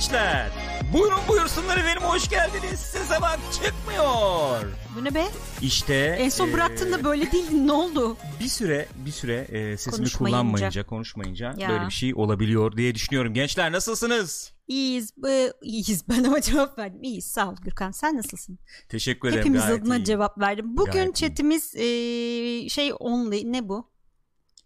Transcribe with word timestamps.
gençler. 0.00 0.50
Buyurun 0.92 1.18
buyursunlar 1.28 1.76
efendim 1.76 2.02
hoş 2.02 2.28
geldiniz. 2.28 2.80
Size 2.80 3.20
bak 3.22 3.38
çıkmıyor. 3.52 4.72
Bu 4.96 5.04
ne 5.04 5.14
be? 5.14 5.24
İşte 5.62 5.94
En 5.94 6.28
son 6.28 6.48
e, 6.48 6.52
bıraktığında 6.52 7.04
böyle 7.04 7.32
değildin 7.32 7.66
ne 7.66 7.72
oldu? 7.72 8.16
bir 8.40 8.48
süre 8.48 8.88
bir 9.06 9.10
süre 9.10 9.34
e, 9.34 9.76
sesimi 9.76 9.96
Konuşmayınca. 9.96 10.18
kullanmayınca 10.38 10.86
konuşmayınca 10.86 11.54
Ya. 11.58 11.68
böyle 11.68 11.86
bir 11.86 11.92
şey 11.92 12.14
olabiliyor 12.14 12.76
diye 12.76 12.94
düşünüyorum. 12.94 13.34
Gençler 13.34 13.72
nasılsınız? 13.72 14.52
İyiyiz. 14.68 15.12
Bu, 15.16 15.28
iyiyiz. 15.62 16.08
Ben 16.08 16.24
ama 16.24 16.40
cevap 16.40 16.78
verdim. 16.78 17.02
İyiyiz. 17.02 17.26
Sağ 17.26 17.48
ol 17.48 17.56
Gürkan. 17.62 17.90
Sen 17.90 18.16
nasılsın? 18.16 18.58
Teşekkür 18.88 19.28
ederim. 19.28 19.40
Hepimiz 19.40 19.62
gayet 19.62 19.82
adına 19.82 19.94
iyiyim. 19.96 20.04
cevap 20.04 20.38
verdim. 20.38 20.76
Bugün 20.76 20.92
Gayet 20.92 21.08
iyi. 21.08 21.28
chatimiz 21.28 21.74
e, 21.76 21.80
şey 22.68 22.92
only. 22.98 23.52
Ne 23.52 23.68
bu? 23.68 23.90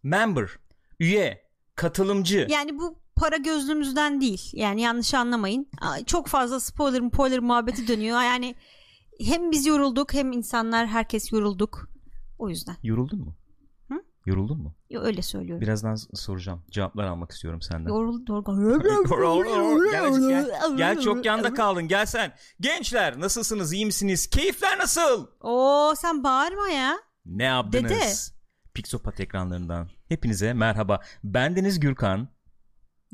Member, 0.02 0.48
üye, 1.00 1.42
katılımcı. 1.74 2.46
Yani 2.50 2.78
bu 2.78 3.00
para 3.20 3.37
gözlüğümüzden 3.37 4.20
değil. 4.20 4.50
Yani 4.52 4.81
yanlış 4.81 5.14
anlamayın. 5.14 5.69
Çok 6.06 6.26
fazla 6.26 6.61
spoiler 6.61 7.08
spoiler 7.08 7.38
muhabbeti 7.38 7.88
dönüyor. 7.88 8.20
Yani 8.20 8.55
hem 9.20 9.50
biz 9.50 9.67
yorulduk 9.67 10.14
hem 10.14 10.32
insanlar 10.32 10.87
herkes 10.87 11.32
yorulduk. 11.32 11.90
O 12.38 12.49
yüzden. 12.49 12.76
Yoruldun 12.82 13.19
mu? 13.20 13.37
Hı? 13.88 13.94
Yoruldun 14.26 14.58
mu? 14.58 14.75
Yo, 14.90 15.02
Öyle 15.02 15.22
söylüyorum. 15.22 15.61
Birazdan 15.61 15.94
soracağım. 16.14 16.62
Cevaplar 16.70 17.05
almak 17.05 17.31
istiyorum 17.31 17.62
senden. 17.62 17.88
Yorulduk. 17.88 18.46
gel, 19.93 20.28
gel, 20.28 20.76
gel 20.76 21.00
çok 21.00 21.25
yanda 21.25 21.55
kaldın 21.55 21.88
gel 21.88 22.06
sen. 22.06 22.32
Gençler 22.61 23.20
nasılsınız 23.20 23.73
iyi 23.73 23.87
misiniz? 23.87 24.31
Keyifler 24.31 24.78
nasıl? 24.78 25.26
Oo 25.40 25.94
sen 25.96 26.25
bağırma 26.25 26.69
ya. 26.69 26.96
Ne 27.26 27.44
yaptınız? 27.44 27.90
Dede. 27.90 28.12
Pixopat 28.75 29.20
ekranlarından. 29.20 29.88
Hepinize 30.08 30.52
merhaba. 30.52 31.00
Bendeniz 31.25 31.81
Gürkan. 31.81 32.28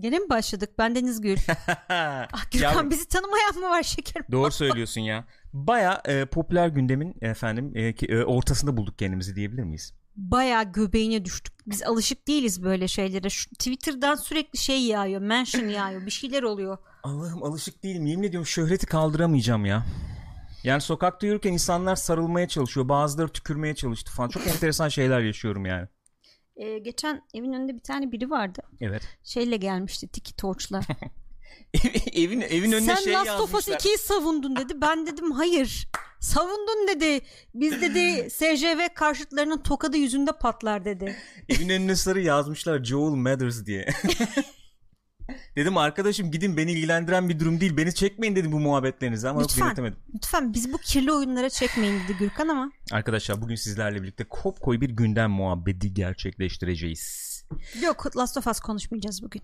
Gene 0.00 0.18
mi 0.18 0.28
başladık? 0.30 0.70
Ben 0.78 0.94
Deniz 0.94 1.20
Gül. 1.20 1.36
Ah 1.88 2.50
Gürkan 2.52 2.72
Yavrum, 2.72 2.90
bizi 2.90 3.08
tanımayan 3.08 3.54
mı 3.56 3.62
var 3.70 3.82
şekerim? 3.82 4.26
Doğru 4.32 4.50
söylüyorsun 4.52 5.00
ya. 5.00 5.24
Baya 5.52 6.02
e, 6.04 6.24
popüler 6.24 6.68
gündemin 6.68 7.14
efendim 7.20 7.72
e, 7.74 7.94
ki- 7.94 8.06
e, 8.06 8.24
ortasında 8.24 8.76
bulduk 8.76 8.98
kendimizi 8.98 9.36
diyebilir 9.36 9.62
miyiz? 9.62 9.94
Bayağı 10.16 10.72
göbeğine 10.72 11.24
düştük. 11.24 11.54
Biz 11.66 11.82
alışık 11.82 12.28
değiliz 12.28 12.62
böyle 12.62 12.88
şeylere. 12.88 13.30
Şu 13.30 13.50
Twitter'dan 13.50 14.14
sürekli 14.14 14.58
şey 14.58 14.82
yağıyor. 14.82 15.20
Mention 15.20 15.68
yağıyor. 15.68 16.06
Bir 16.06 16.10
şeyler 16.10 16.42
oluyor. 16.42 16.78
Allah'ım 17.02 17.42
alışık 17.42 17.82
değilim. 17.84 18.06
Yemin 18.06 18.28
ediyorum 18.28 18.46
şöhreti 18.46 18.86
kaldıramayacağım 18.86 19.64
ya. 19.66 19.86
Yani 20.64 20.80
sokakta 20.80 21.26
yürürken 21.26 21.52
insanlar 21.52 21.96
sarılmaya 21.96 22.48
çalışıyor. 22.48 22.88
Bazıları 22.88 23.28
tükürmeye 23.28 23.74
çalıştı 23.74 24.12
falan. 24.12 24.28
Çok 24.28 24.46
enteresan 24.46 24.88
şeyler 24.88 25.20
yaşıyorum 25.20 25.66
yani. 25.66 25.88
Ee, 26.56 26.78
geçen 26.78 27.22
evin 27.34 27.52
önünde 27.52 27.74
bir 27.74 27.80
tane 27.80 28.12
biri 28.12 28.30
vardı. 28.30 28.62
Evet. 28.80 29.02
Şeyle 29.24 29.56
gelmişti. 29.56 30.08
Tiki 30.08 30.36
torçla. 30.36 30.80
evin 32.12 32.40
evin 32.40 32.72
önüne 32.72 32.94
Sen 32.94 33.02
şey 33.04 33.12
Last 33.12 33.40
of 33.40 33.54
Us 33.54 33.68
yazmışlar. 33.68 33.78
2'yi 33.78 33.98
savundun 33.98 34.56
dedi. 34.56 34.80
Ben 34.80 35.06
dedim 35.06 35.30
hayır. 35.30 35.88
Savundun 36.20 36.88
dedi. 36.88 37.20
Biz 37.54 37.80
dedi 37.82 38.30
SJV 38.34 38.94
karşıtlarının 38.94 39.58
tokadı 39.58 39.96
yüzünde 39.96 40.32
patlar 40.32 40.84
dedi. 40.84 41.16
Evin 41.48 41.68
önüne 41.68 41.96
sarı 41.96 42.20
yazmışlar 42.20 42.84
Joel 42.84 43.14
Matters 43.14 43.66
diye. 43.66 43.86
dedim 45.56 45.76
arkadaşım 45.76 46.30
gidin 46.30 46.56
beni 46.56 46.72
ilgilendiren 46.72 47.28
bir 47.28 47.40
durum 47.40 47.60
değil. 47.60 47.76
Beni 47.76 47.94
çekmeyin 47.94 48.36
dedim 48.36 48.52
bu 48.52 48.60
muhabbetlerinizi 48.60 49.28
ama 49.28 49.40
yok 49.40 49.50
Lütfen. 49.50 49.66
dinletemedim. 49.66 49.98
Lütfen 50.14 50.54
biz 50.54 50.72
bu 50.72 50.78
kirli 50.78 51.12
oyunlara 51.12 51.50
çekmeyin 51.50 52.00
dedi 52.04 52.16
Gürkan 52.18 52.48
ama. 52.48 52.70
Arkadaşlar 52.92 53.42
bugün 53.42 53.54
sizlerle 53.54 54.02
birlikte 54.02 54.24
kopkoy 54.24 54.80
bir 54.80 54.90
gündem 54.90 55.30
muhabbeti 55.30 55.94
gerçekleştireceğiz. 55.94 57.26
Yok 57.82 58.16
Last 58.16 58.36
of 58.36 58.46
Us 58.46 58.60
konuşmayacağız 58.60 59.22
bugün. 59.22 59.42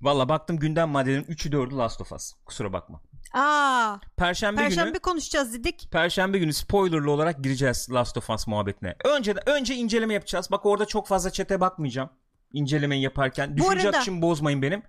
Valla 0.00 0.28
baktım 0.28 0.58
gündem 0.58 0.88
maddelerinin 0.88 1.24
3'ü 1.26 1.50
4'ü 1.52 1.76
Last 1.76 2.00
of 2.00 2.12
Us. 2.12 2.32
Kusura 2.44 2.72
bakma. 2.72 3.00
Aa, 3.32 3.96
Perşembe, 4.16 4.60
Perşembe 4.60 4.90
günü 4.90 4.98
konuşacağız 4.98 5.54
dedik. 5.54 5.88
Perşembe 5.92 6.38
günü 6.38 6.52
spoilerlı 6.52 7.10
olarak 7.10 7.44
gireceğiz 7.44 7.88
Last 7.90 8.16
of 8.16 8.30
Us 8.30 8.46
muhabbetine. 8.46 8.96
Önce 9.04 9.34
önce 9.46 9.74
inceleme 9.74 10.14
yapacağız. 10.14 10.48
Bak 10.50 10.66
orada 10.66 10.86
çok 10.86 11.08
fazla 11.08 11.30
çete 11.30 11.60
bakmayacağım. 11.60 12.10
İncelemeyi 12.52 13.02
yaparken. 13.02 13.56
Düşünce 13.56 13.86
arada- 13.88 13.96
akışımı 13.96 14.22
bozmayın 14.22 14.62
benim. 14.62 14.82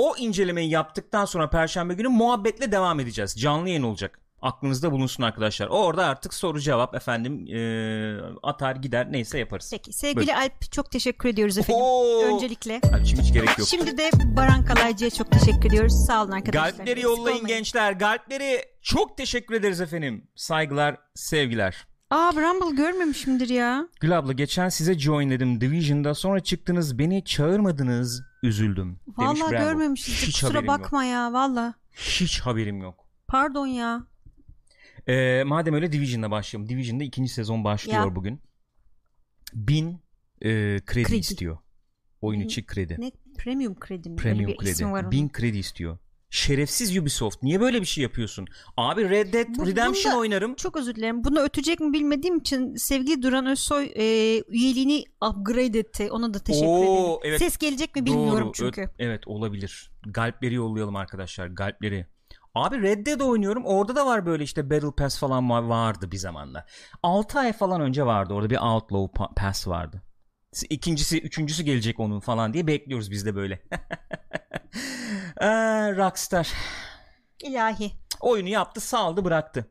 O 0.00 0.16
incelemeyi 0.16 0.70
yaptıktan 0.70 1.24
sonra 1.24 1.50
Perşembe 1.50 1.94
günü 1.94 2.08
muhabbetle 2.08 2.72
devam 2.72 3.00
edeceğiz. 3.00 3.34
Canlı 3.40 3.68
yayın 3.68 3.82
olacak. 3.82 4.18
Aklınızda 4.42 4.92
bulunsun 4.92 5.22
arkadaşlar. 5.22 5.66
Orada 5.66 6.06
artık 6.06 6.34
soru 6.34 6.60
cevap 6.60 6.94
efendim 6.94 7.46
eee, 7.46 8.20
atar 8.42 8.76
gider 8.76 9.12
neyse 9.12 9.38
yaparız. 9.38 9.68
Peki 9.72 9.92
sevgili 9.92 10.34
Alp 10.34 10.72
çok 10.72 10.90
teşekkür 10.90 11.28
ediyoruz 11.28 11.58
efendim. 11.58 11.82
Oo! 11.84 12.22
Öncelikle. 12.34 12.80
Alpçim 12.94 13.18
hiç 13.18 13.32
gerek 13.32 13.58
yok. 13.58 13.68
Şimdi 13.68 13.98
de 13.98 14.10
Baran 14.36 14.64
Kalaycı'ya 14.64 15.10
çok 15.10 15.30
teşekkür 15.30 15.68
ediyoruz. 15.68 16.06
Sağ 16.06 16.22
olun 16.22 16.32
arkadaşlar. 16.32 16.70
Galpleri 16.70 17.00
yollayın 17.00 17.46
gençler. 17.46 17.92
Galpleri 17.92 18.64
çok 18.82 19.16
teşekkür 19.16 19.54
ederiz 19.54 19.80
efendim. 19.80 20.28
Saygılar, 20.36 20.96
sevgiler. 21.14 21.86
Aa 22.10 22.36
Bramble 22.36 22.76
görmemişimdir 22.76 23.48
ya. 23.48 23.88
Gül 24.00 24.18
abla 24.18 24.32
geçen 24.32 24.68
size 24.68 24.98
joinledim 24.98 25.60
Division'da 25.60 26.14
sonra 26.14 26.40
çıktınız 26.40 26.98
beni 26.98 27.24
çağırmadınız 27.24 28.22
üzüldüm. 28.42 29.00
demiş 29.06 29.40
Vallahi 29.40 29.52
Bramble. 29.52 29.94
Hiç 29.94 30.26
Kusura 30.32 30.50
haberim 30.50 30.66
bakma 30.66 31.04
ya 31.04 31.32
valla. 31.32 31.74
Hiç 31.92 32.40
haberim 32.40 32.80
yok. 32.82 33.06
Pardon 33.28 33.66
ya. 33.66 34.06
Ee, 35.08 35.42
madem 35.46 35.74
öyle 35.74 35.92
Division'da 35.92 36.30
başlayalım. 36.30 36.68
Division'da 36.68 37.04
ikinci 37.04 37.32
sezon 37.32 37.64
başlıyor 37.64 38.06
Ya. 38.06 38.16
bugün. 38.16 38.40
Bin 39.54 39.90
e, 40.42 40.48
kredi, 40.86 41.08
Kredi. 41.08 41.16
istiyor. 41.16 41.58
Oyun 42.20 42.40
Bin- 42.40 42.46
içi 42.46 42.66
kredi. 42.66 42.96
Ne 42.98 43.10
premium 43.38 43.74
kredi 43.80 44.10
mi? 44.10 44.16
Premium 44.16 44.46
bir 44.60 44.66
ismi 44.66 44.86
var 44.86 44.92
kredi. 44.94 45.02
onun. 45.02 45.10
Bin 45.10 45.28
kredi 45.28 45.58
istiyor. 45.58 45.98
Şerefsiz 46.30 46.96
Ubisoft. 46.98 47.42
Niye 47.42 47.60
böyle 47.60 47.80
bir 47.80 47.86
şey 47.86 48.02
yapıyorsun? 48.02 48.46
Abi 48.76 49.10
Red 49.10 49.32
Dead 49.32 49.46
Bu- 49.58 49.66
Redemption 49.66 50.12
bunda- 50.12 50.20
oynarım. 50.20 50.54
Çok 50.54 50.76
özür 50.76 50.94
dilerim. 50.94 51.24
Bunu 51.24 51.40
ötecek 51.40 51.80
mi 51.80 51.92
bilmediğim 51.92 52.36
için 52.38 52.74
sevgili 52.74 53.22
Duran 53.22 53.46
Özsoy 53.46 53.84
e, 53.94 54.04
üyeliğini 54.48 55.04
upgrade 55.30 55.78
etti. 55.78 56.08
Ona 56.10 56.34
da 56.34 56.38
teşekkür 56.38 56.66
Oo, 56.66 56.80
ederim. 56.82 57.18
evet. 57.24 57.38
Ses 57.38 57.56
gelecek 57.58 57.96
mi 57.96 58.06
bilmiyorum 58.06 58.44
Doğru. 58.46 58.52
çünkü. 58.52 58.80
Ö- 58.82 58.86
evet 58.98 59.28
olabilir. 59.28 59.90
Galpleri 60.06 60.54
yollayalım 60.54 60.96
arkadaşlar. 60.96 61.46
Galpleri. 61.46 62.06
Abi 62.54 62.82
Red 62.82 63.06
Dead 63.06 63.20
oynuyorum. 63.20 63.64
Orada 63.66 63.96
da 63.96 64.06
var 64.06 64.26
böyle 64.26 64.44
işte 64.44 64.70
Battle 64.70 64.90
Pass 64.96 65.18
falan 65.18 65.44
va- 65.44 65.68
vardı 65.68 66.10
bir 66.12 66.16
zamanlar. 66.16 66.64
6 67.02 67.38
ay 67.38 67.52
falan 67.52 67.80
önce 67.80 68.06
vardı. 68.06 68.34
Orada 68.34 68.50
bir 68.50 68.56
Outlaw 68.56 69.22
pa- 69.22 69.34
Pass 69.34 69.68
vardı. 69.68 70.02
İkincisi, 70.70 71.20
üçüncüsü 71.20 71.62
gelecek 71.62 72.00
onun 72.00 72.20
falan 72.20 72.52
diye 72.54 72.66
bekliyoruz 72.66 73.10
biz 73.10 73.26
de 73.26 73.34
böyle. 73.34 73.62
Aa, 75.36 75.96
Rockstar. 75.96 76.52
İlahi. 77.42 77.92
Oyunu 78.20 78.48
yaptı, 78.48 78.80
saldı, 78.80 79.24
bıraktı. 79.24 79.70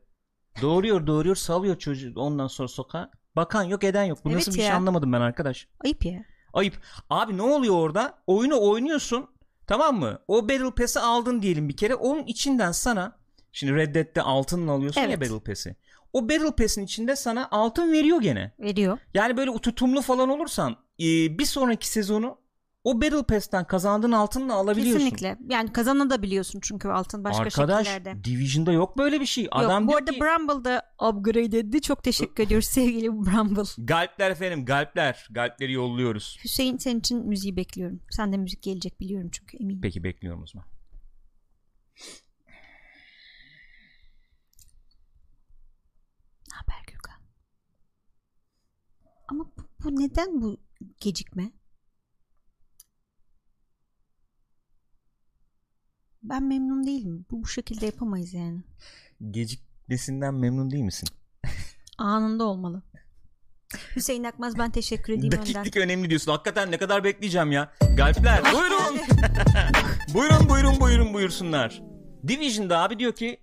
Doğuruyor, 0.62 1.06
doğuruyor, 1.06 1.36
salıyor 1.36 1.78
çocuğu 1.78 2.12
ondan 2.16 2.46
sonra 2.46 2.68
sokağa. 2.68 3.10
Bakan 3.36 3.62
yok, 3.62 3.84
eden 3.84 4.04
yok. 4.04 4.18
Bu 4.24 4.28
Evet 4.28 4.38
nasıl 4.38 4.52
bir 4.52 4.56
şey 4.56 4.66
ya. 4.66 4.76
anlamadım 4.76 5.12
ben 5.12 5.20
arkadaş. 5.20 5.68
Ayıp 5.84 6.04
ya. 6.04 6.24
Ayıp. 6.52 6.74
Abi 7.10 7.36
ne 7.36 7.42
oluyor 7.42 7.74
orada? 7.74 8.18
Oyunu 8.26 8.60
oynuyorsun. 8.70 9.26
Tamam 9.66 9.98
mı? 9.98 10.18
O 10.28 10.42
Battle 10.48 10.70
Pass'i 10.70 11.00
aldın 11.00 11.42
diyelim 11.42 11.68
bir 11.68 11.76
kere. 11.76 11.94
Onun 11.94 12.22
içinden 12.22 12.72
sana 12.72 13.18
şimdi 13.52 13.74
Red 13.74 13.94
Dead'de 13.94 14.22
altınla 14.22 14.72
alıyorsun 14.72 15.00
ya 15.00 15.06
Evet. 15.06 15.20
Battle 15.20 15.40
Pass'i. 15.40 15.76
O 16.12 16.22
Battle 16.28 16.50
Pass'in 16.56 16.84
içinde 16.84 17.16
sana 17.16 17.48
altın 17.50 17.92
veriyor 17.92 18.20
gene. 18.20 18.52
Veriyor. 18.58 18.98
Yani 19.14 19.36
böyle 19.36 19.58
tutumlu 19.58 20.02
falan 20.02 20.28
olursan 20.28 20.76
bir 20.98 21.44
sonraki 21.44 21.88
sezonu 21.88 22.38
o 22.84 23.00
Battle 23.00 23.22
Pass'ten 23.22 23.64
kazandığın 23.64 24.12
altınla 24.12 24.54
alabiliyorsun. 24.54 24.98
Kesinlikle. 24.98 25.38
Yani 25.48 25.72
kazanabiliyorsun 25.72 26.60
çünkü 26.62 26.88
altın 26.88 27.24
başka 27.24 27.42
Arkadaş 27.42 27.86
şekillerde. 27.86 28.24
Division'da 28.24 28.72
yok 28.72 28.98
böyle 28.98 29.20
bir 29.20 29.26
şey. 29.26 29.48
Adam 29.50 29.82
Yok, 29.82 29.88
bu 29.88 29.88
diyor 29.88 30.00
arada 30.00 30.10
ki, 30.10 30.20
Bramble 30.20 30.64
da 30.64 30.82
upgrade 31.08 31.58
etti. 31.58 31.80
Çok 31.80 32.04
teşekkür 32.04 32.42
ediyoruz 32.42 32.66
sevgili 32.68 33.12
Bramble. 33.12 33.62
Galpler 33.78 34.30
efendim 34.30 34.64
galpler. 34.64 35.28
Galpleri 35.30 35.72
yolluyoruz. 35.72 36.38
Hüseyin 36.44 36.76
senin 36.78 37.00
için 37.00 37.26
müziği 37.28 37.56
bekliyorum. 37.56 38.00
Sen 38.10 38.32
de 38.32 38.36
müzik 38.36 38.62
gelecek 38.62 39.00
biliyorum 39.00 39.30
çünkü 39.32 39.56
eminim. 39.56 39.80
Peki 39.82 40.04
bekliyorum 40.04 40.42
o 40.42 40.46
zaman. 40.46 40.66
Ne 46.50 46.56
haber 46.56 46.84
Gürkan? 46.86 47.20
Ama 49.28 49.44
bu, 49.44 49.62
bu 49.84 50.00
neden 50.00 50.42
bu 50.42 50.60
gecikme? 51.00 51.52
Ben 56.22 56.42
memnun 56.42 56.86
değilim. 56.86 57.26
Bu 57.30 57.42
bu 57.42 57.46
şekilde 57.46 57.86
yapamayız 57.86 58.34
yani. 58.34 58.60
Gecikmesinden 59.30 60.34
memnun 60.34 60.70
değil 60.70 60.84
misin? 60.84 61.08
Anında 61.98 62.44
olmalı. 62.44 62.82
Hüseyin 63.96 64.24
Akmaz 64.24 64.58
ben 64.58 64.70
teşekkür 64.70 65.12
edeyim 65.12 65.32
önden. 65.32 65.40
Dakiklik 65.40 65.76
önemli 65.76 66.10
diyorsun. 66.10 66.32
Hakikaten 66.32 66.70
ne 66.70 66.78
kadar 66.78 67.04
bekleyeceğim 67.04 67.52
ya. 67.52 67.72
Galpler 67.96 68.42
buyurun. 68.44 69.00
buyurun 70.14 70.48
buyurun 70.48 70.80
buyurun 70.80 71.14
buyursunlar. 71.14 71.82
Division'da 72.28 72.78
abi 72.78 72.98
diyor 72.98 73.12
ki 73.12 73.40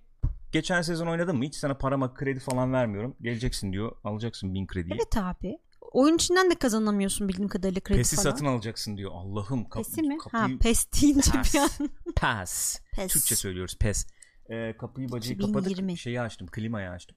geçen 0.52 0.82
sezon 0.82 1.06
oynadın 1.06 1.36
mı? 1.36 1.44
Hiç 1.44 1.54
sana 1.54 1.74
parama 1.78 2.14
kredi 2.14 2.40
falan 2.40 2.72
vermiyorum. 2.72 3.16
Geleceksin 3.22 3.72
diyor. 3.72 3.92
Alacaksın 4.04 4.54
bin 4.54 4.66
krediyi. 4.66 4.94
Evet 4.94 5.16
abi. 5.16 5.58
Oyun 5.92 6.14
içinden 6.14 6.50
de 6.50 6.54
kazanamıyorsun 6.54 7.28
bildiğim 7.28 7.48
kadarıyla 7.48 7.80
kredi 7.80 7.98
PES'i 7.98 8.16
falan. 8.16 8.30
satın 8.30 8.44
alacaksın 8.44 8.96
diyor. 8.96 9.10
Allah'ım 9.14 9.68
kapı, 9.68 9.88
PES'i 9.88 10.02
mi? 10.02 10.18
kapıyı... 10.18 10.42
Ha 10.42 10.58
PES 10.60 10.86
deyince 11.02 11.30
Pes. 11.32 11.54
bir 11.54 11.58
an. 11.58 11.68
PES. 12.16 12.80
PES. 12.92 13.12
Türkçe 13.12 13.36
söylüyoruz 13.36 13.76
PES. 13.80 14.06
Ee, 14.50 14.76
kapıyı 14.76 15.12
bacayı 15.12 15.38
kapadık. 15.38 15.70
2020. 15.72 15.98
Şeyi 15.98 16.20
açtım. 16.20 16.48
Klimayı 16.48 16.90
açtım. 16.90 17.16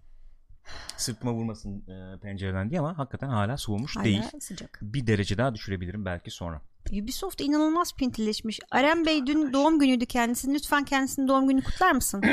Sırtıma 0.97 1.33
vurmasın 1.33 1.83
e, 1.87 2.19
pencereden 2.19 2.69
diye 2.69 2.79
ama 2.79 2.97
hakikaten 2.97 3.27
hala 3.29 3.57
soğumuş 3.57 3.95
Hala 3.97 4.03
değil. 4.05 4.23
sıcak. 4.39 4.79
Bir 4.81 5.07
derece 5.07 5.37
daha 5.37 5.55
düşürebilirim 5.55 6.05
belki 6.05 6.31
sonra. 6.31 6.61
Ubisoft 6.91 7.41
inanılmaz 7.41 7.93
pintileşmiş. 7.95 8.59
Aren 8.71 9.05
Bey 9.05 9.25
dün 9.25 9.53
doğum 9.53 9.79
günüydü 9.79 10.05
kendisi. 10.05 10.53
Lütfen 10.53 10.85
kendisinin 10.85 11.27
doğum 11.27 11.47
gününü 11.47 11.63
kutlar 11.63 11.91
mısın? 11.91 12.23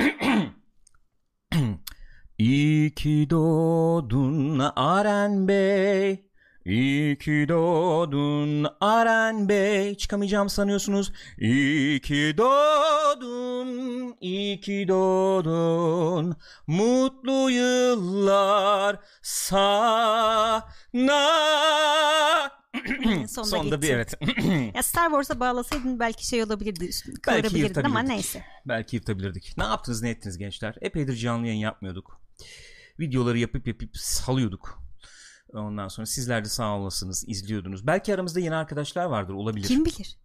İyi 2.39 2.95
ki 2.95 3.27
doğdun 3.31 4.59
Aren 4.77 5.49
Bey. 5.49 6.28
İyi 6.69 7.19
ki 7.19 7.47
doğdun 7.49 8.67
Aren 8.81 9.49
Bey. 9.49 9.95
Çıkamayacağım 9.95 10.49
sanıyorsunuz. 10.49 11.13
İyi 11.39 12.01
ki 12.01 12.35
doğdun, 12.39 14.17
iyi 14.21 14.61
ki 14.61 14.85
doğdun. 14.89 16.37
Mutlu 16.67 17.51
yıllar 17.51 18.97
sana. 19.23 20.61
Sonunda 23.29 23.45
Sonda 23.45 23.83
bir 23.83 23.91
evet. 23.91 24.15
ya 24.75 24.83
Star 24.83 25.07
Wars'a 25.09 25.41
bağlasaydın 25.41 26.01
belki 26.01 26.27
şey 26.27 26.43
olabilirdi 26.43 26.85
üstüne. 26.85 27.15
Kıvırabilirdin 27.15 27.55
ama 27.57 27.67
yırtabilirdik. 27.67 28.09
neyse. 28.09 28.45
Belki 28.67 28.97
yırtabilirdik. 28.97 29.55
Ne 29.59 29.65
yaptınız 29.65 30.03
ne 30.03 30.11
ettiniz 30.11 30.39
gençler? 30.39 30.77
Epeydir 30.81 31.17
canlı 31.17 31.47
yayın 31.47 31.61
yapmıyorduk. 31.61 32.21
Videoları 33.01 33.39
yapıp 33.39 33.67
yapıp 33.67 33.97
salıyorduk. 33.97 34.88
Ondan 35.55 35.89
sonra 35.89 36.07
sizler 36.07 36.45
de 36.45 36.49
sağ 36.49 36.77
olasınız 36.77 37.25
izliyordunuz. 37.29 37.87
Belki 37.87 38.15
aramızda 38.15 38.41
yeni 38.41 38.55
arkadaşlar 38.55 39.05
vardır 39.05 39.35
olabilir. 39.35 39.69
Kim 39.69 39.85
bilir? 39.85 40.19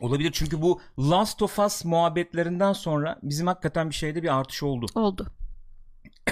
Olabilir 0.00 0.30
çünkü 0.32 0.62
bu 0.62 0.80
Last 0.98 1.42
of 1.42 1.58
Us 1.58 1.84
muhabbetlerinden 1.84 2.72
sonra 2.72 3.18
bizim 3.22 3.46
hakikaten 3.46 3.90
bir 3.90 3.94
şeyde 3.94 4.22
bir 4.22 4.38
artış 4.38 4.62
oldu. 4.62 4.86
Oldu. 4.94 5.26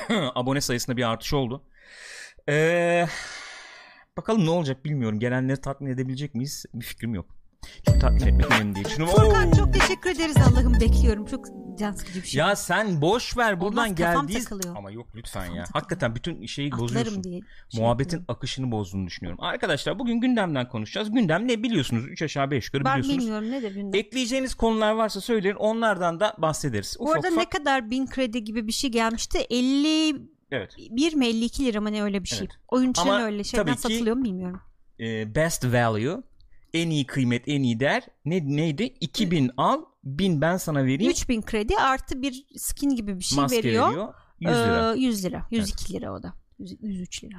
Abone 0.34 0.60
sayısında 0.60 0.96
bir 0.96 1.10
artış 1.10 1.32
oldu. 1.32 1.62
Ee, 2.48 3.06
bakalım 4.16 4.46
ne 4.46 4.50
olacak 4.50 4.84
bilmiyorum. 4.84 5.18
Gelenleri 5.18 5.60
tatmin 5.60 5.90
edebilecek 5.90 6.34
miyiz? 6.34 6.64
Bir 6.74 6.84
fikrim 6.84 7.14
yok. 7.14 7.35
Çünkü 7.86 7.98
tatmin 7.98 8.26
etmek 8.26 8.50
önemli 8.52 8.74
değil. 8.74 8.88
Şunu... 8.88 9.06
Furkan 9.06 9.50
çok 9.52 9.74
teşekkür 9.74 10.10
ederiz 10.10 10.36
Allah'ım 10.36 10.80
bekliyorum. 10.80 11.24
Çok 11.26 11.46
can 11.78 11.92
sıkıcı 11.92 12.22
bir 12.22 12.26
şey. 12.28 12.38
Ya 12.38 12.56
sen 12.56 13.00
boş 13.00 13.36
ver 13.36 13.60
buradan 13.60 13.84
Olmaz, 13.84 13.94
geldiği 13.94 14.38
takılıyor. 14.38 14.76
ama 14.76 14.90
yok 14.90 15.06
lütfen 15.14 15.40
Kafam 15.40 15.56
ya. 15.56 15.62
takılıyor. 15.64 15.82
Hakikaten 15.82 16.14
bütün 16.14 16.46
şeyi 16.46 16.66
Atlarım 16.68 16.84
bozuyorsun. 16.84 17.24
diye. 17.24 17.40
şey 17.68 17.80
Muhabbetin 17.82 18.16
yapıyorum. 18.16 18.36
akışını 18.36 18.70
bozduğunu 18.70 19.06
düşünüyorum. 19.06 19.44
Arkadaşlar 19.44 19.98
bugün 19.98 20.20
gündemden 20.20 20.68
konuşacağız. 20.68 21.10
Gündem 21.10 21.48
ne 21.48 21.62
biliyorsunuz? 21.62 22.04
3 22.08 22.22
aşağı 22.22 22.50
5 22.50 22.64
yukarı 22.66 22.84
Ben 22.84 22.92
biliyorsunuz. 22.98 23.18
bilmiyorum 23.26 23.50
nedir 23.50 23.74
gündem. 23.74 24.00
Ekleyeceğiniz 24.00 24.54
konular 24.54 24.92
varsa 24.92 25.20
söyleyin. 25.20 25.54
Onlardan 25.54 26.20
da 26.20 26.34
bahsederiz. 26.38 26.96
Bu 27.00 27.04
Ufak 27.04 27.16
arada 27.16 27.28
ufak. 27.28 27.38
ne 27.38 27.48
kadar 27.58 27.90
bin 27.90 28.06
kredi 28.06 28.44
gibi 28.44 28.66
bir 28.66 28.72
şey 28.72 28.90
gelmişti? 28.90 29.38
51 29.50 30.20
Evet. 30.50 30.76
mi 31.16 31.26
52 31.26 31.64
lira 31.66 31.80
mı 31.80 31.92
ne 31.92 32.02
öyle 32.02 32.22
bir 32.22 32.28
şey. 32.28 32.38
Evet. 32.38 32.50
Oyun 32.68 32.90
için 32.90 33.02
Ama 33.02 33.22
öyle 33.22 33.44
şeyden 33.44 33.74
satılıyor 33.74 34.16
mu 34.16 34.24
bilmiyorum. 34.24 34.60
Ee, 35.00 35.34
best 35.34 35.64
value 35.64 36.22
en 36.76 36.90
iyi 36.90 37.06
kıymet 37.06 37.48
en 37.48 37.62
iyi 37.62 37.80
değer 37.80 38.02
ne 38.24 38.56
neydi 38.56 38.82
2000 38.82 39.50
al 39.56 39.84
1000 40.04 40.40
ben 40.40 40.56
sana 40.56 40.84
vereyim 40.84 41.10
3000 41.12 41.42
kredi 41.42 41.76
artı 41.76 42.22
bir 42.22 42.46
skin 42.56 42.90
gibi 42.96 43.18
bir 43.18 43.24
şey 43.24 43.36
maske 43.36 43.58
veriyor. 43.58 43.88
veriyor 43.88 44.14
100 44.40 44.50
lira. 44.50 44.94
Ee, 44.94 44.98
100 44.98 45.24
lira. 45.24 45.46
102 45.50 45.92
lira 45.92 46.12
o 46.12 46.22
da. 46.22 46.32
100 46.58 46.76
103 46.82 47.24
lira. 47.24 47.36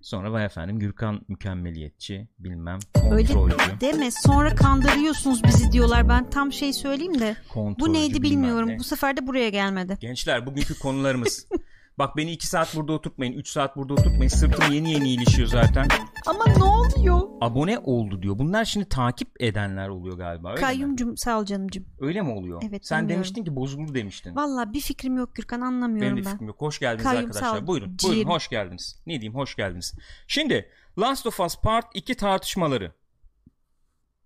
Sonra 0.00 0.32
vay 0.32 0.44
efendim 0.44 0.78
Gürkan 0.78 1.20
mükemmeliyetçi 1.28 2.28
bilmem 2.38 2.78
Öyle 3.10 3.32
kontrolcü. 3.32 3.80
deme. 3.80 4.10
Sonra 4.10 4.54
kandırıyorsunuz 4.54 5.44
bizi 5.44 5.72
diyorlar. 5.72 6.08
Ben 6.08 6.30
tam 6.30 6.52
şey 6.52 6.72
söyleyeyim 6.72 7.20
de. 7.20 7.36
kontrolcü, 7.52 7.80
Bu 7.80 7.92
neydi 7.92 8.22
bilmiyorum. 8.22 8.68
ne. 8.68 8.78
Bu 8.78 8.84
sefer 8.84 9.16
de 9.16 9.26
buraya 9.26 9.48
gelmedi. 9.48 9.96
Gençler 10.00 10.46
bugünkü 10.46 10.78
konularımız. 10.78 11.46
Bak 11.98 12.16
beni 12.16 12.32
2 12.32 12.46
saat 12.46 12.76
burada 12.76 12.92
oturtmayın 12.92 13.32
3 13.32 13.48
saat 13.48 13.76
burada 13.76 13.92
oturtmayın 13.92 14.28
sırtım 14.28 14.72
yeni 14.72 14.92
yeni 14.92 15.12
ilişiyor 15.12 15.48
zaten. 15.48 15.88
Ama 16.26 16.44
ne 16.56 16.64
oluyor? 16.64 17.20
Abone 17.40 17.78
oldu 17.78 18.22
diyor. 18.22 18.38
Bunlar 18.38 18.64
şimdi 18.64 18.88
takip 18.88 19.42
edenler 19.42 19.88
oluyor 19.88 20.18
galiba 20.18 20.48
öyle 20.50 20.60
mi? 20.60 20.66
Kayyumcum 20.66 21.16
sağ 21.16 21.40
ol 21.40 21.44
canımcım. 21.44 21.84
Öyle 22.00 22.22
mi 22.22 22.30
oluyor? 22.30 22.62
Evet, 22.68 22.86
Sen 22.86 22.98
bilmiyorum. 22.98 23.16
demiştin 23.24 23.44
ki 23.44 23.56
bozuldu 23.56 23.94
demiştin. 23.94 24.36
Valla 24.36 24.72
bir 24.72 24.80
fikrim 24.80 25.16
yok 25.16 25.34
Gürkan 25.34 25.60
anlamıyorum 25.60 26.02
Benim 26.12 26.16
de 26.24 26.26
ben. 26.26 26.32
fikrim 26.32 26.48
yok. 26.48 26.60
Hoş 26.60 26.78
geldiniz 26.78 27.04
Kayyum, 27.04 27.26
arkadaşlar. 27.26 27.62
ol. 27.62 27.66
Buyurun. 27.66 27.96
Ciğerim. 27.96 28.16
Buyurun 28.16 28.30
hoş 28.30 28.48
geldiniz. 28.48 29.02
Ne 29.06 29.12
diyeyim 29.12 29.34
hoş 29.34 29.56
geldiniz. 29.56 29.94
Şimdi 30.26 30.68
Last 30.98 31.26
of 31.26 31.40
Us 31.40 31.56
Part 31.60 31.86
2 31.94 32.14
tartışmaları. 32.14 32.92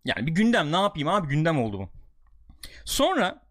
Yani 0.04 0.26
bir 0.26 0.32
gündem 0.32 0.72
ne 0.72 0.76
yapayım 0.76 1.08
abi 1.08 1.28
gündem 1.28 1.62
oldu 1.62 1.78
bu. 1.78 1.88
Sonra 2.84 3.41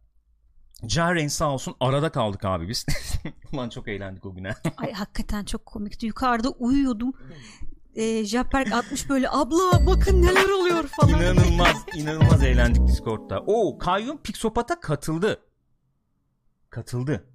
Jaren 0.88 1.28
sağ 1.28 1.54
olsun 1.54 1.76
arada 1.80 2.10
kaldık 2.12 2.46
abi 2.46 2.70
biz. 2.70 2.86
Ulan 3.54 3.70
çok 3.70 3.88
eğlendik 3.88 4.26
o 4.26 4.34
güne. 4.36 4.56
Ay 4.78 4.92
hakikaten 4.94 5.46
çok 5.46 5.66
komikti. 5.66 6.06
Yukarıda 6.06 6.50
uyuyordum. 6.50 7.14
Ee, 7.96 8.26
Japerk 8.26 8.74
atmış 8.74 9.10
böyle 9.10 9.30
abla 9.30 9.86
bakın 9.88 10.22
neler 10.22 10.50
oluyor 10.50 10.88
falan. 10.88 11.22
inanılmaz 11.22 11.78
inanılmaz 11.96 12.44
eğlendik 12.44 12.88
Discord'da. 12.88 13.40
Oo 13.48 13.78
Kayyum 13.78 14.18
Pixopat'a 14.18 14.80
katıldı. 14.80 15.42
Katıldı. 16.70 17.28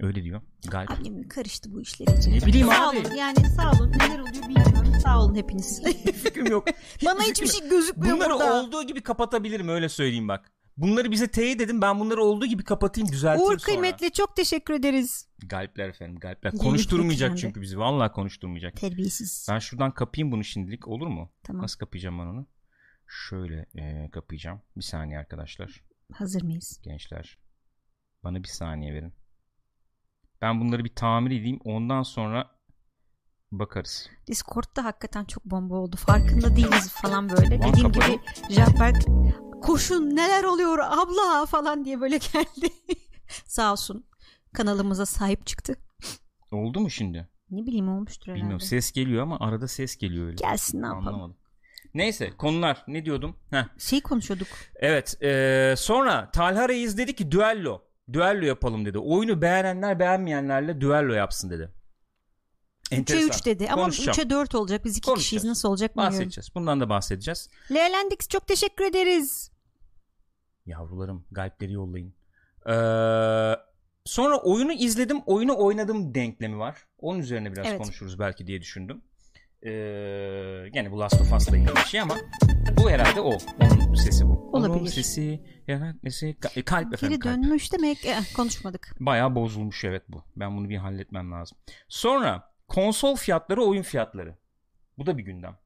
Öyle 0.00 0.24
diyor. 0.24 0.40
Galip. 0.68 0.90
Annem 0.90 1.28
karıştı 1.28 1.72
bu 1.72 1.80
işler 1.80 2.06
iyice. 2.06 2.30
Ne 2.32 2.40
bileyim 2.46 2.68
sağ 2.68 2.88
abi. 2.88 2.98
olun 2.98 3.14
yani 3.14 3.36
sağ 3.56 3.70
olun 3.70 3.92
neler 3.92 4.18
oluyor 4.18 4.34
bilmiyorum. 4.48 4.92
Sağ 5.02 5.20
olun 5.22 5.34
hepiniz. 5.34 5.82
fikrim 6.22 6.46
yok. 6.46 6.64
Bana 7.04 7.22
Hiçbir 7.22 7.46
şey 7.46 7.68
gözükmüyor 7.68 8.16
Bunları 8.16 8.32
burada. 8.34 8.60
olduğu 8.62 8.82
gibi 8.82 9.02
kapatabilirim 9.02 9.68
öyle 9.68 9.88
söyleyeyim 9.88 10.28
bak. 10.28 10.52
Bunları 10.76 11.10
bize 11.10 11.28
teyit 11.28 11.60
edin 11.60 11.82
ben 11.82 12.00
bunları 12.00 12.22
olduğu 12.22 12.46
gibi 12.46 12.64
kapatayım 12.64 13.08
düzelteyim 13.12 13.50
Uğur 13.50 13.58
sonra. 13.58 13.64
kıymetli 13.64 14.12
çok 14.12 14.36
teşekkür 14.36 14.74
ederiz. 14.74 15.28
Galipler 15.38 15.88
efendim 15.88 16.18
galipler. 16.18 16.52
Yeni 16.52 16.62
Konuşturmayacak 16.62 17.26
eklendi. 17.28 17.40
çünkü 17.40 17.60
bizi. 17.60 17.78
Vallahi 17.78 18.12
konuşturmayacak. 18.12 18.76
Terbiyesiz. 18.76 19.46
Ben 19.50 19.58
şuradan 19.58 19.90
kapayım 19.90 20.32
bunu 20.32 20.44
şimdilik 20.44 20.88
olur 20.88 21.06
mu? 21.06 21.32
Tamam 21.42 21.62
Nasıl 21.62 21.78
kapayacağım 21.78 22.18
ben 22.18 22.26
onu? 22.26 22.46
Şöyle 23.06 23.66
e, 23.74 24.10
kapayacağım. 24.10 24.60
Bir 24.76 24.82
saniye 24.82 25.18
arkadaşlar. 25.18 25.82
hazır 26.12 26.42
mıyız? 26.42 26.80
Gençler. 26.82 27.38
Bana 28.24 28.42
bir 28.42 28.48
saniye 28.48 28.94
verin. 28.94 29.12
Ben 30.42 30.60
bunları 30.60 30.84
bir 30.84 30.94
tamir 30.94 31.30
edeyim. 31.40 31.60
Ondan 31.64 32.02
sonra 32.02 32.50
bakarız. 33.52 34.08
Discord'da 34.26 34.84
hakikaten 34.84 35.24
çok 35.24 35.44
bomba 35.44 35.74
oldu. 35.74 35.96
Farkında 35.96 36.56
değiliz 36.56 36.92
falan 36.92 37.28
böyle. 37.28 37.50
Dediğim 37.50 37.92
kapalı. 37.92 38.06
gibi 38.12 38.20
Japerk 38.50 38.96
koşun 39.66 40.16
neler 40.16 40.44
oluyor 40.44 40.78
abla 40.78 41.46
falan 41.46 41.84
diye 41.84 42.00
böyle 42.00 42.16
geldi. 42.16 42.68
Sağ 43.46 43.72
olsun 43.72 44.06
kanalımıza 44.54 45.06
sahip 45.06 45.46
çıktı. 45.46 45.76
Oldu 46.52 46.80
mu 46.80 46.90
şimdi? 46.90 47.28
Ne 47.50 47.66
bileyim 47.66 47.88
olmuştur 47.88 48.26
herhalde. 48.26 48.40
Bilmiyorum. 48.40 48.66
Ses 48.66 48.92
geliyor 48.92 49.22
ama 49.22 49.40
arada 49.40 49.68
ses 49.68 49.96
geliyor 49.96 50.26
öyle. 50.26 50.36
Gelsin 50.36 50.82
ne 50.82 50.86
yapalım. 50.86 51.08
Anlamadım. 51.08 51.36
Neyse 51.94 52.30
konular 52.38 52.84
ne 52.88 53.04
diyordum? 53.04 53.36
Heh. 53.50 53.64
Şey 53.78 54.00
konuşuyorduk. 54.00 54.48
Evet 54.76 55.16
eee, 55.20 55.74
sonra 55.78 56.30
Talha 56.30 56.68
Reis 56.68 56.96
dedi 56.96 57.14
ki 57.14 57.32
düello. 57.32 57.82
Düello 58.12 58.44
yapalım 58.44 58.84
dedi. 58.86 58.98
Oyunu 58.98 59.42
beğenenler 59.42 59.98
beğenmeyenlerle 59.98 60.80
düello 60.80 61.12
yapsın 61.12 61.50
dedi. 61.50 61.72
3'e 62.90 62.96
Enteresan. 62.96 63.28
3 63.28 63.46
dedi 63.46 63.68
ama 63.70 63.82
Konuşacağım. 63.82 64.18
3'e 64.18 64.30
4 64.30 64.54
olacak. 64.54 64.84
Biz 64.84 64.96
iki 64.98 65.14
kişiyiz 65.14 65.44
nasıl 65.44 65.68
olacak 65.68 65.96
bilmiyorum. 65.96 66.16
Bahsedeceğiz. 66.18 66.54
Bundan 66.54 66.80
da 66.80 66.88
bahsedeceğiz. 66.88 67.48
Leelendix 67.72 68.28
çok 68.28 68.46
teşekkür 68.46 68.84
ederiz. 68.84 69.50
Yavrularım 70.66 71.24
galipleri 71.30 71.72
yollayın. 71.72 72.14
Eee, 72.66 73.56
sonra 74.04 74.36
oyunu 74.42 74.72
izledim, 74.72 75.20
oyunu 75.26 75.56
oynadım 75.58 76.14
denklemi 76.14 76.58
var. 76.58 76.86
Onun 76.98 77.18
üzerine 77.18 77.52
biraz 77.52 77.66
Evet. 77.66 77.78
konuşuruz 77.78 78.18
belki 78.18 78.46
diye 78.46 78.60
düşündüm. 78.60 79.02
Eee 79.62 80.68
gene 80.68 80.92
bu 80.92 81.00
Last 81.00 81.20
of 81.20 81.32
Us'la 81.32 81.56
ilgili 81.56 81.74
bir 81.76 81.80
şey 81.80 82.00
ama 82.00 82.16
bu 82.76 82.90
herhalde 82.90 83.20
o. 83.20 83.38
Onun 83.60 83.94
sesi 83.94 84.28
bu. 84.28 84.50
Onun 84.52 84.70
Olabilir. 84.70 84.90
sesi, 84.90 85.44
yani 85.68 85.94
nesi, 86.02 86.26
ka- 86.26 86.58
e, 86.60 86.62
kalp 86.62 86.94
efendim 86.94 87.08
Geri 87.08 87.18
kalp. 87.18 87.44
dönmüş 87.44 87.72
demek 87.72 88.04
eh, 88.06 88.34
konuşmadık. 88.36 88.96
Bayağı 89.00 89.34
bozulmuş 89.34 89.84
evet 89.84 90.02
bu. 90.08 90.22
Ben 90.36 90.56
bunu 90.56 90.68
bir 90.68 90.76
halletmem 90.76 91.32
lazım. 91.32 91.58
Sonra 91.88 92.52
konsol 92.68 93.16
fiyatları, 93.16 93.62
oyun 93.62 93.82
fiyatları. 93.82 94.36
Bu 94.98 95.06
da 95.06 95.18
bir 95.18 95.22
gündem. 95.22 95.56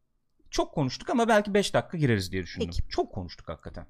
Çok 0.50 0.74
konuştuk 0.74 1.10
ama 1.10 1.28
belki 1.28 1.54
5 1.54 1.74
dakika 1.74 1.98
gireriz 1.98 2.32
diye 2.32 2.42
düşündüm. 2.42 2.70
Peki. 2.76 2.88
Çok 2.88 3.12
konuştuk 3.12 3.48
hakikaten. 3.48 3.86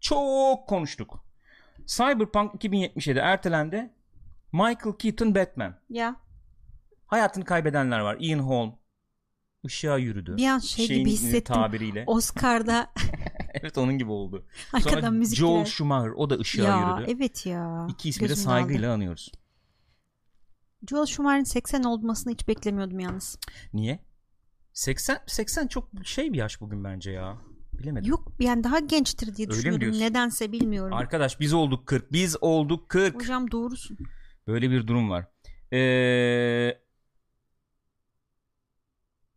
Çok 0.00 0.68
konuştuk. 0.68 1.24
Cyberpunk 1.86 2.54
2077 2.54 3.18
ertelendi. 3.18 3.90
Michael 4.52 4.96
Keaton 4.98 5.34
Batman. 5.34 5.74
Ya 5.90 6.16
Hayatını 7.06 7.44
kaybedenler 7.44 8.00
var. 8.00 8.16
Ian 8.20 8.38
Holm. 8.38 8.72
Işığa 9.62 9.98
yürüdü. 9.98 10.36
bir 10.36 10.46
an 10.46 10.58
şey 10.58 10.86
Şeyin 10.86 11.00
gibi 11.00 11.10
hissettim. 11.10 11.54
tabiriyle. 11.54 12.04
Oscar'da 12.06 12.92
evet 13.54 13.78
onun 13.78 13.98
gibi 13.98 14.10
oldu. 14.10 14.46
arkadan 14.72 14.90
Sonra 15.00 15.10
müzikler. 15.10 15.46
Joel 15.46 15.64
Schumacher 15.64 16.10
o 16.10 16.30
da 16.30 16.34
ışığa 16.38 16.64
ya 16.80 16.96
yürüdü. 16.98 17.12
evet 17.16 17.46
ya. 17.46 17.86
İki 17.90 18.08
ismi 18.08 18.28
de 18.28 18.36
saygıyla 18.36 18.88
aldı. 18.88 18.94
anıyoruz. 18.94 19.32
Joel 20.90 21.06
Schumacher'in 21.06 21.44
80 21.44 21.82
olmasını 21.82 22.32
hiç 22.32 22.48
beklemiyordum 22.48 23.00
yalnız. 23.00 23.38
Niye? 23.72 23.98
80 24.72 25.18
80 25.26 25.66
çok 25.66 25.88
şey 26.04 26.32
bir 26.32 26.38
yaş 26.38 26.60
bugün 26.60 26.84
bence 26.84 27.10
ya. 27.10 27.38
Bilemedim. 27.80 28.10
Yok 28.10 28.32
yani 28.38 28.64
daha 28.64 28.78
gençtir 28.78 29.36
diye 29.36 29.48
Öyle 29.50 29.80
diyorsun? 29.80 30.00
Nedense 30.00 30.52
bilmiyorum. 30.52 30.92
Arkadaş 30.92 31.40
biz 31.40 31.52
olduk 31.54 31.86
40. 31.86 32.12
Biz 32.12 32.36
olduk 32.40 32.88
40. 32.88 33.14
Hocam 33.14 33.50
doğrusun. 33.50 33.98
Böyle 34.46 34.70
bir 34.70 34.86
durum 34.86 35.10
var. 35.10 35.26
Ee... 35.72 36.80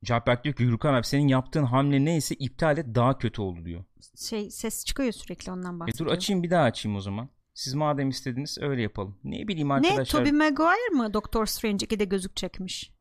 Cabberk 0.03 0.43
diyor 0.43 0.55
ki 0.55 0.63
Gürkan 0.63 0.93
abi 0.93 1.05
senin 1.05 1.27
yaptığın 1.27 1.63
hamle 1.63 2.05
neyse 2.05 2.35
iptal 2.35 2.77
et 2.77 2.85
daha 2.95 3.17
kötü 3.17 3.41
oldu 3.41 3.65
diyor. 3.65 3.83
Şey 4.15 4.51
ses 4.51 4.85
çıkıyor 4.85 5.11
sürekli 5.11 5.51
ondan 5.51 5.75
E 5.75 5.79
bahsediyor. 5.79 6.09
dur 6.09 6.15
açayım 6.15 6.43
bir 6.43 6.49
daha 6.49 6.63
açayım 6.63 6.95
o 6.97 7.01
zaman. 7.01 7.29
Siz 7.53 7.73
madem 7.73 8.09
istediniz 8.09 8.57
öyle 8.61 8.81
yapalım. 8.81 9.19
Ne 9.23 9.47
bileyim 9.47 9.69
ne 9.69 9.73
arkadaşlar. 9.73 10.19
Tobey 10.19 10.31
Maguire 10.31 10.89
mı 10.93 11.13
Doctor 11.13 11.45
Strange 11.45 11.85
2'de 11.85 12.05
gözükecekmiş? 12.05 12.83
Ne 12.83 12.87
diyorsun? 12.87 12.92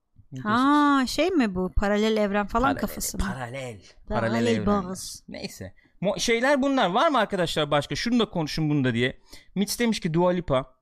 Ha 0.42 1.04
şey 1.06 1.30
mi 1.30 1.54
bu? 1.54 1.72
Paralel 1.76 2.16
evren 2.16 2.46
falan 2.46 2.62
Paralel, 2.62 2.80
kafası 2.80 3.18
mı? 3.18 3.24
Paralel. 3.24 3.80
Paralel 4.08 4.30
Paralel 4.30 4.46
evrenler. 4.46 4.66
bağız. 4.66 5.22
Neyse. 5.28 5.74
Mo- 6.02 6.20
şeyler 6.20 6.62
bunlar. 6.62 6.90
Var 6.90 7.08
mı 7.08 7.18
arkadaşlar 7.18 7.70
başka? 7.70 7.94
Şunu 7.94 8.18
da 8.18 8.30
konuşun 8.30 8.70
bunda 8.70 8.94
diye. 8.94 9.20
Mitch 9.54 9.78
demiş 9.78 10.00
ki 10.00 10.14
Dua 10.14 10.30
Lipa. 10.30 10.74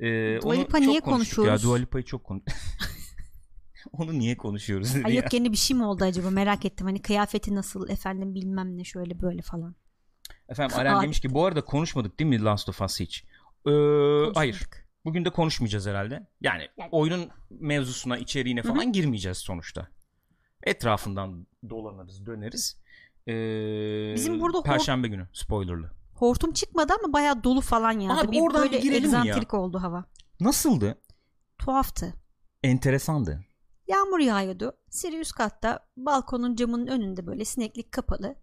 Ee, 0.00 0.38
Dua 0.42 0.52
Lipa 0.52 0.78
niye 0.78 1.00
konuşuyoruz? 1.00 1.62
Ya, 1.62 1.68
Dua 1.68 1.76
Lipa'yı 1.76 2.04
çok 2.04 2.24
konu 2.24 2.42
Onu 3.92 4.18
niye 4.18 4.36
konuşuyoruz 4.36 4.96
Ay 5.04 5.14
yok 5.14 5.32
yeni 5.32 5.52
bir 5.52 5.56
şey 5.56 5.76
mi 5.76 5.84
oldu 5.84 6.04
acaba 6.04 6.30
merak 6.30 6.64
ettim. 6.64 6.86
Hani 6.86 7.02
kıyafeti 7.02 7.54
nasıl 7.54 7.88
efendim 7.88 8.34
bilmem 8.34 8.78
ne 8.78 8.84
şöyle 8.84 9.20
böyle 9.20 9.42
falan. 9.42 9.74
Efendim 10.48 10.76
Aren 10.78 11.02
demiş 11.02 11.20
ki 11.20 11.34
bu 11.34 11.44
arada 11.44 11.64
konuşmadık 11.64 12.18
değil 12.18 12.30
mi 12.30 12.42
Last 12.42 12.68
of 12.68 12.82
Us 12.82 13.00
hiç? 13.00 13.24
Ee, 13.66 13.70
hayır. 14.34 14.68
Bugün 15.06 15.24
de 15.24 15.30
konuşmayacağız 15.30 15.86
herhalde. 15.86 16.26
Yani 16.40 16.68
Yani- 16.76 16.88
oyunun 16.92 17.28
mevzusuna, 17.50 18.18
içeriğine 18.18 18.62
falan 18.62 18.92
girmeyeceğiz 18.92 19.38
sonuçta. 19.38 19.88
Etrafından 20.62 21.46
dolanırız, 21.70 22.26
döneriz. 22.26 22.82
Ee, 23.28 24.12
Bizim 24.14 24.40
burada 24.40 24.62
Perşembe 24.62 25.08
günü 25.08 25.28
spoilerlı. 25.32 25.90
Hortum 26.14 26.52
çıkmadı 26.52 26.92
ama 27.02 27.12
bayağı 27.12 27.44
dolu 27.44 27.60
falan 27.60 27.98
yağdı. 27.98 28.20
Abi 28.20 28.32
bir 28.32 28.40
oradan 28.40 28.62
böyle 28.62 28.78
mi 28.78 28.86
ya? 28.86 28.94
egzantrik 28.96 29.54
oldu 29.54 29.78
hava. 29.82 30.04
Nasıldı? 30.40 31.02
Tuhaftı. 31.58 32.14
Enteresandı. 32.62 33.44
Yağmur 33.88 34.18
yağıyordu. 34.18 34.72
Siri 34.90 35.20
üst 35.20 35.32
katta 35.32 35.86
balkonun 35.96 36.56
camının 36.56 36.86
önünde 36.86 37.26
böyle 37.26 37.44
sineklik 37.44 37.92
kapalı. 37.92 38.36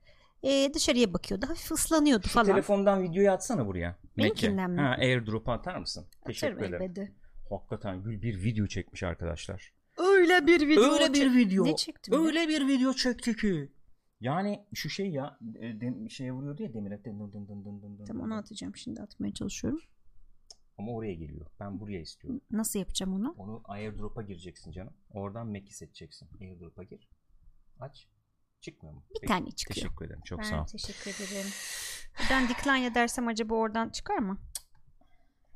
Ee, 0.43 0.71
dışarıya 0.73 1.13
bakıyordu. 1.13 1.45
Hafif 1.49 1.71
ıslanıyordu 1.71 2.23
Şu 2.27 2.33
falan. 2.33 2.45
telefondan 2.45 3.03
videoyu 3.03 3.31
atsana 3.31 3.67
buraya. 3.67 3.99
Mekke. 4.15 4.49
mi? 4.49 4.81
Ha, 4.81 4.95
airdrop 4.99 5.49
atar 5.49 5.77
mısın? 5.77 6.05
Teşekkür 6.25 6.53
Atarım 6.53 6.73
ederim. 6.73 6.81
elbette. 6.83 7.13
Hakikaten 7.49 8.03
Gül 8.03 8.21
bir 8.21 8.43
video 8.43 8.67
çekmiş 8.67 9.03
arkadaşlar. 9.03 9.73
Öyle 9.97 10.47
bir 10.47 10.67
video. 10.67 10.93
Öyle 10.93 11.13
bir 11.13 11.35
video. 11.35 11.65
Ne 11.65 11.75
çektim? 11.75 12.13
Öyle... 12.13 12.25
Öyle 12.39 12.47
bir 12.49 12.67
video 12.67 12.93
çekti 12.93 13.35
ki. 13.35 13.71
Yani 14.19 14.65
şu 14.73 14.89
şey 14.89 15.09
ya 15.11 15.37
e, 15.59 15.81
dem, 15.81 16.09
şeye 16.09 16.31
vuruyordu 16.31 16.63
ya 16.63 16.73
demire. 16.73 17.03
Dın 17.05 17.19
dın 17.19 17.31
dın 17.33 17.47
dın 17.47 17.65
dın 17.65 17.81
dın 17.81 17.97
dın 17.99 18.05
Tamam 18.05 18.23
dın. 18.25 18.31
onu 18.31 18.39
atacağım 18.39 18.75
şimdi 18.75 19.01
atmaya 19.01 19.33
çalışıyorum. 19.33 19.79
Ama 20.77 20.91
oraya 20.91 21.13
geliyor. 21.13 21.45
Ben 21.59 21.79
buraya 21.79 21.99
istiyorum. 21.99 22.41
Nasıl 22.51 22.79
yapacağım 22.79 23.13
onu? 23.13 23.35
Onu 23.37 23.61
airdrop'a 23.65 24.21
gireceksin 24.21 24.71
canım. 24.71 24.93
Oradan 25.09 25.47
Mac'i 25.47 25.73
seçeceksin. 25.75 26.29
Airdrop'a 26.41 26.83
gir. 26.83 27.09
Aç. 27.79 28.07
Çıkmıyor 28.63 28.95
mu? 28.95 29.03
Bir 29.23 29.27
tane 29.27 29.51
çıkıyor. 29.51 29.75
Teşekkür 29.85 30.05
ederim. 30.05 30.21
Çok 30.25 30.39
Ben 30.39 30.43
sağ 30.43 30.61
ol. 30.61 30.65
teşekkür 30.65 31.11
ederim. 31.11 31.47
Ben 32.29 32.49
decline 32.49 32.85
edersem 32.85 33.27
acaba 33.27 33.55
oradan 33.55 33.89
çıkar 33.89 34.17
mı? 34.17 34.37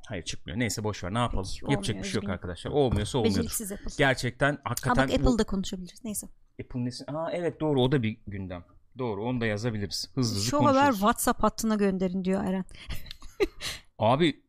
Hayır 0.08 0.22
çıkmıyor. 0.24 0.58
Neyse 0.58 0.84
boş 0.84 1.04
ver. 1.04 1.14
Ne 1.14 1.18
yapalım? 1.18 1.46
Peki, 1.60 1.72
Yapacak 1.72 1.96
bir 1.98 2.08
şey 2.08 2.20
yok 2.22 2.30
arkadaşlar. 2.30 2.70
Olmuyorsa 2.70 3.18
olmuyordur. 3.18 3.50
Apple. 3.72 3.76
Gerçekten 3.98 4.52
Ha 4.52 4.60
hakikaten 4.64 5.08
bak 5.08 5.18
bu- 5.18 5.28
Apple'da 5.28 5.44
konuşabiliriz. 5.44 6.04
Neyse. 6.04 6.28
Apple 6.62 6.84
nesin? 6.84 7.06
Aa 7.14 7.30
evet 7.32 7.60
doğru 7.60 7.82
o 7.82 7.92
da 7.92 8.02
bir 8.02 8.18
gündem. 8.26 8.64
Doğru 8.98 9.24
onu 9.24 9.40
da 9.40 9.46
yazabiliriz. 9.46 10.10
Hızlı 10.14 10.36
hızlı 10.36 10.50
Şu 10.50 10.58
haber 10.58 10.72
konuşuruz. 10.74 10.98
WhatsApp 10.98 11.42
hattına 11.42 11.74
gönderin 11.74 12.24
diyor 12.24 12.44
Eren. 12.44 12.64
Abi 13.98 14.42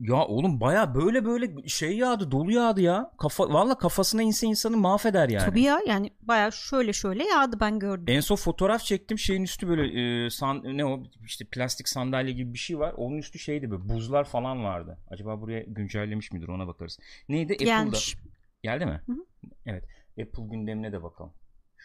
ya 0.00 0.26
oğlum 0.26 0.60
baya 0.60 0.94
böyle 0.94 1.24
böyle 1.24 1.68
şey 1.68 1.96
yağdı 1.96 2.30
dolu 2.30 2.52
yağdı 2.52 2.80
ya. 2.80 3.10
Kafa, 3.18 3.48
valla 3.48 3.78
kafasına 3.78 4.22
inse 4.22 4.46
insanı 4.46 4.76
mahveder 4.76 5.28
yani. 5.28 5.44
Tabii 5.44 5.62
ya 5.62 5.80
yani 5.86 6.10
baya 6.22 6.50
şöyle 6.50 6.92
şöyle 6.92 7.24
yağdı 7.24 7.60
ben 7.60 7.78
gördüm. 7.78 8.04
En 8.08 8.20
son 8.20 8.36
fotoğraf 8.36 8.82
çektim 8.82 9.18
şeyin 9.18 9.42
üstü 9.42 9.68
böyle 9.68 10.24
e, 10.26 10.30
san, 10.30 10.62
ne 10.64 10.84
o 10.84 11.02
işte 11.24 11.44
plastik 11.44 11.88
sandalye 11.88 12.32
gibi 12.32 12.52
bir 12.54 12.58
şey 12.58 12.78
var. 12.78 12.94
Onun 12.96 13.18
üstü 13.18 13.38
şeydi 13.38 13.70
böyle 13.70 13.88
buzlar 13.88 14.24
falan 14.24 14.64
vardı. 14.64 14.98
Acaba 15.10 15.40
buraya 15.40 15.62
güncellemiş 15.62 16.32
midir 16.32 16.48
ona 16.48 16.66
bakarız. 16.66 16.98
Neydi? 17.28 17.52
Apple'da. 17.52 17.64
Gelmiş. 17.64 18.16
Geldi 18.62 18.86
mi? 18.86 19.02
Hı 19.06 19.12
hı. 19.12 19.24
Evet. 19.66 19.84
Apple 20.10 20.44
gündemine 20.50 20.92
de 20.92 21.02
bakalım. 21.02 21.32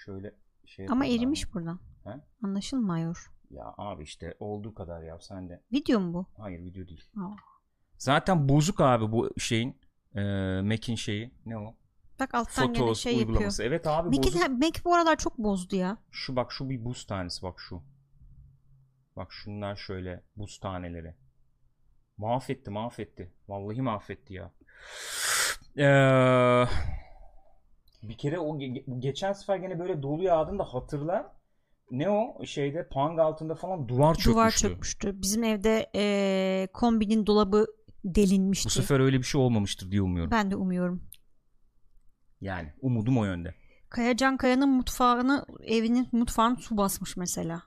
Şöyle 0.06 0.34
şey 0.66 0.86
Ama 0.90 1.06
erimiş 1.06 1.46
abi. 1.46 1.54
buradan. 1.54 1.80
He? 2.04 2.10
Anlaşılmıyor. 2.44 3.32
Ya 3.52 3.74
abi 3.78 4.04
işte 4.04 4.36
olduğu 4.40 4.74
kadar 4.74 5.04
ya 5.04 5.20
sen 5.20 5.50
de. 5.50 5.62
Video 5.72 6.00
mu 6.00 6.14
bu? 6.14 6.26
Hayır 6.38 6.60
video 6.60 6.88
değil. 6.88 7.04
Aa. 7.18 7.55
Zaten 7.98 8.50
bozuk 8.50 8.82
abi 8.82 9.12
bu 9.12 9.30
şeyin 9.40 9.78
e, 10.16 10.22
Mac'in 10.64 10.96
şeyi. 10.96 11.32
Ne 11.46 11.58
o? 11.58 11.76
Bak 12.20 12.34
alttan 12.36 12.74
gene 12.74 12.80
Fotos 12.84 13.00
şey 13.04 13.18
uygulaması. 13.18 13.64
yapıyor. 13.64 13.70
Evet 13.78 13.88
abi 13.88 14.10
Mac'in, 14.10 14.24
bozuk. 14.24 14.50
Mac 14.50 14.80
bu 14.86 14.96
aralar 14.96 15.16
çok 15.18 15.38
bozdu 15.38 15.76
ya. 15.76 15.98
Şu 16.12 16.36
bak 16.36 16.52
şu 16.52 16.70
bir 16.70 16.86
buz 16.86 17.06
tanesi 17.06 17.42
bak 17.44 17.60
şu. 17.60 17.84
Bak 19.16 19.34
şunlar 19.34 19.76
şöyle 19.76 20.24
buz 20.36 20.60
taneleri. 20.60 21.14
Mahvetti 22.18 22.70
mahvetti. 22.70 23.32
Vallahi 23.48 23.82
mahvetti 23.82 24.34
ya. 24.34 24.52
Ee, 25.78 26.66
bir 28.04 28.18
kere 28.18 28.40
o 28.40 28.58
ge- 28.58 29.00
geçen 29.00 29.34
sefer 29.34 29.56
gene 29.58 29.80
böyle 29.80 30.04
dolu 30.04 30.24
yağdığında 30.24 30.64
hatırla. 30.64 31.36
Ne 31.92 32.10
o 32.10 32.46
şeyde 32.46 32.88
pang 32.88 33.20
altında 33.20 33.56
falan 33.56 33.88
duvar 33.88 34.16
çökmüştü. 34.16 34.34
Duvar 34.34 34.52
çökmüştü. 34.52 35.22
Bizim 35.22 35.44
evde 35.44 35.90
eee, 35.94 36.68
kombinin 36.74 37.26
dolabı 37.26 37.68
delinmişti. 38.06 38.66
Bu 38.66 38.70
sefer 38.70 39.00
öyle 39.00 39.18
bir 39.18 39.24
şey 39.24 39.42
olmamıştır 39.42 39.92
diye 39.92 40.02
umuyorum. 40.02 40.32
Ben 40.32 40.52
de 40.52 40.56
umuyorum. 40.56 41.10
Yani 42.42 42.74
umudum 42.82 43.18
o 43.18 43.26
yönde. 43.26 43.56
Kayacan 43.90 44.38
Kaya'nın 44.38 44.70
mutfağını 44.70 45.46
evinin 45.64 46.08
mutfağını 46.12 46.58
su 46.58 46.78
basmış 46.78 47.18
mesela. 47.18 47.62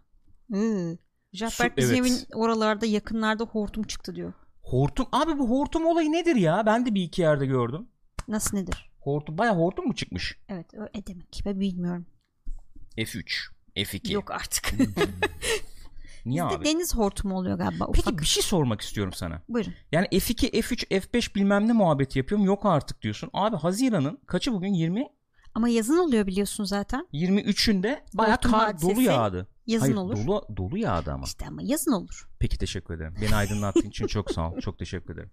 Hı. 0.53 0.99
Jackberg 1.33 1.77
bizim 1.77 2.05
evet. 2.05 2.07
evin 2.07 2.41
oralarda 2.41 2.87
yakınlarda 2.87 3.45
hortum 3.45 3.83
çıktı 3.83 4.15
diyor. 4.15 4.33
Hortum 4.63 5.07
abi 5.13 5.39
bu 5.39 5.51
hortum 5.51 5.87
olayı 5.87 6.13
nedir 6.13 6.37
ya? 6.37 6.67
Ben 6.67 6.87
de 6.87 6.95
bir 6.95 7.03
iki 7.03 7.23
yerde 7.23 7.47
gördüm. 7.47 7.89
Nasıl 8.29 8.57
nedir? 8.57 8.91
Hortum 9.01 9.39
baya 9.39 9.57
hortum 9.57 9.87
mu 9.87 9.95
çıkmış? 9.95 10.39
Evet 10.49 10.75
öyle 10.75 11.07
demek. 11.07 11.43
Ben 11.45 11.61
bilmiyorum. 11.61 12.07
F3, 12.97 13.25
F2. 13.77 14.13
Yok 14.13 14.31
artık. 14.31 14.73
Niye 16.27 16.45
Bizde 16.45 16.57
abi? 16.57 16.65
deniz 16.65 16.97
hortumu 16.97 17.37
oluyor 17.37 17.59
galiba. 17.59 17.87
Peki 17.93 18.01
ufak. 18.09 18.21
bir 18.21 18.27
şey 18.27 18.43
sormak 18.43 18.81
istiyorum 18.81 19.13
sana. 19.13 19.43
Buyurun. 19.49 19.75
Yani 19.93 20.07
F2, 20.07 20.51
F3, 20.51 20.87
F5 21.01 21.35
bilmem 21.35 21.69
ne 21.69 21.73
muhabbeti 21.73 22.19
yapıyorum. 22.19 22.47
Yok 22.47 22.67
artık 22.67 23.03
diyorsun. 23.03 23.31
Abi 23.33 23.57
Haziran'ın 23.57 24.17
kaçı 24.27 24.53
bugün? 24.53 24.75
20 24.75 25.07
Ama 25.55 25.69
yazın 25.69 25.99
oluyor 25.99 26.27
biliyorsun 26.27 26.65
zaten. 26.65 27.09
23'ünde 27.13 28.01
bayağı 28.15 28.37
Hortum 28.37 28.51
kar 28.51 28.81
dolu 28.83 29.03
yağdı. 29.03 29.49
Yazın 29.67 29.87
Hayır, 29.87 29.97
olur. 29.97 30.17
dolu 30.27 30.47
dolu 30.57 30.79
yağdı 30.79 31.13
ama. 31.13 31.25
İşte 31.27 31.47
ama 31.47 31.61
yazın 31.63 31.93
olur. 31.93 32.29
Peki 32.39 32.59
teşekkür 32.59 32.95
ederim. 32.95 33.15
Beni 33.23 33.37
aydınlattığın 33.37 33.89
için 33.89 34.07
çok 34.07 34.31
sağ 34.31 34.51
ol. 34.51 34.61
Çok 34.61 34.79
teşekkür 34.79 35.15
ederim. 35.15 35.31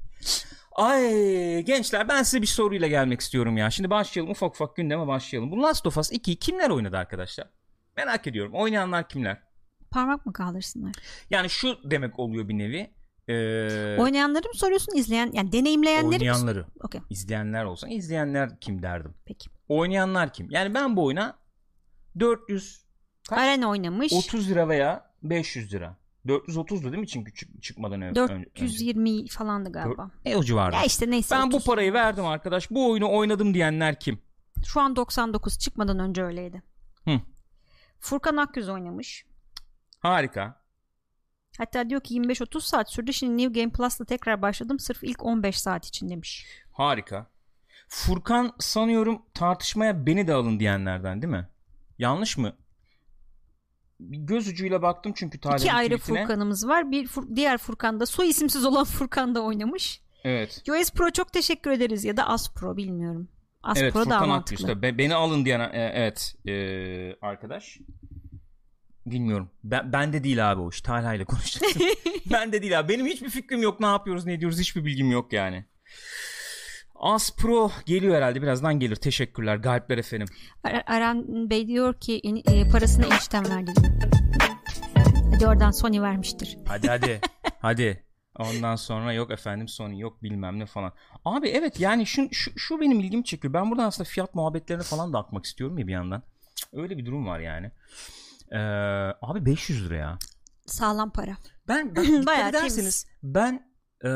Ay 0.76 1.62
gençler 1.62 2.10
ben 2.10 2.24
size 2.24 2.42
bir 2.42 2.48
soruyla 2.48 2.88
gelmek 2.88 3.22
istiyorum 3.22 3.58
ya. 3.58 3.70
Şimdi 3.72 3.90
başlayalım 3.90 4.32
ufak 4.32 4.52
ufak 4.54 4.76
gündeme 4.76 5.08
başlayalım. 5.08 5.52
Bu 5.52 5.62
Last 5.64 5.88
of 5.88 5.98
Us 5.98 6.12
2'yi 6.12 6.36
kimler 6.36 6.70
oynadı 6.70 6.98
arkadaşlar? 6.98 7.50
Merak 7.98 8.28
ediyorum. 8.28 8.54
Oynayanlar 8.56 9.10
kimler? 9.10 9.42
Parmak 9.96 10.26
mı 10.26 10.34
kaldırsınlar? 10.34 10.96
Yani 11.30 11.50
şu 11.50 11.78
demek 11.84 12.20
oluyor 12.20 12.48
bir 12.50 12.58
nevi. 12.58 12.90
Ee, 13.28 13.98
Oynayanları 14.00 14.48
mı 14.48 14.54
soruyorsun 14.54 14.96
izleyen 14.96 15.32
yani 15.34 15.52
deneyimleyenleri 15.52 16.08
mi? 16.10 16.16
oynayanları. 16.16 16.66
Okey 16.84 17.02
İzleyenler 17.10 17.64
olsa 17.66 17.88
izleyenler 17.88 18.60
kim 18.60 18.82
derdim. 18.82 19.14
peki. 19.26 19.50
Oynayanlar 19.68 20.34
kim? 20.34 20.48
Yani 20.52 20.74
ben 20.74 20.96
bu 20.96 21.06
oyuna 21.06 21.38
400 22.20 22.86
Kaç? 23.30 23.40
Arena 23.40 23.70
oynamış. 23.70 24.14
30 24.14 24.50
lira 24.50 24.70
veya 24.70 25.12
500 25.24 25.74
lira. 25.74 25.98
430'du 26.26 26.84
değil 26.84 26.98
mi 27.02 27.08
çünkü 27.08 27.34
çık- 27.34 27.64
çıkmadan 27.64 28.02
ön- 28.02 28.08
önce? 28.10 28.16
420 28.22 29.28
falandı 29.28 29.72
galiba. 29.72 30.12
E 30.26 30.36
o 30.36 30.44
civarda. 30.44 30.76
Ya 30.76 30.84
işte 30.84 31.10
neyse. 31.10 31.36
ben 31.36 31.52
bu 31.52 31.56
30. 31.56 31.66
parayı 31.68 31.94
verdim 31.94 32.26
arkadaş. 32.26 32.72
Bu 32.72 32.90
oyunu 32.92 33.12
oynadım 33.12 33.54
diyenler 33.54 34.00
kim? 34.00 34.20
Şu 34.66 34.82
an 34.82 34.96
99 34.96 35.60
çıkmadan 35.60 36.00
önce 36.00 36.24
öyleydi. 36.24 36.64
Hı. 37.06 37.22
Furkan 38.00 38.38
Akgüz 38.38 38.70
oynamış. 38.70 39.26
Harika. 40.06 40.62
Hatta 41.58 41.90
diyor 41.90 42.02
ki 42.02 42.16
25-30 42.16 42.62
saat 42.62 42.92
sürdü. 42.92 43.14
Şimdi 43.14 43.44
New 43.44 43.62
Game 43.62 43.72
Plus'ta 43.72 44.06
tekrar 44.06 44.42
başladım. 44.42 44.80
Sırf 44.80 45.04
ilk 45.04 45.26
15 45.26 45.60
saat 45.60 45.86
için 45.86 46.10
demiş. 46.10 46.46
Harika. 46.72 47.28
Furkan 47.88 48.54
sanıyorum 48.60 49.22
tartışmaya 49.34 50.06
beni 50.06 50.28
de 50.28 50.34
alın 50.34 50.60
diyenlerden 50.60 51.22
değil 51.22 51.34
mi? 51.34 51.50
Yanlış 51.98 52.38
mı? 52.38 52.54
Göz 54.00 54.48
ucuyla 54.48 54.82
baktım 54.82 55.14
çünkü 55.16 55.40
Tyler'ın 55.40 55.58
İki 55.60 55.74
ayrı 55.74 55.98
tweetine. 55.98 56.22
Furkan'ımız 56.22 56.68
var. 56.68 56.92
Bir 56.92 57.08
Fur- 57.08 57.36
diğer 57.36 57.58
Furkan 57.58 58.00
da 58.00 58.06
soy 58.06 58.30
isimsiz 58.30 58.66
olan 58.66 58.84
Furkan 58.98 59.36
da 59.36 59.42
oynamış. 59.42 60.02
Evet. 60.24 60.64
US 60.70 60.92
Pro 60.92 61.10
çok 61.10 61.34
teşekkür 61.34 61.72
ederiz 61.72 62.06
ya 62.06 62.18
da 62.18 62.28
As 62.28 62.54
Pro 62.54 62.78
bilmiyorum. 62.78 63.30
As 63.64 63.78
evet 63.78 63.94
Pro 63.94 64.00
daha 64.00 64.20
Furkan 64.20 64.30
mantıklı. 64.30 64.66
Akgüz. 64.66 64.82
Tabii. 64.82 64.98
Beni 64.98 65.16
alın 65.16 65.46
diyen 65.46 65.60
e, 65.60 65.92
evet 65.96 66.36
e, 66.48 66.56
arkadaş. 67.22 67.80
Bilmiyorum. 69.06 69.50
Ben, 69.64 69.94
ben 69.94 70.14
de 70.14 70.24
değil 70.24 70.52
abi 70.52 70.62
o 70.62 70.70
iş. 70.70 70.82
Talha 70.82 71.14
ile 71.14 71.26
konuşacaktım. 71.26 71.82
ben 72.32 72.52
de 72.52 72.62
değil 72.62 72.80
abi. 72.80 72.94
Benim 72.94 73.06
hiçbir 73.06 73.30
fikrim 73.30 73.62
yok. 73.62 73.80
Ne 73.80 73.86
yapıyoruz 73.86 74.26
ne 74.26 74.34
ediyoruz 74.34 74.60
hiçbir 74.60 74.86
bilgim 74.86 75.12
yok 75.12 75.34
yani. 75.34 75.66
As 76.96 77.36
Pro 77.36 77.72
geliyor 77.86 78.16
herhalde. 78.16 78.42
Birazdan 78.42 78.80
gelir. 78.80 78.96
Teşekkürler. 78.96 79.56
Galipler 79.56 79.98
efendim. 79.98 80.28
Ar- 80.64 80.84
Aran 80.88 81.50
Bey 81.50 81.68
diyor 81.68 82.00
ki 82.00 82.22
e, 82.48 82.70
parasını 82.70 83.06
enişten 83.06 83.50
verdi. 83.50 83.72
Hadi 85.32 85.48
oradan 85.48 85.72
Sony 85.72 86.02
vermiştir. 86.02 86.58
Hadi 86.68 86.88
hadi. 86.88 87.22
hadi. 87.60 88.06
Ondan 88.40 88.76
sonra 88.76 89.14
yok 89.14 89.32
efendim 89.32 89.68
Sony 89.68 90.00
yok 90.00 90.24
bilmem 90.24 90.60
ne 90.60 90.66
falan. 90.66 90.94
Abi 91.26 91.48
evet 91.50 91.80
yani 91.80 92.06
şu, 92.06 92.28
şu, 92.32 92.60
şu 92.60 92.82
benim 92.82 93.00
ilgimi 93.00 93.24
çekiyor. 93.24 93.54
Ben 93.54 93.72
buradan 93.72 93.84
aslında 93.84 94.10
fiyat 94.10 94.36
muhabbetlerine 94.36 94.84
falan 94.84 95.14
da 95.14 95.20
akmak 95.20 95.46
istiyorum 95.46 95.78
ya 95.78 95.88
bir 95.88 95.92
yandan. 95.92 96.24
Öyle 96.74 96.98
bir 96.98 97.06
durum 97.06 97.28
var 97.28 97.40
yani. 97.40 97.72
Ee, 98.56 98.60
abi 99.22 99.46
500 99.46 99.86
lira 99.86 99.96
ya. 99.96 100.20
Sağlam 100.66 101.12
para. 101.12 101.38
Ben 101.68 101.96
bak, 101.96 102.06
Bayağı 102.26 102.50
ederseniz 102.50 103.06
ben 103.24 103.72
e, 104.04 104.10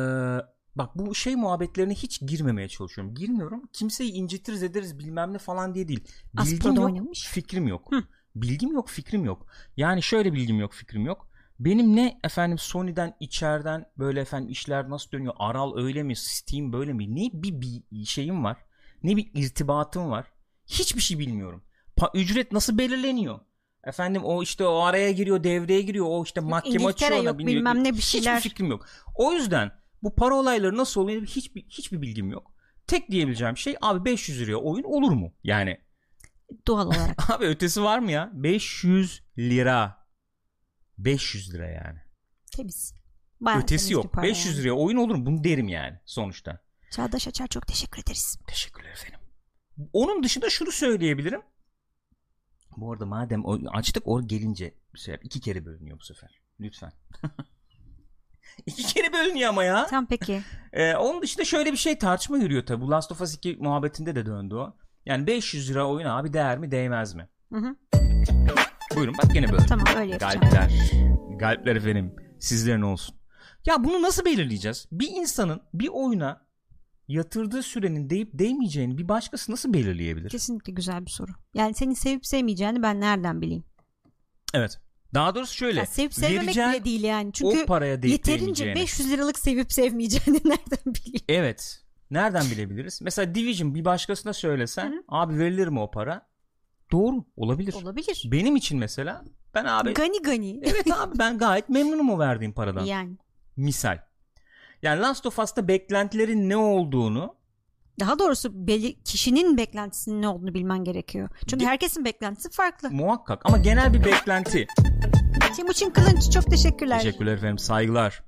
bak 0.76 0.96
bu 0.96 1.16
şey 1.16 1.36
muhabbetlerine 1.36 1.94
hiç 1.94 2.22
girmemeye 2.22 2.68
çalışıyorum. 2.68 3.16
Girmiyorum. 3.16 3.62
Kimseyi 3.74 4.12
incitiriz 4.12 4.64
ederiz 4.64 5.00
bilmem 5.00 5.34
ne 5.34 5.38
falan 5.38 5.76
diye 5.76 5.88
değil. 5.88 6.04
Bilgim 6.34 6.74
yok, 6.74 6.86
oynamış. 6.86 7.28
fikrim 7.28 7.68
yok. 7.68 7.92
Hı. 7.92 8.04
Bilgim 8.36 8.72
yok, 8.72 8.90
fikrim 8.90 9.26
yok. 9.26 9.48
Yani 9.78 10.04
şöyle 10.04 10.34
bilgim 10.34 10.60
yok, 10.60 10.74
fikrim 10.74 11.06
yok. 11.06 11.30
Benim 11.60 11.96
ne 11.96 12.20
efendim 12.24 12.58
Sony'den 12.58 13.16
içeriden 13.20 13.86
böyle 13.98 14.22
efendim 14.22 14.50
işler 14.50 14.90
nasıl 14.90 15.12
dönüyor? 15.12 15.34
Aral 15.40 15.78
öyle 15.78 16.04
mi? 16.04 16.16
Steam 16.16 16.74
böyle 16.74 16.94
mi? 16.94 17.16
Ne 17.16 17.30
bir, 17.34 17.62
bir 17.62 18.06
şeyim 18.06 18.44
var. 18.44 18.58
Ne 19.04 19.18
bir 19.18 19.32
irtibatım 19.34 20.10
var. 20.10 20.26
Hiçbir 20.68 21.02
şey 21.02 21.20
bilmiyorum. 21.20 21.64
Pa- 21.98 22.18
ücret 22.18 22.52
nasıl 22.52 22.78
belirleniyor? 22.78 23.40
Efendim 23.90 24.24
o 24.26 24.44
işte 24.44 24.66
o 24.66 24.80
araya 24.80 25.12
giriyor, 25.12 25.44
devreye 25.44 25.82
giriyor. 25.82 26.06
O 26.10 26.24
işte 26.24 26.42
mahkeme 26.42 26.76
İngiltere 26.76 27.06
açıyor 27.06 27.22
ona 27.22 27.30
yok, 27.30 27.40
bilmiyor. 27.40 27.58
bilmem 27.58 27.84
ne 27.84 27.94
bir 27.94 28.02
şeyler. 28.02 28.38
Hiçbir 28.38 28.50
fikrim 28.50 28.68
yok. 28.68 28.86
O 29.16 29.34
yüzden 29.34 29.72
bu 30.04 30.16
para 30.16 30.36
olayları 30.36 30.78
nasıl 30.78 31.02
oluyor 31.02 31.22
hiçbir 31.22 31.66
hiçbir 31.70 32.02
bilgim 32.02 32.32
yok. 32.32 32.52
Tek 32.88 33.12
diyebileceğim 33.12 33.58
şey 33.58 33.76
abi 33.82 34.06
500 34.06 34.42
liraya 34.42 34.56
oyun 34.58 34.84
olur 34.84 35.12
mu? 35.12 35.34
Yani 35.44 35.78
Doğal 36.68 36.88
olarak. 36.88 37.32
abi 37.32 37.46
ötesi 37.46 37.84
var 37.84 38.00
mı 38.00 38.12
ya? 38.12 38.30
500 38.34 39.24
lira. 39.38 40.08
500 40.98 41.54
lira 41.54 41.68
yani. 41.68 42.00
Temiz. 42.52 42.94
Bayağı 43.42 43.62
ötesi 43.62 43.94
yok. 43.94 44.14
para 44.14 44.24
500 44.24 44.46
yani. 44.46 44.64
liraya 44.64 44.74
oyun 44.74 44.98
olur 44.98 45.16
mu? 45.16 45.26
Bunu 45.26 45.44
derim 45.44 45.68
yani 45.68 46.00
sonuçta. 46.06 46.62
Çağdaş 46.92 47.28
Açar 47.28 47.48
çok 47.48 47.68
teşekkür 47.68 48.02
ederiz. 48.02 48.40
Teşekkürler 48.48 48.92
efendim. 48.92 49.20
Onun 49.94 50.24
dışında 50.24 50.50
şunu 50.50 50.72
söyleyebilirim. 50.72 51.42
Bu 52.78 52.94
arada 52.94 53.06
madem 53.06 53.46
o, 53.46 53.60
açtık 53.72 54.08
o 54.08 54.28
gelince 54.28 54.74
bu 54.94 54.98
sefer 54.98 55.20
iki 55.24 55.40
kere 55.40 55.66
bölünüyor 55.66 56.00
bu 56.00 56.04
sefer. 56.04 56.40
Lütfen. 56.60 56.92
iki 58.66 58.84
kere 58.84 59.14
bölünüyor 59.14 59.50
ama 59.50 59.64
ya. 59.64 59.88
Tamam 59.90 60.08
peki. 60.10 60.42
Ee, 60.74 60.96
onun 60.96 61.22
dışında 61.22 61.46
şöyle 61.46 61.72
bir 61.72 61.78
şey 61.78 61.98
tartışma 61.98 62.38
yürüyor 62.38 62.66
tabi. 62.66 62.82
Bu 62.82 62.92
Last 62.92 63.12
of 63.12 63.22
Us 63.22 63.36
2 63.36 63.58
muhabbetinde 63.60 64.16
de 64.16 64.26
döndü 64.26 64.56
o. 64.56 64.76
Yani 65.06 65.28
500 65.28 65.70
lira 65.70 65.88
oyun 65.88 66.06
abi 66.08 66.34
değer 66.34 66.58
mi 66.58 66.72
değmez 66.72 67.14
mi? 67.14 67.30
Hı 67.54 67.60
hı. 67.60 67.76
Buyurun 68.96 69.16
bak 69.24 69.34
gene 69.34 69.52
böyle. 69.52 69.66
Tamam 69.66 69.86
öyle 69.98 70.12
yapacağım. 70.12 70.40
Galpler. 70.42 70.72
Galpler 71.40 71.76
efendim. 71.76 72.16
Sizlerin 72.40 72.82
olsun. 72.82 73.16
Ya 73.66 73.84
bunu 73.84 74.02
nasıl 74.02 74.26
belirleyeceğiz? 74.26 74.88
Bir 74.92 75.08
insanın 75.08 75.62
bir 75.74 75.88
oyuna 75.88 76.46
yatırdığı 77.10 77.64
sürenin 77.64 78.10
deyip 78.10 78.30
değmeyeceğini 78.34 78.98
bir 78.98 79.10
başkası 79.10 79.52
nasıl 79.52 79.74
belirleyebilir? 79.74 80.30
Kesinlikle 80.30 80.74
güzel 80.74 81.06
bir 81.06 81.12
soru. 81.12 81.32
Yani 81.54 81.74
seni 81.74 81.96
sevip 81.96 82.26
sevmeyeceğini 82.26 82.82
ben 82.84 83.02
nereden 83.02 83.42
bileyim? 83.42 83.64
Evet. 84.54 84.80
Daha 85.14 85.36
doğrusu 85.36 85.56
şöyle. 85.56 85.80
Ya 85.80 85.86
sevip 85.86 86.14
sevmemek 86.14 86.56
bile 86.56 86.86
değil 86.86 87.04
yani. 87.04 87.34
Çünkü 87.34 87.64
o 87.64 87.66
paraya 87.66 88.02
deyip 88.02 88.12
yeterince 88.12 88.40
değmeyeceğini. 88.40 88.76
500 88.76 89.12
liralık 89.12 89.40
sevip 89.40 89.74
sevmeyeceğini 89.74 90.42
nereden 90.46 90.94
bileyim? 90.96 91.26
Evet. 91.30 91.84
Nereden 92.12 92.46
bilebiliriz? 92.52 93.02
Mesela 93.02 93.36
Division 93.36 93.76
bir 93.76 93.86
başkasına 93.86 94.34
söylesen 94.34 94.92
Hı 94.92 94.96
hı. 94.96 95.04
abi 95.08 95.40
verilir 95.40 95.68
mi 95.68 95.80
o 95.80 95.92
para? 95.92 96.30
Doğru 96.92 97.26
olabilir. 97.38 97.74
Olabilir. 97.74 98.24
Benim 98.32 98.56
için 98.56 98.80
mesela 98.80 99.26
ben 99.54 99.66
abi 99.66 99.94
Gani 99.94 100.22
gani. 100.22 100.60
evet 100.64 100.92
abi 100.92 101.20
ben 101.20 101.38
gayet 101.38 101.70
memnunum 101.70 102.10
o 102.10 102.20
verdiğim 102.20 102.54
paradan. 102.54 102.86
Yani. 102.86 103.18
Misal. 103.58 104.00
Yani 104.82 105.02
Last 105.02 105.26
of 105.26 105.40
Us'ta 105.40 105.68
beklentilerin 105.68 106.50
ne 106.50 106.58
olduğunu 106.58 107.36
Daha 108.00 108.20
doğrusu 108.20 108.68
belli, 108.68 109.04
kişinin 109.04 109.58
beklentisinin 109.58 110.22
ne 110.22 110.28
olduğunu 110.28 110.54
bilmen 110.54 110.84
gerekiyor. 110.84 111.30
Çünkü 111.48 111.66
herkesin 111.66 112.06
beklentisi 112.06 112.50
farklı. 112.50 112.92
muhakkak 112.92 113.42
ama 113.46 113.58
genel 113.58 113.94
bir 113.94 114.04
beklenti. 114.04 114.68
Timuçin 115.56 115.90
Kılınç 115.90 116.32
çok 116.32 116.46
teşekkürler. 116.46 117.02
Teşekkürler 117.02 117.34
efendim 117.34 117.58
saygılar. 117.58 118.24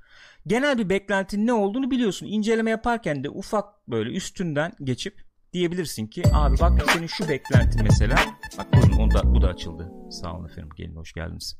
Genel 0.47 0.77
bir 0.77 0.89
beklentinin 0.89 1.47
ne 1.47 1.53
olduğunu 1.53 1.91
biliyorsun. 1.91 2.25
İnceleme 2.25 2.69
yaparken 2.71 3.23
de 3.23 3.29
ufak 3.29 3.87
böyle 3.87 4.09
üstünden 4.09 4.71
geçip 4.83 5.21
diyebilirsin 5.53 6.07
ki 6.07 6.23
abi 6.33 6.59
bak 6.59 6.91
senin 6.93 7.07
şu 7.07 7.29
beklentin 7.29 7.83
mesela. 7.83 8.15
Bak 8.57 8.73
buyurun 8.73 8.97
onu 8.97 9.13
da, 9.13 9.35
bu 9.35 9.41
da 9.41 9.47
açıldı. 9.47 9.91
Sağ 10.11 10.33
olun 10.35 10.45
efendim 10.45 10.69
gelin 10.77 10.95
hoş 10.95 11.13
geldiniz. 11.13 11.57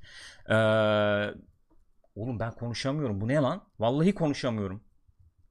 Ee, 0.50 0.54
oğlum 2.16 2.40
ben 2.40 2.52
konuşamıyorum 2.52 3.22
bu 3.22 3.28
ne 3.28 3.36
lan? 3.36 3.62
Vallahi 3.80 4.14
konuşamıyorum. 4.14 4.84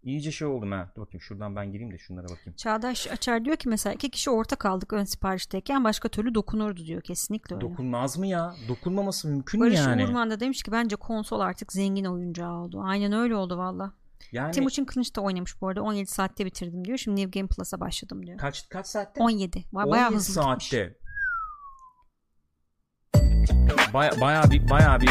İyice 0.03 0.33
şey 0.33 0.49
oldum 0.49 0.73
ha. 0.73 0.93
Dur 0.97 1.03
bakayım 1.03 1.21
şuradan 1.21 1.57
ben 1.57 1.73
gireyim 1.73 1.93
de 1.93 1.99
şunlara 1.99 2.25
bakayım. 2.29 2.57
Çağdaş 2.57 3.07
Açar 3.07 3.45
diyor 3.45 3.57
ki 3.57 3.69
mesela 3.69 3.95
iki 3.95 4.11
kişi 4.11 4.31
ortak 4.31 4.67
aldık 4.67 4.93
ön 4.93 5.05
siparişteyken 5.05 5.85
başka 5.85 6.09
türlü 6.09 6.35
dokunurdu 6.35 6.87
diyor. 6.87 7.03
Kesinlikle 7.03 7.57
öyle. 7.57 7.71
Dokunmaz 7.71 8.19
mı 8.19 8.27
ya? 8.27 8.55
Dokunmaması 8.69 9.29
mümkün 9.29 9.61
mü 9.61 9.67
Barış 9.67 9.79
yani? 9.79 10.05
Uğurman 10.05 10.31
da 10.31 10.41
demiş 10.41 10.63
ki 10.63 10.73
bence 10.73 10.97
konsol 10.97 11.41
artık 11.41 11.73
zengin 11.73 12.05
oyuncağı 12.05 12.53
oldu. 12.53 12.81
Aynen 12.85 13.13
öyle 13.13 13.35
oldu 13.35 13.59
valla. 13.59 13.93
Yani 14.33 14.53
Timuçin 14.53 14.85
Kılıç 14.85 15.17
da 15.17 15.21
oynamış 15.21 15.61
bu 15.61 15.69
arada. 15.69 15.83
17 15.83 16.11
saatte 16.11 16.47
bitirdim 16.47 16.85
diyor. 16.85 16.99
Şimdi 16.99 17.21
New 17.21 17.41
Game 17.41 17.49
Plus'a 17.49 17.81
başladım 17.81 18.27
diyor. 18.27 18.39
kaç 18.39 18.69
kaç 18.69 18.87
saatte? 18.87 19.23
17. 19.23 19.59
Ba- 19.59 19.91
Bayağı 19.91 20.07
17 20.09 20.15
hızlı 20.17 20.33
saatte. 20.33 20.97
Baya, 23.95 24.21
bayağı 24.21 24.51
bir 24.51 24.71
bayağı 24.71 25.01
bir 25.01 25.11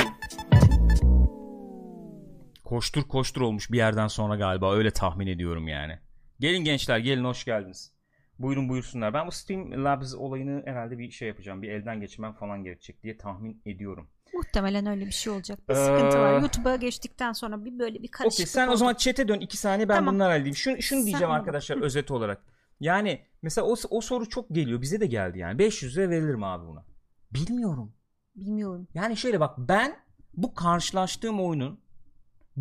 koştur 2.69 3.03
koştur 3.03 3.41
olmuş 3.41 3.71
bir 3.71 3.77
yerden 3.77 4.07
sonra 4.07 4.35
galiba 4.35 4.75
öyle 4.75 4.91
tahmin 4.91 5.27
ediyorum 5.27 5.67
yani. 5.67 5.99
Gelin 6.39 6.63
gençler 6.63 6.97
gelin 6.99 7.23
hoş 7.23 7.45
geldiniz. 7.45 7.91
Buyurun 8.39 8.69
buyursunlar. 8.69 9.13
Ben 9.13 9.27
bu 9.27 9.31
Steam 9.31 9.83
Labs 9.85 10.15
olayını 10.15 10.61
herhalde 10.65 10.97
bir 10.97 11.11
şey 11.11 11.27
yapacağım. 11.27 11.61
Bir 11.61 11.69
elden 11.69 12.01
geçirmem 12.01 12.33
falan 12.33 12.63
gerekecek 12.63 13.03
diye 13.03 13.17
tahmin 13.17 13.61
ediyorum. 13.65 14.07
Muhtemelen 14.33 14.85
öyle 14.85 15.05
bir 15.05 15.11
şey 15.11 15.33
olacak. 15.33 15.59
Bir 15.69 15.73
Ee, 15.73 15.77
sıkıntı 15.85 16.19
var. 16.19 16.39
YouTube'a 16.39 16.75
geçtikten 16.75 17.33
sonra 17.33 17.65
bir 17.65 17.79
böyle 17.79 18.03
bir 18.03 18.07
karışıklık 18.07 18.45
Okey 18.45 18.45
sen 18.45 18.67
o 18.67 18.69
oldu. 18.69 18.77
zaman 18.77 18.93
chat'e 18.93 19.27
dön 19.27 19.39
2 19.39 19.57
saniye 19.57 19.89
ben 19.89 19.95
Tamam. 19.95 20.15
bunları 20.15 20.29
halledeyim. 20.31 20.55
Şunu, 20.55 20.81
şunu 20.81 20.99
Sen 20.99 21.05
diyeceğim 21.07 21.29
bak. 21.29 21.39
arkadaşlar 21.39 21.81
özet 21.81 22.11
olarak. 22.11 22.41
Yani 22.79 23.21
mesela 23.41 23.67
o, 23.67 23.75
o 23.89 24.01
soru 24.01 24.29
çok 24.29 24.49
geliyor. 24.49 24.81
Bize 24.81 24.99
de 24.99 25.05
geldi 25.05 25.39
yani. 25.39 25.59
500 25.59 25.97
lira 25.97 26.09
verilir 26.09 26.35
mi 26.35 26.45
abi 26.45 26.65
buna? 26.67 26.85
Bilmiyorum. 27.33 27.93
Bilmiyorum. 28.35 28.87
Yani 28.93 29.17
şöyle 29.17 29.39
bak 29.39 29.55
ben 29.57 29.95
bu 30.33 30.53
karşılaştığım 30.53 31.39
oyunun 31.41 31.79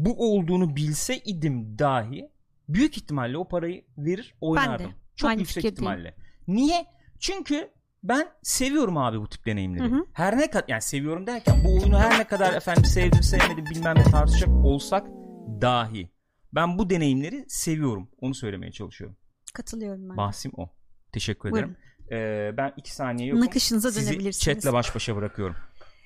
bu 0.04 0.32
olduğunu 0.34 0.76
bilse 0.76 1.18
idim 1.18 1.78
dahi 1.78 2.30
büyük 2.68 2.96
ihtimalle 2.96 3.38
o 3.38 3.48
parayı 3.48 3.84
verir 3.98 4.34
oynardım. 4.40 4.92
Çok 5.16 5.30
Aynı 5.30 5.40
yüksek 5.40 5.64
ihtimalle. 5.64 6.14
Niye? 6.48 6.86
Çünkü 7.18 7.70
ben 8.02 8.28
seviyorum 8.42 8.96
abi 8.96 9.20
bu 9.20 9.28
tip 9.28 9.46
deneyimleri. 9.46 9.90
Hı 9.90 9.96
hı. 9.96 10.04
Her 10.12 10.38
ne 10.38 10.50
kadar 10.50 10.64
yani 10.68 10.82
seviyorum 10.82 11.26
derken 11.26 11.64
bu 11.64 11.74
oyunu 11.74 11.98
her 11.98 12.18
ne 12.18 12.24
kadar 12.24 12.54
efendim 12.54 12.84
sevdim 12.84 13.22
sevmedim 13.22 13.64
bilmem 13.66 13.96
ne 13.96 14.02
tartışacak 14.02 14.48
olsak 14.64 15.06
dahi 15.60 16.10
ben 16.52 16.78
bu 16.78 16.90
deneyimleri 16.90 17.44
seviyorum. 17.48 18.08
Onu 18.20 18.34
söylemeye 18.34 18.72
çalışıyorum. 18.72 19.16
Katılıyorum 19.54 20.08
ben. 20.08 20.16
Bahsim 20.16 20.52
o. 20.56 20.70
Teşekkür 21.12 21.50
Buyurun. 21.50 21.68
ederim. 21.68 21.76
Ee, 22.12 22.56
ben 22.56 22.72
iki 22.76 22.94
saniye 22.94 23.28
yokum. 23.28 23.44
Nakışınıza 23.44 23.92
Sizi 23.92 24.10
dönebilirsiniz. 24.10 24.40
chatle 24.40 24.72
baş 24.72 24.94
başa 24.94 25.16
bırakıyorum. 25.16 25.56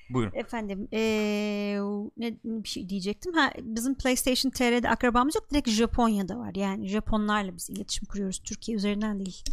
Buyurun. 0.09 0.31
Efendim 0.35 0.87
eee, 0.91 1.79
ne 2.17 2.37
bir 2.43 2.69
şey 2.69 2.89
diyecektim. 2.89 3.33
Ha, 3.33 3.51
bizim 3.61 3.95
PlayStation 3.95 4.51
TR'de 4.51 4.89
akrabamız 4.89 5.35
yok. 5.35 5.51
Direkt 5.51 5.69
Japonya'da 5.69 6.37
var. 6.37 6.51
Yani 6.55 6.87
Japonlarla 6.87 7.55
biz 7.55 7.69
iletişim 7.69 8.05
kuruyoruz. 8.05 8.39
Türkiye 8.39 8.77
üzerinden 8.77 9.19
değil. 9.19 9.43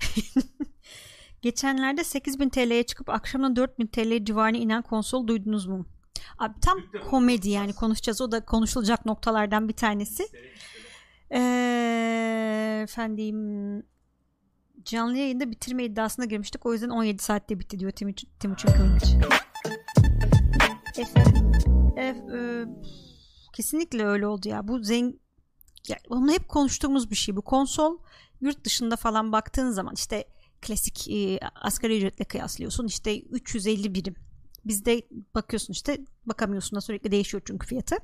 Geçenlerde 1.42 2.04
8000 2.04 2.48
TL'ye 2.48 2.82
çıkıp 2.82 3.08
akşamına 3.08 3.56
4000 3.56 3.86
TL 3.86 4.24
civarına 4.24 4.56
inen 4.58 4.82
konsol 4.82 5.26
duydunuz 5.26 5.66
mu? 5.66 5.86
Abi 6.38 6.60
tam 6.60 6.78
komedi 7.10 7.48
yani 7.50 7.72
konuşacağız. 7.72 8.20
O 8.20 8.32
da 8.32 8.44
konuşulacak 8.44 9.06
noktalardan 9.06 9.68
bir 9.68 9.72
tanesi. 9.74 10.28
Eee, 11.30 12.80
efendim 12.82 13.36
canlı 14.84 15.16
yayında 15.16 15.50
bitirme 15.50 15.84
iddiasına 15.84 16.24
girmiştik. 16.24 16.66
O 16.66 16.72
yüzden 16.72 16.88
17 16.88 17.22
saatte 17.22 17.60
bitti 17.60 17.78
diyor 17.78 17.90
Timuçin, 17.90 18.28
Timuçin 18.40 18.68
Kılıç. 18.68 19.04
E, 21.98 22.14
kesinlikle 23.52 24.06
öyle 24.06 24.26
oldu 24.26 24.48
ya. 24.48 24.68
Bu 24.68 24.84
zeng 24.84 25.14
ya, 25.88 25.98
onu 26.08 26.32
hep 26.32 26.48
konuştuğumuz 26.48 27.10
bir 27.10 27.16
şey 27.16 27.36
bu. 27.36 27.42
Konsol 27.42 27.98
yurt 28.40 28.64
dışında 28.64 28.96
falan 28.96 29.32
baktığın 29.32 29.70
zaman 29.70 29.94
işte 29.94 30.24
klasik 30.62 31.08
e, 31.10 31.40
asgari 31.54 31.96
ücretle 31.96 32.24
kıyaslıyorsun. 32.24 32.86
İşte 32.86 33.20
350 33.20 33.94
birim. 33.94 34.14
Bizde 34.64 35.02
bakıyorsun 35.34 35.72
işte 35.72 35.98
bakamıyorsun 36.26 36.76
da 36.76 36.80
sürekli 36.80 37.10
değişiyor 37.10 37.42
çünkü 37.46 37.66
fiyatı. 37.66 37.96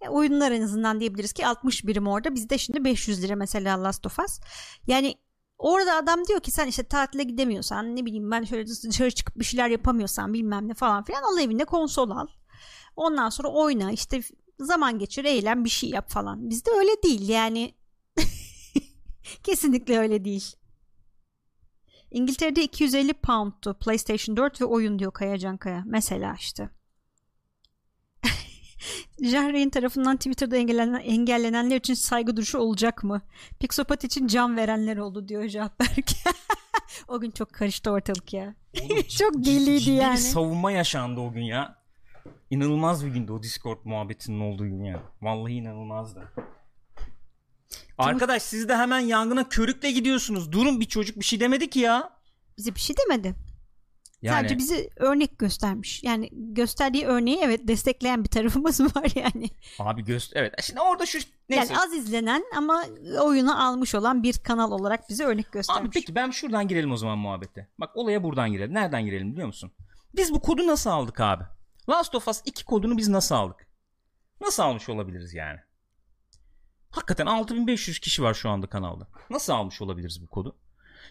E, 0.00 0.08
oyunlar 0.08 0.52
en 0.52 0.62
azından 0.62 1.00
diyebiliriz 1.00 1.32
ki 1.32 1.46
60 1.46 1.86
birim 1.86 2.06
orada. 2.06 2.34
Bizde 2.34 2.58
şimdi 2.58 2.84
500 2.84 3.22
lira 3.22 3.36
mesela 3.36 3.82
Last 3.82 4.06
of 4.06 4.18
Us. 4.18 4.40
Yani 4.86 5.14
orada 5.58 5.96
adam 5.96 6.24
diyor 6.24 6.40
ki 6.40 6.50
sen 6.50 6.66
işte 6.66 6.82
tatile 6.82 7.22
gidemiyorsan 7.22 7.96
ne 7.96 8.06
bileyim 8.06 8.30
ben 8.30 8.44
şöyle 8.44 8.66
dışarı 8.66 9.10
çıkıp 9.10 9.36
bir 9.36 9.44
şeyler 9.44 9.68
yapamıyorsan 9.68 10.32
bilmem 10.34 10.68
ne 10.68 10.74
falan 10.74 11.04
filan 11.04 11.22
al 11.22 11.38
evinde 11.38 11.64
konsol 11.64 12.10
al 12.10 12.26
ondan 12.96 13.28
sonra 13.28 13.48
oyna 13.48 13.92
işte 13.92 14.22
zaman 14.60 14.98
geçir 14.98 15.24
eğlen 15.24 15.64
bir 15.64 15.70
şey 15.70 15.90
yap 15.90 16.10
falan 16.10 16.50
bizde 16.50 16.70
öyle 16.70 17.02
değil 17.02 17.28
yani 17.28 17.74
kesinlikle 19.42 19.98
öyle 19.98 20.24
değil 20.24 20.56
İngiltere'de 22.10 22.62
250 22.62 23.12
pound'tu 23.12 23.74
PlayStation 23.74 24.36
4 24.36 24.60
ve 24.60 24.64
oyun 24.64 24.98
diyor 24.98 25.12
Kayacan 25.12 25.56
Kaya. 25.56 25.82
Mesela 25.86 26.34
işte. 26.38 26.70
Jahreyn 29.22 29.70
tarafından 29.70 30.16
Twitter'da 30.16 30.56
engellenen, 30.56 31.00
engellenenler 31.00 31.76
için 31.76 31.94
saygı 31.94 32.36
duruşu 32.36 32.58
olacak 32.58 33.04
mı? 33.04 33.22
Pixopat 33.60 34.04
için 34.04 34.26
can 34.26 34.56
verenler 34.56 34.96
oldu 34.96 35.28
diyor 35.28 35.48
Jahberk. 35.48 36.10
o 37.08 37.20
gün 37.20 37.30
çok 37.30 37.52
karıştı 37.52 37.90
ortalık 37.90 38.32
ya. 38.32 38.54
Oğlum, 38.82 39.02
çok 39.18 39.34
deliydi 39.34 39.90
yani. 39.90 40.12
bir 40.12 40.18
savunma 40.18 40.72
yaşandı 40.72 41.20
o 41.20 41.32
gün 41.32 41.42
ya. 41.42 41.78
İnanılmaz 42.50 43.06
bir 43.06 43.10
gündü 43.10 43.32
o 43.32 43.42
Discord 43.42 43.78
muhabbetinin 43.84 44.40
olduğu 44.40 44.64
gün 44.64 44.84
ya. 44.84 45.02
Vallahi 45.22 45.52
inanılmazdı. 45.52 46.32
Arkadaş 47.98 48.42
siz 48.42 48.68
de 48.68 48.76
hemen 48.76 49.00
yangına 49.00 49.48
körükle 49.48 49.90
gidiyorsunuz. 49.90 50.52
Durun 50.52 50.80
bir 50.80 50.84
çocuk 50.84 51.16
bir 51.16 51.24
şey 51.24 51.40
demedi 51.40 51.70
ki 51.70 51.78
ya. 51.78 52.10
Bize 52.58 52.74
bir 52.74 52.80
şey 52.80 52.96
demedi. 52.96 53.34
Yani 54.22 54.36
Sadece 54.36 54.58
bize 54.58 54.88
örnek 54.96 55.38
göstermiş. 55.38 56.04
Yani 56.04 56.28
gösterdiği 56.32 57.06
örneği 57.06 57.38
evet 57.42 57.68
destekleyen 57.68 58.24
bir 58.24 58.28
tarafımız 58.28 58.80
var 58.96 59.12
yani. 59.14 59.50
abi 59.78 60.04
göster 60.04 60.40
evet. 60.40 60.54
Şimdi 60.62 60.80
orada 60.80 61.06
şu 61.06 61.18
neyse. 61.48 61.72
Yani 61.72 61.82
az 61.82 61.92
izlenen 61.92 62.44
ama 62.56 62.84
oyunu 63.22 63.66
almış 63.66 63.94
olan 63.94 64.22
bir 64.22 64.38
kanal 64.38 64.72
olarak 64.72 65.08
bize 65.08 65.24
örnek 65.24 65.52
göstermiş. 65.52 65.82
Abi 65.82 65.90
peki 65.90 66.14
ben 66.14 66.30
şuradan 66.30 66.68
girelim 66.68 66.92
o 66.92 66.96
zaman 66.96 67.18
muhabbete. 67.18 67.68
Bak 67.78 67.96
olaya 67.96 68.22
buradan 68.22 68.52
girelim. 68.52 68.74
Nereden 68.74 69.04
girelim 69.04 69.32
biliyor 69.32 69.46
musun? 69.46 69.72
Biz 70.16 70.32
bu 70.32 70.40
kodu 70.40 70.66
nasıl 70.66 70.90
aldık 70.90 71.20
abi? 71.20 71.44
Last 71.88 72.14
of 72.14 72.28
Us 72.28 72.42
2 72.44 72.64
kodunu 72.64 72.96
biz 72.96 73.08
nasıl 73.08 73.34
aldık? 73.34 73.68
Nasıl 74.40 74.62
almış 74.62 74.88
olabiliriz 74.88 75.34
yani? 75.34 75.58
Hakikaten 76.90 77.26
6500 77.26 77.98
kişi 77.98 78.22
var 78.22 78.34
şu 78.34 78.50
anda 78.50 78.66
kanalda. 78.66 79.08
Nasıl 79.30 79.52
almış 79.52 79.82
olabiliriz 79.82 80.22
bu 80.22 80.26
kodu? 80.26 80.56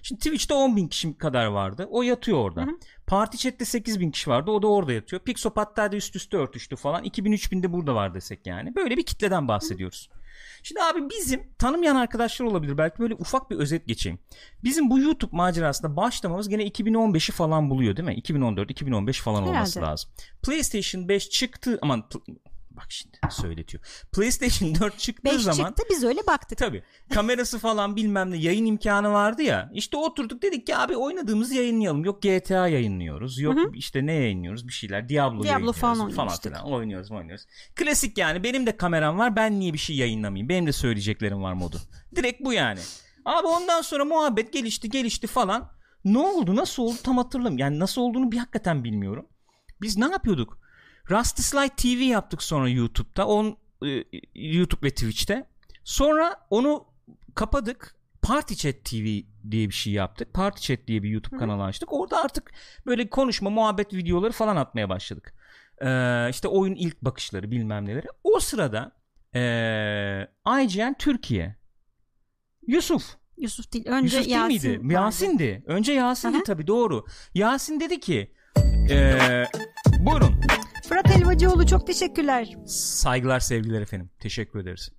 Şimdi 0.03 0.19
Twitch'te 0.19 0.53
10.000 0.53 0.89
kişi 0.89 1.17
kadar 1.17 1.45
vardı. 1.45 1.87
O 1.91 2.01
yatıyor 2.01 2.37
orada. 2.37 2.61
Hı 2.61 2.65
hı. 2.65 2.77
Party 3.07 3.37
Chat'te 3.37 3.65
8000 3.65 4.11
kişi 4.11 4.29
vardı. 4.29 4.51
O 4.51 4.61
da 4.61 4.67
orada 4.67 4.93
yatıyor. 4.93 5.21
Pixopat'ta 5.21 5.91
da 5.91 5.95
üst 5.95 6.15
üste 6.15 6.37
örtüştü 6.37 6.75
falan. 6.75 7.03
2000-3000 7.03 7.63
de 7.63 7.73
burada 7.73 7.95
var 7.95 8.13
desek 8.13 8.47
yani. 8.47 8.75
Böyle 8.75 8.97
bir 8.97 9.03
kitleden 9.03 9.47
bahsediyoruz. 9.47 10.09
Şimdi 10.63 10.81
abi 10.81 11.09
bizim 11.09 11.43
tanımayan 11.57 11.95
arkadaşlar 11.95 12.45
olabilir. 12.45 12.77
Belki 12.77 12.99
böyle 12.99 13.13
ufak 13.13 13.51
bir 13.51 13.55
özet 13.55 13.87
geçeyim. 13.87 14.19
Bizim 14.63 14.89
bu 14.89 14.99
YouTube 14.99 15.35
macerasında 15.37 15.95
başlamamız 15.95 16.49
gene 16.49 16.67
2015'i 16.67 17.31
falan 17.33 17.69
buluyor 17.69 17.97
değil 17.97 18.07
mi? 18.07 18.21
2014-2015 18.21 19.21
falan 19.21 19.43
olması 19.43 19.79
Herhalde. 19.79 19.91
lazım. 19.91 20.11
PlayStation 20.43 21.07
5 21.09 21.29
çıktı 21.29 21.79
aman 21.81 22.03
bak 22.77 22.85
şimdi 22.89 23.17
söyletiyor. 23.29 23.83
PlayStation 24.11 24.75
4 24.75 24.99
çıktığı 24.99 25.23
5 25.23 25.41
zaman 25.41 25.67
çıktı 25.67 25.83
biz 25.89 26.03
öyle 26.03 26.19
baktık. 26.27 26.57
Tabii. 26.57 26.83
Kamerası 27.13 27.59
falan 27.59 27.95
bilmem 27.95 28.31
ne 28.31 28.37
yayın 28.37 28.65
imkanı 28.65 29.11
vardı 29.11 29.41
ya. 29.41 29.71
İşte 29.73 29.97
oturduk 29.97 30.41
dedik 30.41 30.67
ki 30.67 30.77
abi 30.77 30.97
oynadığımız 30.97 31.51
yayınlayalım. 31.51 32.05
Yok 32.05 32.21
GTA 32.21 32.67
yayınlıyoruz. 32.67 33.39
Yok 33.39 33.57
işte 33.73 34.05
ne 34.05 34.13
yayınlıyoruz 34.13 34.67
bir 34.67 34.73
şeyler. 34.73 35.09
Diablo, 35.09 35.43
Diablo 35.43 35.71
falan 35.71 36.09
falan 36.09 36.37
filan. 36.37 36.65
Oynuyoruz 36.65 37.11
oynuyoruz. 37.11 37.45
Klasik 37.75 38.17
yani 38.17 38.43
benim 38.43 38.65
de 38.65 38.77
kameram 38.77 39.17
var. 39.17 39.35
Ben 39.35 39.59
niye 39.59 39.73
bir 39.73 39.77
şey 39.77 39.95
yayınlamayayım? 39.95 40.49
Benim 40.49 40.67
de 40.67 40.71
söyleyeceklerim 40.71 41.43
var 41.43 41.53
modu. 41.53 41.77
Direkt 42.15 42.45
bu 42.45 42.53
yani. 42.53 42.79
Abi 43.25 43.47
ondan 43.47 43.81
sonra 43.81 44.05
muhabbet 44.05 44.53
gelişti 44.53 44.89
gelişti 44.89 45.27
falan. 45.27 45.71
Ne 46.05 46.17
oldu 46.17 46.55
nasıl 46.55 46.83
oldu 46.83 46.97
tam 47.03 47.17
hatırlamıyorum. 47.17 47.57
Yani 47.57 47.79
nasıl 47.79 48.01
olduğunu 48.01 48.31
bir 48.31 48.37
hakikaten 48.37 48.83
bilmiyorum. 48.83 49.25
Biz 49.81 49.97
ne 49.97 50.05
yapıyorduk? 50.05 50.59
Rusty 51.09 51.41
Slide 51.41 51.75
TV 51.75 52.01
yaptık 52.03 52.43
sonra 52.43 52.69
YouTube'da. 52.69 53.27
On, 53.27 53.57
e, 53.85 54.03
YouTube 54.35 54.87
ve 54.87 54.89
Twitch'te. 54.89 55.47
Sonra 55.83 56.35
onu 56.49 56.85
kapadık. 57.35 57.97
Party 58.21 58.53
Chat 58.53 58.85
TV 58.85 59.05
diye 59.51 59.69
bir 59.69 59.73
şey 59.73 59.93
yaptık. 59.93 60.33
Party 60.33 60.61
Chat 60.61 60.87
diye 60.87 61.03
bir 61.03 61.09
YouTube 61.09 61.37
kanalı 61.37 61.63
açtık. 61.63 61.93
Orada 61.93 62.23
artık 62.23 62.51
böyle 62.85 63.09
konuşma, 63.09 63.49
muhabbet 63.49 63.93
videoları 63.93 64.31
falan 64.31 64.55
atmaya 64.55 64.89
başladık. 64.89 65.33
Ee, 65.81 66.27
işte 66.29 66.47
oyun 66.47 66.75
ilk 66.75 67.01
bakışları 67.01 67.51
bilmem 67.51 67.85
neleri. 67.85 68.07
O 68.23 68.39
sırada 68.39 68.91
ee, 69.35 70.27
IGN 70.63 70.93
Türkiye 70.99 71.55
Yusuf 72.67 73.03
Yusuf 73.37 73.73
değil. 73.73 73.87
Önce 73.87 74.17
Yusuf 74.17 74.29
değil 74.29 74.35
Yasin. 74.35 74.47
miydi? 74.47 74.79
vardı. 74.79 74.93
Yasin'di. 74.93 75.63
Önce 75.67 75.93
Yasin'di 75.93 76.43
tabii 76.43 76.67
doğru. 76.67 77.05
Yasin 77.33 77.79
dedi 77.79 77.99
ki 77.99 78.31
ee, 78.89 79.45
buyurun. 79.99 80.35
Fırat 80.89 81.09
Helvacıoğlu 81.09 81.67
çok 81.67 81.87
teşekkürler. 81.87 82.55
Saygılar 82.67 83.39
sevgiler 83.39 83.81
efendim. 83.81 84.09
Teşekkür 84.19 84.59
ederiz. 84.59 84.91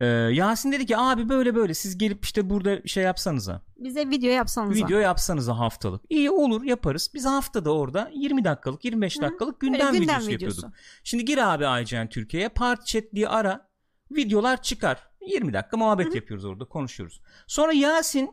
Ee, 0.00 0.06
Yasin 0.06 0.72
dedi 0.72 0.86
ki 0.86 0.96
abi 0.96 1.28
böyle 1.28 1.54
böyle 1.54 1.74
siz 1.74 1.98
gelip 1.98 2.24
işte 2.24 2.50
burada 2.50 2.86
şey 2.86 3.04
yapsanıza. 3.04 3.62
Bize 3.78 4.10
video 4.10 4.30
yapsanıza. 4.30 4.86
Video 4.86 4.98
yapsanıza 4.98 5.58
haftalık. 5.58 6.02
İyi 6.10 6.30
olur 6.30 6.62
yaparız. 6.62 7.10
Biz 7.14 7.24
haftada 7.26 7.74
orada 7.74 8.10
20 8.14 8.44
dakikalık 8.44 8.84
25 8.84 9.20
dakikalık 9.20 9.62
Böyle 9.62 9.72
gündem, 9.72 9.92
gündem 9.92 10.06
videosu, 10.16 10.28
videosu. 10.30 10.56
yapıyorduk. 10.56 10.78
Şimdi 11.04 11.24
gir 11.24 11.38
abi 11.54 11.82
IGN 11.82 12.06
Türkiye'ye 12.08 12.48
Part 12.48 12.86
Chat 12.86 13.04
diye 13.14 13.28
ara. 13.28 13.68
Videolar 14.10 14.62
çıkar. 14.62 15.08
20 15.26 15.52
dakika 15.52 15.76
muhabbet 15.76 16.14
yapıyoruz 16.14 16.44
orada 16.44 16.64
konuşuyoruz. 16.64 17.20
Sonra 17.46 17.72
Yasin 17.72 18.30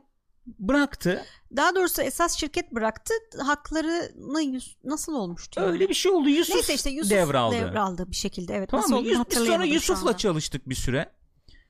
bıraktı. 0.47 1.25
Daha 1.55 1.75
doğrusu 1.75 2.01
esas 2.01 2.37
şirket 2.39 2.71
bıraktı. 2.71 3.13
Haklarını 3.39 4.41
Yus- 4.41 4.75
nasıl 4.83 5.13
olmuştu? 5.15 5.59
ya? 5.61 5.67
Öyle 5.67 5.89
bir 5.89 5.93
şey 5.93 6.11
oldu. 6.11 6.29
Yusuf, 6.29 6.55
Neyse 6.55 6.73
işte 6.73 6.89
Yusuf 6.89 7.11
devraldı. 7.11 7.55
devraldı 7.55 8.11
bir 8.11 8.15
şekilde. 8.15 8.53
Evet. 8.53 8.69
Tamam 8.69 8.83
nasıl 8.83 9.01
mı? 9.03 9.07
Yus- 9.09 9.29
biz 9.29 9.37
sonra 9.37 9.65
Yusuf'la 9.65 10.17
çalıştık 10.17 10.69
bir 10.69 10.75
süre. 10.75 11.11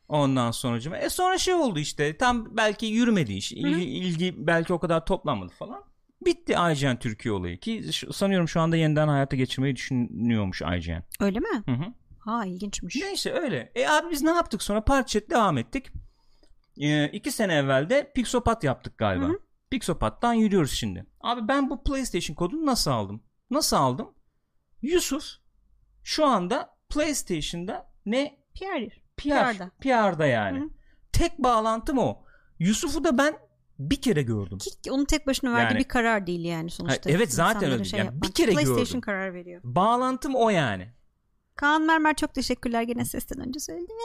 Ondan 0.08 0.52
sonra 0.52 0.98
e 0.98 1.10
sonra 1.10 1.38
şey 1.38 1.54
oldu 1.54 1.80
işte 1.80 2.18
tam 2.18 2.58
belki 2.58 2.86
yürümedi 2.86 3.34
iş. 3.34 3.52
İl- 3.52 3.78
ilgi 3.82 4.36
belki 4.38 4.74
o 4.74 4.80
kadar 4.80 5.06
toplanmadı 5.06 5.54
falan. 5.60 5.84
Bitti 6.26 6.54
IGN 6.72 6.96
Türkiye 7.00 7.34
olayı 7.34 7.60
ki 7.60 7.86
sanıyorum 8.12 8.48
şu 8.48 8.62
anda 8.62 8.76
yeniden 8.78 9.08
hayata 9.08 9.36
geçirmeyi 9.36 9.76
düşünüyormuş 9.76 10.62
IGN. 10.62 11.04
Öyle 11.20 11.40
mi? 11.40 11.64
Hı 11.66 11.72
hı. 11.72 11.86
Ha 12.20 12.46
ilginçmiş. 12.46 12.96
Neyse 12.96 13.32
öyle. 13.32 13.72
E 13.76 13.88
abi 13.88 14.12
biz 14.12 14.22
ne 14.22 14.30
yaptık 14.30 14.64
sonra 14.64 14.84
Parchat 14.84 15.30
devam 15.30 15.58
ettik. 15.58 15.86
E, 16.78 17.08
iki 17.08 17.32
sene 17.32 17.54
evvel 17.54 17.90
de 17.90 18.12
Pixopat 18.16 18.64
yaptık 18.64 18.98
galiba. 18.98 19.26
Hı 19.26 19.30
hı. 19.30 19.40
Pixopat'tan 19.70 20.34
yürüyoruz 20.34 20.72
şimdi. 20.72 21.06
Abi 21.22 21.48
ben 21.48 21.70
bu 21.70 21.84
PlayStation 21.84 22.36
kodunu 22.36 22.66
nasıl 22.66 22.92
aldım? 22.92 23.24
Nasıl 23.50 23.78
aldım? 23.78 24.14
Yusuf 24.82 25.24
şu 26.04 26.26
anda 26.26 26.78
PlayStation'da 26.90 27.92
ne 28.06 28.40
Pierre. 28.54 28.90
PR, 29.18 29.30
PR'da. 29.30 29.72
PR'da 29.82 30.26
yani. 30.26 30.60
Hı 30.60 30.64
hı. 30.64 30.70
Tek 31.12 31.40
bağlantım 31.40 31.98
o. 31.98 32.24
Yusuf'u 32.60 33.04
da 33.04 33.18
ben 33.18 33.38
bir 33.80 34.02
kere 34.02 34.22
gördüm. 34.22 34.58
Ki 34.58 34.92
onun 34.92 35.06
tek 35.06 35.28
başına 35.28 35.54
verdiği 35.54 35.74
Yani- 35.74 35.80
bir 35.80 35.88
karar 35.88 36.28
değil 36.28 36.46
yani 36.46 36.70
sonuçta. 36.70 37.10
Evet, 37.10 37.34
zaten 37.34 37.72
öyle. 37.72 37.98
Yani 37.98 38.22
bir 38.22 38.32
kere 38.32 38.52
PlayStation 38.52 38.86
gördüm. 38.86 39.02
karar 39.02 39.34
veriyor. 39.34 39.62
Bağlantım 39.64 40.36
o 40.36 40.50
yani. 40.50 40.94
Kaan 41.56 41.82
Mermer 41.82 42.16
çok 42.16 42.34
teşekkürler 42.34 42.82
gene 42.82 43.06
sesten 43.06 43.40
önce 43.48 43.60
söyledim. 43.60 43.96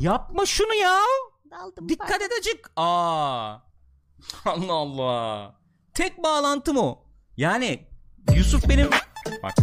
Yapma 0.00 0.46
şunu 0.46 0.74
ya. 0.74 0.98
Daldım. 1.52 1.88
Dikkat 1.88 2.22
et 2.22 2.30
acık. 2.40 2.70
Aa. 2.76 3.56
Allah 4.44 4.72
Allah. 4.72 5.54
Tek 5.94 6.22
bağlantım 6.22 6.76
o. 6.76 6.98
Yani 7.36 7.86
Yusuf 8.34 8.68
benim 8.68 8.90
bak 9.42 9.54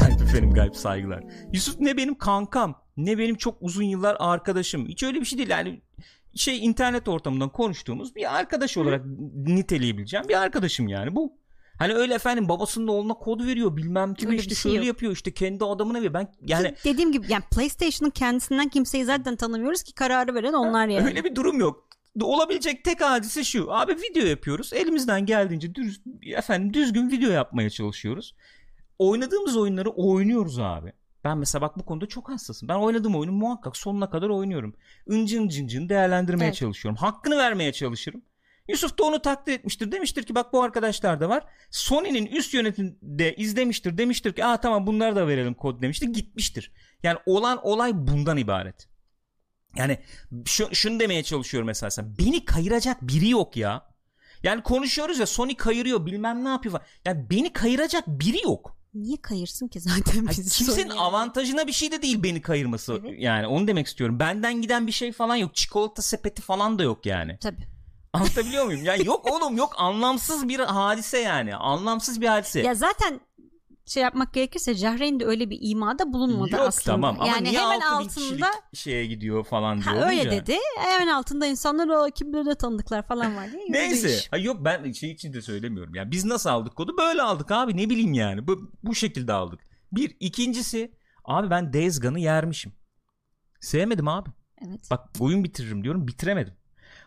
Galip 0.00 0.22
efendim 0.22 0.54
galip 0.54 0.76
saygılar. 0.76 1.24
Yusuf 1.52 1.80
ne 1.80 1.96
benim 1.96 2.18
kankam 2.18 2.82
ne 2.96 3.18
benim 3.18 3.36
çok 3.36 3.56
uzun 3.60 3.82
yıllar 3.84 4.16
arkadaşım. 4.20 4.88
Hiç 4.88 5.02
öyle 5.02 5.20
bir 5.20 5.24
şey 5.24 5.38
değil 5.38 5.50
yani 5.50 5.82
şey 6.34 6.64
internet 6.64 7.08
ortamından 7.08 7.48
konuştuğumuz 7.48 8.14
bir 8.14 8.36
arkadaş 8.36 8.76
olarak 8.76 9.06
niteleyebileceğim 9.34 10.28
bir 10.28 10.40
arkadaşım 10.42 10.88
yani 10.88 11.16
bu. 11.16 11.32
Hani 11.78 11.92
öyle 11.94 12.14
efendim 12.14 12.48
babasının 12.48 12.86
oğluna 12.86 13.14
kod 13.14 13.40
veriyor 13.46 13.76
bilmem 13.76 14.14
Öyle 14.26 14.36
işte 14.36 14.54
şey 14.54 14.62
şöyle 14.62 14.76
yok. 14.76 14.86
yapıyor 14.86 15.12
işte 15.12 15.34
kendi 15.34 15.64
adamına 15.64 15.98
veriyor. 15.98 16.14
Ben 16.14 16.32
yani 16.46 16.64
Yani 16.64 16.74
dediğim 16.84 17.12
gibi 17.12 17.26
yani 17.32 17.44
PlayStation'ın 17.54 18.10
kendisinden 18.10 18.68
kimseyi 18.68 19.04
zaten 19.04 19.36
tanımıyoruz 19.36 19.82
ki 19.82 19.94
kararı 19.94 20.34
veren 20.34 20.52
onlar 20.52 20.88
yani. 20.88 21.06
Öyle 21.06 21.24
bir 21.24 21.34
durum 21.34 21.60
yok. 21.60 21.86
Olabilecek 22.22 22.84
tek 22.84 23.00
hadise 23.00 23.44
şu. 23.44 23.72
Abi 23.72 23.92
video 23.92 24.26
yapıyoruz. 24.26 24.72
Elimizden 24.72 25.26
geldiğince 25.26 25.74
düz, 25.74 26.00
efendim 26.22 26.74
düzgün 26.74 27.10
video 27.10 27.30
yapmaya 27.30 27.70
çalışıyoruz. 27.70 28.34
Oynadığımız 28.98 29.56
oyunları 29.56 29.90
oynuyoruz 29.90 30.58
abi. 30.58 30.92
Ben 31.24 31.38
mesela 31.38 31.62
bak 31.62 31.78
bu 31.78 31.84
konuda 31.84 32.06
çok 32.06 32.28
hassasım. 32.30 32.68
Ben 32.68 32.74
oynadığım 32.74 33.16
oyunu 33.16 33.32
muhakkak 33.32 33.76
sonuna 33.76 34.10
kadar 34.10 34.28
oynuyorum. 34.28 34.74
Incin 35.10 35.48
cincin 35.48 35.88
değerlendirmeye 35.88 36.46
Evet. 36.46 36.56
çalışıyorum. 36.56 36.96
Hakkını 36.96 37.36
vermeye 37.36 37.72
çalışırım. 37.72 38.22
Yusuf 38.68 38.98
da 38.98 39.04
onu 39.04 39.22
takdir 39.22 39.52
etmiştir. 39.52 39.92
Demiştir 39.92 40.22
ki 40.22 40.34
bak 40.34 40.52
bu 40.52 40.62
arkadaşlar 40.62 41.20
da 41.20 41.28
var. 41.28 41.44
Sony'nin 41.70 42.26
üst 42.26 42.54
yönetimde 42.54 43.36
izlemiştir. 43.36 43.98
Demiştir 43.98 44.32
ki 44.32 44.44
aa 44.44 44.60
tamam 44.60 44.86
bunları 44.86 45.16
da 45.16 45.28
verelim 45.28 45.54
kod 45.54 45.82
demiştir. 45.82 46.06
Gitmiştir. 46.08 46.72
Yani 47.02 47.18
olan 47.26 47.66
olay 47.66 47.92
bundan 47.94 48.36
ibaret. 48.36 48.88
Yani 49.76 49.98
şu, 50.44 50.74
şunu 50.74 51.00
demeye 51.00 51.22
çalışıyorum 51.22 51.66
mesela. 51.66 51.90
sen. 51.90 52.18
Beni 52.18 52.44
kayıracak 52.44 53.02
biri 53.02 53.28
yok 53.28 53.56
ya. 53.56 53.86
Yani 54.42 54.62
konuşuyoruz 54.62 55.18
ya 55.18 55.26
Sony 55.26 55.54
kayırıyor 55.54 56.06
bilmem 56.06 56.44
ne 56.44 56.48
yapıyor 56.48 56.72
falan. 56.72 56.86
Yani 57.04 57.30
beni 57.30 57.52
kayıracak 57.52 58.06
biri 58.08 58.42
yok. 58.44 58.76
Niye 58.94 59.16
kayırsın 59.22 59.68
ki 59.68 59.80
zaten 59.80 60.28
bizi 60.28 60.58
kimsenin 60.58 60.90
Sony? 60.90 61.00
avantajına 61.00 61.66
bir 61.66 61.72
şey 61.72 61.92
de 61.92 62.02
değil 62.02 62.22
beni 62.22 62.42
kayırması. 62.42 63.00
Evet. 63.04 63.14
Yani 63.18 63.46
onu 63.46 63.66
demek 63.66 63.86
istiyorum. 63.86 64.18
Benden 64.20 64.62
giden 64.62 64.86
bir 64.86 64.92
şey 64.92 65.12
falan 65.12 65.36
yok. 65.36 65.54
Çikolata 65.54 66.02
sepeti 66.02 66.42
falan 66.42 66.78
da 66.78 66.82
yok 66.82 67.06
yani. 67.06 67.38
Tabii. 67.40 67.75
Anlatabiliyor 68.16 68.64
muyum? 68.64 68.84
Yani 68.84 69.06
yok 69.06 69.32
oğlum 69.32 69.56
yok 69.56 69.74
anlamsız 69.76 70.48
bir 70.48 70.60
hadise 70.60 71.18
yani. 71.18 71.56
Anlamsız 71.56 72.20
bir 72.20 72.26
hadise. 72.26 72.60
Ya 72.60 72.74
zaten 72.74 73.20
şey 73.86 74.02
yapmak 74.02 74.34
gerekirse 74.34 74.74
Cahreyn 74.74 75.20
de 75.20 75.26
öyle 75.26 75.50
bir 75.50 75.58
imada 75.60 76.12
bulunmadı 76.12 76.50
yok 76.50 76.60
aslında. 76.60 76.94
tamam 76.94 77.16
ama 77.20 77.26
yani 77.26 77.44
niye 77.44 77.60
hemen 77.60 77.80
6000 77.80 78.24
altında 78.24 78.50
şeye 78.74 79.06
gidiyor 79.06 79.44
falan 79.44 79.78
ha, 79.78 79.92
diyor. 79.94 80.06
öyle 80.06 80.20
olunca. 80.20 80.30
dedi. 80.30 80.56
Hemen 80.78 81.06
altında 81.06 81.46
insanlar 81.46 81.88
o 81.88 82.10
kimleri 82.10 82.46
de 82.46 82.54
tanıdıklar 82.54 83.06
falan 83.06 83.36
var 83.36 83.52
diye. 83.52 83.62
Neyse. 83.68 84.28
Ha, 84.30 84.36
yok 84.36 84.56
ben 84.64 84.92
şey 84.92 85.10
için 85.10 85.32
de 85.32 85.42
söylemiyorum. 85.42 85.94
Yani 85.94 86.10
biz 86.10 86.24
nasıl 86.24 86.50
aldık 86.50 86.76
kodu? 86.76 86.96
Böyle 86.98 87.22
aldık 87.22 87.50
abi. 87.50 87.76
Ne 87.76 87.90
bileyim 87.90 88.12
yani. 88.12 88.46
Bu, 88.46 88.70
bu 88.82 88.94
şekilde 88.94 89.32
aldık. 89.32 89.60
Bir. 89.92 90.16
ikincisi 90.20 90.92
abi 91.24 91.50
ben 91.50 91.72
Days 91.72 92.00
Gone'ı 92.00 92.20
yermişim. 92.20 92.72
Sevmedim 93.60 94.08
abi. 94.08 94.30
Evet. 94.68 94.80
Bak 94.90 95.00
oyun 95.20 95.44
bitiririm 95.44 95.84
diyorum. 95.84 96.08
Bitiremedim. 96.08 96.54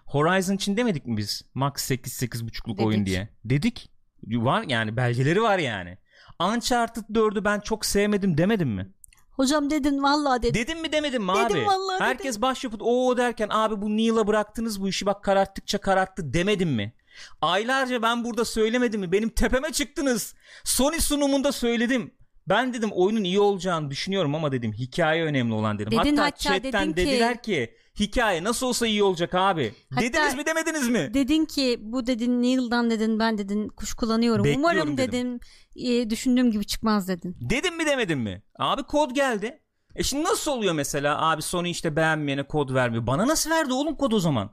Horizon 0.09 0.55
için 0.55 0.77
demedik 0.77 1.05
mi 1.05 1.17
biz? 1.17 1.41
Max 1.53 1.81
8 1.81 2.13
8.5'luk 2.23 2.83
oyun 2.85 3.05
diye. 3.05 3.29
Dedik. 3.45 3.89
Var 4.27 4.63
yani 4.67 4.97
belgeleri 4.97 5.41
var 5.41 5.57
yani. 5.59 5.97
Uncharted 6.39 7.01
4'ü 7.03 7.43
ben 7.43 7.59
çok 7.59 7.85
sevmedim 7.85 8.37
demedim 8.37 8.69
mi? 8.69 8.93
Hocam 9.31 9.69
dedin 9.69 10.03
vallahi 10.03 10.41
dedin. 10.41 10.53
Dedim 10.59 10.81
mi 10.81 10.91
demedim 10.91 11.23
mi 11.23 11.31
Dedim 11.45 11.57
abi? 11.57 11.65
vallahi 11.65 11.99
Herkes 11.99 12.31
dedim. 12.31 12.41
başyapıt 12.41 12.81
o 12.83 13.17
derken 13.17 13.47
abi 13.51 13.81
bu 13.81 13.97
Neil'a 13.97 14.27
bıraktınız 14.27 14.81
bu 14.81 14.87
işi 14.89 15.05
bak 15.05 15.23
kararttıkça 15.23 15.77
kararttı 15.77 16.33
demedim 16.33 16.69
mi? 16.69 16.93
Aylarca 17.41 18.01
ben 18.01 18.23
burada 18.23 18.45
söylemedim 18.45 19.01
mi? 19.01 19.11
Benim 19.11 19.29
tepeme 19.29 19.71
çıktınız. 19.71 20.35
Sony 20.63 20.99
sunumunda 20.99 21.51
söyledim. 21.51 22.11
Ben 22.47 22.73
dedim 22.73 22.89
oyunun 22.93 23.23
iyi 23.23 23.39
olacağını 23.39 23.91
düşünüyorum 23.91 24.35
ama 24.35 24.51
dedim 24.51 24.73
hikaye 24.73 25.23
önemli 25.23 25.53
olan 25.53 25.79
dedim. 25.79 25.91
Dedin 25.99 26.17
hatta, 26.17 26.23
hatta 26.25 26.37
chatten 26.37 26.73
dedin 26.83 26.91
ki- 26.91 26.97
dediler 26.97 27.43
ki 27.43 27.75
hikaye 27.99 28.43
nasıl 28.43 28.67
olsa 28.67 28.87
iyi 28.87 29.03
olacak 29.03 29.35
abi. 29.35 29.73
Hatta- 29.89 30.01
Dediniz 30.01 30.35
mi 30.35 30.45
demediniz 30.45 30.87
mi? 30.87 31.11
Dedin 31.13 31.45
ki 31.45 31.79
bu 31.81 32.07
dedin 32.07 32.41
Neil'dan 32.41 32.89
dedin 32.89 33.19
ben 33.19 33.37
dedin 33.37 33.67
kuş 33.67 33.93
kullanıyorum. 33.93 34.43
Bekliyorum 34.45 34.71
Umarım 34.77 34.97
dedim. 34.97 35.39
dedin 35.75 35.91
e, 35.91 36.09
düşündüğüm 36.09 36.51
gibi 36.51 36.65
çıkmaz 36.67 37.07
dedin. 37.07 37.37
Dedim 37.41 37.77
mi 37.77 37.85
demedim 37.85 38.19
mi? 38.19 38.43
Abi 38.59 38.83
kod 38.83 39.11
geldi. 39.11 39.63
E 39.95 40.03
şimdi 40.03 40.23
nasıl 40.23 40.51
oluyor 40.51 40.73
mesela 40.73 41.29
abi 41.29 41.41
Sony 41.41 41.71
işte 41.71 41.95
beğenmeyene 41.95 42.47
kod 42.47 42.73
vermiyor. 42.73 43.07
Bana 43.07 43.27
nasıl 43.27 43.49
verdi 43.49 43.73
oğlum 43.73 43.95
kod 43.95 44.11
o 44.11 44.19
zaman? 44.19 44.51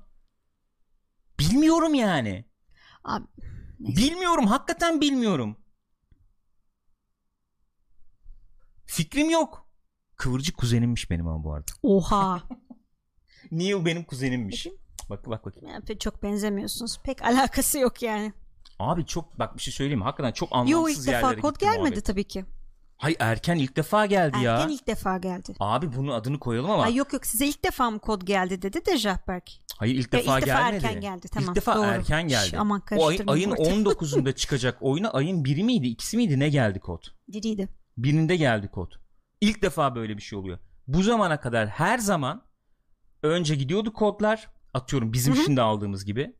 Bilmiyorum 1.41 1.95
yani. 1.95 2.45
Abi 3.05 3.25
Neyse. 3.81 4.03
Bilmiyorum 4.03 4.47
hakikaten 4.47 5.01
bilmiyorum. 5.01 5.57
Fikrim 8.87 9.31
yok. 9.31 9.67
Kıvırcık 10.17 10.57
kuzenimmiş 10.57 11.11
benim 11.11 11.29
ama 11.29 11.45
bu 11.45 11.53
arada. 11.55 11.73
oha. 11.83 12.43
Neil 13.51 13.85
benim 13.85 14.05
kuzenimmiş. 14.05 14.67
Bak 15.11 15.31
bak 15.31 15.45
bakayım. 15.45 15.69
Yani 15.69 15.99
çok 15.99 16.23
benzemiyorsunuz. 16.23 16.99
Pek 17.05 17.23
alakası 17.27 17.79
yok 17.79 18.03
yani. 18.03 18.33
Abi 18.79 19.07
çok 19.07 19.39
bak 19.39 19.57
bir 19.57 19.63
şey 19.63 19.75
söyleyeyim? 19.75 20.03
Hakikaten 20.03 20.33
çok 20.33 20.51
Yo 20.53 20.57
anlamsız 20.59 21.07
ilk 21.09 21.15
defa 21.15 21.37
kod 21.37 21.61
gelmedi 21.61 21.79
muhabbet. 21.81 22.05
tabii 22.05 22.25
ki. 22.25 22.45
Hayır 22.97 23.17
erken 23.21 23.57
ilk 23.57 23.77
defa 23.77 24.07
geldi 24.07 24.39
ya. 24.43 24.55
Erken 24.57 24.69
ilk 24.69 24.87
defa 24.87 25.19
geldi. 25.19 25.55
Abi 25.61 25.93
bunun 25.97 26.13
adını 26.13 26.39
koyalım 26.39 26.71
ama. 26.71 26.83
Ay 26.83 26.95
yok 26.95 27.13
yok 27.13 27.27
size 27.27 27.47
ilk 27.47 27.65
defa 27.65 27.91
mı 27.91 27.99
kod 27.99 28.23
geldi 28.23 28.63
dedi 28.63 28.87
de 28.87 28.97
Jahberk. 28.99 29.51
Hayır 29.79 29.95
ilk 29.95 30.13
Ya 30.15 30.21
defa 30.21 30.39
ilk 30.39 30.47
defa 30.47 30.61
gelmedi. 30.61 30.85
erken 30.87 31.01
geldi, 31.01 31.29
tamam, 31.29 31.49
İlk 31.49 31.57
defa 31.57 31.75
doğru. 31.77 31.85
erken 31.87 32.29
geldi. 32.29 32.47
Şş, 32.49 32.55
aman 32.55 32.83
o 32.97 33.07
ay- 33.07 33.19
ayın 33.27 33.51
karıştırmayın 33.51 33.85
19'unda 33.85 34.35
çıkacak 34.35 34.79
oyuna 34.81 35.11
ayın 35.11 35.45
biri 35.45 35.65
miydi 35.65 35.87
ikisi 35.87 36.17
miydi 36.17 36.39
ne 36.39 36.49
geldi 36.49 36.81
kod? 36.81 37.03
Diriydi. 37.33 37.69
Birinde 37.97 38.37
geldi 38.37 38.69
kod. 38.71 38.93
İlk 39.41 39.63
defa 39.63 39.95
böyle 39.95 40.17
bir 40.17 40.23
şey 40.23 40.39
oluyor. 40.39 40.59
Bu 40.87 41.03
zamana 41.03 41.41
kadar 41.41 41.69
her 41.69 41.99
zaman 41.99 42.43
önce 43.23 43.55
gidiyordu 43.55 43.93
kodlar 43.93 44.49
atıyorum 44.75 45.13
bizim 45.13 45.35
Hı 45.35 45.39
hı. 45.41 45.45
şimdi 45.45 45.61
aldığımız 45.63 46.05
gibi. 46.05 46.33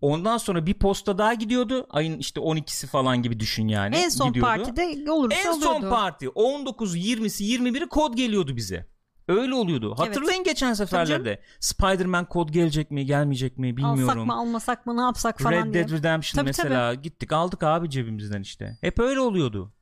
Ondan 0.00 0.36
sonra 0.38 0.66
bir 0.66 0.74
posta 0.74 1.18
daha 1.18 1.34
gidiyordu. 1.34 1.86
Ayın 1.90 2.18
işte 2.18 2.40
12'si 2.40 2.86
falan 2.86 3.22
gibi 3.22 3.40
düşün 3.40 3.68
yani. 3.68 3.96
en 3.96 4.08
son 4.08 4.28
gidiyordu. 4.28 4.48
partide 4.48 5.12
olursa 5.12 5.38
En 5.38 5.52
son 5.52 5.74
oluyordu. 5.76 5.90
parti 5.90 6.26
19'u 6.26 6.96
20'si 6.96 7.42
21'i 7.44 7.88
kod 7.88 8.14
geliyordu 8.14 8.56
bize. 8.56 8.86
Öyle 9.28 9.54
oluyordu. 9.54 9.94
Hatırlayın 9.98 10.44
geçen 10.44 10.72
seferlerde. 10.72 11.40
Spider-Man 11.60 12.24
kod 12.24 12.48
gelecek 12.48 12.90
mi, 12.90 13.06
gelmeyecek 13.06 13.58
mi 13.58 13.76
bilmiyorum. 13.76 14.08
Alsak 14.08 14.26
mı 14.26 14.34
almasak 14.36 14.86
mı 14.86 14.96
ne 14.96 15.00
yapsak 15.00 15.40
falan 15.40 15.52
Red 15.66 15.74
diye. 15.74 15.84
Dead 15.88 15.92
Redemption 15.98 16.38
Tabii, 16.40 16.46
mesela 16.46 16.94
gittik 16.94 17.32
aldık 17.32 17.62
abi 17.62 17.90
cebimizden 17.90 18.40
işte. 18.40 18.78
Hep 18.80 18.98
öyle 18.98 19.20
oluyordu. 19.20 19.72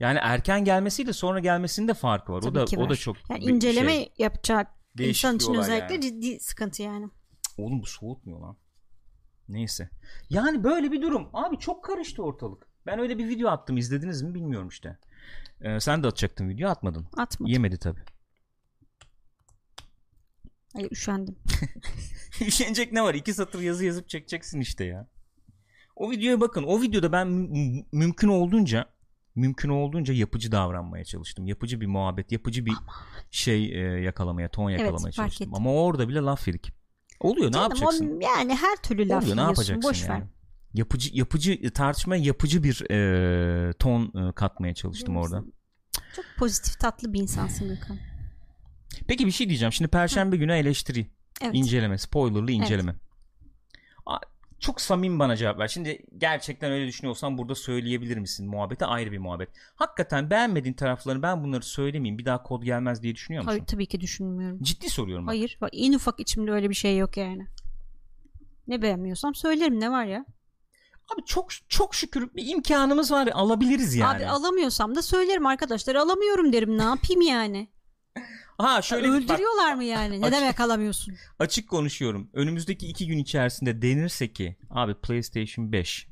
Yani 0.00 0.18
erken 0.22 0.64
gelmesiyle 0.64 1.12
sonra 1.12 1.40
gelmesinin 1.40 1.88
de 1.88 1.94
farkı 1.94 2.32
var. 2.32 2.38
o 2.38 2.40
Tabii 2.40 2.54
da 2.54 2.64
ki 2.64 2.78
o 2.78 2.82
var. 2.82 2.90
da 2.90 2.96
çok 2.96 3.16
Yani 3.30 3.44
inceleme 3.44 3.92
şey. 3.92 4.12
yapacak 4.18 4.66
Değişik 4.98 5.24
insan 5.24 5.36
için 5.36 5.54
özellikle 5.54 5.94
yani. 5.94 6.02
ciddi 6.02 6.40
sıkıntı 6.40 6.82
yani. 6.82 7.08
Oğlum 7.58 7.82
bu 7.82 7.86
soğutmuyor 7.86 8.40
lan. 8.40 8.56
Neyse. 9.48 9.90
Yani 10.30 10.64
böyle 10.64 10.92
bir 10.92 11.02
durum. 11.02 11.28
Abi 11.32 11.58
çok 11.58 11.84
karıştı 11.84 12.22
ortalık. 12.22 12.66
Ben 12.86 12.98
öyle 12.98 13.18
bir 13.18 13.28
video 13.28 13.50
attım 13.50 13.76
izlediniz 13.76 14.22
mi 14.22 14.34
bilmiyorum 14.34 14.68
işte. 14.68 14.98
Ee, 15.60 15.80
sen 15.80 16.02
de 16.02 16.06
atacaktın 16.06 16.48
video 16.48 16.70
atmadın. 16.70 17.06
Atma. 17.16 17.48
Yemedi 17.48 17.78
tabi. 17.78 18.00
Ay, 20.74 20.88
üşendim. 20.90 21.36
Üşenecek 22.46 22.92
ne 22.92 23.02
var? 23.02 23.14
İki 23.14 23.34
satır 23.34 23.60
yazı 23.60 23.84
yazıp 23.84 24.08
çekeceksin 24.08 24.60
işte 24.60 24.84
ya. 24.84 25.08
O 25.96 26.10
videoya 26.10 26.40
bakın. 26.40 26.62
O 26.62 26.82
videoda 26.82 27.12
ben 27.12 27.28
mü- 27.28 27.84
mümkün 27.92 28.28
olduğunca 28.28 28.88
mümkün 29.34 29.68
olduğunca 29.68 30.14
yapıcı 30.14 30.52
davranmaya 30.52 31.04
çalıştım. 31.04 31.46
Yapıcı 31.46 31.80
bir 31.80 31.86
muhabbet, 31.86 32.32
yapıcı 32.32 32.66
bir 32.66 32.72
şey 33.30 33.64
e, 33.64 34.00
yakalamaya, 34.02 34.48
ton 34.48 34.70
yakalamaya 34.70 34.98
fark 35.02 35.14
çalıştım. 35.14 35.44
ettim. 35.48 35.54
Ama 35.54 35.72
orada 35.74 36.08
bile 36.08 36.18
laf 36.18 36.48
yedik. 36.48 36.72
Oluyor 37.20 37.48
ne 37.48 37.52
Canım, 37.52 37.62
yapacaksın? 37.64 38.16
o- 38.16 38.20
yani 38.24 38.54
her 38.56 38.76
türlü 38.82 39.08
laf 39.08 39.22
Oluyor 39.22 39.36
ne 39.36 39.40
yapacaksın 39.40 39.82
Boş 39.90 40.04
ver. 40.04 40.08
yani? 40.08 40.24
Yapıcı 40.74 41.10
yapıcı 41.16 41.70
tartışmaya 41.72 42.22
yapıcı 42.22 42.62
bir 42.62 42.90
e, 42.90 43.72
ton 43.72 44.28
e, 44.28 44.32
katmaya 44.32 44.74
çalıştım 44.74 45.16
orada. 45.16 45.44
Çok 46.16 46.24
pozitif 46.38 46.80
tatlı 46.80 47.12
bir 47.12 47.20
insansın 47.20 47.68
Gökhan. 47.68 47.98
Peki 49.08 49.26
bir 49.26 49.30
şey 49.30 49.48
diyeceğim. 49.48 49.72
Şimdi 49.72 49.90
perşembe 49.90 50.36
günü 50.36 50.52
eleştiri, 50.52 51.06
Evet. 51.42 51.54
inceleme, 51.54 51.98
spoilerlı 51.98 52.50
inceleme. 52.52 52.94
A- 54.06 54.18
Çok 54.60 54.80
samimi 54.80 55.18
bana 55.18 55.36
cevap 55.36 55.58
ver. 55.58 55.68
Şimdi 55.68 56.02
gerçekten 56.18 56.72
öyle 56.72 56.86
düşünüyorsan 56.86 57.38
burada 57.38 57.54
söyleyebilir 57.54 58.16
misin? 58.16 58.48
Muhabbete 58.48 58.86
ayrı 58.86 59.12
bir 59.12 59.18
muhabbet. 59.18 59.48
Hakikaten 59.74 60.30
beğenmediğin 60.30 60.74
taraflarını 60.74 61.22
ben 61.22 61.44
bunları 61.44 61.62
söylemeyeyim. 61.62 62.18
Bir 62.18 62.24
daha 62.24 62.42
kod 62.42 62.62
gelmez 62.62 63.02
diye 63.02 63.14
düşünüyor 63.14 63.42
musun? 63.42 63.50
Hayır 63.50 63.66
tabii 63.66 63.86
ki 63.86 64.00
düşünmüyorum. 64.00 64.62
Ciddi 64.62 64.90
soruyorum. 64.90 65.26
bak. 65.26 65.32
Hayır. 65.32 65.58
Bak, 65.60 65.70
en 65.72 65.92
ufak 65.92 66.20
içimde 66.20 66.50
öyle 66.52 66.70
bir 66.70 66.74
şey 66.74 66.96
yok 66.96 67.16
yani. 67.16 67.46
Ne 68.66 68.82
beğenmiyorsam 68.82 69.34
söylerim 69.34 69.80
ne 69.80 69.90
var 69.90 70.04
ya. 70.04 70.24
Abi 71.14 71.24
çok 71.26 71.48
çok 71.68 71.94
şükür 71.94 72.34
bir 72.34 72.46
imkanımız 72.46 73.12
var. 73.12 73.28
Alabiliriz 73.32 73.94
yani. 73.94 74.16
Abi 74.16 74.26
alamıyorsam 74.26 74.94
da 74.94 75.02
söylerim 75.02 75.46
arkadaşlar 75.46 75.94
alamıyorum 75.94 76.52
derim 76.52 76.78
ne 76.78 76.82
yapayım 76.82 77.20
yani. 77.20 77.68
Ha 78.62 78.82
şöyle 78.82 79.08
bak, 79.08 79.14
Öldürüyorlar 79.14 79.74
mı 79.74 79.84
yani? 79.84 80.20
Ne 80.20 80.26
Açık- 80.26 80.40
demek 80.40 80.60
alamıyorsun? 80.60 81.14
açık 81.38 81.68
konuşuyorum. 81.68 82.30
Önümüzdeki 82.32 82.86
iki 82.86 83.06
gün 83.06 83.18
içerisinde 83.18 83.82
denirse 83.82 84.32
ki 84.32 84.56
abi 84.70 84.94
PlayStation 84.94 85.72
5 85.72 86.08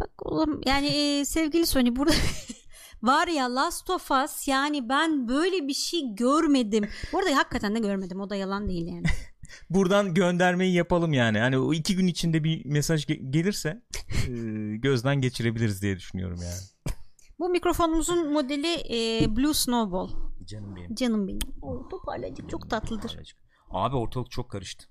Bak 0.00 0.10
oğlum 0.26 0.60
yani 0.66 0.86
e, 0.86 1.24
sevgili 1.24 1.66
Sony 1.66 1.96
burada 1.96 2.12
var 3.02 3.28
ya 3.28 3.54
Last 3.54 3.90
of 3.90 4.10
Us 4.10 4.48
yani 4.48 4.88
ben 4.88 5.28
böyle 5.28 5.68
bir 5.68 5.74
şey 5.74 6.00
görmedim. 6.14 6.88
Bu 7.12 7.18
arada 7.18 7.36
hakikaten 7.36 7.74
de 7.74 7.78
görmedim 7.80 8.20
o 8.20 8.30
da 8.30 8.36
yalan 8.36 8.68
değil 8.68 8.86
yani. 8.86 9.04
buradan 9.70 10.14
göndermeyi 10.14 10.74
yapalım 10.74 11.12
yani. 11.12 11.38
Hani 11.38 11.58
o 11.58 11.72
iki 11.74 11.96
gün 11.96 12.06
içinde 12.06 12.44
bir 12.44 12.64
mesaj 12.66 13.04
ge- 13.04 13.30
gelirse 13.30 13.68
e, 14.28 14.32
gözden 14.76 15.20
geçirebiliriz 15.20 15.82
diye 15.82 15.96
düşünüyorum 15.96 16.38
yani. 16.42 16.94
Bu 17.38 17.48
mikrofonumuzun 17.48 18.32
modeli 18.32 18.72
e, 18.90 19.36
Blue 19.36 19.54
Snowball. 19.54 20.08
Canım 20.46 20.76
benim. 20.76 20.94
Canım 20.94 21.28
benim. 21.28 21.40
O 21.62 21.88
toparlayıcı 21.88 22.46
çok 22.48 22.70
tatlıdır. 22.70 23.34
Abi 23.70 23.96
ortalık 23.96 24.30
çok 24.30 24.50
karıştı. 24.50 24.86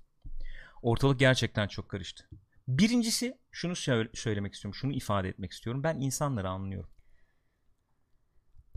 Ortalık 0.82 1.18
gerçekten 1.20 1.68
çok 1.68 1.88
karıştı. 1.88 2.28
Birincisi 2.68 3.38
şunu 3.50 3.76
söylemek 4.14 4.54
istiyorum. 4.54 4.74
Şunu 4.74 4.92
ifade 4.92 5.28
etmek 5.28 5.52
istiyorum. 5.52 5.82
Ben 5.82 6.00
insanları 6.00 6.48
anlıyorum. 6.48 6.90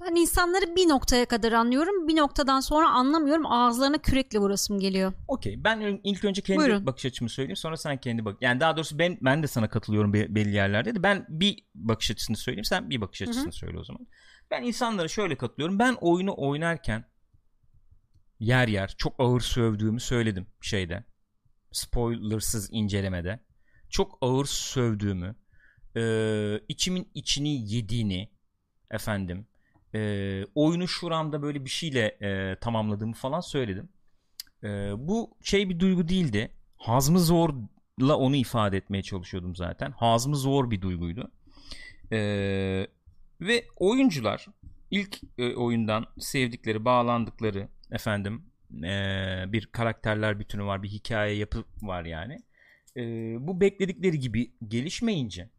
Ben 0.02 0.16
insanları 0.16 0.76
bir 0.76 0.90
noktaya 0.90 1.26
kadar 1.26 1.52
anlıyorum. 1.52 2.08
Bir 2.08 2.16
noktadan 2.16 2.60
sonra 2.60 2.90
anlamıyorum. 2.90 3.46
Ağızlarına 3.46 3.98
kürekle 3.98 4.40
vurasım 4.40 4.80
geliyor. 4.80 5.14
Okey. 5.28 5.64
Ben 5.64 6.00
ilk 6.04 6.26
önce 6.26 6.42
kendi 6.42 6.60
Buyurun. 6.60 6.86
bakış 6.86 7.06
açımı 7.06 7.30
söyleyeyim. 7.30 7.56
Sonra 7.56 7.78
sen 7.78 7.98
kendi 7.98 8.26
bak. 8.26 8.38
Yani 8.42 8.60
daha 8.60 8.78
doğrusu 8.78 9.00
ben 9.00 9.18
ben 9.22 9.44
de 9.44 9.48
sana 9.48 9.70
katılıyorum 9.70 10.14
be- 10.14 10.36
belli 10.36 10.56
yerlerde 10.56 10.96
de. 10.96 11.04
Ben 11.04 11.26
bir 11.30 11.66
bakış 11.76 12.12
açısını 12.12 12.38
söyleyeyim. 12.38 12.66
Sen 12.66 12.90
bir 12.90 13.02
bakış 13.02 13.22
açısını 13.22 13.52
söyle 13.52 13.80
o 13.80 13.84
zaman. 13.84 14.08
Ben 14.52 14.64
insanlara 14.64 15.08
şöyle 15.08 15.38
katılıyorum. 15.38 15.80
Ben 15.80 15.96
oyunu 16.02 16.34
oynarken 16.38 17.06
yer 18.40 18.68
yer 18.68 18.94
çok 18.98 19.16
ağır 19.20 19.42
sövdüğümü 19.42 20.00
söyledim 20.00 20.48
şeyde. 20.62 21.04
Spoilersız 21.72 22.70
incelemede. 22.72 23.40
Çok 23.90 24.18
ağır 24.22 24.46
sövdüğümü, 24.46 25.36
e, 25.96 26.02
içimin 26.68 27.12
içini 27.14 27.74
yediğini 27.74 28.32
efendim 28.92 29.48
e, 29.96 30.44
oyunu 30.56 30.88
şuramda 30.88 31.42
böyle 31.42 31.66
bir 31.66 31.70
şeyle 31.70 32.18
e, 32.22 32.56
tamamladığımı 32.62 33.14
falan 33.14 33.40
söyledim. 33.40 33.90
E, 34.64 34.68
bu 34.98 35.38
şey 35.42 35.70
bir 35.70 35.80
duygu 35.80 36.08
değildi. 36.08 36.52
Hazmı 36.78 37.20
zorla 37.20 38.18
onu 38.18 38.36
ifade 38.36 38.78
etmeye 38.78 39.04
çalışıyordum 39.04 39.56
zaten. 39.56 39.92
Hazmı 39.92 40.36
zor 40.36 40.72
bir 40.72 40.82
duyguydu. 40.82 41.32
E, 42.12 42.18
ve 43.42 43.66
oyuncular 43.76 44.46
ilk 44.92 45.20
e, 45.38 45.56
oyundan 45.56 46.06
sevdikleri, 46.20 46.86
bağlandıkları 46.86 47.68
efendim 47.92 48.46
e, 48.84 49.44
bir 49.48 49.66
karakterler 49.66 50.40
bütünü 50.40 50.64
var, 50.64 50.84
bir 50.84 50.90
hikaye 50.90 51.36
yapı 51.36 51.64
var 51.82 52.06
yani. 52.06 52.38
E, 52.98 53.02
bu 53.48 53.62
bekledikleri 53.62 54.20
gibi 54.20 54.52
gelişmeyince 54.68 55.50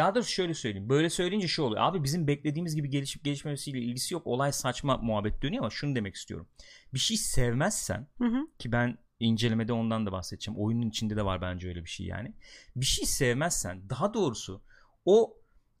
daha 0.00 0.14
doğrusu 0.14 0.30
şöyle 0.30 0.54
söyleyeyim. 0.54 0.88
Böyle 0.88 1.10
söyleyince 1.10 1.48
şu 1.48 1.62
oluyor. 1.62 1.82
Abi 1.82 2.02
bizim 2.04 2.26
beklediğimiz 2.26 2.74
gibi 2.74 2.90
gelişip 2.90 3.24
gelişmemesiyle 3.24 3.78
ilgisi 3.78 4.14
yok. 4.14 4.26
Olay 4.26 4.52
saçma 4.52 4.96
muhabbet 4.96 5.42
dönüyor 5.42 5.62
ama 5.62 5.70
şunu 5.70 5.94
demek 5.96 6.14
istiyorum. 6.14 6.48
Bir 6.94 6.98
şey 6.98 7.16
sevmezsen 7.16 8.06
Hı 8.18 8.24
hı. 8.24 8.46
ki 8.58 8.72
ben 8.72 8.98
incelemede 9.20 9.72
ondan 9.72 10.06
da 10.06 10.12
bahsedeceğim. 10.12 10.60
Oyunun 10.60 10.88
içinde 10.88 11.16
de 11.16 11.24
var 11.24 11.42
bence 11.42 11.68
öyle 11.68 11.84
bir 11.84 11.90
şey 11.90 12.06
yani. 12.06 12.32
Bir 12.76 12.86
şey 12.86 13.06
sevmezsen 13.06 13.90
daha 13.90 14.14
doğrusu 14.14 14.62
o 15.04 15.36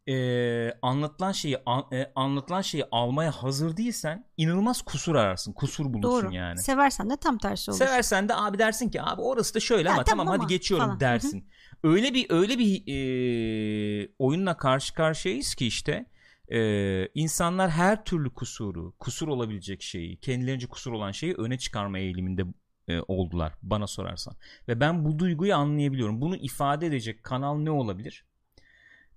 e, 0.08 0.72
anlatılan 0.82 1.32
şeyi 1.32 1.58
an- 1.66 1.86
e, 1.92 2.12
anlatılan 2.14 2.60
şeyi 2.62 2.84
almaya 2.92 3.30
hazır 3.30 3.76
değilsen 3.76 4.24
inanılmaz 4.36 4.82
kusur 4.82 5.14
ararsın. 5.14 5.52
Kusur 5.52 5.84
bulursun 5.84 6.02
Doğru. 6.26 6.34
yani. 6.34 6.58
Seversen 6.58 7.10
de 7.10 7.16
tam 7.16 7.38
tersi 7.38 7.70
olur. 7.70 7.78
Seversen 7.78 8.28
de 8.28 8.34
abi 8.34 8.58
dersin 8.58 8.90
ki 8.90 9.02
abi 9.02 9.20
orası 9.20 9.54
da 9.54 9.60
şöyle 9.60 9.88
Ya 9.88 9.94
ama 9.94 10.04
tamam 10.04 10.26
tamam, 10.26 10.34
ama 10.34 10.44
hadi 10.44 10.54
geçiyorum 10.54 10.86
falan. 10.86 11.00
dersin. 11.00 11.48
Öyle 11.82 12.14
bir 12.14 12.26
öyle 12.30 12.58
bir 12.58 12.82
e, 12.86 14.08
oyunla 14.18 14.56
karşı 14.56 14.94
karşıyayız 14.94 15.54
ki 15.54 15.66
işte 15.66 16.06
e, 16.52 17.08
insanlar 17.14 17.70
her 17.70 18.04
türlü 18.04 18.30
kusuru, 18.30 18.94
kusur 18.98 19.28
olabilecek 19.28 19.82
şeyi, 19.82 20.16
kendilerince 20.16 20.66
kusur 20.66 20.92
olan 20.92 21.12
şeyi 21.12 21.34
öne 21.34 21.58
çıkarma 21.58 21.98
eğiliminde 21.98 22.44
e, 22.88 23.00
oldular 23.08 23.52
bana 23.62 23.86
sorarsan. 23.86 24.34
Ve 24.68 24.80
ben 24.80 25.04
bu 25.04 25.18
duyguyu 25.18 25.54
anlayabiliyorum. 25.54 26.20
Bunu 26.20 26.36
ifade 26.36 26.86
edecek 26.86 27.24
kanal 27.24 27.58
ne 27.58 27.70
olabilir? 27.70 28.24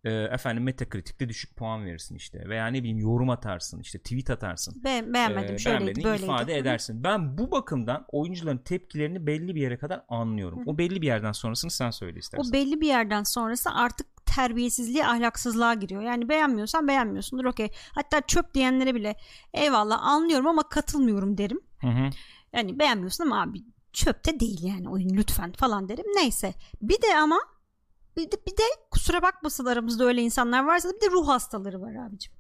E, 0.04 0.12
efendim 0.12 0.64
Metacritic'te 0.64 1.30
düşük 1.30 1.56
puan 1.56 1.86
verirsin 1.86 2.16
işte 2.16 2.50
veya 2.50 2.68
ne 2.68 2.80
bileyim 2.80 3.00
yorum 3.00 3.30
atarsın 3.30 3.80
işte 3.80 4.00
tweet 4.00 4.30
atarsın 4.30 4.84
Be- 4.84 5.14
beğenmedim. 5.14 5.56
e, 5.56 5.58
şöyleydi, 5.58 6.04
böyleydi. 6.04 6.24
ifade 6.24 6.58
edersin. 6.58 7.04
Ben 7.04 7.38
bu 7.38 7.52
bakımdan 7.52 8.06
oyuncuların 8.12 8.58
tepkilerini 8.58 9.28
belli 9.28 9.56
bir 9.56 9.62
yere 9.62 9.78
kadar 9.78 10.02
anlıyorum. 10.10 10.60
Hı. 10.66 10.70
O 10.70 10.78
belli 10.78 11.02
bir 11.02 11.08
yerden 11.08 11.32
sonrasını 11.32 11.72
sen 11.72 11.92
söyle 11.92 12.20
istersen. 12.20 12.50
O 12.50 12.54
belli 12.54 12.82
bir 12.82 12.88
yerden 12.88 13.24
sonrası 13.24 13.70
artık 13.70 14.08
terbiyesizliğe, 14.26 15.08
ahlaksızlığa 15.08 15.74
giriyor. 15.74 16.02
Yani 16.02 16.30
beğenmiyorsan 16.30 16.88
beğenmiyorsundur 16.88 17.46
okey. 17.46 17.72
Hatta 17.96 18.22
çöp 18.22 18.54
diyenlere 18.54 18.96
bile 18.96 19.16
eyvallah 19.54 20.04
anlıyorum 20.04 20.48
ama 20.48 20.70
katılmıyorum 20.70 21.38
derim. 21.38 21.60
Hı 21.82 21.88
hı. 21.88 22.10
Yani 22.54 22.80
beğenmiyorsun 22.80 23.24
ama 23.24 23.42
abi 23.42 23.64
çöpte 23.94 24.40
değil 24.40 24.64
yani 24.64 24.90
oyun 24.90 25.10
lütfen 25.10 25.52
falan 25.52 25.90
derim. 25.90 26.06
Neyse. 26.16 26.54
Bir 26.82 27.02
de 27.02 27.18
ama 27.18 27.40
bir 28.18 28.32
de, 28.32 28.36
bir 28.48 28.58
de 28.58 28.64
kusura 28.92 29.22
bakmasın 29.22 29.66
aramızda 29.66 30.06
öyle 30.06 30.22
insanlar 30.22 30.64
varsa 30.64 30.90
da 30.90 30.94
bir 30.94 31.02
de 31.02 31.12
ruh 31.12 31.28
hastaları 31.28 31.82
var 31.82 31.96
abicim. 31.96 32.34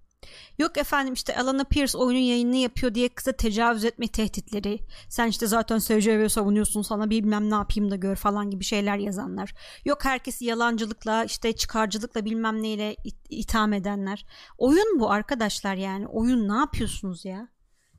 Yok 0.57 0.77
efendim 0.77 1.13
işte 1.13 1.37
Alana 1.37 1.63
Pierce 1.63 1.97
oyunun 1.97 2.21
yayınını 2.21 2.55
yapıyor 2.55 2.95
diye 2.95 3.09
kıza 3.09 3.31
tecavüz 3.31 3.85
etme 3.85 4.07
tehditleri. 4.07 4.79
Sen 5.09 5.27
işte 5.27 5.47
zaten 5.47 5.77
SCV 5.77 6.27
savunuyorsun 6.27 6.81
sana 6.81 7.09
bilmem 7.09 7.49
ne 7.51 7.55
yapayım 7.55 7.91
da 7.91 7.95
gör 7.95 8.15
falan 8.15 8.49
gibi 8.49 8.63
şeyler 8.63 8.97
yazanlar. 8.97 9.53
Yok 9.85 10.05
herkesi 10.05 10.45
yalancılıkla 10.45 11.23
işte 11.23 11.55
çıkarcılıkla 11.55 12.25
bilmem 12.25 12.61
neyle 12.63 12.95
it- 13.03 13.27
itham 13.29 13.73
edenler. 13.73 14.25
Oyun 14.57 14.99
bu 14.99 15.11
arkadaşlar 15.11 15.75
yani. 15.75 16.07
Oyun 16.07 16.49
ne 16.49 16.55
yapıyorsunuz 16.57 17.25
ya? 17.25 17.47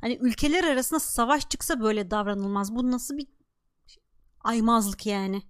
Hani 0.01 0.19
ülkeler 0.21 0.65
arasında 0.65 1.01
savaş 1.01 1.49
çıksa 1.49 1.81
böyle 1.81 2.11
davranılmaz. 2.11 2.75
Bu 2.75 2.91
nasıl 2.91 3.17
bir 3.17 3.27
aymazlık 4.41 5.07
yani? 5.07 5.43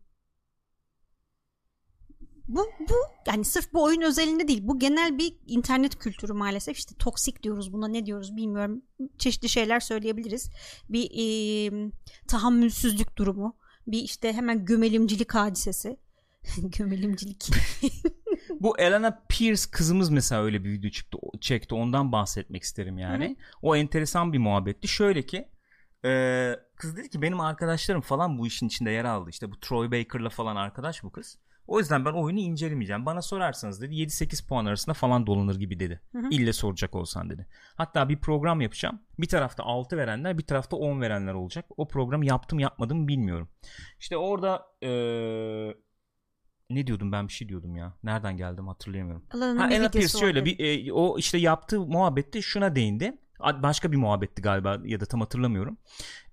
Bu, 2.55 2.71
bu 2.81 2.95
yani 3.27 3.45
sırf 3.45 3.73
bu 3.73 3.83
oyun 3.83 4.01
özelinde 4.01 4.49
değil. 4.49 4.61
Bu 4.63 4.79
genel 4.79 5.19
bir 5.19 5.37
internet 5.47 5.99
kültürü 5.99 6.33
maalesef. 6.33 6.79
İşte 6.79 6.95
toksik 6.99 7.43
diyoruz 7.43 7.73
buna 7.73 7.89
ne 7.89 8.07
diyoruz 8.07 8.37
bilmiyorum. 8.37 8.83
Çeşitli 9.19 9.49
şeyler 9.49 9.81
söyleyebiliriz. 9.81 10.51
Bir 10.89 11.11
e, 11.15 11.91
tahammülsüzlük 12.29 13.17
durumu. 13.17 13.57
Bir 13.87 13.99
işte 13.99 14.33
hemen 14.33 14.65
gömelimcilik 14.65 15.35
hadisesi. 15.35 15.97
gömelimcilik. 16.79 17.51
Bu 18.61 18.79
Elena 18.79 19.25
Pierce 19.29 19.63
kızımız 19.73 20.11
mesela 20.11 20.43
öyle 20.43 20.65
bir 20.65 20.71
video 20.71 20.91
çıktı, 20.91 21.19
çekti. 21.41 21.75
Ondan 21.75 22.13
bahsetmek 22.13 22.63
isterim 22.63 22.99
yani. 22.99 23.37
O 23.63 23.77
enteresan 23.77 24.33
bir 24.33 24.39
muhabbetti. 24.39 24.89
Şöyle 24.89 25.23
ki 25.23 25.49
e, 26.05 26.53
kız 26.77 26.97
dedi 26.97 27.11
ki 27.11 27.23
benim 27.23 27.41
arkadaşlarım 27.41 28.01
falan 28.01 28.39
bu 28.39 28.47
işin 28.47 28.67
içinde 28.67 28.91
yer 28.91 29.05
aldı. 29.05 29.31
İşte 29.31 29.51
bu 29.51 29.61
Troy 29.61 29.91
Baker'la 29.91 30.29
falan 30.29 30.57
arkadaş 30.57 31.03
bu 31.03 31.13
kız. 31.13 31.39
O 31.67 31.79
yüzden 31.79 32.05
ben 32.05 32.13
oyunu 32.13 32.39
incelemeyeceğim. 32.39 33.07
Bana 33.07 33.23
sorarsanız 33.23 33.83
dedi 33.83 33.95
7-8 33.95 34.49
puan 34.49 34.65
arasında 34.67 34.95
falan 34.95 35.27
dolanır 35.27 35.57
gibi 35.57 35.81
dedi. 35.81 36.01
Hı 36.13 36.19
hı. 36.19 36.29
İlle 36.31 36.53
soracak 36.53 36.95
olsan 36.95 37.31
dedi. 37.31 37.47
Hatta 37.77 38.09
bir 38.09 38.21
program 38.21 38.61
yapacağım. 38.61 39.01
Bir 39.19 39.29
tarafta 39.29 39.63
6 39.63 39.97
verenler 39.97 40.39
bir 40.39 40.47
tarafta 40.47 40.77
10 40.77 41.01
verenler 41.01 41.35
olacak. 41.35 41.65
O 41.77 41.89
programı 41.89 42.27
yaptım 42.27 42.59
yapmadım 42.59 43.09
bilmiyorum. 43.09 43.49
İşte 43.99 44.17
orada 44.17 44.67
eee, 44.83 45.77
ne 46.71 46.87
diyordum 46.87 47.13
ben 47.13 47.29
bir 47.29 47.33
şey 47.33 47.49
diyordum 47.49 47.77
ya. 47.77 47.95
Nereden 48.03 48.37
geldim 48.37 48.69
hatırlayamıyorum. 48.69 49.25
Alanın 49.35 49.57
Ha, 49.57 49.71
Ella 49.73 49.91
Pierce 49.91 50.19
şöyle 50.19 50.45
bir 50.45 50.87
e, 50.89 50.93
o 50.93 51.19
işte 51.19 51.39
yaptığı 51.39 51.81
muhabbette 51.81 52.43
şuna 52.43 52.77
değindi. 52.77 53.19
Başka 53.41 53.93
bir 53.93 53.97
muhabbetti 53.97 54.43
galiba 54.43 54.79
ya 54.85 55.01
da 55.01 55.07
tam 55.07 55.21
hatırlamıyorum. 55.21 55.79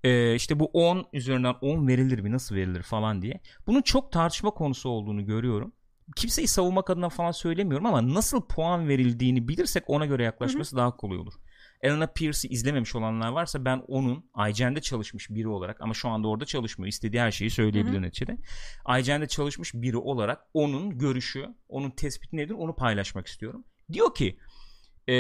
E, 0.03 0.35
işte 0.35 0.59
bu 0.59 0.65
10 0.65 1.05
üzerinden 1.13 1.55
10 1.61 1.87
verilir 1.87 2.19
mi 2.19 2.31
nasıl 2.31 2.55
verilir 2.55 2.83
falan 2.83 3.21
diye. 3.21 3.41
Bunun 3.67 3.81
çok 3.81 4.11
tartışma 4.11 4.51
konusu 4.51 4.89
olduğunu 4.89 5.25
görüyorum. 5.25 5.73
Kimseyi 6.15 6.47
savunmak 6.47 6.89
adına 6.89 7.09
falan 7.09 7.31
söylemiyorum 7.31 7.85
ama 7.85 8.13
nasıl 8.13 8.41
puan 8.41 8.87
verildiğini 8.87 9.47
bilirsek 9.47 9.83
ona 9.87 10.05
göre 10.05 10.23
yaklaşması 10.23 10.75
daha 10.75 10.95
kolay 10.95 11.17
olur. 11.17 11.33
Elena 11.81 12.07
Pierce'i 12.07 12.51
izlememiş 12.51 12.95
olanlar 12.95 13.31
varsa 13.31 13.65
ben 13.65 13.83
onun 13.87 14.25
IGN'de 14.49 14.81
çalışmış 14.81 15.29
biri 15.29 15.47
olarak 15.47 15.81
ama 15.81 15.93
şu 15.93 16.09
anda 16.09 16.27
orada 16.27 16.45
çalışmıyor. 16.45 16.87
İstediği 16.87 17.21
her 17.21 17.31
şeyi 17.31 17.49
söyleyebilir 17.49 17.93
Hı 17.93 17.97
hı. 17.97 18.01
neticede. 18.01 18.37
IGN'de 18.99 19.27
çalışmış 19.27 19.73
biri 19.73 19.97
olarak 19.97 20.41
onun 20.53 20.97
görüşü, 20.97 21.45
onun 21.69 21.89
tespiti 21.89 22.37
nedir 22.37 22.53
onu 22.53 22.75
paylaşmak 22.75 23.27
istiyorum. 23.27 23.63
Diyor 23.93 24.15
ki 24.15 24.37
e, 25.09 25.15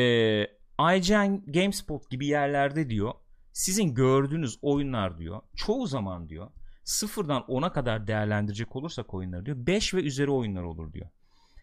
IGN 0.89 1.51
GameSpot 1.51 2.09
gibi 2.09 2.27
yerlerde 2.27 2.89
diyor 2.89 3.13
sizin 3.53 3.93
gördüğünüz 3.93 4.59
oyunlar 4.61 5.17
diyor 5.17 5.41
çoğu 5.55 5.87
zaman 5.87 6.29
diyor 6.29 6.47
sıfırdan 6.83 7.41
10'a 7.41 7.71
kadar 7.71 8.07
değerlendirecek 8.07 8.75
olursak 8.75 9.13
oyunları 9.13 9.45
diyor 9.45 9.57
5 9.57 9.93
ve 9.93 10.03
üzeri 10.03 10.31
oyunlar 10.31 10.63
olur 10.63 10.93
diyor. 10.93 11.09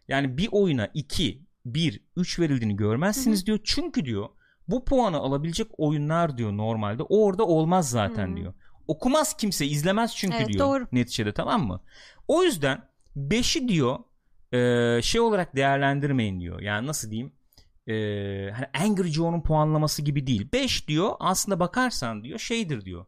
Yani 0.08 0.38
bir 0.38 0.48
oyuna 0.52 0.88
2, 0.94 1.42
1, 1.64 2.00
3 2.16 2.38
verildiğini 2.40 2.76
görmezsiniz 2.76 3.42
Hı 3.42 3.46
diyor. 3.46 3.58
Çünkü 3.64 4.04
diyor 4.04 4.28
bu 4.68 4.84
puanı 4.84 5.16
alabilecek 5.16 5.66
oyunlar 5.78 6.38
diyor 6.38 6.52
normalde 6.56 7.02
orada 7.02 7.46
olmaz 7.46 7.90
zaten 7.90 8.32
Hı. 8.32 8.36
diyor. 8.36 8.54
Okumaz 8.88 9.36
kimse 9.36 9.66
izlemez 9.66 10.16
çünkü 10.16 10.36
Evet, 10.36 10.48
diyor 10.48 10.68
doğru. 10.68 10.86
neticede 10.92 11.32
tamam 11.32 11.66
mı? 11.66 11.80
O 12.28 12.44
yüzden 12.44 12.82
5'i 13.16 13.68
diyor 13.68 13.98
e, 14.52 15.02
şey 15.02 15.20
olarak 15.20 15.56
değerlendirmeyin 15.56 16.40
diyor. 16.40 16.60
Yani 16.60 16.86
nasıl 16.86 17.10
diyeyim? 17.10 17.32
E, 17.88 17.92
hani 18.50 18.66
Angry 18.84 19.08
Joe'nun 19.08 19.40
puanlaması 19.42 20.02
gibi 20.02 20.26
değil. 20.26 20.48
5 20.52 20.88
diyor 20.88 21.12
aslında 21.20 21.60
bakarsan 21.60 22.24
diyor 22.24 22.38
şeydir 22.38 22.84
diyor. 22.84 23.06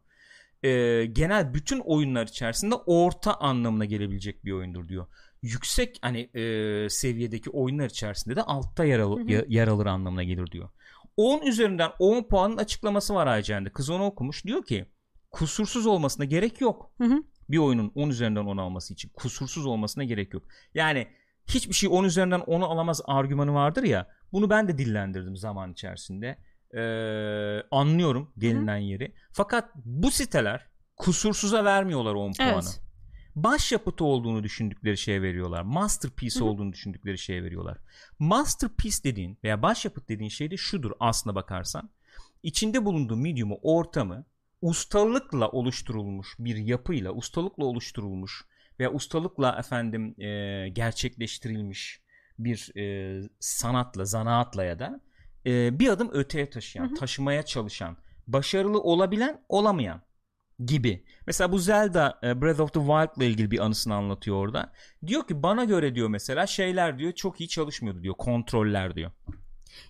E, 0.63 1.05
genel 1.05 1.53
bütün 1.53 1.79
oyunlar 1.79 2.27
içerisinde 2.27 2.75
orta 2.75 3.33
anlamına 3.33 3.85
gelebilecek 3.85 4.45
bir 4.45 4.51
oyundur 4.51 4.87
diyor. 4.87 5.07
Yüksek 5.41 5.97
hani 6.01 6.19
e, 6.19 6.89
seviyedeki 6.89 7.49
oyunlar 7.49 7.85
içerisinde 7.89 8.35
de 8.35 8.41
altta 8.41 8.83
yer, 8.85 8.99
al- 8.99 9.17
Hı 9.19 9.23
hı. 9.23 9.31
ya- 9.31 9.45
yer 9.47 9.67
alır 9.67 9.85
anlamına 9.85 10.23
gelir 10.23 10.51
diyor. 10.51 10.69
10 11.17 11.41
üzerinden 11.45 11.91
10 11.99 12.23
puanın 12.23 12.57
açıklaması 12.57 13.15
var 13.15 13.39
IGN'de. 13.39 13.69
Kız 13.69 13.89
onu 13.89 14.05
okumuş. 14.05 14.45
Diyor 14.45 14.65
ki 14.65 14.85
kusursuz 15.31 15.85
olmasına 15.85 16.25
gerek 16.25 16.61
yok 16.61 16.91
Hı 16.97 17.03
hı. 17.03 17.23
bir 17.49 17.57
oyunun 17.57 17.91
10 17.95 18.09
üzerinden 18.09 18.45
10 18.45 18.57
alması 18.57 18.93
için 18.93 19.09
kusursuz 19.09 19.65
olmasına 19.65 20.03
gerek 20.03 20.33
yok. 20.33 20.43
Yani 20.73 21.07
hiçbir 21.47 21.73
şey 21.73 21.89
10 21.93 22.03
üzerinden 22.03 22.39
10'u 22.39 22.65
alamaz 22.65 23.01
argümanı 23.05 23.53
vardır 23.53 23.83
ya. 23.83 24.07
Bunu 24.31 24.49
ben 24.49 24.67
de 24.67 24.77
dillendirdim 24.77 25.37
zaman 25.37 25.71
içerisinde. 25.71 26.37
Ee, 26.73 27.63
anlıyorum 27.71 28.33
gelinen 28.37 28.77
yeri. 28.77 29.13
Fakat 29.31 29.69
bu 29.85 30.11
siteler 30.11 30.67
kusursuza 30.97 31.65
vermiyorlar 31.65 32.13
10 32.13 32.33
puanı. 32.33 32.51
Evet. 32.53 32.81
Başyapıtı 33.35 34.05
olduğunu 34.05 34.43
düşündükleri 34.43 34.97
şeye 34.97 35.21
veriyorlar. 35.21 35.61
Masterpiece 35.61 36.39
Hı 36.39 36.43
hı. 36.43 36.47
olduğunu 36.47 36.73
düşündükleri 36.73 37.17
şeye 37.17 37.43
veriyorlar. 37.43 37.77
Masterpiece 38.19 39.03
dediğin 39.03 39.37
veya 39.43 39.61
başyapıt 39.61 40.09
dediğin 40.09 40.29
şey 40.29 40.51
de 40.51 40.57
şudur 40.57 40.91
aslına 40.99 41.35
bakarsan. 41.35 41.89
İçinde 42.43 42.85
bulunduğu 42.85 43.17
medium'u, 43.17 43.59
ortamı 43.61 44.25
ustalıkla 44.61 45.49
oluşturulmuş 45.49 46.35
bir 46.39 46.55
yapıyla, 46.55 47.11
ustalıkla 47.11 47.65
oluşturulmuş 47.65 48.45
veya 48.79 48.91
ustalıkla 48.91 49.55
efendim 49.59 50.21
e, 50.21 50.69
gerçekleştirilmiş 50.69 52.00
bir 52.43 52.77
e, 52.77 53.21
sanatla, 53.39 54.05
zanaatla 54.05 54.63
ya 54.63 54.79
da 54.79 55.01
e, 55.45 55.79
bir 55.79 55.89
adım 55.89 56.09
öteye 56.13 56.49
taşıyan, 56.49 56.85
Hı 56.87 56.91
hı. 56.91 56.95
taşımaya 56.95 57.43
çalışan, 57.43 57.97
başarılı 58.27 58.81
olabilen, 58.81 59.41
olamayan 59.49 60.01
gibi. 60.65 61.05
Mesela 61.27 61.51
bu 61.51 61.59
Zelda 61.59 62.19
e, 62.23 62.41
Breath 62.41 62.59
of 62.59 62.73
the 62.73 62.79
Wild 62.79 63.17
ile 63.17 63.27
ilgili 63.27 63.51
bir 63.51 63.59
anısını 63.59 63.95
anlatıyor 63.95 64.37
orada. 64.37 64.73
Diyor 65.07 65.27
ki 65.27 65.43
bana 65.43 65.63
göre 65.63 65.95
diyor 65.95 66.09
mesela 66.09 66.47
şeyler 66.47 66.99
diyor 66.99 67.11
çok 67.11 67.41
iyi 67.41 67.49
çalışmıyordu 67.49 68.03
diyor. 68.03 68.15
Kontroller 68.15 68.95
diyor. 68.95 69.11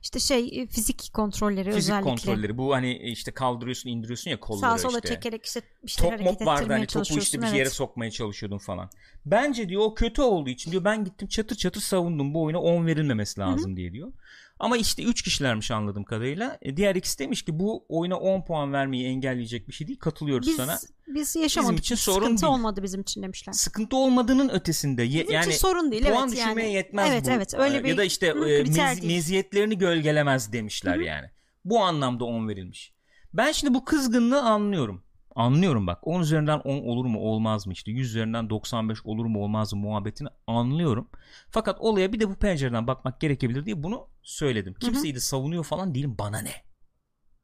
İşte 0.01 0.19
şey 0.19 0.61
e, 0.61 0.67
fizik 0.67 1.13
kontrolleri 1.13 1.65
Fizik 1.65 1.77
özellikle. 1.77 2.09
kontrolleri. 2.09 2.57
Bu 2.57 2.73
hani 2.73 2.97
işte 2.97 3.32
kaldırıyorsun 3.32 3.89
indiriyorsun 3.89 4.32
ya 4.32 4.39
kolları 4.39 4.61
Sağa 4.61 4.77
sola 4.77 4.97
işte. 4.97 5.15
çekerek 5.15 5.45
işte 5.45 5.61
işte 5.84 6.01
Top 6.01 6.21
mop 6.21 6.45
vardı 6.45 6.73
hani 6.73 6.88
topu 6.88 7.19
işte 7.19 7.41
bir 7.41 7.47
evet. 7.47 7.57
yere 7.57 7.69
sokmaya 7.69 8.11
çalışıyordun 8.11 8.57
falan. 8.57 8.89
Bence 9.25 9.69
diyor 9.69 9.82
o 9.82 9.93
kötü 9.93 10.21
olduğu 10.21 10.49
için 10.49 10.71
diyor 10.71 10.84
ben 10.84 11.05
gittim 11.05 11.27
çatır 11.27 11.55
çatır 11.55 11.82
savundum 11.82 12.34
bu 12.34 12.43
oyuna 12.43 12.61
10 12.61 12.86
verilmemesi 12.86 13.39
lazım 13.39 13.77
diye 13.77 13.93
diyor. 13.93 14.13
Ama 14.62 14.78
işte 14.78 15.03
3 15.03 15.22
kişilermiş 15.22 15.72
anladığım 15.72 16.03
kadarıyla. 16.03 16.57
E, 16.62 16.78
diğer 16.78 16.95
ikisi 16.95 17.20
demiş 17.20 17.41
ki 17.45 17.59
bu 17.59 17.86
oyuna 17.89 18.16
10 18.20 18.45
puan 18.45 18.74
vermeyi 18.74 19.05
engelleyecek 19.05 19.68
bir 19.68 19.74
şey 19.74 19.88
değil. 19.88 19.99
Katılıyoruz 19.99 20.47
Biz, 20.47 20.55
sana. 20.55 20.78
biz 21.07 21.36
yaşamadık. 21.36 21.80
için 21.80 21.95
Hiç 21.95 22.01
sorun 22.03 22.22
Sıkıntı 22.26 22.41
değil. 22.41 22.53
olmadı 22.53 22.84
bizim 22.84 23.01
için 23.01 23.24
demişler. 23.24 23.53
Sıkıntı 23.53 23.95
olmadığının 23.97 24.49
ötesinde 24.49 25.03
ye- 25.03 25.22
Bizim 25.24 25.34
yani 25.34 25.47
için 25.49 25.57
sorun 25.59 25.91
değil. 25.91 26.05
puan 26.05 26.28
evet, 26.30 26.38
düşürmeye 26.38 26.68
yani. 26.68 26.76
yetmez 26.76 27.09
evet, 27.12 27.26
bu. 27.28 27.32
Evet 27.32 27.53
öyle 27.57 27.84
bir 27.84 27.89
ya 27.89 27.97
da 27.97 28.03
işte 28.03 28.28
e, 28.28 28.32
mez- 28.32 29.07
meziyetlerini 29.07 29.78
gölgelemez 29.78 30.53
demişler 30.53 30.95
Hı 30.95 30.99
hı. 30.99 31.03
yani. 31.03 31.28
Bu 31.66 31.80
anlamda 31.84 32.26
10 32.26 32.47
verilmiş. 32.47 32.93
Ben 33.34 33.51
şimdi 33.51 33.74
bu 33.74 33.86
kızgınlığı 33.86 34.41
anlıyorum. 34.41 35.03
Anlıyorum 35.36 35.88
bak. 35.88 36.07
10 36.07 36.21
üzerinden 36.21 36.59
10 36.59 36.82
olur 36.82 37.05
mu 37.05 37.19
olmaz 37.19 37.67
mı 37.67 37.73
işte 37.73 37.91
100 37.91 38.09
üzerinden 38.09 38.49
95 38.49 39.05
olur 39.05 39.25
mu 39.25 39.43
olmaz 39.43 39.73
mı 39.73 39.79
muhabbetini 39.79 40.27
anlıyorum. 40.47 41.09
Fakat 41.49 41.82
olaya 41.82 42.13
bir 42.13 42.19
de 42.19 42.29
bu 42.29 42.36
pencereden 42.36 42.88
bakmak 42.88 43.21
gerekebilir 43.21 43.65
diye 43.65 43.84
bunu 43.84 44.07
söyledim. 44.21 44.73
Kimseyi 44.73 45.15
de 45.15 45.19
savunuyor 45.19 45.63
falan 45.63 45.95
değilim. 45.95 46.15
Bana 46.19 46.41
ne? 46.41 46.53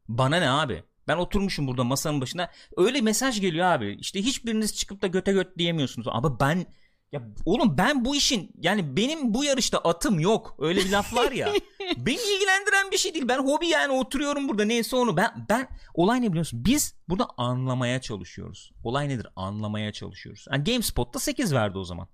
Bana 0.08 0.36
ne 0.38 0.50
abi? 0.50 0.84
Ben 1.08 1.18
oturmuşum 1.18 1.68
burada 1.68 1.84
masanın 1.84 2.22
başına. 2.22 2.50
Öyle 2.78 3.02
mesaj 3.02 3.42
geliyor 3.42 3.66
abi. 3.66 3.98
İşte 4.00 4.22
hiçbiriniz 4.22 4.76
çıkıp 4.76 5.02
da 5.02 5.08
göte 5.08 5.32
göt 5.32 5.58
diyemiyorsunuz. 5.58 6.08
Ama 6.12 6.40
ben 6.40 6.66
ya 7.12 7.22
oğlum 7.46 7.78
ben 7.78 8.06
bu 8.06 8.16
işin 8.16 8.52
yani 8.62 8.98
benim 8.98 9.34
bu 9.34 9.44
yarışta 9.44 9.78
atım 9.78 10.20
yok. 10.20 10.56
Öyle 10.60 10.80
bir 10.80 10.92
laf 10.92 11.16
var 11.16 11.32
ya. 11.32 11.54
Beni 11.98 12.16
ilgilendiren 12.36 12.92
bir 12.92 12.98
şey 12.98 13.14
değil. 13.14 13.28
Ben 13.28 13.40
hobi 13.40 13.68
yani 13.68 13.94
oturuyorum 13.94 14.50
burada 14.50 14.66
neyse 14.66 14.96
onu. 14.96 15.18
Ben 15.18 15.46
ben 15.50 15.68
olay 15.94 16.22
ne 16.22 16.30
biliyorsun? 16.30 16.66
Biz 16.66 16.96
burada 17.10 17.28
anlamaya 17.38 18.02
çalışıyoruz. 18.02 18.72
Olay 18.84 19.10
nedir? 19.10 19.28
Anlamaya 19.36 19.92
çalışıyoruz. 19.94 20.46
Yani 20.52 20.64
GameSpot'ta 20.64 21.20
8 21.20 21.54
verdi 21.54 21.78
o 21.78 21.84
zaman. 21.84 22.08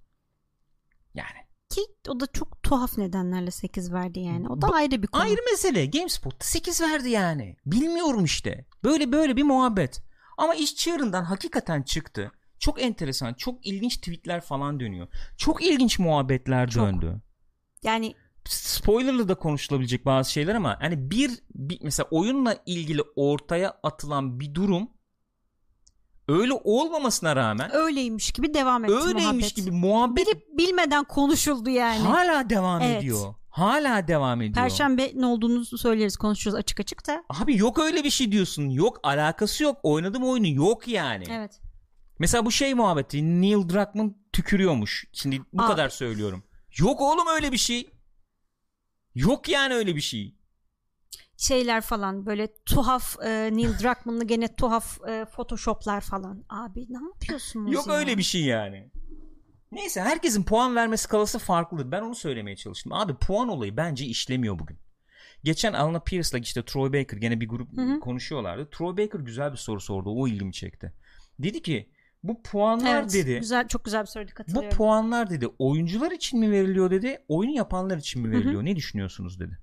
Yani 1.13 1.43
Ki 1.69 1.81
o 2.09 2.19
da 2.19 2.27
çok 2.27 2.63
tuhaf 2.63 2.97
nedenlerle 2.97 3.51
8 3.51 3.93
verdi 3.93 4.19
yani. 4.19 4.49
O 4.49 4.61
da 4.61 4.67
Bu- 4.67 4.73
ayrı 4.73 5.01
bir 5.03 5.07
konu. 5.07 5.21
Ayrı 5.21 5.41
mesele. 5.51 5.85
GameSpot'ta 5.85 6.45
8 6.45 6.81
verdi 6.81 7.09
yani. 7.09 7.57
Bilmiyorum 7.65 8.25
işte. 8.25 8.65
Böyle 8.83 9.11
böyle 9.11 9.35
bir 9.35 9.43
muhabbet. 9.43 10.01
Ama 10.37 10.55
iş 10.55 10.75
çığırından 10.75 11.23
hakikaten 11.23 11.83
çıktı. 11.83 12.31
Çok 12.63 12.81
enteresan, 12.81 13.33
çok 13.33 13.65
ilginç 13.65 13.97
tweetler 13.97 14.41
falan 14.41 14.79
dönüyor. 14.79 15.07
Çok 15.37 15.63
ilginç 15.63 15.99
muhabbetler 15.99 16.69
Çok. 16.69 16.85
döndü. 16.87 17.21
Yani 17.83 18.13
Spoilerlı 18.45 19.29
da 19.29 19.35
konuşulabilecek 19.35 20.05
bazı 20.05 20.31
şeyler 20.31 20.55
ama 20.55 20.77
hani 20.81 21.11
bir, 21.11 21.31
bir 21.55 21.79
mesela 21.81 22.07
oyunla 22.11 22.57
ilgili 22.65 23.01
ortaya 23.15 23.77
atılan 23.83 24.39
bir 24.39 24.53
durum 24.53 24.89
öyle 26.27 26.53
olmamasına 26.63 27.35
rağmen 27.35 27.75
öyleymiş 27.75 28.31
gibi 28.31 28.53
devam 28.53 28.85
etti 28.85 28.93
öyleymiş 28.93 29.25
muhabbet. 29.25 29.55
gibi 29.55 29.71
muhabbet 29.71 30.27
Bilip 30.27 30.57
bilmeden 30.57 31.03
konuşuldu 31.03 31.69
yani. 31.69 31.99
hala 31.99 32.49
devam 32.49 32.81
Evet. 32.81 32.97
ediyor. 32.97 33.33
Hala 33.49 34.07
devam 34.07 34.41
ediyor. 34.41 34.55
Perşembe 34.55 35.11
ne 35.15 35.25
olduğunu 35.25 35.65
söyleriz 35.65 36.17
konuşuruz 36.17 36.55
açık 36.55 36.79
açık 36.79 37.07
da. 37.07 37.23
Abi 37.29 37.57
yok 37.57 37.79
öyle 37.79 38.03
bir 38.03 38.09
şey 38.09 38.31
diyorsun. 38.31 38.69
Yok 38.69 38.99
alakası 39.03 39.63
yok. 39.63 39.77
Oynadığım 39.83 40.23
oyunu 40.23 40.47
yok 40.47 40.87
yani. 40.87 41.23
Evet. 41.29 41.59
Mesela 42.19 42.45
bu 42.45 42.51
şey 42.51 42.73
muhabbeti 42.73 43.41
Neil 43.41 43.69
Druckmann 43.69 44.17
tükürüyormuş. 44.33 45.05
Şimdi 45.13 45.41
bu 45.53 45.63
Aa. 45.63 45.67
kadar 45.67 45.89
söylüyorum. 45.89 46.43
Yok 46.77 47.01
oğlum 47.01 47.27
öyle 47.35 47.51
bir 47.51 47.57
şey. 47.57 47.89
Yok 49.15 49.49
yani 49.49 49.73
öyle 49.73 49.95
bir 49.95 50.01
şey. 50.01 50.35
Şeyler 51.37 51.81
falan 51.81 52.25
böyle 52.25 52.47
tuhaf 52.65 53.15
e, 53.25 53.49
Neil 53.53 53.79
Druckmann'lı 53.79 54.23
gene 54.27 54.55
tuhaf 54.55 54.99
e, 55.09 55.25
photoshoplar 55.25 56.01
falan. 56.01 56.45
Abi 56.49 56.85
ne 56.89 57.07
yapıyorsunuz 57.09 57.73
Yok 57.73 57.87
ya? 57.87 57.93
öyle 57.93 58.17
bir 58.17 58.23
şey 58.23 58.41
yani. 58.41 58.91
Neyse 59.71 60.01
herkesin 60.01 60.43
puan 60.43 60.75
verme 60.75 60.97
skalası 60.97 61.39
farklıdır. 61.39 61.91
Ben 61.91 62.01
onu 62.01 62.15
söylemeye 62.15 62.55
çalıştım. 62.55 62.93
Abi 62.93 63.15
puan 63.15 63.49
olayı 63.49 63.77
bence 63.77 64.05
işlemiyor 64.05 64.59
bugün. 64.59 64.77
Geçen 65.43 65.73
Alana 65.73 65.99
Pierce'la 65.99 66.39
işte 66.39 66.65
Troy 66.65 66.93
Baker 66.93 67.17
gene 67.17 67.41
bir 67.41 67.47
grup 67.47 67.77
Hı 67.77 67.81
hı. 67.81 67.99
konuşuyorlardı. 67.99 68.69
Troy 68.69 68.97
Baker 68.97 69.19
güzel 69.19 69.51
bir 69.51 69.57
soru 69.57 69.79
sordu. 69.79 70.09
O 70.09 70.27
ilgimi 70.27 70.53
çekti. 70.53 70.93
Dedi 71.39 71.61
ki 71.61 71.89
bu 72.23 72.41
puanlar 72.41 73.01
Evet, 73.01 73.13
dedi. 73.13 73.39
güzel 73.39 73.67
çok 73.67 73.85
güzel 73.85 74.01
bir 74.01 74.07
soru 74.07 74.25
Bu 74.47 74.69
puanlar 74.69 75.29
dedi 75.29 75.47
oyuncular 75.59 76.11
için 76.11 76.39
mi 76.39 76.51
veriliyor 76.51 76.91
dedi. 76.91 77.17
Oyunu 77.27 77.55
yapanlar 77.55 77.97
için 77.97 78.21
mi 78.21 78.31
veriliyor? 78.31 78.65
Ne 78.65 78.75
düşünüyorsunuz 78.75 79.39
dedi. 79.39 79.57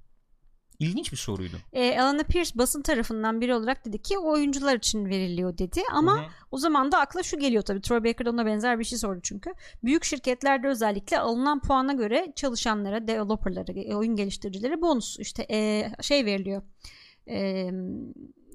İlginç 0.78 1.12
bir 1.12 1.16
soruydu. 1.16 1.56
E, 1.72 2.00
Alana 2.00 2.22
Pierce 2.22 2.50
basın 2.54 2.82
tarafından 2.82 3.40
biri 3.40 3.54
olarak 3.54 3.84
dedi 3.84 4.02
ki 4.02 4.18
oyuncular 4.18 4.76
için 4.76 5.06
veriliyor 5.06 5.58
dedi 5.58 5.80
ama 5.92 6.16
Hı 6.16 6.20
hı. 6.20 6.24
o 6.50 6.58
zaman 6.58 6.92
da 6.92 6.98
akla 6.98 7.22
şu 7.22 7.38
geliyor 7.38 7.62
tabii 7.62 7.80
Troy 7.80 8.04
Baker 8.04 8.26
ona 8.26 8.46
benzer 8.46 8.78
bir 8.78 8.84
şey 8.84 8.98
sordu 8.98 9.20
çünkü. 9.22 9.54
Büyük 9.84 10.04
şirketlerde 10.04 10.68
özellikle 10.68 11.18
alınan 11.18 11.60
puana 11.60 11.92
göre 11.92 12.32
çalışanlara, 12.36 13.08
developerlara, 13.08 13.72
e, 13.72 13.94
oyun 13.94 14.16
geliştiricilere 14.16 14.82
bonus 14.82 15.18
işte 15.18 15.46
e, 15.50 15.90
şey 16.00 16.24
veriliyor. 16.24 16.62
E, 17.28 17.66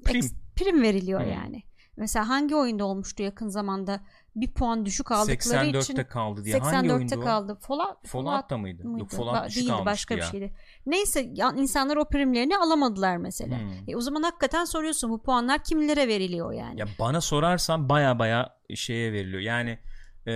Prim. 0.04 0.20
eks- 0.20 0.34
prim 0.56 0.82
veriliyor 0.82 1.20
Hı. 1.20 1.28
yani. 1.28 1.62
Mesela 1.96 2.28
hangi 2.28 2.56
oyunda 2.56 2.84
olmuştu 2.84 3.22
yakın 3.22 3.48
zamanda 3.48 4.00
bir 4.36 4.50
puan 4.50 4.86
düşük 4.86 5.12
aldıkları 5.12 5.66
84'te 5.66 5.78
için 5.78 6.04
kaldı 6.04 6.44
diye. 6.44 6.58
Hangi 6.58 6.88
84'te 6.88 6.94
oyundu 6.94 7.16
o? 7.16 7.20
kaldı. 7.20 7.58
Fallout, 7.60 8.06
Fallout'ta 8.06 8.58
mıydı? 8.58 8.84
mıydı? 8.84 9.00
Yok 9.00 9.10
Fallout 9.10 9.34
Ba- 9.34 9.46
düşük 9.46 9.62
değildi 9.62 9.82
başka 9.84 10.14
ya. 10.14 10.18
bir 10.20 10.24
şeydi. 10.24 10.52
Neyse 10.86 11.32
insanlar 11.56 11.96
o 11.96 12.04
primlerini 12.08 12.56
alamadılar 12.56 13.16
mesela. 13.16 13.58
Hmm. 13.60 13.88
E, 13.88 13.96
o 13.96 14.00
zaman 14.00 14.22
hakikaten 14.22 14.64
soruyorsun 14.64 15.10
bu 15.10 15.22
puanlar 15.22 15.64
kimlere 15.64 16.08
veriliyor 16.08 16.52
yani? 16.52 16.80
Ya 16.80 16.86
bana 16.98 17.20
sorarsan 17.20 17.88
baya 17.88 18.18
baya 18.18 18.56
şeye 18.74 19.12
veriliyor. 19.12 19.40
Yani 19.40 19.78
e, 20.26 20.32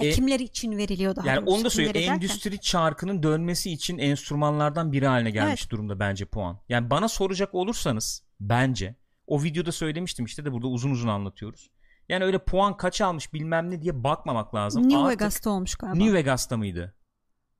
e- 0.00 0.10
kimler 0.10 0.40
için 0.40 0.76
veriliyor 0.76 1.16
daha 1.16 1.26
yani 1.26 1.38
onu 1.46 1.64
da 1.64 1.70
derken? 1.70 2.12
Endüstri 2.12 2.60
çarkının 2.60 3.22
dönmesi 3.22 3.72
için 3.72 3.98
enstrümanlardan 3.98 4.92
biri 4.92 5.06
haline 5.06 5.30
gelmiş 5.30 5.70
durumda 5.70 6.00
bence 6.00 6.24
puan. 6.24 6.60
Yani 6.68 6.90
bana 6.90 7.08
soracak 7.08 7.54
olursanız 7.54 8.22
bence 8.40 8.94
o 9.26 9.42
videoda 9.42 9.72
söylemiştim 9.72 10.24
işte 10.24 10.44
de 10.44 10.52
burada 10.52 10.66
uzun 10.66 10.90
uzun 10.90 11.08
anlatıyoruz. 11.08 11.70
Yani 12.08 12.24
öyle 12.24 12.38
puan 12.38 12.76
kaç 12.76 13.00
almış 13.00 13.32
bilmem 13.34 13.70
ne 13.70 13.82
diye 13.82 14.04
bakmamak 14.04 14.54
lazım. 14.54 14.82
New 14.82 14.98
Artık- 14.98 15.10
Vegas'ta 15.20 15.50
olmuş 15.50 15.74
galiba. 15.74 15.96
New 15.96 16.14
Vegas'ta 16.14 16.56
mıydı? 16.56 16.94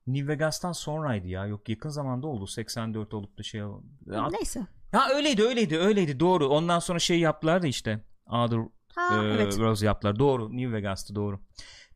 New 0.07 0.33
Vegas'tan 0.33 0.71
sonraydı 0.71 1.27
ya. 1.27 1.45
Yok 1.45 1.69
yakın 1.69 1.89
zamanda 1.89 2.27
oldu. 2.27 2.47
84 2.47 3.13
olup 3.13 3.37
da 3.37 3.43
şey. 3.43 3.61
Ya, 4.05 4.29
Neyse. 4.31 4.67
ha 4.91 5.09
öyleydi 5.15 5.43
öyleydi 5.43 5.77
öyleydi 5.77 6.19
doğru. 6.19 6.47
Ondan 6.47 6.79
sonra 6.79 6.99
şey 6.99 7.19
yaptılar 7.19 7.61
da 7.61 7.67
işte. 7.67 8.03
Other 8.25 8.59
Ha 8.95 9.23
e, 9.23 9.27
evet. 9.27 9.59
Rose 9.59 9.85
yaptılar. 9.85 10.19
Doğru. 10.19 10.57
New 10.57 10.71
Vegas'tı 10.73 11.15
doğru. 11.15 11.39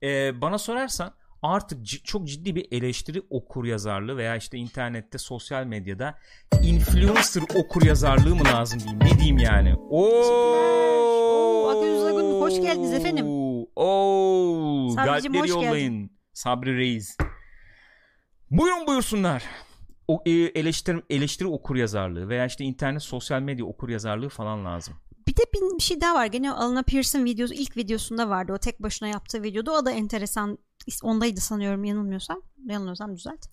E, 0.03 0.41
bana 0.41 0.57
sorarsan 0.57 1.13
artık 1.41 2.05
çok 2.05 2.27
ciddi 2.27 2.55
bir 2.55 2.67
eleştiri 2.71 3.21
okur 3.29 3.65
yazarlığı 3.65 4.17
veya 4.17 4.35
işte 4.35 4.57
internette 4.57 5.17
sosyal 5.17 5.65
medyada 5.65 6.15
influencer 6.63 7.43
okur 7.55 7.85
yazarlığı 7.85 8.35
mı 8.35 8.43
lazım 8.53 8.79
diyeyim. 8.79 8.99
Ne 8.99 9.17
diyeyim 9.17 9.37
yani? 9.37 9.75
Oo, 9.89 11.67
Akgüz 11.69 12.03
Agun, 12.03 12.41
hoş 12.41 12.61
geldiniz 12.61 12.93
efendim. 12.93 13.25
Oo, 13.75 14.89
Sabricim, 14.95 15.33
galpleri 15.33 15.39
hoş 15.39 15.47
geldin. 15.47 15.65
yollayın. 15.65 16.11
Sabri 16.33 16.77
Reis. 16.77 17.17
Buyurun 18.51 18.87
buyursunlar. 18.87 19.43
O, 20.07 20.23
e, 20.25 20.31
eleştiri, 20.31 21.01
eleştiri 21.09 21.47
okur 21.47 21.75
yazarlığı 21.75 22.29
veya 22.29 22.45
işte 22.45 22.63
internet 22.63 23.03
sosyal 23.03 23.41
medya 23.41 23.65
okur 23.65 23.89
yazarlığı 23.89 24.29
falan 24.29 24.65
lazım. 24.65 24.93
Bir 25.27 25.35
de 25.35 25.41
bir, 25.53 25.81
şey 25.81 26.01
daha 26.01 26.15
var. 26.15 26.25
Gene 26.25 26.51
Alana 26.51 26.83
Pierce'ın 26.83 27.25
videosu 27.25 27.53
ilk 27.53 27.77
videosunda 27.77 28.29
vardı. 28.29 28.53
O 28.53 28.57
tek 28.57 28.83
başına 28.83 29.07
yaptığı 29.07 29.43
videoda. 29.43 29.71
O 29.71 29.85
da 29.85 29.91
enteresan 29.91 30.57
ondaydı 31.03 31.41
sanıyorum 31.41 31.83
yanılmıyorsam 31.83 32.41
yanılmıyorsam 32.65 33.15
düzelt 33.15 33.45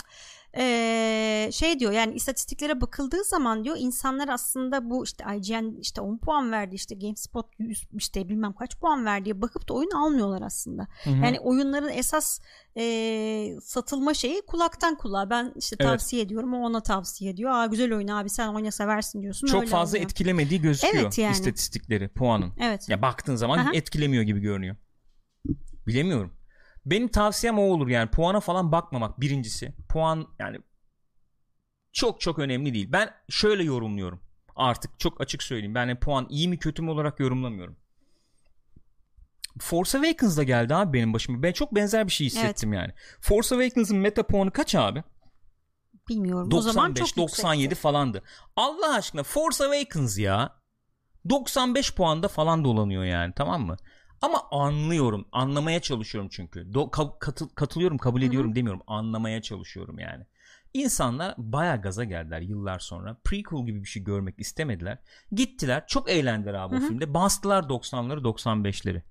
ee, 0.56 1.50
şey 1.52 1.80
diyor 1.80 1.92
yani 1.92 2.14
istatistiklere 2.14 2.80
bakıldığı 2.80 3.24
zaman 3.24 3.64
diyor 3.64 3.76
insanlar 3.78 4.28
aslında 4.28 4.90
bu 4.90 5.04
işte 5.04 5.24
IGN 5.36 5.80
işte 5.80 6.00
10 6.00 6.18
puan 6.18 6.52
verdi 6.52 6.74
işte 6.74 6.94
GameSpot 6.94 7.46
100 7.58 7.84
işte 7.96 8.28
bilmem 8.28 8.52
kaç 8.52 8.78
puan 8.78 9.04
verdi 9.04 9.24
diye 9.24 9.42
bakıp 9.42 9.68
da 9.68 9.74
oyun 9.74 9.90
almıyorlar 9.90 10.42
aslında. 10.42 10.86
Hı-hı. 11.04 11.14
Yani 11.14 11.40
oyunların 11.40 11.88
esas 11.88 12.40
e, 12.76 13.56
satılma 13.62 14.14
şeyi 14.14 14.42
kulaktan 14.46 14.98
kulağa. 14.98 15.30
Ben 15.30 15.52
işte 15.56 15.76
tavsiye 15.76 16.22
evet. 16.22 16.26
ediyorum 16.26 16.54
o 16.54 16.58
ona 16.58 16.82
tavsiye 16.82 17.30
ediyor. 17.30 17.50
Aa 17.50 17.66
güzel 17.66 17.94
oyun 17.94 18.08
abi 18.08 18.30
sen 18.30 18.48
oyna 18.48 18.70
seversin 18.70 19.22
diyorsun. 19.22 19.46
Çok 19.46 19.60
Öyle 19.60 19.70
fazla 19.70 19.98
oluyor. 19.98 20.04
etkilemediği 20.04 20.60
gözüküyor 20.60 21.02
evet 21.02 21.18
yani. 21.18 21.32
istatistikleri 21.32 22.08
puanın. 22.08 22.52
Evet. 22.60 22.88
Ya 22.88 23.02
baktığın 23.02 23.36
zaman 23.36 23.58
Aha. 23.58 23.70
etkilemiyor 23.72 24.22
gibi 24.22 24.40
görünüyor. 24.40 24.76
Bilemiyorum. 25.86 26.37
Benim 26.90 27.08
tavsiyem 27.08 27.58
o 27.58 27.62
olur 27.62 27.88
yani 27.88 28.10
puana 28.10 28.40
falan 28.40 28.72
bakmamak 28.72 29.20
birincisi. 29.20 29.74
Puan 29.88 30.26
yani 30.38 30.58
çok 31.92 32.20
çok 32.20 32.38
önemli 32.38 32.74
değil. 32.74 32.92
Ben 32.92 33.10
şöyle 33.28 33.64
yorumluyorum. 33.64 34.20
Artık 34.56 35.00
çok 35.00 35.20
açık 35.20 35.42
söyleyeyim. 35.42 35.74
Ben 35.74 35.86
yani 35.86 35.98
puan 35.98 36.26
iyi 36.30 36.48
mi 36.48 36.58
kötü 36.58 36.82
mü 36.82 36.90
olarak 36.90 37.20
yorumlamıyorum. 37.20 37.76
Force 39.60 39.98
Awakens'da 39.98 40.42
geldi 40.42 40.74
abi 40.74 40.92
benim 40.98 41.12
başıma. 41.12 41.42
Ben 41.42 41.52
çok 41.52 41.74
benzer 41.74 42.06
bir 42.06 42.12
şey 42.12 42.26
hissettim 42.26 42.72
evet. 42.72 42.82
yani. 42.82 42.92
Force 43.20 43.54
Awakens'ın 43.54 43.98
meta 43.98 44.22
puanı 44.22 44.50
kaç 44.50 44.74
abi? 44.74 45.02
Bilmiyorum. 46.08 46.50
95, 46.50 46.70
o 46.70 46.72
zaman 46.72 46.94
çok 46.94 47.16
97 47.16 47.62
yüksekti. 47.62 47.82
falandı. 47.82 48.22
Allah 48.56 48.94
aşkına 48.94 49.22
Force 49.22 49.64
Awakens 49.64 50.18
ya. 50.18 50.58
95 51.30 51.94
puanda 51.94 52.28
falan 52.28 52.64
dolanıyor 52.64 53.04
yani 53.04 53.32
tamam 53.36 53.66
mı? 53.66 53.76
Ama 54.22 54.42
anlıyorum. 54.50 55.28
Anlamaya 55.32 55.80
çalışıyorum 55.80 56.30
çünkü. 56.32 56.60
Do- 56.60 56.90
ka- 56.90 57.18
katı- 57.18 57.54
katılıyorum, 57.54 57.98
kabul 57.98 58.22
ediyorum 58.22 58.50
Hı-hı. 58.50 58.56
demiyorum. 58.56 58.82
Anlamaya 58.86 59.42
çalışıyorum 59.42 59.98
yani. 59.98 60.26
İnsanlar 60.74 61.34
baya 61.38 61.76
gaza 61.76 62.04
geldiler 62.04 62.40
yıllar 62.40 62.78
sonra. 62.78 63.16
Prequel 63.24 63.66
gibi 63.66 63.82
bir 63.82 63.88
şey 63.88 64.04
görmek 64.04 64.34
istemediler. 64.38 64.98
Gittiler. 65.32 65.84
Çok 65.86 66.10
eğlendiler 66.10 66.54
abi 66.54 66.76
Hı-hı. 66.76 66.84
o 66.84 66.88
filmde. 66.88 67.14
Bastılar 67.14 67.62
90'ları 67.62 68.20
95'leri. 68.24 69.02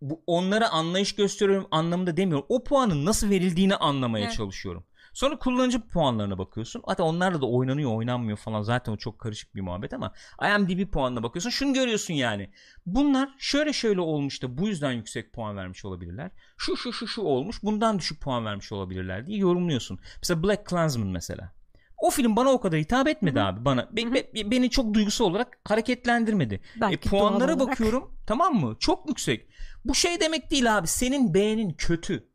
Bu 0.00 0.22
onlara 0.26 0.68
anlayış 0.68 1.14
gösteriyorum 1.14 1.68
anlamında 1.70 2.16
demiyorum. 2.16 2.46
O 2.48 2.64
puanın 2.64 3.04
nasıl 3.04 3.30
verildiğini 3.30 3.76
anlamaya 3.76 4.24
evet. 4.24 4.34
çalışıyorum. 4.34 4.84
Sonra 5.14 5.38
kullanıcı 5.38 5.80
puanlarına 5.80 6.38
bakıyorsun. 6.38 6.82
Hatta 6.86 7.02
onlarla 7.02 7.40
da 7.40 7.46
oynanıyor 7.46 7.96
oynanmıyor 7.96 8.38
falan. 8.38 8.62
Zaten 8.62 8.92
o 8.92 8.96
çok 8.96 9.18
karışık 9.18 9.54
bir 9.54 9.60
muhabbet 9.60 9.92
ama 9.92 10.12
IMDb 10.42 10.90
puanına 10.90 11.22
bakıyorsun. 11.22 11.50
Şunu 11.50 11.72
görüyorsun 11.72 12.14
yani. 12.14 12.50
Bunlar 12.86 13.34
şöyle 13.38 13.72
şöyle 13.72 14.00
olmuş 14.00 14.42
da 14.42 14.58
bu 14.58 14.68
yüzden 14.68 14.92
yüksek 14.92 15.32
puan 15.32 15.56
vermiş 15.56 15.84
olabilirler. 15.84 16.30
Şu 16.56 16.76
şu 16.76 16.92
şu 16.92 17.06
şu 17.08 17.22
olmuş 17.22 17.62
bundan 17.62 17.98
düşük 17.98 18.20
puan 18.20 18.44
vermiş 18.44 18.72
olabilirler 18.72 19.26
diye 19.26 19.38
yorumluyorsun. 19.38 19.98
Mesela 20.22 20.42
Black 20.42 20.66
Klansman 20.66 21.08
mesela. 21.08 21.52
O 21.96 22.10
film 22.10 22.36
bana 22.36 22.50
o 22.50 22.60
kadar 22.60 22.80
hitap 22.80 23.08
etmedi 23.08 23.38
Hı-hı. 23.38 23.46
abi 23.46 23.64
bana. 23.64 23.96
Be, 23.96 24.14
be, 24.14 24.50
beni 24.50 24.70
çok 24.70 24.94
duygusal 24.94 25.24
olarak 25.24 25.58
hareketlendirmedi. 25.64 26.60
e, 26.90 26.96
puanlara 26.96 27.60
bakıyorum 27.60 28.14
tamam 28.26 28.54
mı? 28.54 28.76
Çok 28.78 29.08
yüksek. 29.08 29.48
Bu 29.84 29.94
şey 29.94 30.20
demek 30.20 30.50
değil 30.50 30.78
abi. 30.78 30.86
Senin 30.86 31.34
beğenin 31.34 31.72
kötü. 31.72 32.33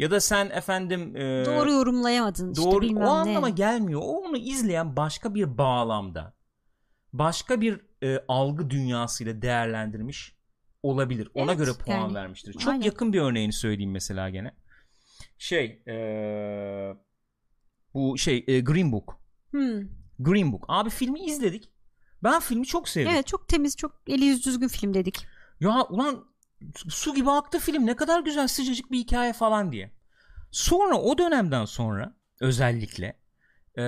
Ya 0.00 0.10
da 0.10 0.20
sen 0.20 0.50
efendim 0.50 1.16
e, 1.16 1.44
doğru 1.46 1.72
yorumlayamadın 1.72 2.52
işte 2.52 2.64
doğru, 2.64 2.80
bilmem 2.80 3.02
o 3.02 3.10
anlama 3.10 3.48
gelmiyor. 3.48 4.00
O 4.04 4.20
onu 4.20 4.36
izleyen 4.36 4.96
başka 4.96 5.34
bir 5.34 5.58
bağlamda 5.58 6.34
başka 7.12 7.60
bir 7.60 7.80
e, 8.02 8.24
algı 8.28 8.70
dünyasıyla 8.70 9.42
değerlendirmiş 9.42 10.36
olabilir. 10.82 11.28
Ona 11.34 11.52
evet, 11.52 11.58
göre 11.58 11.70
puan 11.84 11.96
yani, 11.96 12.14
vermiştir. 12.14 12.52
Çok 12.52 12.72
aynen. 12.72 12.84
yakın 12.84 13.12
bir 13.12 13.20
örneğini 13.20 13.52
söyleyeyim 13.52 13.90
mesela 13.90 14.30
gene. 14.30 14.54
Şey 15.38 15.82
e, 15.88 15.94
bu 17.94 18.18
şey 18.18 18.44
e, 18.48 18.60
Green 18.60 18.92
Book. 18.92 19.20
Hmm. 19.50 19.80
Green 20.18 20.52
Book. 20.52 20.64
Abi 20.68 20.90
filmi 20.90 21.20
izledik. 21.20 21.70
Ben 22.22 22.40
filmi 22.40 22.66
çok 22.66 22.88
sevdim. 22.88 23.12
Evet 23.14 23.26
çok 23.26 23.48
temiz 23.48 23.76
çok 23.76 24.02
eli 24.06 24.24
yüz 24.24 24.46
düzgün 24.46 24.68
film 24.68 24.94
dedik. 24.94 25.26
Ya 25.60 25.84
ulan 25.84 26.29
su 26.88 27.14
gibi 27.14 27.30
aktı 27.30 27.58
film 27.58 27.86
ne 27.86 27.96
kadar 27.96 28.20
güzel 28.20 28.48
sıcacık 28.48 28.90
bir 28.90 28.98
hikaye 28.98 29.32
falan 29.32 29.72
diye. 29.72 29.90
Sonra 30.50 30.96
o 30.98 31.18
dönemden 31.18 31.64
sonra 31.64 32.16
özellikle 32.40 33.20
ee, 33.76 33.82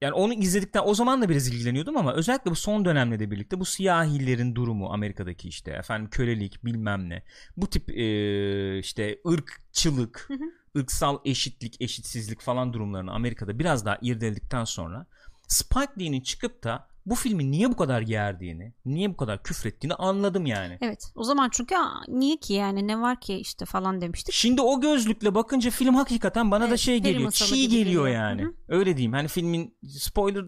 yani 0.00 0.12
onu 0.14 0.32
izledikten 0.34 0.82
o 0.84 0.94
zaman 0.94 1.22
da 1.22 1.28
biraz 1.28 1.48
ilgileniyordum 1.48 1.96
ama 1.96 2.14
özellikle 2.14 2.50
bu 2.50 2.54
son 2.54 2.84
dönemle 2.84 3.18
de 3.18 3.30
birlikte 3.30 3.60
bu 3.60 3.64
siyahilerin 3.64 4.54
durumu 4.54 4.92
Amerika'daki 4.92 5.48
işte 5.48 5.70
efendim 5.70 6.10
kölelik 6.10 6.64
bilmem 6.64 7.08
ne 7.08 7.22
bu 7.56 7.66
tip 7.66 7.90
e, 7.90 8.78
işte 8.78 9.18
ırkçılık 9.28 10.24
hı 10.28 10.34
hı. 10.34 10.80
ırksal 10.80 11.18
eşitlik 11.24 11.80
eşitsizlik 11.80 12.40
falan 12.40 12.72
durumlarını 12.72 13.12
Amerika'da 13.12 13.58
biraz 13.58 13.86
daha 13.86 13.98
irdeledikten 14.02 14.64
sonra 14.64 15.06
Spike 15.48 15.92
Lee'nin 16.00 16.20
çıkıp 16.20 16.64
da 16.64 16.88
bu 17.06 17.14
filmi 17.14 17.50
niye 17.50 17.70
bu 17.70 17.76
kadar 17.76 18.00
gerdiğini, 18.00 18.74
niye 18.84 19.10
bu 19.10 19.16
kadar 19.16 19.42
küfrettiğini 19.42 19.94
anladım 19.94 20.46
yani. 20.46 20.78
Evet. 20.80 21.12
O 21.14 21.24
zaman 21.24 21.48
çünkü 21.52 21.74
niye 22.08 22.36
ki 22.36 22.52
yani 22.52 22.88
ne 22.88 23.00
var 23.00 23.20
ki 23.20 23.34
işte 23.34 23.64
falan 23.64 24.00
demiştik. 24.00 24.34
Şimdi 24.34 24.60
o 24.60 24.80
gözlükle 24.80 25.34
bakınca 25.34 25.70
film 25.70 25.94
hakikaten 25.94 26.50
bana 26.50 26.64
evet, 26.64 26.72
da 26.72 26.76
şey 26.76 26.98
geliyor. 26.98 27.30
Çiğ 27.30 27.54
geliyor, 27.54 27.84
geliyor 27.84 28.08
yani. 28.08 28.42
Hı-hı. 28.42 28.54
Öyle 28.68 28.96
diyeyim. 28.96 29.12
Hani 29.12 29.28
filmin 29.28 29.78
spoiler 29.88 30.44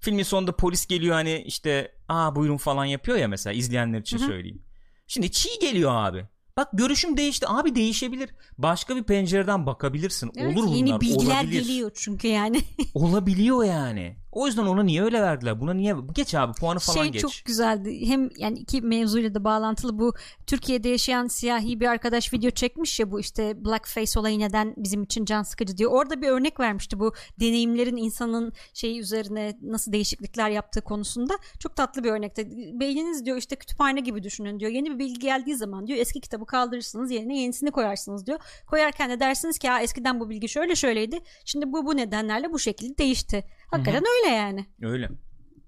filmin 0.00 0.22
sonunda 0.22 0.56
polis 0.56 0.86
geliyor 0.86 1.14
hani 1.14 1.42
işte 1.46 1.94
aa 2.08 2.36
buyurun 2.36 2.56
falan 2.56 2.84
yapıyor 2.84 3.18
ya 3.18 3.28
mesela 3.28 3.54
izleyenler 3.54 4.00
için 4.00 4.18
Hı-hı. 4.18 4.26
söyleyeyim. 4.26 4.62
Şimdi 5.06 5.30
çiğ 5.30 5.58
geliyor 5.60 5.90
abi. 5.94 6.26
Bak 6.56 6.68
görüşüm 6.72 7.16
değişti. 7.16 7.46
Abi 7.48 7.74
değişebilir. 7.74 8.30
Başka 8.58 8.96
bir 8.96 9.02
pencereden 9.02 9.66
bakabilirsin. 9.66 10.30
Evet, 10.36 10.58
Olur 10.58 10.74
yeni 10.74 10.88
bunlar. 10.88 11.00
bilgiler 11.00 11.34
Olabilir. 11.34 11.62
geliyor 11.62 11.90
çünkü 11.94 12.28
yani. 12.28 12.60
Olabiliyor 12.94 13.64
yani. 13.64 14.16
O 14.32 14.46
yüzden 14.46 14.66
ona 14.66 14.82
niye 14.82 15.02
öyle 15.02 15.22
verdiler? 15.22 15.60
Buna 15.60 15.74
niye? 15.74 15.94
Geç 16.14 16.34
abi 16.34 16.52
puanı 16.52 16.78
falan 16.78 17.02
şey 17.02 17.12
geç. 17.12 17.22
Şey 17.22 17.30
çok 17.30 17.46
güzeldi. 17.46 18.06
Hem 18.06 18.28
yani 18.38 18.58
iki 18.58 18.80
mevzuyla 18.80 19.34
da 19.34 19.44
bağlantılı 19.44 19.98
bu 19.98 20.14
Türkiye'de 20.46 20.88
yaşayan 20.88 21.26
siyahi 21.26 21.80
bir 21.80 21.86
arkadaş 21.86 22.32
video 22.32 22.50
çekmiş 22.50 23.00
ya 23.00 23.10
bu 23.10 23.20
işte 23.20 23.64
blackface 23.64 24.20
olayı 24.20 24.38
neden 24.38 24.74
bizim 24.76 25.02
için 25.02 25.24
can 25.24 25.42
sıkıcı 25.42 25.76
diyor. 25.76 25.90
Orada 25.92 26.22
bir 26.22 26.28
örnek 26.28 26.60
vermişti 26.60 27.00
bu 27.00 27.12
deneyimlerin 27.40 27.96
insanın 27.96 28.52
şeyi 28.74 29.00
üzerine 29.00 29.58
nasıl 29.62 29.92
değişiklikler 29.92 30.50
yaptığı 30.50 30.80
konusunda. 30.80 31.34
Çok 31.58 31.76
tatlı 31.76 32.04
bir 32.04 32.10
örnekte. 32.10 32.50
Beyniniz 32.80 33.24
diyor 33.26 33.36
işte 33.36 33.56
kütüphane 33.56 34.00
gibi 34.00 34.22
düşünün 34.22 34.60
diyor. 34.60 34.70
Yeni 34.70 34.90
bir 34.90 34.98
bilgi 34.98 35.18
geldiği 35.18 35.56
zaman 35.56 35.86
diyor 35.86 35.98
eski 35.98 36.20
kitabı 36.20 36.46
kaldırırsınız 36.46 37.10
yerine 37.10 37.38
yenisini 37.40 37.70
koyarsınız 37.70 38.26
diyor. 38.26 38.38
Koyarken 38.66 39.10
de 39.10 39.20
dersiniz 39.20 39.58
ki 39.58 39.66
ya 39.66 39.80
eskiden 39.80 40.20
bu 40.20 40.30
bilgi 40.30 40.48
şöyle 40.48 40.74
şöyleydi. 40.76 41.20
Şimdi 41.44 41.72
bu 41.72 41.86
bu 41.86 41.96
nedenlerle 41.96 42.52
bu 42.52 42.58
şekilde 42.58 42.98
değişti. 42.98 43.44
Hakikaten 43.70 44.00
Hı-hı. 44.00 44.24
öyle 44.24 44.34
yani. 44.36 44.66
Öyle. 44.82 45.08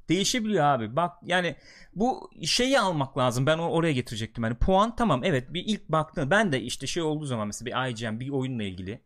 Değişebiliyor 0.08 0.64
abi. 0.64 0.96
Bak 0.96 1.12
yani 1.22 1.56
bu 1.94 2.30
şeyi 2.42 2.80
almak 2.80 3.18
lazım. 3.18 3.46
Ben 3.46 3.58
oraya 3.58 3.92
getirecektim. 3.92 4.44
Yani 4.44 4.54
puan 4.56 4.96
tamam 4.96 5.24
evet 5.24 5.54
bir 5.54 5.64
ilk 5.66 5.88
baktığında 5.88 6.30
ben 6.30 6.52
de 6.52 6.60
işte 6.60 6.86
şey 6.86 7.02
olduğu 7.02 7.24
zaman 7.24 7.46
mesela 7.46 7.66
bir 7.66 7.90
IGN 7.90 8.20
bir 8.20 8.28
oyunla 8.28 8.62
ilgili 8.62 9.00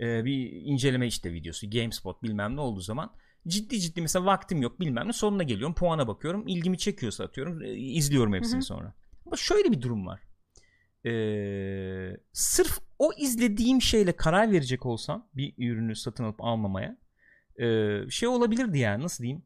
e, 0.00 0.24
bir 0.24 0.50
inceleme 0.52 1.06
işte 1.06 1.32
videosu 1.32 1.70
GameSpot 1.70 2.22
bilmem 2.22 2.56
ne 2.56 2.60
olduğu 2.60 2.80
zaman 2.80 3.12
ciddi 3.48 3.80
ciddi 3.80 4.00
mesela 4.00 4.24
vaktim 4.24 4.62
yok 4.62 4.80
bilmem 4.80 5.08
ne 5.08 5.12
sonuna 5.12 5.42
geliyorum 5.42 5.74
puana 5.74 6.08
bakıyorum 6.08 6.48
ilgimi 6.48 6.78
çekiyorsa 6.78 7.24
atıyorum 7.24 7.62
e, 7.62 7.74
izliyorum 7.74 8.34
hepsini 8.34 8.54
Hı-hı. 8.54 8.62
sonra. 8.62 8.94
Ama 9.26 9.36
şöyle 9.36 9.72
bir 9.72 9.82
durum 9.82 10.06
var. 10.06 10.20
Ee, 11.06 12.16
sırf 12.32 12.78
o 12.98 13.12
izlediğim 13.18 13.82
şeyle 13.82 14.16
karar 14.16 14.52
verecek 14.52 14.86
olsam 14.86 15.28
bir 15.34 15.54
ürünü 15.58 15.96
satın 15.96 16.24
alıp 16.24 16.44
almamaya 16.44 16.96
e, 17.58 18.00
şey 18.10 18.28
olabilirdi 18.28 18.78
yani 18.78 19.04
nasıl 19.04 19.24
diyeyim 19.24 19.42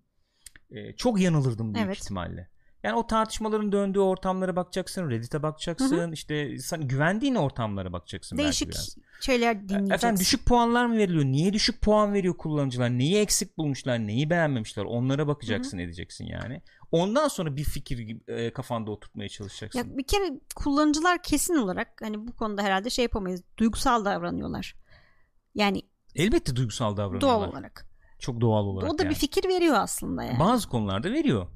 e, 0.71 0.93
çok 0.97 1.21
yanılırdım 1.21 1.75
büyük 1.75 1.87
evet. 1.87 1.97
ihtimalle. 1.97 2.51
Yani 2.83 2.97
o 2.97 3.07
tartışmaların 3.07 3.73
döndüğü 3.73 3.99
ortamlara 3.99 4.57
bakacaksın, 4.57 5.11
Reddit'e 5.11 5.43
bakacaksın, 5.43 5.99
Hı-hı. 5.99 6.13
işte 6.13 6.59
sen 6.59 6.89
güvendiğin 6.89 7.35
ortamlara 7.35 7.93
bakacaksın 7.93 8.39
Değişik 8.39 8.69
belki 8.69 8.79
biraz. 8.79 8.97
şeyler 9.21 9.69
dinleyeceksin. 9.69 9.95
Efendim 9.95 10.21
düşük 10.21 10.47
puanlar 10.47 10.87
mı 10.87 10.97
veriliyor? 10.97 11.25
Niye 11.25 11.53
düşük 11.53 11.81
puan 11.81 12.15
veriyor 12.15 12.37
kullanıcılar? 12.37 12.91
Neyi 12.91 13.17
eksik 13.17 13.59
bulmuşlar? 13.59 13.99
Neyi 13.99 14.31
beğenmemişler? 14.31 14.85
Onlara 14.85 15.27
bakacaksın, 15.27 15.79
Hı-hı. 15.79 15.87
edeceksin 15.87 16.27
yani. 16.27 16.63
Ondan 16.93 17.29
sonra 17.29 17.57
bir 17.57 17.65
fikir 17.65 18.19
e, 18.29 18.53
kafanda 18.53 18.91
oturtmaya 18.91 19.29
çalışacaksın. 19.29 19.79
Ya 19.79 19.99
bir 19.99 20.07
kere 20.07 20.41
kullanıcılar 20.57 21.23
kesin 21.23 21.57
olarak 21.57 21.89
hani 22.03 22.27
bu 22.27 22.37
konuda 22.37 22.63
herhalde 22.63 22.91
şey 22.91 23.03
yapamayız. 23.03 23.43
Duygusal 23.57 24.05
davranıyorlar. 24.05 24.75
Yani 25.55 25.83
elbette 26.15 26.57
duygusal 26.57 26.97
davranıyorlar. 26.97 27.21
Doğal 27.21 27.49
olarak. 27.51 27.90
Çok 28.21 28.41
doğal 28.41 28.65
olarak. 28.65 28.93
O 28.93 28.99
da 28.99 29.03
yani. 29.03 29.11
bir 29.11 29.15
fikir 29.15 29.49
veriyor 29.49 29.75
aslında 29.79 30.25
yani. 30.25 30.39
Bazı 30.39 30.69
konularda 30.69 31.13
veriyor. 31.13 31.47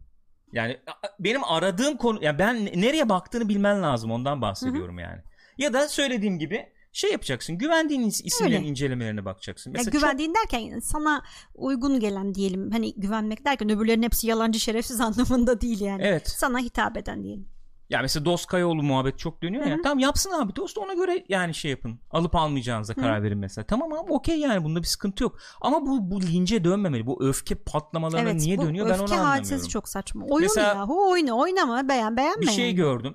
Yani 0.52 0.78
benim 1.20 1.44
aradığım 1.44 1.96
konu 1.96 2.24
yani 2.24 2.38
ben 2.38 2.66
nereye 2.66 3.08
baktığını 3.08 3.48
bilmen 3.48 3.82
lazım 3.82 4.10
ondan 4.10 4.42
bahsediyorum 4.42 4.96
Hı-hı. 4.96 5.04
yani. 5.04 5.22
Ya 5.58 5.72
da 5.72 5.88
söylediğim 5.88 6.38
gibi 6.38 6.66
şey 6.92 7.12
yapacaksın. 7.12 7.58
Güvendiğin 7.58 8.00
isimlerin 8.00 8.56
Öyle. 8.56 8.66
incelemelerine 8.68 9.24
bakacaksın. 9.24 9.72
Mesela 9.72 9.90
ya 9.94 10.00
güvendiğin 10.00 10.32
çok... 10.32 10.52
derken 10.52 10.78
sana 10.78 11.22
uygun 11.54 12.00
gelen 12.00 12.34
diyelim. 12.34 12.70
Hani 12.70 12.94
güvenmek 12.96 13.44
derken 13.44 13.70
öbürlerin 13.70 14.02
hepsi 14.02 14.26
yalancı 14.26 14.60
şerefsiz 14.60 15.00
anlamında 15.00 15.60
değil 15.60 15.80
yani. 15.80 16.02
Evet. 16.02 16.28
Sana 16.28 16.58
hitap 16.58 16.96
eden 16.96 17.22
diyelim. 17.24 17.48
Ya 17.90 18.02
mesela 18.02 18.24
Dost 18.24 18.46
Kayaoğlu 18.46 18.82
muhabbet 18.82 19.18
çok 19.18 19.42
dönüyor 19.42 19.64
ya. 19.66 19.74
Hı 19.74 19.78
hı. 19.78 19.82
Tamam 19.82 19.98
yapsın 19.98 20.30
abi 20.30 20.56
Dost 20.56 20.78
ona 20.78 20.94
göre 20.94 21.24
yani 21.28 21.54
şey 21.54 21.70
yapın. 21.70 22.00
Alıp 22.10 22.34
almayacağınıza 22.34 22.94
karar 22.94 23.22
verin 23.22 23.38
mesela. 23.38 23.64
Tamam 23.66 23.92
abi 23.92 24.12
okey 24.12 24.38
yani 24.40 24.64
bunda 24.64 24.82
bir 24.82 24.86
sıkıntı 24.86 25.22
yok. 25.22 25.38
Ama 25.60 25.86
bu 25.86 26.10
bu 26.10 26.22
lince 26.22 26.64
dönmemeli. 26.64 27.06
Bu 27.06 27.24
öfke 27.24 27.54
patlamalarına 27.54 28.30
Evet 28.30 28.40
niye 28.40 28.60
dönüyor 28.60 28.86
ben 28.86 28.94
onu 28.94 29.02
öfke 29.02 29.14
anlamıyorum. 29.14 29.38
hadisesi 29.38 29.68
çok 29.68 29.88
saçma. 29.88 30.24
Oyun 30.26 30.44
Mesela- 30.44 30.74
yahu 30.74 31.10
oyna 31.10 31.32
oynama 31.32 31.88
beğen 31.88 32.16
beğenme. 32.16 32.40
bir 32.40 32.46
şey 32.50 32.74
gördüm. 32.74 33.14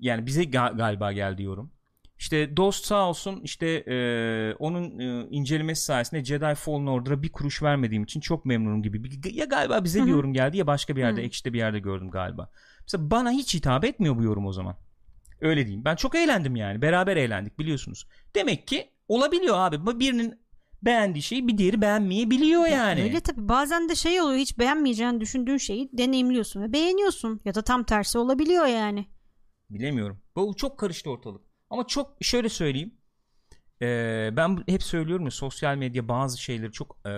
Yani 0.00 0.26
bize 0.26 0.42
ga- 0.42 0.76
galiba 0.76 1.12
geldi 1.12 1.42
yorum. 1.42 1.72
İşte 2.18 2.56
Dost 2.56 2.84
sağ 2.84 3.08
olsun 3.08 3.40
işte 3.42 3.66
e, 3.68 3.94
onun 4.58 4.98
e, 4.98 5.26
incelemesi 5.30 5.84
sayesinde 5.84 6.24
Jedi 6.24 6.54
Fallen 6.54 6.86
Order'a 6.86 7.22
bir 7.22 7.32
kuruş 7.32 7.62
vermediğim 7.62 8.02
için 8.04 8.20
çok 8.20 8.44
memnunum 8.44 8.82
gibi. 8.82 9.02
Ya 9.32 9.44
galiba 9.44 9.84
bize 9.84 10.00
Hı 10.00 10.06
bir 10.06 10.10
yorum 10.10 10.32
geldi 10.32 10.56
ya 10.56 10.66
başka 10.66 10.96
bir 10.96 11.00
yerde 11.00 11.20
Hı. 11.20 11.24
ekşide 11.24 11.52
bir 11.52 11.58
yerde 11.58 11.78
gördüm 11.78 12.10
galiba. 12.10 12.50
Mesela 12.92 13.10
bana 13.10 13.30
hiç 13.30 13.54
hitap 13.54 13.84
etmiyor 13.84 14.16
bu 14.16 14.22
yorum 14.22 14.46
o 14.46 14.52
zaman. 14.52 14.76
Öyle 15.40 15.66
diyeyim. 15.66 15.84
Ben 15.84 15.96
çok 15.96 16.14
eğlendim 16.14 16.56
yani. 16.56 16.82
Beraber 16.82 17.16
eğlendik 17.16 17.58
biliyorsunuz. 17.58 18.06
Demek 18.34 18.66
ki 18.66 18.90
olabiliyor 19.08 19.56
abi. 19.58 20.00
Birinin 20.00 20.40
beğendiği 20.82 21.22
şeyi 21.22 21.48
bir 21.48 21.58
diğeri 21.58 21.80
beğenmeyebiliyor 21.80 22.66
yani. 22.66 23.02
Öyle 23.02 23.20
tabii 23.20 23.48
bazen 23.48 23.88
de 23.88 23.94
şey 23.94 24.20
oluyor 24.20 24.38
hiç 24.38 24.58
beğenmeyeceğini 24.58 25.20
düşündüğün 25.20 25.56
şeyi 25.56 25.90
deneyimliyorsun 25.92 26.62
ve 26.62 26.72
beğeniyorsun 26.72 27.40
ya 27.44 27.54
da 27.54 27.62
tam 27.62 27.84
tersi 27.84 28.18
olabiliyor 28.18 28.66
yani. 28.66 29.06
Bilemiyorum. 29.70 30.22
Bu 30.36 30.56
çok 30.56 30.78
karıştı 30.78 31.10
ortalık. 31.10 31.42
Ama 31.70 31.86
çok 31.86 32.16
şöyle 32.20 32.48
söyleyeyim. 32.48 32.94
Ee, 33.82 34.30
ben 34.32 34.64
hep 34.68 34.82
söylüyorum 34.82 35.24
ya 35.24 35.30
sosyal 35.30 35.76
medya 35.76 36.08
bazı 36.08 36.42
şeyleri 36.42 36.72
çok 36.72 36.98
e, 37.06 37.10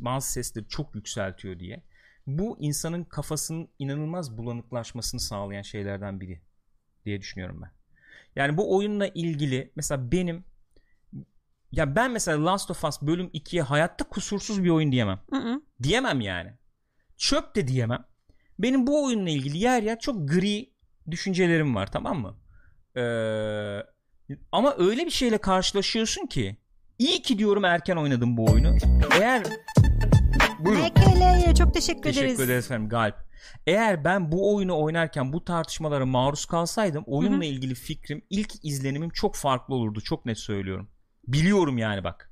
bazı 0.00 0.32
sesleri 0.32 0.68
çok 0.68 0.94
yükseltiyor 0.94 1.58
diye. 1.58 1.84
Bu 2.26 2.56
insanın 2.60 3.04
kafasının 3.04 3.68
inanılmaz 3.78 4.38
bulanıklaşmasını 4.38 5.20
sağlayan 5.20 5.62
şeylerden 5.62 6.20
biri 6.20 6.42
diye 7.04 7.20
düşünüyorum 7.20 7.62
ben. 7.62 7.70
Yani 8.36 8.56
bu 8.56 8.76
oyunla 8.76 9.06
ilgili 9.06 9.72
mesela 9.76 10.12
benim 10.12 10.44
ya 11.72 11.96
ben 11.96 12.10
mesela 12.10 12.44
Last 12.44 12.70
of 12.70 12.84
Us 12.84 13.02
bölüm 13.02 13.26
2'ye 13.26 13.62
hayatta 13.62 14.04
kusursuz 14.04 14.64
bir 14.64 14.70
oyun 14.70 14.92
diyemem. 14.92 15.20
Hı 15.30 15.36
hı. 15.36 15.60
Diyemem 15.82 16.20
yani. 16.20 16.52
Çöp 17.16 17.54
de 17.56 17.68
diyemem. 17.68 18.04
Benim 18.58 18.86
bu 18.86 19.04
oyunla 19.04 19.30
ilgili 19.30 19.58
yer 19.58 19.82
yer 19.82 19.98
çok 19.98 20.28
gri 20.28 20.74
düşüncelerim 21.10 21.74
var 21.74 21.92
tamam 21.92 22.20
mı? 22.20 22.36
Ee, 22.96 23.80
ama 24.52 24.74
öyle 24.78 25.06
bir 25.06 25.10
şeyle 25.10 25.38
karşılaşıyorsun 25.38 26.26
ki 26.26 26.56
iyi 26.98 27.22
ki 27.22 27.38
diyorum 27.38 27.64
erken 27.64 27.96
oynadım 27.96 28.36
bu 28.36 28.44
oyunu. 28.44 28.76
Eğer 29.20 29.42
Buyurun. 30.58 30.82
Ekele 30.84 31.54
çok 31.54 31.74
teşekkür, 31.74 32.02
Teşekkür 32.02 32.26
ederiz. 32.26 32.40
ederiz 32.40 32.64
efendim 32.64 32.88
Galp. 32.88 33.14
Eğer 33.66 34.04
ben 34.04 34.32
bu 34.32 34.54
oyunu 34.56 34.82
oynarken 34.82 35.32
bu 35.32 35.44
tartışmalara 35.44 36.06
maruz 36.06 36.44
kalsaydım 36.46 37.04
oyunla 37.06 37.44
ilgili 37.44 37.74
fikrim 37.74 38.22
ilk 38.30 38.64
izlenimim 38.64 39.10
çok 39.10 39.36
farklı 39.36 39.74
olurdu. 39.74 40.00
Çok 40.00 40.26
net 40.26 40.38
söylüyorum. 40.38 40.88
Biliyorum 41.28 41.78
yani 41.78 42.04
bak. 42.04 42.30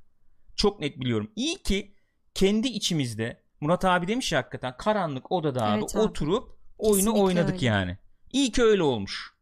Çok 0.55 0.79
net 0.79 0.99
biliyorum. 0.99 1.31
İyi 1.35 1.63
ki 1.63 1.95
kendi 2.33 2.67
içimizde 2.67 3.43
Murat 3.61 3.85
abi 3.85 4.07
demiş 4.07 4.31
ya 4.31 4.39
hakikaten 4.39 4.77
karanlık 4.77 5.31
odada 5.31 5.63
abi, 5.65 5.79
Evet 5.79 5.95
abi. 5.95 6.01
oturup 6.03 6.57
oyunu 6.77 6.97
Kesinlikle 6.97 7.21
oynadık 7.23 7.53
öyle. 7.55 7.65
yani. 7.65 7.97
İyi 8.33 8.51
ki 8.51 8.63
öyle 8.63 8.83
olmuş. 8.83 9.33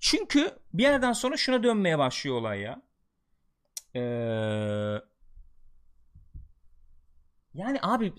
Çünkü 0.00 0.50
bir 0.74 0.82
yerden 0.82 1.12
sonra 1.12 1.36
şuna 1.36 1.62
dönmeye 1.62 1.98
başlıyor 1.98 2.36
olay 2.36 2.60
ya. 2.60 2.82
Ee, 3.96 4.00
yani 7.54 7.78
abi 7.82 8.12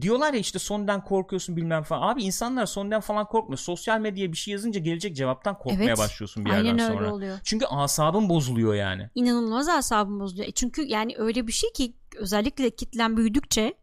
diyorlar 0.00 0.32
ya 0.32 0.40
işte 0.40 0.58
sondan 0.58 1.04
korkuyorsun 1.04 1.56
bilmem 1.56 1.82
falan. 1.82 2.08
Abi 2.08 2.22
insanlar 2.22 2.66
sondan 2.66 3.00
falan 3.00 3.26
korkmuyor. 3.28 3.58
Sosyal 3.58 4.00
medyaya 4.00 4.32
bir 4.32 4.36
şey 4.36 4.52
yazınca 4.52 4.80
gelecek 4.80 5.16
cevaptan 5.16 5.58
korkmaya 5.58 5.84
Evet. 5.84 5.98
başlıyorsun 5.98 6.44
bir 6.44 6.50
Aynen 6.50 6.64
yerden 6.64 6.90
öyle 6.90 6.98
sonra. 6.98 7.14
oluyor. 7.14 7.38
Çünkü 7.44 7.66
asabın 7.66 8.28
bozuluyor 8.28 8.74
yani. 8.74 9.10
İnanılmaz 9.14 9.68
asabım 9.68 10.20
bozuluyor. 10.20 10.48
E 10.48 10.52
Çünkü 10.52 10.82
yani 10.82 11.14
öyle 11.18 11.46
bir 11.46 11.52
şey 11.52 11.72
ki 11.72 11.94
özellikle 12.16 12.70
kitlen 12.70 13.16
büyüdükçe 13.16 13.74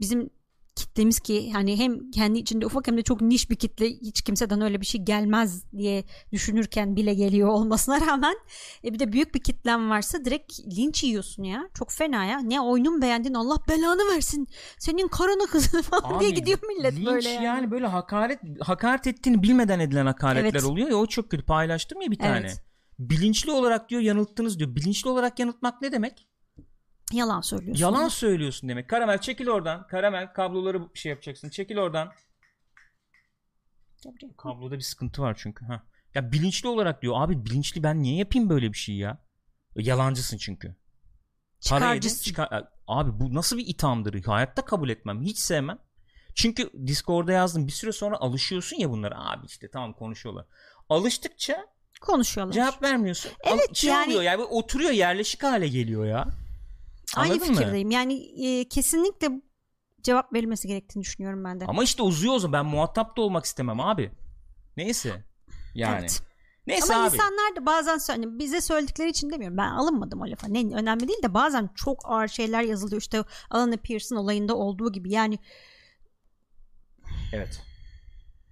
bizim 0.00 0.30
kitlemiz 0.76 1.20
ki 1.20 1.52
hani 1.52 1.78
hem 1.78 2.10
kendi 2.10 2.38
içinde 2.38 2.66
ufak 2.66 2.86
hem 2.86 2.96
de 2.96 3.02
çok 3.02 3.20
niş 3.20 3.50
bir 3.50 3.56
kitle 3.56 3.86
hiç 3.86 4.22
kimseden 4.22 4.60
öyle 4.60 4.80
bir 4.80 4.86
şey 4.86 5.00
gelmez 5.00 5.72
diye 5.72 6.04
düşünürken 6.32 6.96
bile 6.96 7.14
geliyor 7.14 7.48
olmasına 7.48 8.00
rağmen 8.00 8.34
e 8.84 8.94
bir 8.94 8.98
de 8.98 9.12
büyük 9.12 9.34
bir 9.34 9.40
kitlen 9.40 9.90
varsa 9.90 10.24
direkt 10.24 10.60
linç 10.60 11.04
yiyorsun 11.04 11.42
ya. 11.42 11.68
Çok 11.74 11.92
fena 11.92 12.24
ya. 12.24 12.38
Ne 12.38 12.60
oyunun 12.60 13.02
beğendin 13.02 13.34
Allah 13.34 13.56
belanı 13.68 14.14
versin. 14.14 14.46
Senin 14.78 15.08
karını 15.08 15.46
kızını 15.46 15.82
falan 15.82 16.20
diye 16.20 16.30
Abi, 16.30 16.36
gidiyor 16.38 16.58
millet 16.76 16.96
linç 16.96 17.06
böyle 17.06 17.28
yani. 17.28 17.44
yani 17.44 17.70
böyle 17.70 17.86
hakaret 17.86 18.38
hakaret 18.60 19.06
ettiğini 19.06 19.42
bilmeden 19.42 19.78
edilen 19.80 20.06
hakaretler 20.06 20.50
Evet. 20.50 20.64
oluyor 20.64 20.90
ya 20.90 20.96
o 20.96 21.06
çok 21.06 21.30
kötü 21.30 21.44
paylaştım 21.44 22.00
ya 22.00 22.10
bir 22.10 22.18
tane. 22.18 22.38
Evet. 22.38 22.62
Bilinçli 22.98 23.50
olarak 23.50 23.88
diyor 23.90 24.02
yanılttınız 24.02 24.58
diyor. 24.58 24.74
Bilinçli 24.74 25.10
olarak 25.10 25.38
yanıltmak 25.38 25.82
ne 25.82 25.92
demek? 25.92 26.26
Yalan 27.14 27.40
söylüyorsun. 27.40 27.82
Yalan 27.82 28.08
söylüyorsun 28.08 28.68
demek. 28.68 28.88
Karamel 28.88 29.18
çekil 29.20 29.48
oradan. 29.48 29.86
Karamel 29.86 30.32
kabloları 30.32 30.82
şey 30.94 31.10
yapacaksın. 31.10 31.48
Çekil 31.50 31.76
oradan. 31.76 32.12
Kabloda 34.38 34.74
bir 34.74 34.80
sıkıntı 34.80 35.22
var 35.22 35.34
çünkü. 35.38 35.64
Ha. 35.66 35.82
Ya 36.14 36.32
bilinçli 36.32 36.68
olarak 36.68 37.02
diyor. 37.02 37.14
Abi 37.18 37.44
bilinçli 37.44 37.82
ben 37.82 38.02
niye 38.02 38.16
yapayım 38.16 38.50
böyle 38.50 38.72
bir 38.72 38.78
şey 38.78 38.94
ya? 38.96 39.18
Yalancısın 39.76 40.36
çünkü. 40.38 40.76
Çıkarcısın. 41.60 42.22
çıkar- 42.22 42.68
Abi 42.86 43.20
bu 43.20 43.34
nasıl 43.34 43.58
bir 43.58 43.66
ithamdır? 43.66 44.24
Hayatta 44.24 44.64
kabul 44.64 44.88
etmem. 44.88 45.22
Hiç 45.22 45.38
sevmem. 45.38 45.78
Çünkü 46.34 46.70
Discord'da 46.86 47.32
yazdım. 47.32 47.66
Bir 47.66 47.72
süre 47.72 47.92
sonra 47.92 48.16
alışıyorsun 48.16 48.76
ya 48.76 48.90
bunlara. 48.90 49.30
Abi 49.30 49.46
işte 49.46 49.70
tamam 49.70 49.92
konuşuyorlar. 49.92 50.46
Alıştıkça 50.88 51.66
Konuşuyorlar. 52.00 52.52
cevap 52.54 52.82
vermiyorsun. 52.82 53.32
Evet, 53.44 53.66
Al- 53.70 53.74
şey 53.74 53.90
yani- 53.90 54.06
oluyor 54.06 54.22
yani 54.22 54.42
oturuyor 54.42 54.90
yerleşik 54.90 55.42
hale 55.42 55.68
geliyor 55.68 56.06
ya. 56.06 56.28
Aynı 57.16 57.32
Anladın 57.32 57.50
mı? 57.50 57.56
fikirdeyim. 57.56 57.90
Yani 57.90 58.14
e, 58.46 58.68
kesinlikle 58.68 59.28
cevap 60.02 60.32
verilmesi 60.32 60.68
gerektiğini 60.68 61.02
düşünüyorum 61.02 61.44
ben 61.44 61.60
de. 61.60 61.66
Ama 61.66 61.84
işte 61.84 62.02
uzuyor 62.02 62.34
o 62.34 62.38
zaman. 62.38 62.64
Ben 62.64 62.70
muhatap 62.70 63.16
da 63.16 63.22
olmak 63.22 63.44
istemem 63.44 63.80
abi. 63.80 64.10
Neyse. 64.76 65.24
Yani. 65.74 65.98
Evet. 66.00 66.22
Neyse 66.66 66.94
Ama 66.94 67.04
abi. 67.04 67.14
insanlar 67.14 67.56
da 67.56 67.66
bazen 67.66 67.98
hani 68.06 68.38
bize 68.38 68.60
söyledikleri 68.60 69.10
için 69.10 69.30
demiyorum. 69.30 69.56
Ben 69.56 69.68
alınmadım 69.68 70.20
o 70.20 70.30
lafa. 70.30 70.48
Ne 70.48 70.58
önemli 70.74 71.08
değil 71.08 71.22
de 71.22 71.34
bazen 71.34 71.70
çok 71.74 72.00
ağır 72.04 72.28
şeyler 72.28 72.62
yazılıyor. 72.62 73.00
İşte 73.00 73.24
Alana 73.50 73.76
Pierce'ın 73.76 74.18
olayında 74.18 74.56
olduğu 74.56 74.92
gibi. 74.92 75.12
Yani 75.12 75.38
Evet. 77.32 77.62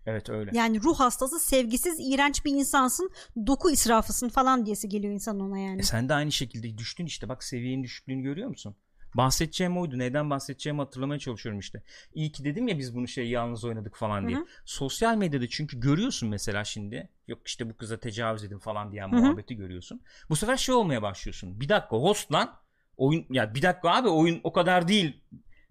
Evet 0.06 0.30
öyle. 0.30 0.50
yani 0.54 0.82
ruh 0.82 1.00
hastası, 1.00 1.40
sevgisiz, 1.40 1.96
iğrenç 2.00 2.44
bir 2.44 2.52
insansın. 2.52 3.10
Doku 3.46 3.70
israfısın 3.70 4.28
falan 4.28 4.66
diyesi 4.66 4.88
geliyor 4.88 5.14
insan 5.14 5.40
ona 5.40 5.58
yani. 5.58 5.80
E 5.80 5.82
sen 5.82 6.08
de 6.08 6.14
aynı 6.14 6.32
şekilde 6.32 6.78
düştün 6.78 7.06
işte. 7.06 7.28
Bak 7.28 7.44
seviyenin 7.44 7.82
düşüklüğünü 7.84 8.22
görüyor 8.22 8.48
musun? 8.48 8.76
Bahsedeceğim 9.14 9.78
oydu. 9.78 9.98
Neden 9.98 10.30
bahsedeceğimi 10.30 10.80
hatırlamaya 10.80 11.18
çalışıyorum 11.18 11.60
işte. 11.60 11.82
İyi 12.14 12.32
ki 12.32 12.44
dedim 12.44 12.68
ya 12.68 12.78
biz 12.78 12.94
bunu 12.94 13.08
şey 13.08 13.28
yalnız 13.28 13.64
oynadık 13.64 13.96
falan 13.96 14.28
diye. 14.28 14.38
Hı 14.38 14.40
hı. 14.40 14.46
Sosyal 14.64 15.16
medyada 15.16 15.48
çünkü 15.48 15.80
görüyorsun 15.80 16.28
mesela 16.28 16.64
şimdi. 16.64 17.08
Yok 17.28 17.38
işte 17.46 17.70
bu 17.70 17.76
kıza 17.76 17.96
tecavüz 17.96 18.44
edin 18.44 18.58
falan 18.58 18.92
diyen 18.92 19.12
Hı 19.12 19.16
hı. 19.16 19.20
muhabbeti 19.20 19.56
görüyorsun. 19.56 20.02
Bu 20.30 20.36
sefer 20.36 20.56
şey 20.56 20.74
olmaya 20.74 21.02
başlıyorsun. 21.02 21.60
Bir 21.60 21.68
dakika 21.68 21.96
host 21.96 22.32
lan. 22.32 22.54
Oyun 22.96 23.26
ya 23.30 23.54
bir 23.54 23.62
dakika 23.62 23.90
abi 23.90 24.08
oyun 24.08 24.40
o 24.44 24.52
kadar 24.52 24.88
değil. 24.88 25.20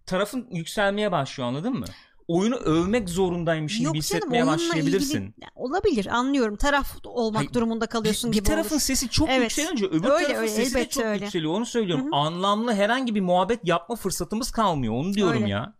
Tarafın 0.05 0.47
yükselmeye 0.51 1.11
başlıyor 1.11 1.49
anladın 1.49 1.73
mı? 1.73 1.85
Oyunu 2.31 2.55
övmek 2.55 3.09
zorundaymışsın 3.09 3.79
gibi 3.79 3.85
Yok 3.85 3.93
canım 3.93 4.01
hissetmeye 4.01 4.43
oyunla 4.43 4.57
başlayabilirsin. 4.57 5.21
ilgili 5.21 5.45
olabilir 5.55 6.05
anlıyorum. 6.05 6.55
Taraf 6.55 6.95
olmak 7.03 7.39
Hayır, 7.39 7.53
durumunda 7.53 7.85
kalıyorsun 7.87 8.31
bir, 8.31 8.35
gibi 8.35 8.45
bir 8.45 8.49
tarafın 8.49 8.75
olur. 8.75 8.81
sesi 8.81 9.09
çok 9.09 9.29
Evet. 9.29 9.41
yükselince 9.57 9.85
öbür 9.85 10.09
Öyle, 10.09 10.25
tarafın 10.27 10.41
öyle, 10.41 10.47
sesi 10.47 10.75
de 10.75 10.89
çok 10.89 11.05
öyle. 11.05 11.23
yükseliyor. 11.25 11.53
Onu 11.53 11.65
söylüyorum. 11.65 12.05
Hı 12.05 12.09
hı. 12.09 12.15
Anlamlı 12.15 12.73
herhangi 12.73 13.15
bir 13.15 13.21
muhabbet 13.21 13.59
yapma 13.67 13.95
fırsatımız 13.95 14.51
kalmıyor. 14.51 14.93
Onu 14.93 15.13
diyorum 15.13 15.41
Öyle. 15.41 15.49
ya. 15.51 15.73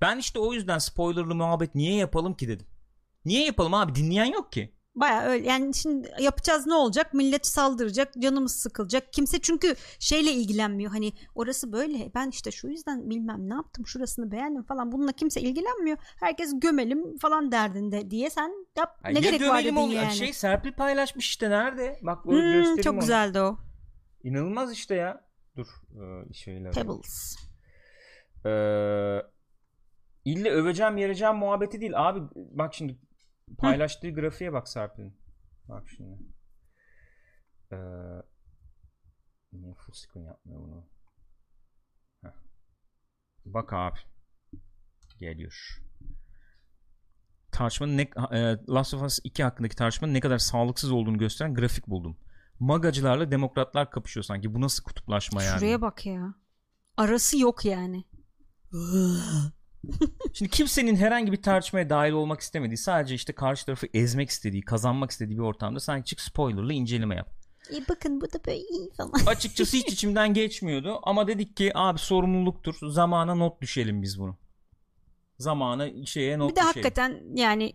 Ben 0.00 0.18
işte 0.18 0.38
o 0.38 0.52
yüzden 0.52 0.78
spoilerlı 0.78 1.34
muhabbet 1.34 1.74
niye 1.74 1.94
yapalım 1.94 2.34
ki 2.34 2.48
dedim. 2.48 2.66
Niye 3.24 3.44
yapalım 3.44 3.74
abi? 3.74 3.94
Dinleyen 3.94 4.24
yok 4.32 4.52
ki. 4.52 4.74
Baya 4.96 5.22
öyle 5.22 5.46
yani 5.48 5.74
şimdi 5.74 6.12
yapacağız 6.20 6.66
ne 6.66 6.74
olacak 6.74 7.14
millet 7.14 7.46
saldıracak 7.46 8.14
canımız 8.18 8.56
sıkılacak 8.56 9.12
kimse 9.12 9.40
çünkü 9.40 9.74
şeyle 9.98 10.32
ilgilenmiyor 10.32 10.90
hani 10.92 11.12
orası 11.34 11.72
böyle 11.72 12.10
ben 12.14 12.28
işte 12.30 12.50
şu 12.50 12.68
yüzden 12.68 13.10
bilmem 13.10 13.50
ne 13.50 13.54
yaptım 13.54 13.86
şurasını 13.86 14.30
beğendim 14.32 14.62
falan 14.62 14.92
bununla 14.92 15.12
kimse 15.12 15.40
ilgilenmiyor 15.40 15.98
herkes 16.20 16.60
gömelim 16.60 17.18
falan 17.18 17.52
derdinde 17.52 18.10
diye 18.10 18.30
sen 18.30 18.52
yap 18.76 19.00
ne 19.04 19.12
ya 19.12 19.20
gerek 19.20 19.42
var 19.42 19.64
dedin 19.64 19.76
yani 19.76 20.12
Şey 20.16 20.32
Serpil 20.32 20.72
paylaşmış 20.72 21.26
işte 21.28 21.50
nerede? 21.50 21.98
Bak 22.02 22.26
böyle 22.26 22.42
Hmm, 22.42 22.52
göstereyim 22.52 22.82
çok 22.82 22.92
onu. 22.94 23.00
güzeldi 23.00 23.40
o 23.40 23.56
İnanılmaz 24.22 24.72
işte 24.72 24.94
ya. 24.94 25.24
Dur. 25.56 25.66
Ee, 25.94 26.32
şeyler. 26.32 26.72
Pebbles 26.72 27.36
Ee, 28.46 29.18
ille 30.24 30.50
öveceğim 30.50 30.96
yereceğim 30.96 31.36
muhabbeti 31.36 31.80
değil. 31.80 31.92
Abi 31.96 32.20
bak 32.34 32.74
şimdi 32.74 32.98
paylaştığı 33.58 34.10
grafiğe 34.10 34.52
bak 34.52 34.68
Serpil'in. 34.68 35.16
Bak 35.68 35.88
şimdi. 35.96 36.18
Ee, 37.72 37.76
niye 39.52 39.74
full 39.74 39.92
screen 39.92 40.24
yapmıyor 40.24 40.60
bunu? 40.60 40.86
Heh. 42.22 42.34
Bak 43.44 43.72
abi. 43.72 43.98
Geliyor. 45.18 45.80
tartışmanın 47.52 47.96
ne, 47.96 48.02
e, 48.32 48.58
Last 48.68 48.94
of 48.94 49.02
Us 49.02 49.18
2 49.24 49.44
hakkındaki 49.44 49.76
tartışmanın 49.76 50.14
ne 50.14 50.20
kadar 50.20 50.38
sağlıksız 50.38 50.90
olduğunu 50.90 51.18
gösteren 51.18 51.54
grafik 51.54 51.86
buldum. 51.88 52.16
Magacılarla 52.60 53.30
demokratlar 53.30 53.90
kapışıyor 53.90 54.24
sanki. 54.24 54.54
Bu 54.54 54.60
nasıl 54.60 54.84
kutuplaşma 54.84 55.42
yani? 55.42 55.58
Şuraya 55.58 55.80
bak 55.80 56.06
ya. 56.06 56.34
Arası 56.96 57.38
yok 57.38 57.64
yani. 57.64 58.04
Şimdi 60.32 60.50
kimsenin 60.50 60.96
herhangi 60.96 61.32
bir 61.32 61.42
tartışmaya 61.42 61.90
dahil 61.90 62.12
olmak 62.12 62.40
istemediği, 62.40 62.76
sadece 62.76 63.14
işte 63.14 63.32
karşı 63.32 63.66
tarafı 63.66 63.86
ezmek 63.94 64.30
istediği, 64.30 64.62
kazanmak 64.62 65.10
istediği 65.10 65.38
bir 65.38 65.42
ortamda 65.42 65.80
sanki 65.80 66.08
çık 66.08 66.20
spoilerlı 66.20 66.72
inceleme 66.72 67.14
yap. 67.16 67.34
E 67.72 67.88
bakın 67.88 68.20
bu 68.20 68.32
da 68.32 68.38
böyle 68.46 68.58
iyi 68.58 68.90
falan. 68.96 69.12
Açıkçası 69.26 69.76
hiç 69.76 69.92
içimden 69.92 70.34
geçmiyordu 70.34 71.00
ama 71.02 71.26
dedik 71.26 71.56
ki 71.56 71.72
abi 71.74 71.98
sorumluluktur. 71.98 72.74
Zamana 72.82 73.34
not 73.34 73.60
düşelim 73.60 74.02
biz 74.02 74.18
bunu. 74.18 74.36
Zamana 75.38 76.06
şeye 76.06 76.38
not 76.38 76.50
bir 76.50 76.56
de 76.56 76.60
düşelim. 76.60 76.74
hakikaten 76.74 77.22
yani 77.34 77.72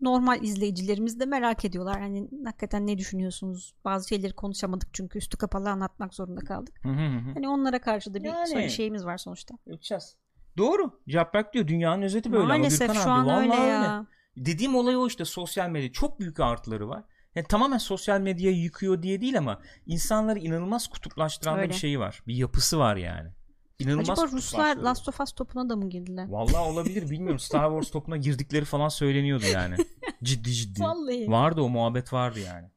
normal 0.00 0.42
izleyicilerimiz 0.42 1.20
de 1.20 1.26
merak 1.26 1.64
ediyorlar. 1.64 2.00
Hani 2.00 2.28
hakikaten 2.44 2.86
ne 2.86 2.98
düşünüyorsunuz? 2.98 3.74
Bazı 3.84 4.08
şeyleri 4.08 4.32
konuşamadık 4.32 4.88
çünkü 4.92 5.18
üstü 5.18 5.36
kapalı 5.36 5.70
anlatmak 5.70 6.14
zorunda 6.14 6.40
kaldık. 6.40 6.74
Hı 6.82 6.88
hı 6.88 7.06
hı. 7.06 7.32
Hani 7.34 7.48
onlara 7.48 7.80
karşı 7.80 8.14
da 8.14 8.24
bir 8.24 8.28
Yani. 8.28 8.70
şeyimiz 8.70 9.04
var 9.04 9.18
sonuçta. 9.18 9.54
Yapacağız. 9.66 10.16
Doğru. 10.56 11.00
Yaprak 11.06 11.54
diyor 11.54 11.66
dünyanın 11.66 12.02
özeti 12.02 12.32
böyle 12.32 12.46
Maalesef 12.46 12.90
ama 12.90 12.92
Gürkan 12.92 13.04
şu 13.04 13.10
abi, 13.10 13.30
an 13.30 13.48
vallahi 13.48 13.60
öyle 13.60 13.70
ya. 13.70 14.06
Dediğim 14.36 14.74
olay 14.74 14.96
o 14.96 15.06
işte 15.06 15.24
sosyal 15.24 15.70
medya. 15.70 15.92
Çok 15.92 16.20
büyük 16.20 16.40
artıları 16.40 16.88
var. 16.88 17.04
Yani 17.34 17.46
tamamen 17.46 17.78
sosyal 17.78 18.20
medyayı 18.20 18.56
yıkıyor 18.56 19.02
diye 19.02 19.20
değil 19.20 19.38
ama 19.38 19.60
insanları 19.86 20.38
inanılmaz 20.38 20.88
kutuplaştıran 20.88 21.58
Öyle. 21.58 21.68
bir 21.68 21.74
şeyi 21.74 21.98
var. 21.98 22.22
Bir 22.26 22.34
yapısı 22.34 22.78
var 22.78 22.96
yani. 22.96 23.30
İnanılmaz 23.78 24.10
Acaba 24.10 24.32
Ruslar. 24.32 24.76
Last 24.76 25.08
of 25.08 25.20
Us 25.20 25.32
topuna 25.32 25.68
da 25.68 25.76
mı 25.76 25.90
girdiler? 25.90 26.28
Vallahi 26.28 26.56
olabilir 26.72 27.10
bilmiyorum. 27.10 27.38
Star 27.38 27.70
Wars 27.70 27.90
topuna 27.90 28.16
girdikleri 28.16 28.64
falan 28.64 28.88
söyleniyordu 28.88 29.44
yani. 29.52 29.74
Ciddi 30.22 30.52
ciddi. 30.52 30.82
Vallahi. 30.82 31.30
Vardı 31.30 31.60
o 31.60 31.68
muhabbet 31.68 32.12
vardı 32.12 32.40
yani. 32.40 32.68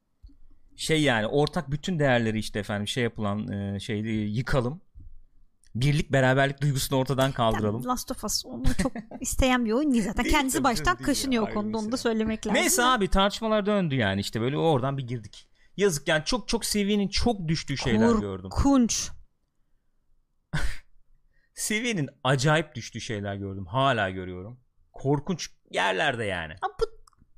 Şey 0.75 1.01
yani 1.01 1.27
ortak 1.27 1.71
bütün 1.71 1.99
değerleri 1.99 2.39
işte 2.39 2.59
efendim 2.59 2.87
şey 2.87 3.03
yapılan 3.03 3.47
e, 3.47 3.79
şeyi 3.79 4.35
yıkalım. 4.37 4.81
Birlik 5.75 6.11
beraberlik 6.11 6.61
duygusunu 6.61 6.99
ortadan 6.99 7.31
kaldıralım. 7.31 7.81
Ya, 7.81 7.89
Last 7.89 8.11
of 8.11 8.23
Us 8.23 8.45
onu 8.45 8.63
çok 8.83 8.91
isteyen 9.21 9.65
bir 9.65 9.71
oyun 9.71 9.91
değil 9.91 10.03
zaten. 10.03 10.23
Kendisi 10.23 10.57
tabii 10.57 10.63
baştan 10.63 10.97
kaşınıyor 10.97 11.49
o 11.49 11.53
konuda 11.53 11.77
onu 11.77 11.91
da 11.91 11.97
söylemek 11.97 12.47
lazım. 12.47 12.61
Neyse 12.61 12.83
abi 12.83 13.07
tartışmalar 13.07 13.65
döndü 13.65 13.95
yani 13.95 14.21
işte 14.21 14.41
böyle 14.41 14.57
oradan 14.57 14.97
bir 14.97 15.07
girdik. 15.07 15.47
Yazık 15.77 16.07
yani 16.07 16.25
çok 16.25 16.47
çok 16.47 16.65
seviyenin 16.65 17.07
çok 17.07 17.47
düştüğü 17.47 17.77
şeyler 17.77 18.15
gördüm. 18.15 18.49
Korkunç. 18.49 19.09
Seviyenin 21.57 22.09
acayip 22.23 22.75
düştüğü 22.75 23.01
şeyler 23.01 23.35
gördüm. 23.35 23.65
Hala 23.65 24.09
görüyorum. 24.09 24.59
Korkunç 24.93 25.49
yerlerde 25.71 26.23
yani. 26.25 26.53
Ama 26.61 26.73
bu 26.81 26.85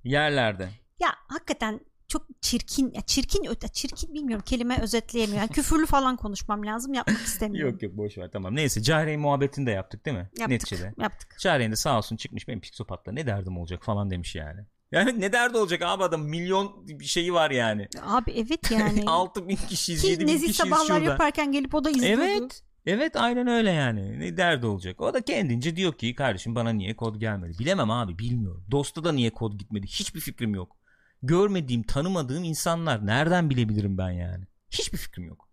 Yerlerde. 0.04 0.70
ya 1.00 1.10
hakikaten 1.28 1.80
çok 2.08 2.28
çirkin 2.42 2.92
ya 2.94 3.02
çirkin 3.02 3.46
öte 3.50 3.68
çirkin 3.68 4.14
bilmiyorum 4.14 4.44
kelime 4.48 4.82
özetleyemiyorum. 4.82 5.42
Yani 5.42 5.52
küfürlü 5.52 5.86
falan 5.86 6.16
konuşmam 6.18 6.66
lazım 6.66 6.94
yapmak 6.94 7.22
istemiyorum. 7.22 7.72
Yok 7.74 7.84
yok 7.84 7.98
boş 7.98 8.18
ver 8.18 8.30
tamam. 8.34 8.56
Neyse 8.56 8.82
Cahre'yi 8.82 9.18
muhabbetini 9.18 9.66
de 9.66 9.72
yaptık 9.72 10.06
değil 10.06 10.18
mi? 10.18 10.24
Yaptık. 10.24 10.48
Neticede. 10.50 10.94
Yaptık. 10.98 11.36
Cahre'nin 11.40 11.72
de 11.72 11.76
sağ 11.76 11.98
olsun 11.98 12.16
çıkmış 12.16 12.48
benim 12.48 12.62
psikopatla 12.62 13.12
ne 13.12 13.28
derdim 13.28 13.58
olacak 13.58 13.84
falan 13.84 14.10
demiş 14.10 14.36
yani. 14.36 14.62
Yani 14.92 15.22
ne 15.22 15.32
derdi 15.34 15.58
olacak 15.58 15.82
abi 15.82 16.04
adam 16.04 16.22
milyon 16.22 16.88
bir 16.88 17.06
şeyi 17.06 17.34
var 17.34 17.52
yani. 17.52 17.88
Abi 18.04 18.32
evet 18.32 18.72
yani. 18.72 19.04
6 19.08 19.48
bin 19.48 19.56
kişiyiz 19.56 20.02
Ki 20.02 20.08
7 20.08 20.20
bin 20.20 20.28
nezih 20.28 20.48
kişiyiz 20.48 20.70
sabahlar 20.70 20.86
şurada. 20.86 21.12
yaparken 21.12 21.52
gelip 21.52 21.76
o 21.76 21.84
da 21.84 21.90
izliyordu. 21.90 22.22
Evet. 22.24 22.64
Evet 22.90 23.16
aynen 23.16 23.48
öyle 23.48 23.72
yani. 23.72 24.20
Ne 24.20 24.38
derdi 24.38 24.66
olacak. 24.66 25.02
O 25.02 25.14
da 25.14 25.22
kendince 25.22 25.76
diyor 25.76 25.94
ki 25.94 26.16
kardeşim 26.16 26.56
bana 26.56 26.70
niye 26.70 26.96
kod 26.96 27.16
gelmedi. 27.16 27.60
Bilemem 27.60 27.92
abi 27.92 28.20
bilmiyorum. 28.20 28.66
Dosta 28.72 29.04
da 29.04 29.12
niye 29.12 29.30
kod 29.30 29.54
gitmedi. 29.54 29.88
Hiçbir 29.88 30.20
fikrim 30.20 30.56
yok. 30.56 30.78
Görmediğim 31.24 31.84
tanımadığım 31.84 32.44
insanlar 32.44 33.06
nereden 33.06 33.50
bilebilirim 33.50 33.98
ben 33.98 34.12
yani. 34.12 34.46
Hiçbir 34.72 34.98
fikrim 34.98 35.26
yok. 35.26 35.50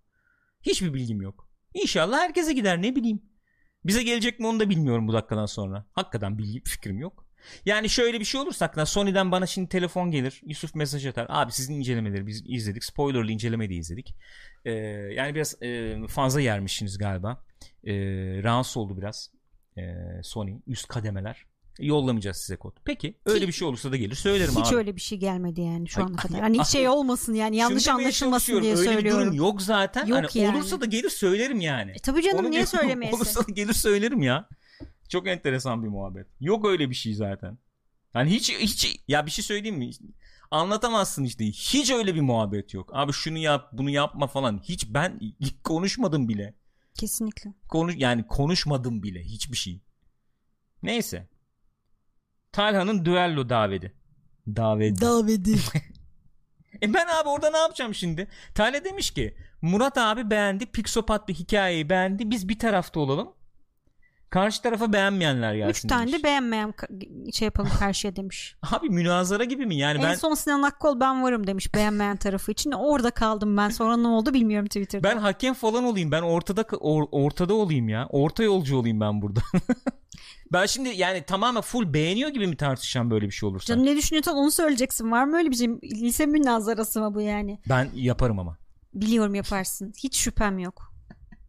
Hiçbir 0.63 0.95
bilgim 0.95 1.21
yok. 1.23 1.49
İnşallah 1.75 2.19
herkese 2.19 2.53
gider 2.53 2.83
ne 2.83 2.97
bileyim. 2.97 3.23
Bize 3.85 4.03
gelecek 4.03 4.41
mi 4.41 4.47
onu 4.47 4.61
da 4.61 4.71
bilmiyorum 4.71 5.09
bu 5.09 5.13
dakikadan 5.13 5.47
sonra. 5.47 5.87
Hakikaten 5.93 6.39
bilgi 6.39 6.63
fikrim 6.65 6.99
yok. 6.99 7.26
Yani 7.67 7.89
şöyle 7.89 8.21
bir 8.21 8.25
şey 8.25 8.41
olursa 8.41 8.65
hakikaten 8.65 8.85
Sony'den 8.85 9.33
bana 9.33 9.47
şimdi 9.47 9.69
telefon 9.69 10.11
gelir. 10.11 10.41
Yusuf 10.47 10.75
mesaj 10.75 11.07
atar. 11.07 11.27
Abi 11.29 11.53
sizin 11.53 11.75
incelemeleri 11.75 12.27
biz 12.27 12.43
izledik. 12.47 12.85
Spoilerlı 12.85 13.33
inceleme 13.33 13.71
de 13.71 13.75
izledik. 13.75 14.15
Ee, 14.65 14.71
yani 15.15 15.35
biraz 15.35 15.63
e, 15.63 15.97
fazla 16.09 16.41
yermişsiniz 16.41 16.99
galiba. 16.99 17.45
Ee, 17.85 17.93
rahatsız 18.43 18.77
oldu 18.77 18.97
biraz. 18.99 19.31
Ee, 19.79 19.83
Sony 20.23 20.55
üst 20.67 20.89
kademeler. 20.89 21.47
Yollamayacağız 21.79 22.37
size 22.37 22.57
kod. 22.57 22.77
Peki 22.85 23.19
öyle 23.27 23.47
bir 23.47 23.53
şey 23.53 23.69
olursa 23.69 23.93
da 23.93 23.97
gelir 23.97 24.15
söylerim 24.15 24.55
Hiç 24.57 24.69
abi. 24.69 24.77
öyle 24.77 24.97
bir 24.97 25.01
şey 25.01 25.19
gelmedi 25.19 25.61
yani 25.61 25.89
şu 25.89 26.01
Ay, 26.01 26.07
ana 26.07 26.17
kadar. 26.17 26.41
Hani 26.41 26.59
ay. 26.59 26.65
şey 26.65 26.89
olmasın 26.89 27.35
yani 27.35 27.57
yanlış 27.57 27.89
anlaşılmasın 27.89 28.63
diye 28.63 28.73
öyle 28.73 28.85
söylüyorum. 28.85 29.21
bir 29.21 29.27
durum 29.27 29.33
yok 29.33 29.63
zaten. 29.63 30.07
Yok 30.07 30.19
hani 30.19 30.45
yani. 30.45 30.57
Olursa 30.57 30.81
da 30.81 30.85
gelir 30.85 31.11
söylerim 31.11 31.61
yani. 31.61 31.91
E, 31.91 31.99
tabii 31.99 32.23
canım 32.23 32.39
Onu 32.39 32.51
niye 32.51 32.67
söylemeyesin? 32.67 33.17
Olursa 33.19 33.41
da 33.41 33.53
gelir 33.53 33.73
söylerim 33.73 34.23
ya. 34.23 34.49
Çok 35.09 35.29
enteresan 35.29 35.83
bir 35.83 35.89
muhabbet. 35.89 36.27
Yok 36.41 36.67
öyle 36.67 36.91
bir 36.91 36.95
şey 36.95 37.15
zaten. 37.15 37.59
Yani 38.15 38.31
hiç 38.31 38.53
hiç 38.59 39.01
ya 39.09 39.27
bir 39.27 39.31
şey 39.31 39.45
söyleyeyim 39.45 39.77
mi? 39.79 39.91
Anlatamazsın 40.51 41.25
işte. 41.25 41.45
Hiç 41.45 41.91
öyle 41.91 42.15
bir 42.15 42.21
muhabbet 42.21 42.75
yok. 42.75 42.91
Abi 42.93 43.13
şunu 43.13 43.39
yap, 43.39 43.69
bunu 43.73 43.91
yapma 43.91 44.27
falan. 44.27 44.61
Hiç 44.65 44.95
ben 44.95 45.21
konuşmadım 45.65 46.29
bile. 46.29 46.55
Kesinlikle. 46.95 47.55
Konuş 47.69 47.95
yani 47.99 48.27
konuşmadım 48.27 49.03
bile 49.03 49.23
hiçbir 49.23 49.57
şey. 49.57 49.81
Neyse. 50.83 51.29
Talha'nın 52.53 53.05
düello 53.05 53.49
daveti. 53.49 53.93
Daveti. 54.47 55.01
Davedi. 55.01 55.59
E 56.83 56.95
ben 56.95 57.07
abi 57.07 57.29
orada 57.29 57.51
ne 57.51 57.57
yapacağım 57.57 57.95
şimdi? 57.95 58.29
Tale 58.55 58.85
demiş 58.85 59.11
ki 59.11 59.37
Murat 59.63 59.99
abi 59.99 60.31
beğendi. 60.31 60.67
Pixopat 60.67 61.29
bir 61.29 61.35
hikayeyi 61.35 61.89
beğendi. 61.91 62.31
Biz 62.31 62.49
bir 62.49 62.59
tarafta 62.59 63.01
olalım. 63.01 63.33
Karşı 64.31 64.63
tarafa 64.63 64.93
beğenmeyenler 64.93 65.55
gelsin 65.55 65.71
Üç 65.89 65.93
tane 65.93 66.07
demiş. 66.07 66.19
de 66.19 66.23
beğenmeyen 66.25 66.75
şey 67.33 67.47
yapalım 67.47 67.71
karşıya 67.79 68.17
demiş. 68.17 68.57
Abi 68.73 68.89
münazara 68.91 69.45
gibi 69.45 69.67
mi? 69.67 69.77
Yani 69.77 69.99
en 69.99 70.05
ben 70.05 70.15
son 70.15 70.35
Sinan 70.35 70.63
Akkol 70.63 71.01
ben 71.01 71.23
varım 71.23 71.47
demiş 71.47 71.75
beğenmeyen 71.75 72.17
tarafı 72.17 72.53
için. 72.53 72.73
Orada 72.73 73.11
kaldım 73.11 73.57
ben. 73.57 73.69
Sonra 73.69 73.97
ne 73.97 74.09
oldu 74.09 74.35
bilmiyorum 74.35 74.67
Twitter'da. 74.67 75.09
ben 75.09 75.17
hakem 75.19 75.55
falan 75.55 75.85
olayım. 75.85 76.11
Ben 76.11 76.23
ortada 76.23 76.61
or- 76.61 77.09
ortada 77.13 77.55
olayım 77.55 77.89
ya. 77.89 78.07
Orta 78.11 78.43
yolcu 78.43 78.77
olayım 78.77 79.01
ben 79.01 79.23
burada. 79.23 79.41
ben 80.53 80.67
şimdi 80.67 80.89
yani 80.89 81.23
tamamen 81.23 81.63
full 81.63 81.93
beğeniyor 81.93 82.31
gibi 82.31 82.47
mi 82.47 82.57
tartışacağım 82.57 83.11
böyle 83.11 83.27
bir 83.27 83.33
şey 83.33 83.49
olursa? 83.49 83.67
Canım 83.67 83.87
ne 83.87 83.97
düşünüyorsan 83.97 84.37
onu 84.37 84.51
söyleyeceksin. 84.51 85.11
Var 85.11 85.25
mı 85.25 85.37
öyle 85.37 85.51
bir 85.51 85.57
şey? 85.57 85.69
Lise 85.83 86.27
münazarası 86.27 87.01
mı 87.01 87.15
bu 87.15 87.21
yani? 87.21 87.59
Ben 87.69 87.89
yaparım 87.95 88.39
ama. 88.39 88.57
Biliyorum 88.95 89.35
yaparsın. 89.35 89.93
Hiç 90.03 90.17
şüphem 90.17 90.59
yok. 90.59 90.93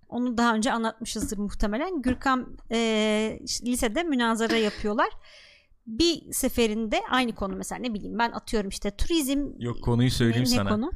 Onu 0.09 0.37
daha 0.37 0.55
önce 0.55 0.71
anlatmışızdır 0.71 1.37
muhtemelen. 1.37 2.01
Gürkan 2.01 2.57
e, 2.71 3.39
lisede 3.65 4.03
münazara 4.03 4.55
yapıyorlar. 4.55 5.09
Bir 5.87 6.31
seferinde 6.31 7.01
aynı 7.09 7.35
konu 7.35 7.55
mesela 7.55 7.79
ne 7.79 7.93
bileyim 7.93 8.19
ben 8.19 8.31
atıyorum 8.31 8.69
işte 8.69 8.91
turizm 8.91 9.51
Yok 9.59 9.83
konuyu 9.83 10.11
söyleyeyim 10.11 10.47
ne, 10.47 10.51
ne 10.51 10.55
sana. 10.55 10.69
konu? 10.69 10.91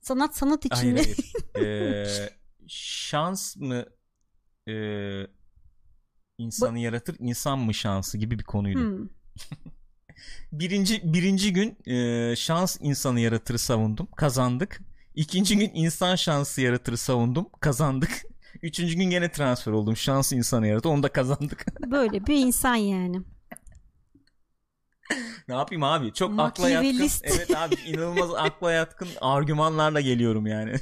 Sanat 0.00 0.36
sanat 0.36 0.64
için 0.64 0.96
Hayır 0.96 1.16
hayır. 1.54 1.66
Ee, 1.66 2.30
şans 2.68 3.56
mı 3.56 3.84
e, 4.68 4.74
insanı 6.38 6.78
yaratır 6.78 7.16
insan 7.18 7.58
mı 7.58 7.74
şansı 7.74 8.18
gibi 8.18 8.38
bir 8.38 8.44
konuydu. 8.44 8.80
Hmm. 8.80 9.08
Birinci, 10.52 11.12
birinci 11.12 11.52
gün 11.52 11.78
e, 11.86 12.36
şans 12.36 12.76
insanı 12.80 13.20
yaratırı 13.20 13.58
savundum 13.58 14.08
kazandık. 14.16 14.80
İkinci 15.16 15.58
gün 15.58 15.70
insan 15.74 16.16
şansı 16.16 16.60
yaratırı 16.60 16.96
savundum 16.96 17.48
kazandık. 17.60 18.22
Üçüncü 18.62 18.94
gün 18.94 19.10
gene 19.10 19.32
transfer 19.32 19.72
oldum 19.72 19.96
şans 19.96 20.32
insanı 20.32 20.66
yaratır 20.66 20.90
onu 20.90 21.02
da 21.02 21.08
kazandık. 21.08 21.66
Böyle 21.90 22.26
bir 22.26 22.36
insan 22.36 22.74
yani. 22.74 23.22
ne 25.48 25.54
yapayım 25.54 25.82
abi 25.82 26.12
çok 26.12 26.40
akla 26.40 26.68
yatkın. 26.70 27.10
Evet 27.22 27.56
abi 27.56 27.74
inanılmaz 27.86 28.34
akla 28.34 28.72
yatkın 28.72 29.08
argümanlarla 29.20 30.00
geliyorum 30.00 30.46
yani. 30.46 30.74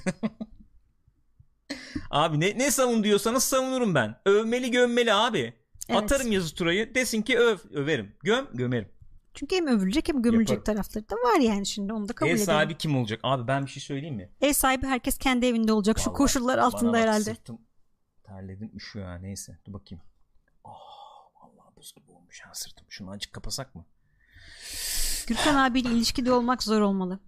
abi 2.11 2.41
ne, 2.41 2.59
ne 2.59 2.71
savun 2.71 3.05
diyorsanız 3.05 3.45
savunurum 3.45 3.95
ben. 3.95 4.21
Övmeli 4.27 4.71
gömmeli 4.71 5.15
abi. 5.15 5.55
Evet. 5.89 6.03
Atarım 6.03 6.33
yazı 6.33 6.55
turayı 6.55 6.95
desin 6.95 7.23
ki 7.23 7.39
öv 7.39 7.59
överim. 7.73 8.17
Göm 8.23 8.47
gömerim. 8.55 8.89
Çünkü 9.35 9.57
hem 9.57 9.67
övülecek 9.67 10.09
hem 10.09 10.23
gömülecek 10.23 10.57
Yaparım. 10.59 10.77
tarafları 10.77 11.11
da 11.11 11.15
var 11.17 11.41
yani 11.41 11.67
şimdi 11.67 11.93
onu 11.93 12.09
da 12.09 12.13
kabul 12.13 12.31
Ev 12.31 12.35
edelim. 12.35 12.47
sahibi 12.47 12.79
kim 12.79 12.97
olacak? 12.97 13.21
Abi 13.23 13.47
ben 13.49 13.67
bir 13.67 13.71
şey 13.71 13.83
söyleyeyim 13.83 14.17
mi? 14.17 14.31
Ev 14.41 14.53
sahibi 14.53 14.87
herkes 14.87 15.19
kendi 15.19 15.47
evinde 15.47 15.73
olacak 15.73 15.99
şu 15.99 16.11
Vallahi 16.11 16.17
koşullar 16.19 16.59
altında 16.59 16.93
bak, 16.93 17.01
herhalde. 17.01 17.25
Sırtım 17.25 17.59
terledim 18.25 18.71
üşüyor 18.77 19.07
ha 19.07 19.15
neyse 19.15 19.59
dur 19.67 19.73
bakayım. 19.73 20.05
Oh, 20.65 20.71
vallahi 21.43 21.77
buz 21.77 21.95
gibi 21.95 22.11
olmuş 22.11 22.41
ha 22.41 22.55
sırtım. 22.55 22.87
Şunu 22.89 23.11
azıcık 23.11 23.33
kapasak 23.33 23.75
mı? 23.75 23.85
Gürkan 25.27 25.55
abiyle 25.55 25.89
ilişkide 25.89 26.33
olmak 26.33 26.63
zor 26.63 26.81
olmalı. 26.81 27.21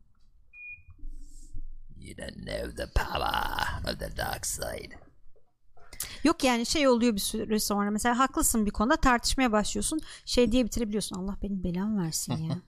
You 1.97 2.19
don't 2.19 2.37
know 2.47 2.75
the 2.77 2.87
power 2.93 3.93
of 3.93 3.99
the 4.01 4.17
dark 4.17 4.47
side. 4.47 5.06
Yok 6.25 6.45
yani 6.45 6.67
şey 6.67 6.89
oluyor 6.89 7.14
bir 7.14 7.21
süre 7.21 7.61
sonra 7.61 7.91
mesela 7.91 8.19
haklısın 8.19 8.67
bir 8.67 8.71
konuda 8.71 8.97
tartışmaya 8.97 9.53
başlıyorsun 9.53 10.01
şey 10.25 10.53
diye 10.53 10.64
bitirebiliyorsun 10.64 11.17
Allah 11.17 11.37
benim 11.43 11.64
belamı 11.64 12.03
versin 12.03 12.37
ya. 12.37 12.59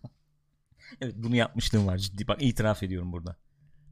evet 1.01 1.15
bunu 1.17 1.37
yapmışlığım 1.37 1.87
var 1.87 1.99
ciddi 1.99 2.29
bak 2.29 2.43
itiraf 2.43 2.83
ediyorum 2.83 3.13
burada. 3.13 3.37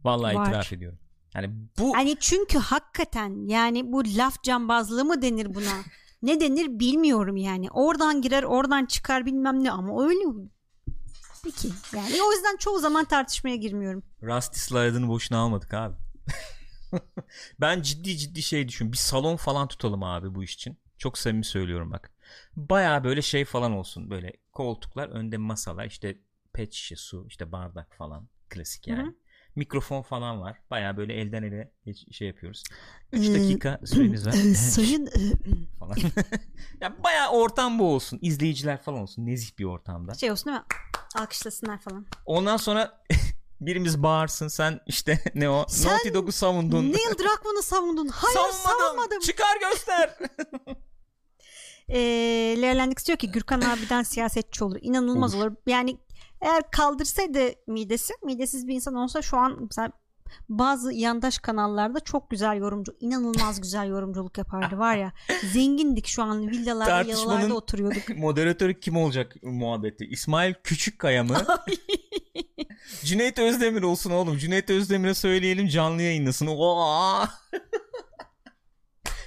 Vallahi 0.04 0.34
Var. 0.34 0.48
itiraf 0.48 0.72
ediyorum. 0.72 0.98
Yani 1.34 1.50
bu 1.78 1.96
Hani 1.96 2.16
çünkü 2.20 2.58
hakikaten 2.58 3.48
yani 3.48 3.92
bu 3.92 4.04
laf 4.04 4.42
cambazlığı 4.42 5.04
mı 5.04 5.22
denir 5.22 5.54
buna? 5.54 5.82
ne 6.22 6.40
denir 6.40 6.78
bilmiyorum 6.78 7.36
yani. 7.36 7.70
Oradan 7.70 8.22
girer 8.22 8.42
oradan 8.42 8.86
çıkar 8.86 9.26
bilmem 9.26 9.64
ne 9.64 9.70
ama 9.70 10.04
öyle 10.04 10.24
Peki 11.44 11.68
yani 11.96 12.22
o 12.28 12.32
yüzden 12.32 12.56
çoğu 12.56 12.78
zaman 12.78 13.04
tartışmaya 13.04 13.56
girmiyorum. 13.56 14.02
Rusty 14.22 14.58
Slide'ını 14.58 15.08
boşuna 15.08 15.38
almadık 15.38 15.74
abi. 15.74 15.94
ben 17.60 17.82
ciddi 17.82 18.16
ciddi 18.18 18.42
şey 18.42 18.68
düşün. 18.68 18.92
Bir 18.92 18.96
salon 18.96 19.36
falan 19.36 19.68
tutalım 19.68 20.02
abi 20.02 20.34
bu 20.34 20.44
iş 20.44 20.54
için. 20.54 20.78
Çok 20.98 21.18
samimi 21.18 21.44
söylüyorum 21.44 21.90
bak. 21.90 22.12
Baya 22.56 23.04
böyle 23.04 23.22
şey 23.22 23.44
falan 23.44 23.72
olsun. 23.72 24.10
Böyle 24.10 24.32
koltuklar 24.52 25.08
önde 25.08 25.36
masalar 25.36 25.86
işte 25.86 26.18
pet 26.52 26.72
şişe 26.72 26.96
su 26.96 27.24
işte 27.28 27.52
bardak 27.52 27.94
falan. 27.96 28.28
Klasik 28.48 28.88
yani. 28.88 29.02
Hı 29.02 29.06
hı. 29.06 29.14
Mikrofon 29.56 30.02
falan 30.02 30.40
var. 30.40 30.58
Baya 30.70 30.96
böyle 30.96 31.14
elden 31.14 31.42
ele 31.42 31.72
şey 32.10 32.28
yapıyoruz. 32.28 32.62
3 33.12 33.28
Ee, 33.28 33.34
dakika 33.34 33.80
süremiz 33.84 34.26
var. 34.26 34.32
e, 34.34 34.36
sayın 34.54 35.06
e, 35.06 35.20
falan. 35.78 35.96
ya 36.80 37.02
baya 37.04 37.30
ortam 37.30 37.78
bu 37.78 37.94
olsun. 37.94 38.18
İzleyiciler 38.22 38.82
falan 38.82 39.00
olsun. 39.00 39.26
Nezih 39.26 39.58
bir 39.58 39.64
ortamda. 39.64 40.14
şey 40.14 40.30
olsun 40.30 40.46
değil 40.46 40.58
mi? 40.58 40.64
Alkışlasınlar 41.16 41.78
falan. 41.78 42.06
Ondan 42.26 42.56
sonra 42.56 43.02
birimiz 43.60 44.02
bağırsın 44.02 44.48
sen 44.48 44.80
işte 44.86 45.22
ne 45.34 45.50
o 45.50 45.64
Sen 45.68 45.92
Naughty 45.92 46.14
Dog'u 46.14 46.32
savundun. 46.32 46.84
Neil 46.84 47.18
Druckmann'ı 47.18 47.62
savundun. 47.62 48.08
Hayır 48.08 48.34
savunmadım. 48.34 48.80
savunmadım. 48.80 49.20
Çıkar 49.20 49.60
göster. 49.60 50.18
e, 51.88 51.98
Leerlendik 52.62 53.06
diyor 53.06 53.18
ki 53.18 53.30
Gürkan 53.30 53.60
abiden 53.60 54.02
siyasetçi 54.02 54.64
olur. 54.64 54.78
İnanılmaz 54.80 55.34
Olur. 55.34 55.46
olur. 55.46 55.56
Yani 55.66 55.98
eğer 56.40 56.70
kaldırsaydı 56.70 57.40
midesi, 57.66 58.14
midesiz 58.24 58.68
bir 58.68 58.74
insan 58.74 58.94
olsa 58.94 59.22
şu 59.22 59.36
an 59.36 59.58
mesela 59.60 59.92
bazı 60.48 60.92
yandaş 60.92 61.38
kanallarda 61.38 62.00
çok 62.00 62.30
güzel 62.30 62.56
yorumcu, 62.56 62.96
inanılmaz 63.00 63.60
güzel 63.60 63.88
yorumculuk 63.88 64.38
yapardı 64.38 64.78
var 64.78 64.96
ya. 64.96 65.12
Zengindik 65.52 66.06
şu 66.06 66.22
an 66.22 66.48
villalarda, 66.48 67.10
yalılarda 67.10 67.54
oturuyorduk. 67.54 68.08
Moderatörü 68.16 68.80
kim 68.80 68.96
olacak 68.96 69.36
muhabbeti? 69.42 70.04
İsmail 70.04 70.54
Küçükkaya 70.64 71.24
mı? 71.24 71.36
Cüneyt 73.04 73.38
Özdemir 73.38 73.82
olsun 73.82 74.10
oğlum. 74.10 74.38
Cüneyt 74.38 74.70
Özdemir'e 74.70 75.14
söyleyelim 75.14 75.68
canlı 75.68 76.02
yayınlasın. 76.02 76.46
Oo! 76.46 77.24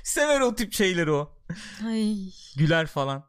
Sever 0.04 0.42
o 0.42 0.56
tip 0.56 0.74
şeyleri 0.74 1.12
o. 1.12 1.38
Ay. 1.88 2.16
Güler 2.58 2.88
falan. 2.88 3.24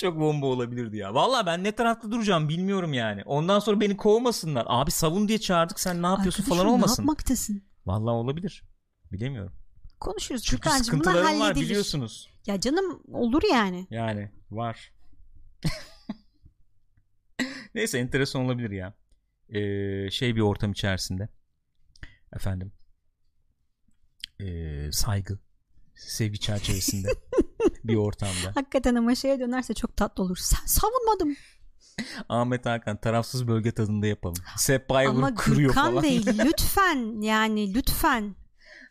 Çok 0.00 0.20
bomba 0.20 0.46
olabilirdi 0.46 0.96
ya. 0.96 1.14
Valla 1.14 1.46
ben 1.46 1.64
ne 1.64 1.72
tarafta 1.72 2.10
duracağım 2.10 2.48
bilmiyorum 2.48 2.92
yani. 2.92 3.22
Ondan 3.24 3.58
sonra 3.58 3.80
beni 3.80 3.96
kovmasınlar. 3.96 4.64
Abi 4.68 4.90
savun 4.90 5.28
diye 5.28 5.38
çağırdık 5.40 5.80
sen 5.80 6.02
ne 6.02 6.06
yapıyorsun 6.06 6.42
Arkadaşım, 6.42 6.56
falan 6.62 6.66
Ne 6.66 6.70
olmasın. 6.76 7.02
yapmaktasın? 7.02 7.62
Valla 7.86 8.10
olabilir. 8.10 8.64
Bilemiyorum. 9.12 9.52
Konuşuruz. 10.00 10.42
Çünkü 10.42 10.62
Gürkan'cığım, 10.62 11.00
bunlar 11.00 11.12
sıkıntılarım 11.12 11.40
var 11.40 11.46
halledilir. 11.46 11.64
biliyorsunuz. 11.68 12.30
Ya 12.46 12.60
canım 12.60 13.02
olur 13.12 13.42
yani. 13.52 13.86
Yani 13.90 14.30
var. 14.50 14.92
Neyse 17.74 17.98
enteresan 17.98 18.42
olabilir 18.44 18.70
ya. 18.70 18.94
Ee, 19.48 20.10
şey 20.10 20.36
bir 20.36 20.40
ortam 20.40 20.72
içerisinde. 20.72 21.28
Efendim. 22.36 22.72
Ee, 24.40 24.88
saygı. 24.92 25.38
Sevgi 25.94 26.40
çerçevesinde. 26.40 27.08
bir 27.84 27.96
ortamda. 27.96 28.34
Hakikaten 28.54 28.94
ama 28.94 29.14
şeye 29.14 29.40
dönerse 29.40 29.74
çok 29.74 29.96
tatlı 29.96 30.22
olur. 30.24 30.36
Sen 30.36 30.66
savunmadım. 30.66 31.36
Ahmet 32.28 32.66
Hakan 32.66 32.96
tarafsız 32.96 33.48
bölge 33.48 33.72
tadında 33.72 34.06
yapalım. 34.06 34.36
Sepp 34.56 34.90
Ama 34.92 35.34
kırıyor 35.34 35.68
Gürkan 35.68 35.90
falan. 35.90 36.02
Bey 36.02 36.22
lütfen 36.44 37.22
yani 37.22 37.74
lütfen. 37.74 38.34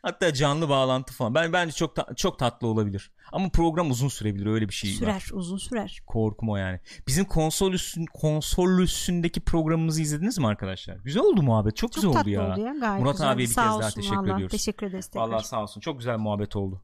Hatta 0.02 0.34
canlı 0.34 0.68
bağlantı 0.68 1.12
falan. 1.14 1.34
Ben 1.34 1.52
bence 1.52 1.72
çok 1.72 1.96
ta- 1.96 2.14
çok 2.16 2.38
tatlı 2.38 2.66
olabilir. 2.66 3.12
Ama 3.32 3.48
program 3.48 3.90
uzun 3.90 4.08
sürebilir 4.08 4.46
öyle 4.46 4.68
bir 4.68 4.74
şey 4.74 4.90
var. 4.90 4.96
Sürer 4.96 5.24
uzun 5.32 5.56
sürer. 5.58 6.02
Korkum 6.06 6.48
o 6.50 6.56
yani. 6.56 6.80
Bizim 7.06 7.24
konsol 7.24 7.72
üstün, 7.72 8.06
konsol 8.14 8.78
üstündeki 8.78 9.40
programımızı 9.40 10.02
izlediniz 10.02 10.38
mi 10.38 10.46
arkadaşlar? 10.46 10.96
Güzel 10.96 11.22
oldu 11.22 11.42
muhabbet. 11.42 11.76
Çok, 11.76 11.92
Çok 11.92 12.02
güzel 12.04 12.20
oldu 12.20 12.30
ya. 12.30 12.52
oldu 12.52 12.60
ya. 12.60 12.74
Gayet 12.80 13.02
Murat 13.02 13.14
güzel. 13.14 13.30
abiye 13.32 13.48
bir 13.48 13.52
Sağ 13.54 13.62
kez 13.62 13.70
daha 13.70 13.76
olsun 13.86 14.00
teşekkür 14.00 14.16
vallahi. 14.16 14.32
ediyoruz. 14.34 14.50
Teşekkür 14.52 14.86
ederiz. 14.86 15.10
Vallahi 15.14 15.46
sağ 15.46 15.62
olsun. 15.62 15.80
Çok 15.80 15.98
güzel 15.98 16.18
muhabbet 16.18 16.56
oldu. 16.56 16.82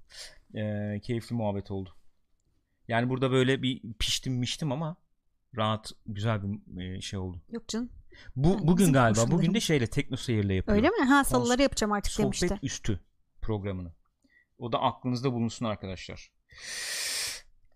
Ee, 0.54 1.00
keyifli 1.02 1.36
muhabbet 1.36 1.70
oldu. 1.70 1.95
Yani 2.88 3.08
burada 3.08 3.30
böyle 3.30 3.62
bir 3.62 3.92
piştim 3.98 4.34
miştim 4.34 4.72
ama 4.72 4.96
rahat 5.56 5.92
güzel 6.06 6.40
bir 6.42 6.80
e, 6.96 7.00
şey 7.00 7.18
oldu. 7.18 7.42
Yok 7.50 7.68
canım. 7.68 7.90
Bu 8.36 8.48
Yani 8.48 8.66
bugün 8.68 8.92
galiba 8.92 9.30
bugün 9.30 9.54
de 9.54 9.60
şeyle 9.60 9.86
Tekno 9.86 10.16
Seyir'le 10.16 10.50
yapıyor. 10.50 10.76
Öyle 10.76 10.88
mi? 10.90 11.04
Ha 11.08 11.24
salıları 11.24 11.62
yapacağım 11.62 11.92
artık 11.92 12.12
Sohbet 12.12 12.40
demişti. 12.40 12.58
üstü 12.62 13.00
programını. 13.42 13.92
O 14.58 14.72
da 14.72 14.82
aklınızda 14.82 15.32
bulunsun 15.32 15.66
arkadaşlar. 15.66 16.30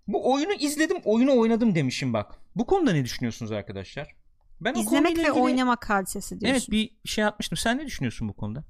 Bu 0.06 0.32
oyunu 0.32 0.52
izledim, 0.52 0.96
oyunu 1.04 1.38
oynadım 1.38 1.74
demişim 1.74 2.12
bak. 2.12 2.40
Bu 2.56 2.66
konuda 2.66 2.92
ne 2.92 3.04
düşünüyorsunuz 3.04 3.52
arkadaşlar? 3.52 4.16
Ben 4.60 4.74
İzlemek 4.74 5.16
ve 5.16 5.20
ilgili- 5.20 5.32
oynamak 5.32 5.90
hadisesi 5.90 6.40
diyorsun. 6.40 6.52
Evet 6.52 6.70
bir 6.70 6.96
şey 7.04 7.22
yapmıştım. 7.22 7.58
Sen 7.58 7.78
ne 7.78 7.86
düşünüyorsun 7.86 8.28
bu 8.28 8.32
konuda? 8.32 8.64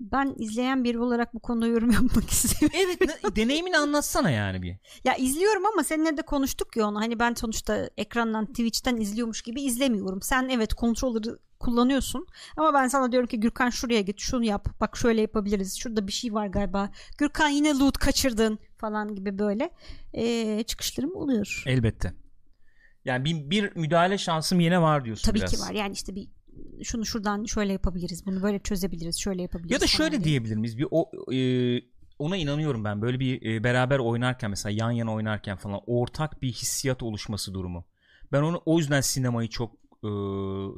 Ben 0.00 0.34
izleyen 0.38 0.84
biri 0.84 0.98
olarak 0.98 1.34
bu 1.34 1.40
konuda 1.40 1.66
yorum 1.66 1.90
yapmak 2.02 2.30
istemiyorum. 2.30 2.78
Evet 3.00 3.24
ne- 3.24 3.36
deneyimini 3.36 3.78
anlatsana 3.78 4.30
yani 4.30 4.62
bir. 4.62 4.76
ya 5.04 5.14
izliyorum 5.14 5.66
ama 5.66 5.84
seninle 5.84 6.16
de 6.16 6.22
konuştuk 6.22 6.76
ya 6.76 6.86
onu. 6.88 7.00
Hani 7.00 7.18
ben 7.18 7.34
sonuçta 7.34 7.90
ekrandan 7.96 8.46
Twitch'ten 8.46 8.96
izliyormuş 8.96 9.42
gibi 9.42 9.62
izlemiyorum. 9.62 10.22
Sen 10.22 10.48
evet 10.48 10.74
kontrolleri 10.74 11.36
kullanıyorsun 11.60 12.26
ama 12.56 12.74
ben 12.74 12.88
sana 12.88 13.12
diyorum 13.12 13.28
ki 13.28 13.40
Gürkan 13.40 13.70
şuraya 13.70 14.00
git 14.00 14.20
şunu 14.20 14.44
yap 14.44 14.68
bak 14.80 14.96
şöyle 14.96 15.20
yapabiliriz 15.20 15.78
şurada 15.78 16.06
bir 16.06 16.12
şey 16.12 16.34
var 16.34 16.46
galiba 16.46 16.90
Gürkan 17.18 17.48
yine 17.48 17.78
loot 17.78 17.98
kaçırdın 17.98 18.58
falan 18.78 19.14
gibi 19.14 19.38
böyle 19.38 19.70
ee, 20.12 20.62
çıkışlarım 20.66 21.16
oluyor. 21.16 21.62
Elbette. 21.66 22.14
Yani 23.04 23.24
bir, 23.24 23.50
bir 23.50 23.76
müdahale 23.76 24.18
şansım 24.18 24.60
yine 24.60 24.80
var 24.82 25.04
diyorsun 25.04 25.30
Tabii 25.30 25.38
biraz. 25.38 25.50
ki 25.50 25.58
var 25.60 25.72
yani 25.74 25.92
işte 25.92 26.14
bir 26.14 26.28
şunu 26.82 27.06
şuradan 27.06 27.44
şöyle 27.44 27.72
yapabiliriz 27.72 28.26
bunu 28.26 28.42
böyle 28.42 28.58
çözebiliriz 28.58 29.16
şöyle 29.20 29.42
yapabiliriz 29.42 29.72
Ya 29.72 29.80
da 29.80 29.86
şöyle 29.86 30.10
diye. 30.10 30.24
diyebilir 30.24 30.56
miyiz? 30.56 30.78
Bir 30.78 30.86
o 30.90 31.10
e, 31.34 31.38
ona 32.18 32.36
inanıyorum 32.36 32.84
ben. 32.84 33.02
Böyle 33.02 33.20
bir 33.20 33.54
e, 33.54 33.64
beraber 33.64 33.98
oynarken 33.98 34.50
mesela 34.50 34.72
yan 34.78 34.90
yana 34.90 35.12
oynarken 35.14 35.56
falan 35.56 35.80
ortak 35.86 36.42
bir 36.42 36.52
hissiyat 36.52 37.02
oluşması 37.02 37.54
durumu. 37.54 37.84
Ben 38.32 38.42
onu 38.42 38.62
o 38.66 38.78
yüzden 38.78 39.00
sinemayı 39.00 39.48
çok 39.48 39.74
e, 40.04 40.08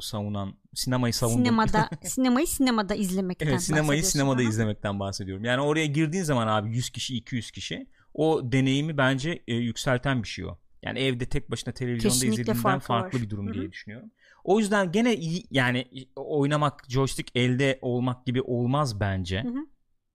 savunan, 0.01 0.55
sinemayı 0.75 1.15
savundum. 1.15 1.41
sinemada 1.43 1.89
sinemayı 2.03 2.47
sinemada 2.47 2.95
izlemekten 2.95 3.47
Evet 3.47 3.63
sinemayı 3.63 4.05
sinemada 4.05 4.43
Aha. 4.43 4.49
izlemekten 4.49 5.01
bahsediyorum. 5.01 5.45
Yani 5.45 5.61
oraya 5.61 5.87
girdiğin 5.87 6.25
zaman 6.25 6.47
abi 6.47 6.71
100 6.71 6.91
kişi 6.91 7.17
200 7.17 7.51
kişi 7.51 7.87
o 8.15 8.53
deneyimi 8.53 8.97
bence 8.99 9.43
e, 9.49 9.55
yükselten 9.55 10.23
bir 10.23 10.29
şey 10.29 10.45
o. 10.45 10.59
Yani 10.83 10.99
evde 10.99 11.27
tek 11.27 11.51
başına 11.51 11.75
televizyonda 11.75 12.15
Kesinlikle 12.15 12.43
izlediğinden 12.43 12.63
farkı 12.63 12.87
farklı 12.87 13.19
var. 13.19 13.25
bir 13.25 13.31
durum 13.31 13.47
Hı 13.47 13.51
hı. 13.51 13.55
diye 13.55 13.73
düşünüyorum. 13.73 14.11
O 14.45 14.59
yüzden 14.59 14.93
gene 14.93 15.17
iyi, 15.17 15.45
yani 15.51 15.85
oynamak 16.17 16.85
joystick 16.89 17.31
elde 17.37 17.79
olmak 17.83 18.27
gibi 18.27 18.43
olmaz 18.43 19.01
bence 19.01 19.43
Hı 19.43 19.49
hı. 19.49 19.67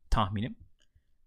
tahminim. 0.10 0.56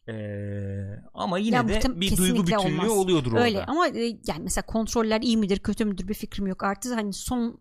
Ee, 0.09 1.03
ama 1.15 1.39
yine 1.39 1.57
Ya 1.57 1.69
de 1.69 1.73
muhtem- 1.79 2.01
bir 2.01 2.17
duygu 2.17 2.47
bütünlüğü 2.47 2.59
olmaz. 2.59 2.89
oluyordur 2.91 3.33
Öyle 3.33 3.59
orada. 3.59 3.71
ama 3.71 3.89
e, 3.89 4.05
yani 4.05 4.43
mesela 4.43 4.67
kontroller 4.67 5.21
iyi 5.21 5.37
midir 5.37 5.59
kötü 5.59 5.85
müdür 5.85 6.09
bir 6.09 6.15
fikrim 6.15 6.47
yok. 6.47 6.63
Artı 6.65 6.95
hani 6.95 7.13
son 7.13 7.61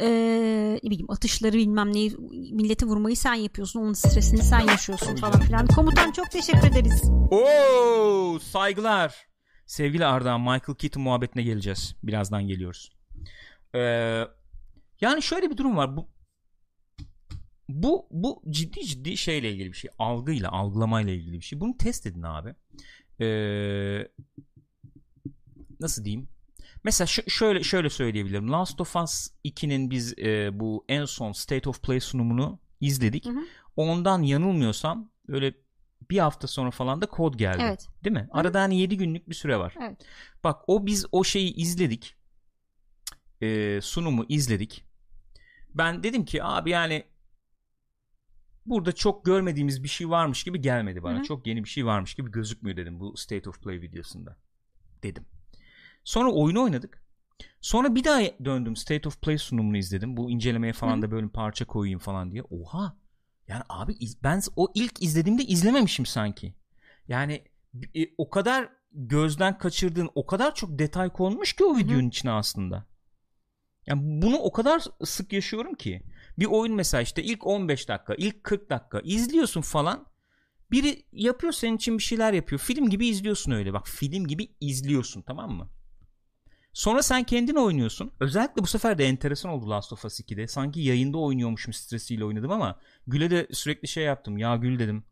e, 0.00 0.06
ne 0.84 0.90
bileyim 0.90 1.10
atışları 1.10 1.52
bilmem 1.52 1.92
neyi 1.92 2.10
milleti 2.52 2.86
vurmayı 2.86 3.16
sen 3.16 3.34
yapıyorsun. 3.34 3.80
Onun 3.80 3.92
stresini 3.92 4.42
sen 4.42 4.60
yaşıyorsun 4.60 5.16
falan 5.16 5.40
filan. 5.40 5.66
Komutan 5.66 6.12
çok 6.12 6.30
teşekkür 6.30 6.68
ederiz. 6.70 7.02
Oo, 7.30 8.38
saygılar. 8.38 9.14
Sevgili 9.66 10.06
Arda, 10.06 10.38
Michael 10.38 10.76
Keaton 10.78 11.02
muhabbetine 11.02 11.42
geleceğiz. 11.42 11.96
Birazdan 12.02 12.46
geliyoruz. 12.46 12.90
Ee, 13.74 14.24
yani 15.04 15.22
şöyle 15.22 15.50
bir 15.50 15.56
durum 15.56 15.76
var. 15.76 15.96
Bu 15.96 16.08
bu 17.68 18.08
bu 18.10 18.42
ciddi 18.50 18.86
ciddi 18.86 19.16
şeyle 19.16 19.52
ilgili 19.52 19.72
bir 19.72 19.76
şey. 19.76 19.90
Algıyla, 19.98 20.50
algılamayla 20.50 21.12
ilgili 21.12 21.38
bir 21.38 21.44
şey. 21.44 21.60
Bunu 21.60 21.76
test 21.76 22.06
edin 22.06 22.22
abi. 22.22 22.54
Ee, 23.20 24.08
nasıl 25.80 26.04
diyeyim? 26.04 26.28
Mesela 26.84 27.06
şöyle 27.06 27.62
şöyle 27.62 27.90
söyleyebilirim. 27.90 28.52
Last 28.52 28.80
of 28.80 28.96
Us 28.96 29.30
2'nin 29.44 29.90
biz 29.90 30.18
e, 30.18 30.60
bu 30.60 30.84
en 30.88 31.04
son 31.04 31.32
State 31.32 31.68
of 31.68 31.82
Play 31.82 32.00
sunumunu 32.00 32.58
izledik. 32.80 33.26
Hı 33.26 33.30
hı. 33.30 33.44
Ondan 33.76 34.22
yanılmıyorsam 34.22 35.10
öyle 35.28 35.54
bir 36.10 36.18
hafta 36.18 36.46
sonra 36.46 36.70
falan 36.70 37.00
da 37.00 37.06
kod 37.06 37.34
geldi. 37.34 37.62
Evet. 37.62 37.86
Değil 38.04 38.14
mi? 38.14 38.28
Arada 38.32 38.60
hani 38.60 38.80
7 38.80 38.96
günlük 38.96 39.28
bir 39.28 39.34
süre 39.34 39.58
var. 39.58 39.74
Evet. 39.80 40.06
Bak 40.44 40.62
o 40.66 40.86
biz 40.86 41.06
o 41.12 41.24
şeyi 41.24 41.54
izledik. 41.54 42.16
Ee, 43.42 43.80
sunumu 43.82 44.24
izledik. 44.28 44.84
Ben 45.74 46.02
dedim 46.02 46.24
ki 46.24 46.44
abi 46.44 46.70
yani 46.70 47.04
burada 48.66 48.92
çok 48.92 49.24
görmediğimiz 49.24 49.82
bir 49.82 49.88
şey 49.88 50.10
varmış 50.10 50.44
gibi 50.44 50.60
gelmedi 50.60 51.02
bana. 51.02 51.16
Hı 51.16 51.20
hı. 51.20 51.24
Çok 51.24 51.46
yeni 51.46 51.64
bir 51.64 51.68
şey 51.68 51.86
varmış 51.86 52.14
gibi 52.14 52.30
gözükmüyor 52.30 52.76
dedim 52.76 53.00
bu 53.00 53.16
State 53.16 53.50
of 53.50 53.62
Play 53.62 53.80
videosunda. 53.80 54.36
Dedim. 55.02 55.24
Sonra 56.04 56.32
oyunu 56.32 56.62
oynadık. 56.62 57.04
Sonra 57.60 57.94
bir 57.94 58.04
daha 58.04 58.20
döndüm 58.44 58.76
State 58.76 59.08
of 59.08 59.20
Play 59.22 59.38
sunumunu 59.38 59.76
izledim. 59.76 60.16
Bu 60.16 60.30
incelemeye 60.30 60.72
falan 60.72 60.96
Hı. 60.96 61.02
da 61.02 61.10
böyle 61.10 61.28
parça 61.28 61.64
koyayım 61.64 61.98
falan 61.98 62.30
diye. 62.30 62.42
Oha. 62.42 62.96
Yani 63.48 63.62
abi 63.68 63.94
ben 64.22 64.40
o 64.56 64.72
ilk 64.74 65.02
izlediğimde 65.02 65.42
izlememişim 65.42 66.06
sanki. 66.06 66.54
Yani 67.08 67.44
e, 67.94 68.00
o 68.18 68.30
kadar 68.30 68.68
gözden 68.92 69.58
kaçırdığın 69.58 70.10
o 70.14 70.26
kadar 70.26 70.54
çok 70.54 70.78
detay 70.78 71.12
konmuş 71.12 71.52
ki 71.52 71.64
o 71.64 71.76
videonun 71.76 72.08
içine 72.08 72.30
aslında. 72.30 72.86
Yani 73.86 74.22
bunu 74.22 74.36
o 74.36 74.52
kadar 74.52 74.82
sık 75.04 75.32
yaşıyorum 75.32 75.74
ki. 75.74 76.02
Bir 76.38 76.46
oyun 76.46 76.74
mesela 76.74 77.00
işte 77.02 77.22
ilk 77.22 77.46
15 77.46 77.88
dakika, 77.88 78.14
ilk 78.14 78.44
40 78.44 78.70
dakika 78.70 79.00
izliyorsun 79.00 79.60
falan. 79.60 80.06
Biri 80.70 81.04
yapıyor 81.12 81.52
senin 81.52 81.76
için 81.76 81.98
bir 81.98 82.02
şeyler 82.02 82.32
yapıyor. 82.32 82.60
Film 82.60 82.90
gibi 82.90 83.06
izliyorsun 83.06 83.52
öyle. 83.52 83.72
Bak 83.72 83.88
film 83.88 84.26
gibi 84.26 84.48
izliyorsun 84.60 85.22
tamam 85.22 85.50
mı? 85.50 85.68
Sonra 86.72 87.02
sen 87.02 87.24
kendin 87.24 87.54
oynuyorsun. 87.54 88.12
Özellikle 88.20 88.62
bu 88.62 88.66
sefer 88.66 88.98
de 88.98 89.04
enteresan 89.04 89.52
oldu 89.52 89.70
Last 89.70 89.92
of 89.92 90.04
Us 90.04 90.20
2'de. 90.20 90.46
Sanki 90.46 90.80
yayında 90.80 91.18
oynuyormuşum 91.18 91.72
stresiyle 91.72 92.24
oynadım 92.24 92.50
ama 92.50 92.80
Gül'e 93.06 93.30
de 93.30 93.48
sürekli 93.52 93.88
şey 93.88 94.04
yaptım. 94.04 94.38
Ya 94.38 94.56
Gül 94.56 94.78
dedim. 94.78 95.04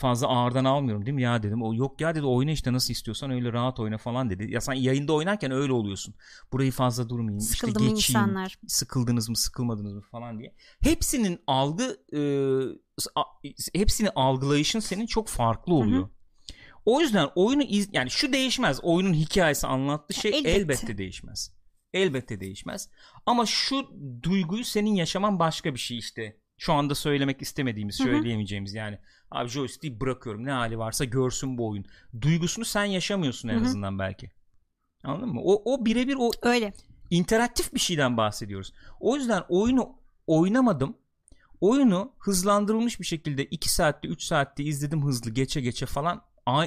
Fazla 0.00 0.26
ağırdan 0.28 0.64
almıyorum 0.64 1.06
değil 1.06 1.14
mi 1.14 1.22
ya 1.22 1.42
dedim. 1.42 1.62
O 1.62 1.74
yok 1.74 2.00
ya 2.00 2.14
dedi 2.14 2.26
oyna 2.26 2.50
işte 2.50 2.72
nasıl 2.72 2.92
istiyorsan 2.92 3.30
öyle 3.30 3.52
rahat 3.52 3.80
oyna 3.80 3.98
falan 3.98 4.30
dedi. 4.30 4.52
Ya 4.52 4.60
sen 4.60 4.72
yayında 4.72 5.12
oynarken 5.12 5.50
öyle 5.50 5.72
oluyorsun. 5.72 6.14
Burayı 6.52 6.72
fazla 6.72 7.08
durmayayım. 7.08 7.40
Sıkıldı 7.40 7.70
işte 7.78 7.94
geçeyim. 7.94 7.96
insanlar? 8.20 8.58
Sıkıldınız 8.66 9.28
mı 9.28 9.36
sıkılmadınız 9.36 9.92
mı 9.94 10.02
falan 10.10 10.38
diye. 10.38 10.54
Hepsinin 10.80 11.40
algı 11.46 11.96
e, 12.12 12.20
a- 13.14 13.24
hepsini 13.74 14.10
algılayışın 14.10 14.80
senin 14.80 15.06
çok 15.06 15.28
farklı 15.28 15.74
oluyor. 15.74 16.08
O 16.84 17.00
yüzden 17.00 17.28
oyunu 17.34 17.62
iz, 17.62 17.88
yani 17.92 18.10
şu 18.10 18.32
değişmez. 18.32 18.80
Oyunun 18.82 19.14
hikayesi 19.14 19.66
anlattığı 19.66 20.14
şey 20.14 20.30
Elbette. 20.30 20.50
elbette. 20.50 20.98
değişmez. 20.98 21.52
Elbette 21.92 22.40
değişmez. 22.40 22.88
Ama 23.26 23.46
şu 23.46 23.86
duyguyu 24.22 24.64
senin 24.64 24.94
yaşaman 24.94 25.38
başka 25.38 25.74
bir 25.74 25.78
şey 25.80 25.98
işte. 25.98 26.36
Şu 26.58 26.72
anda 26.72 26.94
söylemek 26.94 27.42
istemediğimiz, 27.42 28.00
Hı 28.00 28.04
hı. 28.04 28.08
söyleyemeyeceğimiz 28.08 28.74
yani. 28.74 28.98
Abi 29.30 29.48
joystick'i 29.48 30.00
bırakıyorum. 30.00 30.44
Ne 30.44 30.50
hali 30.50 30.78
varsa 30.78 31.04
görsün 31.04 31.58
bu 31.58 31.68
oyun. 31.68 31.84
Duygusunu 32.20 32.64
sen 32.64 32.84
yaşamıyorsun 32.84 33.48
en 33.48 33.54
Hı 33.56 33.60
hı. 33.60 33.64
azından 33.64 33.98
belki. 33.98 34.30
Anladın 35.04 35.28
mı? 35.28 35.40
O, 35.44 35.72
o 35.74 35.84
birebir 35.84 36.16
o 36.18 36.30
Öyle. 36.42 36.72
interaktif 37.10 37.74
bir 37.74 37.80
şeyden 37.80 38.16
bahsediyoruz. 38.16 38.72
O 39.00 39.16
yüzden 39.16 39.42
oyunu 39.48 39.92
oynamadım. 40.26 40.96
Oyunu 41.60 42.12
hızlandırılmış 42.18 43.00
bir 43.00 43.04
şekilde 43.04 43.44
2 43.44 43.72
saatte 43.72 44.08
3 44.08 44.22
saatte 44.22 44.64
izledim 44.64 45.04
hızlı 45.04 45.30
geçe 45.30 45.60
geçe 45.60 45.86
falan. 45.86 46.22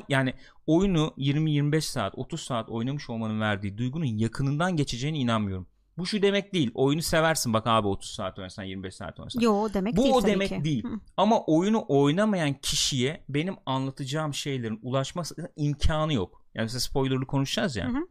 Yani 0.09 0.33
oyunu 0.67 1.13
20-25 1.17 1.81
saat 1.81 2.13
30 2.17 2.41
saat 2.41 2.69
oynamış 2.69 3.09
olmanın 3.09 3.41
verdiği 3.41 3.77
duygunun 3.77 4.05
yakınından 4.05 4.75
geçeceğine 4.75 5.17
inanmıyorum. 5.17 5.67
Bu 5.97 6.05
şu 6.05 6.21
demek 6.21 6.53
değil. 6.53 6.71
Oyunu 6.73 7.01
seversin 7.01 7.53
bak 7.53 7.67
abi 7.67 7.87
30 7.87 8.11
saat 8.11 8.39
oynasan 8.39 8.63
25 8.63 8.95
saat 8.95 9.19
oynasan. 9.19 9.41
Yo 9.41 9.51
o 9.53 9.73
demek 9.73 9.97
Bu 9.97 10.03
değil 10.03 10.13
o 10.15 10.21
tabii 10.21 10.31
demek 10.31 10.49
ki. 10.49 10.63
değil. 10.63 10.83
Hı. 10.83 10.99
Ama 11.17 11.41
oyunu 11.45 11.85
oynamayan 11.87 12.53
kişiye 12.53 13.23
benim 13.29 13.55
anlatacağım 13.65 14.33
şeylerin 14.33 14.79
ulaşması 14.83 15.51
imkanı 15.55 16.13
yok. 16.13 16.41
Yani 16.55 16.63
mesela 16.63 16.79
spoilerlı 16.79 17.25
konuşacağız 17.27 17.75
ya. 17.75 17.87
Hı 17.87 17.91
hı. 17.97 18.07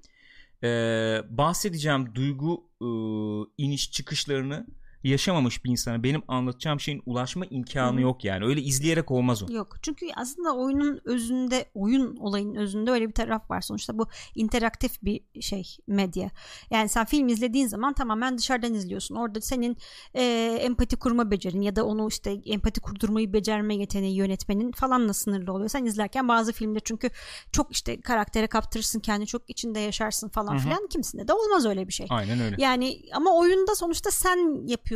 Ee, 0.67 1.23
bahsedeceğim 1.31 2.15
duygu 2.15 2.65
e, 2.81 2.87
iniş 3.59 3.91
çıkışlarını 3.93 4.67
yaşamamış 5.05 5.65
bir 5.65 5.71
insana 5.71 6.03
benim 6.03 6.23
anlatacağım 6.29 6.81
şeyin 6.81 7.03
ulaşma 7.07 7.45
imkanı 7.47 7.97
hı. 7.97 8.01
yok 8.01 8.25
yani. 8.25 8.45
Öyle 8.45 8.61
izleyerek 8.61 9.11
olmaz 9.11 9.43
o. 9.43 9.53
Yok 9.53 9.77
çünkü 9.83 10.07
aslında 10.17 10.57
oyunun 10.57 11.01
özünde 11.05 11.67
oyun 11.75 12.17
olayının 12.17 12.55
özünde 12.55 12.91
öyle 12.91 13.09
bir 13.09 13.13
taraf 13.13 13.51
var 13.51 13.61
sonuçta 13.61 13.99
bu 13.99 14.07
interaktif 14.35 15.03
bir 15.03 15.21
şey 15.41 15.77
medya 15.87 16.31
yani 16.71 16.89
sen 16.89 17.05
film 17.05 17.29
izlediğin 17.29 17.67
zaman 17.67 17.93
tamamen 17.93 18.39
dışarıdan 18.39 18.75
izliyorsun 18.75 19.15
orada 19.15 19.41
senin 19.41 19.77
e, 20.15 20.23
empati 20.61 20.97
kurma 20.97 21.31
becerin 21.31 21.61
ya 21.61 21.77
da 21.77 21.87
onu 21.87 22.09
işte 22.09 22.33
empati 22.45 22.81
kurdurmayı 22.81 23.33
becerme 23.33 23.77
yeteneği 23.77 24.17
yönetmenin 24.17 24.73
falanla 24.73 25.13
sınırlı 25.13 25.53
oluyor 25.53 25.69
sen 25.69 25.85
izlerken 25.85 26.29
bazı 26.29 26.53
filmde 26.53 26.81
çünkü 26.81 27.11
çok 27.53 27.73
işte 27.73 28.01
karaktere 28.01 28.47
kaptırırsın 28.47 29.01
kendini 29.01 29.27
çok 29.27 29.51
içinde 29.51 29.81
yaşarsın 29.81 30.29
falan 30.29 30.53
Hı 30.53 30.57
hı. 30.57 30.63
filan 30.63 30.87
kimisinde 30.87 31.29
de 31.29 31.33
olmaz 31.33 31.67
öyle 31.67 31.89
bir 31.89 31.93
şey 31.93 32.07
Aynen 32.11 32.41
öyle. 32.41 32.57
yani 32.59 33.03
ama 33.13 33.37
oyunda 33.37 33.75
sonuçta 33.75 34.11
sen 34.11 34.67
yapıyorsun 34.67 34.92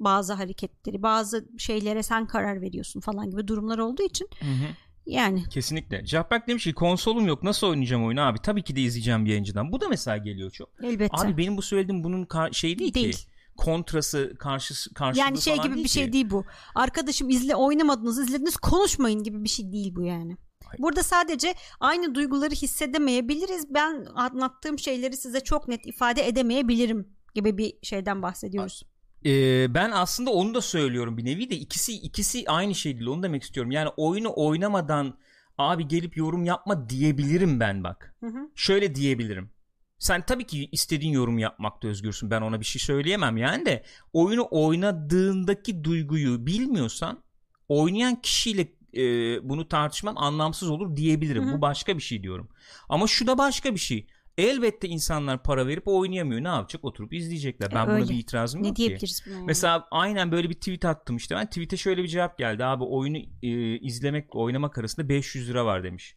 bazı 0.00 0.32
hareketleri, 0.32 1.02
bazı 1.02 1.48
şeylere 1.58 2.02
sen 2.02 2.26
karar 2.26 2.60
veriyorsun 2.60 3.00
falan 3.00 3.30
gibi 3.30 3.48
durumlar 3.48 3.78
olduğu 3.78 4.02
için 4.02 4.28
Hı 4.40 4.46
hı. 4.46 4.74
yani 5.06 5.48
Kesinlikle. 5.48 6.06
Jackback 6.06 6.48
demiş 6.48 6.64
ki 6.64 6.74
konsolum 6.74 7.26
yok 7.26 7.42
nasıl 7.42 7.66
oynayacağım 7.66 8.04
oyunu 8.04 8.20
abi? 8.20 8.38
Tabii 8.38 8.62
ki 8.62 8.76
de 8.76 8.80
izleyeceğim 8.80 9.24
bir 9.24 9.30
yayıncıdan. 9.30 9.72
Bu 9.72 9.80
da 9.80 9.88
mesela 9.88 10.16
geliyor 10.16 10.50
çok. 10.50 10.68
elbette. 10.82 11.16
Abi 11.16 11.36
benim 11.36 11.56
bu 11.56 11.62
söylediğim 11.62 12.04
bunun 12.04 12.28
şeyi 12.52 12.78
değil, 12.78 12.94
Değil. 12.94 13.12
ki. 13.12 13.18
Kontrası 13.56 14.34
karşısı 14.38 14.94
karşılığı 14.94 15.24
yani 15.24 15.40
şey 15.40 15.56
gibi 15.56 15.74
bir 15.74 15.88
şey 15.88 16.06
ki. 16.06 16.12
değil 16.12 16.30
bu. 16.30 16.44
Arkadaşım 16.74 17.30
izle 17.30 17.56
oynamadınız, 17.56 18.18
izlediniz 18.18 18.56
konuşmayın 18.56 19.22
gibi 19.22 19.44
bir 19.44 19.48
şey 19.48 19.72
değil 19.72 19.94
bu 19.94 20.02
yani. 20.02 20.36
Burada 20.78 21.02
sadece 21.02 21.54
aynı 21.80 22.14
duyguları 22.14 22.54
hissedemeyebiliriz. 22.54 23.74
Ben 23.74 24.06
anlattığım 24.14 24.78
şeyleri 24.78 25.16
size 25.16 25.40
çok 25.40 25.68
net 25.68 25.86
ifade 25.86 26.28
edemeyebilirim 26.28 27.08
gibi 27.34 27.58
bir 27.58 27.74
şeyden 27.82 28.22
bahsediyoruz. 28.22 28.82
Ee, 29.26 29.74
ben 29.74 29.90
aslında 29.90 30.30
onu 30.30 30.54
da 30.54 30.60
söylüyorum 30.60 31.16
bir 31.16 31.24
nevi 31.24 31.50
de 31.50 31.56
ikisi 31.56 31.92
ikisi 31.92 32.44
aynı 32.48 32.74
şey 32.74 32.98
değil 32.98 33.06
onu 33.06 33.22
demek 33.22 33.42
istiyorum. 33.42 33.72
Yani 33.72 33.88
oyunu 33.96 34.32
oynamadan 34.36 35.18
abi 35.58 35.88
gelip 35.88 36.16
yorum 36.16 36.44
yapma 36.44 36.88
diyebilirim 36.88 37.60
ben 37.60 37.84
bak. 37.84 38.14
Hı 38.20 38.26
hı. 38.26 38.50
Şöyle 38.54 38.94
diyebilirim. 38.94 39.50
Sen 39.98 40.26
tabii 40.26 40.46
ki 40.46 40.68
istediğin 40.72 41.12
yorum 41.12 41.38
yapmakta 41.38 41.88
özgürsün. 41.88 42.30
Ben 42.30 42.40
ona 42.42 42.60
bir 42.60 42.64
şey 42.64 42.80
söyleyemem 42.80 43.36
yani 43.36 43.66
de 43.66 43.84
oyunu 44.12 44.48
oynadığındaki 44.50 45.84
duyguyu 45.84 46.46
bilmiyorsan 46.46 47.22
oynayan 47.68 48.20
kişiyle 48.20 48.68
e, 48.96 49.02
bunu 49.48 49.68
tartışman 49.68 50.14
anlamsız 50.16 50.70
olur 50.70 50.96
diyebilirim. 50.96 51.44
Hı 51.46 51.50
hı. 51.50 51.56
Bu 51.56 51.60
başka 51.60 51.96
bir 51.96 52.02
şey 52.02 52.22
diyorum. 52.22 52.48
Ama 52.88 53.06
şu 53.06 53.26
da 53.26 53.38
başka 53.38 53.74
bir 53.74 53.80
şey. 53.80 54.06
Elbette 54.40 54.88
insanlar 54.88 55.42
para 55.42 55.66
verip 55.66 55.88
oynayamıyor. 55.88 56.44
Ne 56.44 56.48
yapacak? 56.48 56.84
Oturup 56.84 57.12
izleyecekler. 57.12 57.70
Ben 57.74 57.86
buna 57.86 57.94
öyle. 57.94 58.08
bir 58.08 58.18
itirazım 58.18 58.62
Ne 58.62 58.66
yok 58.66 58.76
ki. 58.76 58.82
diyebiliriz 58.82 59.22
buna 59.26 59.34
yani? 59.34 59.46
Mesela 59.46 59.88
aynen 59.90 60.32
böyle 60.32 60.50
bir 60.50 60.54
tweet 60.54 60.84
attım 60.84 61.16
işte 61.16 61.34
ben 61.34 61.46
tweet'e 61.46 61.76
şöyle 61.76 62.02
bir 62.02 62.08
cevap 62.08 62.38
geldi 62.38 62.64
abi 62.64 62.84
oyunu 62.84 63.18
e, 63.42 63.78
izlemekle 63.78 64.38
oynamak 64.38 64.78
arasında 64.78 65.08
500 65.08 65.48
lira 65.48 65.64
var 65.64 65.84
demiş. 65.84 66.16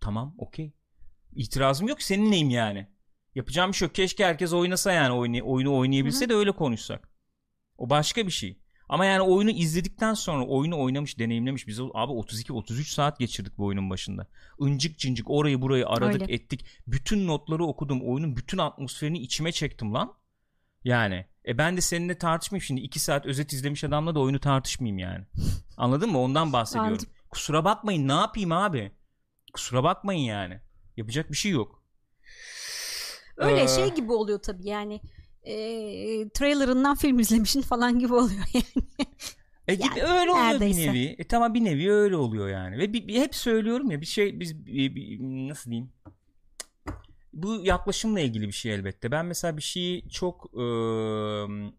Tamam 0.00 0.34
okey. 0.38 0.72
İtirazım 1.32 1.88
yok 1.88 2.02
senin 2.02 2.30
neyim 2.30 2.50
yani. 2.50 2.88
Yapacağım 3.34 3.70
bir 3.72 3.76
şey 3.76 3.86
yok. 3.86 3.94
Keşke 3.94 4.24
herkes 4.24 4.52
oynasa 4.52 4.92
yani 4.92 5.12
oyunu, 5.12 5.40
oyunu 5.52 5.76
oynayabilse 5.76 6.28
de 6.28 6.34
öyle 6.34 6.52
konuşsak. 6.52 7.08
O 7.78 7.90
başka 7.90 8.26
bir 8.26 8.32
şey. 8.32 8.59
Ama 8.90 9.04
yani 9.04 9.22
oyunu 9.22 9.50
izledikten 9.50 10.14
sonra 10.14 10.46
oyunu 10.46 10.80
oynamış, 10.80 11.18
deneyimlemiş. 11.18 11.66
Biz 11.66 11.80
abi 11.80 12.12
32-33 12.12 12.84
saat 12.84 13.18
geçirdik 13.18 13.58
bu 13.58 13.64
oyunun 13.66 13.90
başında. 13.90 14.26
Incik 14.58 14.98
cincik 14.98 15.30
orayı 15.30 15.62
burayı 15.62 15.88
aradık 15.88 16.22
Öyle. 16.22 16.34
ettik. 16.34 16.64
Bütün 16.86 17.26
notları 17.26 17.64
okudum. 17.64 18.02
Oyunun 18.02 18.36
bütün 18.36 18.58
atmosferini 18.58 19.18
içime 19.18 19.52
çektim 19.52 19.94
lan. 19.94 20.14
Yani. 20.84 21.26
E 21.46 21.58
ben 21.58 21.76
de 21.76 21.80
seninle 21.80 22.18
tartışmayayım 22.18 22.62
şimdi. 22.62 22.80
2 22.80 22.98
saat 22.98 23.26
özet 23.26 23.52
izlemiş 23.52 23.84
adamla 23.84 24.14
da 24.14 24.20
oyunu 24.20 24.40
tartışmayayım 24.40 24.98
yani. 24.98 25.24
Anladın 25.76 26.10
mı? 26.10 26.18
Ondan 26.18 26.52
bahsediyorum. 26.52 26.92
Anladım. 26.92 27.08
Kusura 27.30 27.64
bakmayın 27.64 28.08
ne 28.08 28.12
yapayım 28.12 28.52
abi? 28.52 28.92
Kusura 29.52 29.84
bakmayın 29.84 30.22
yani. 30.22 30.60
Yapacak 30.96 31.30
bir 31.30 31.36
şey 31.36 31.52
yok. 31.52 31.82
Öyle 33.36 33.62
Ee, 33.62 33.68
şey 33.68 33.94
gibi 33.94 34.12
oluyor 34.12 34.42
tabii 34.42 34.68
yani 34.68 35.00
e, 35.44 35.54
trailerından 36.28 36.94
film 36.96 37.18
izlemişin 37.18 37.62
falan 37.62 37.98
gibi 37.98 38.14
oluyor 38.14 38.44
yani. 38.54 38.64
E 39.68 39.74
gibi 39.74 39.98
Yani 39.98 40.02
öyle 40.02 40.30
oluyor 40.30 40.52
neredeyse. 40.52 40.80
bir 40.80 40.92
nevi. 40.92 41.14
E 41.18 41.24
tamam 41.24 41.54
bir 41.54 41.64
nevi 41.64 41.92
öyle 41.92 42.16
oluyor 42.16 42.48
yani. 42.48 42.78
Ve 42.78 42.92
bir, 42.92 43.08
bir- 43.08 43.20
hep 43.20 43.34
söylüyorum 43.34 43.90
ya 43.90 44.00
bir 44.00 44.06
şey 44.06 44.40
biz 44.40 44.66
bir- 44.66 44.94
bir- 44.94 45.18
nasıl 45.48 45.70
diyeyim? 45.70 45.92
Bu 47.32 47.60
yaklaşımla 47.64 48.20
ilgili 48.20 48.46
bir 48.46 48.52
şey 48.52 48.74
elbette. 48.74 49.10
Ben 49.10 49.26
mesela 49.26 49.56
bir 49.56 49.62
şeyi 49.62 50.08
çok 50.08 50.50
eee, 50.56 51.70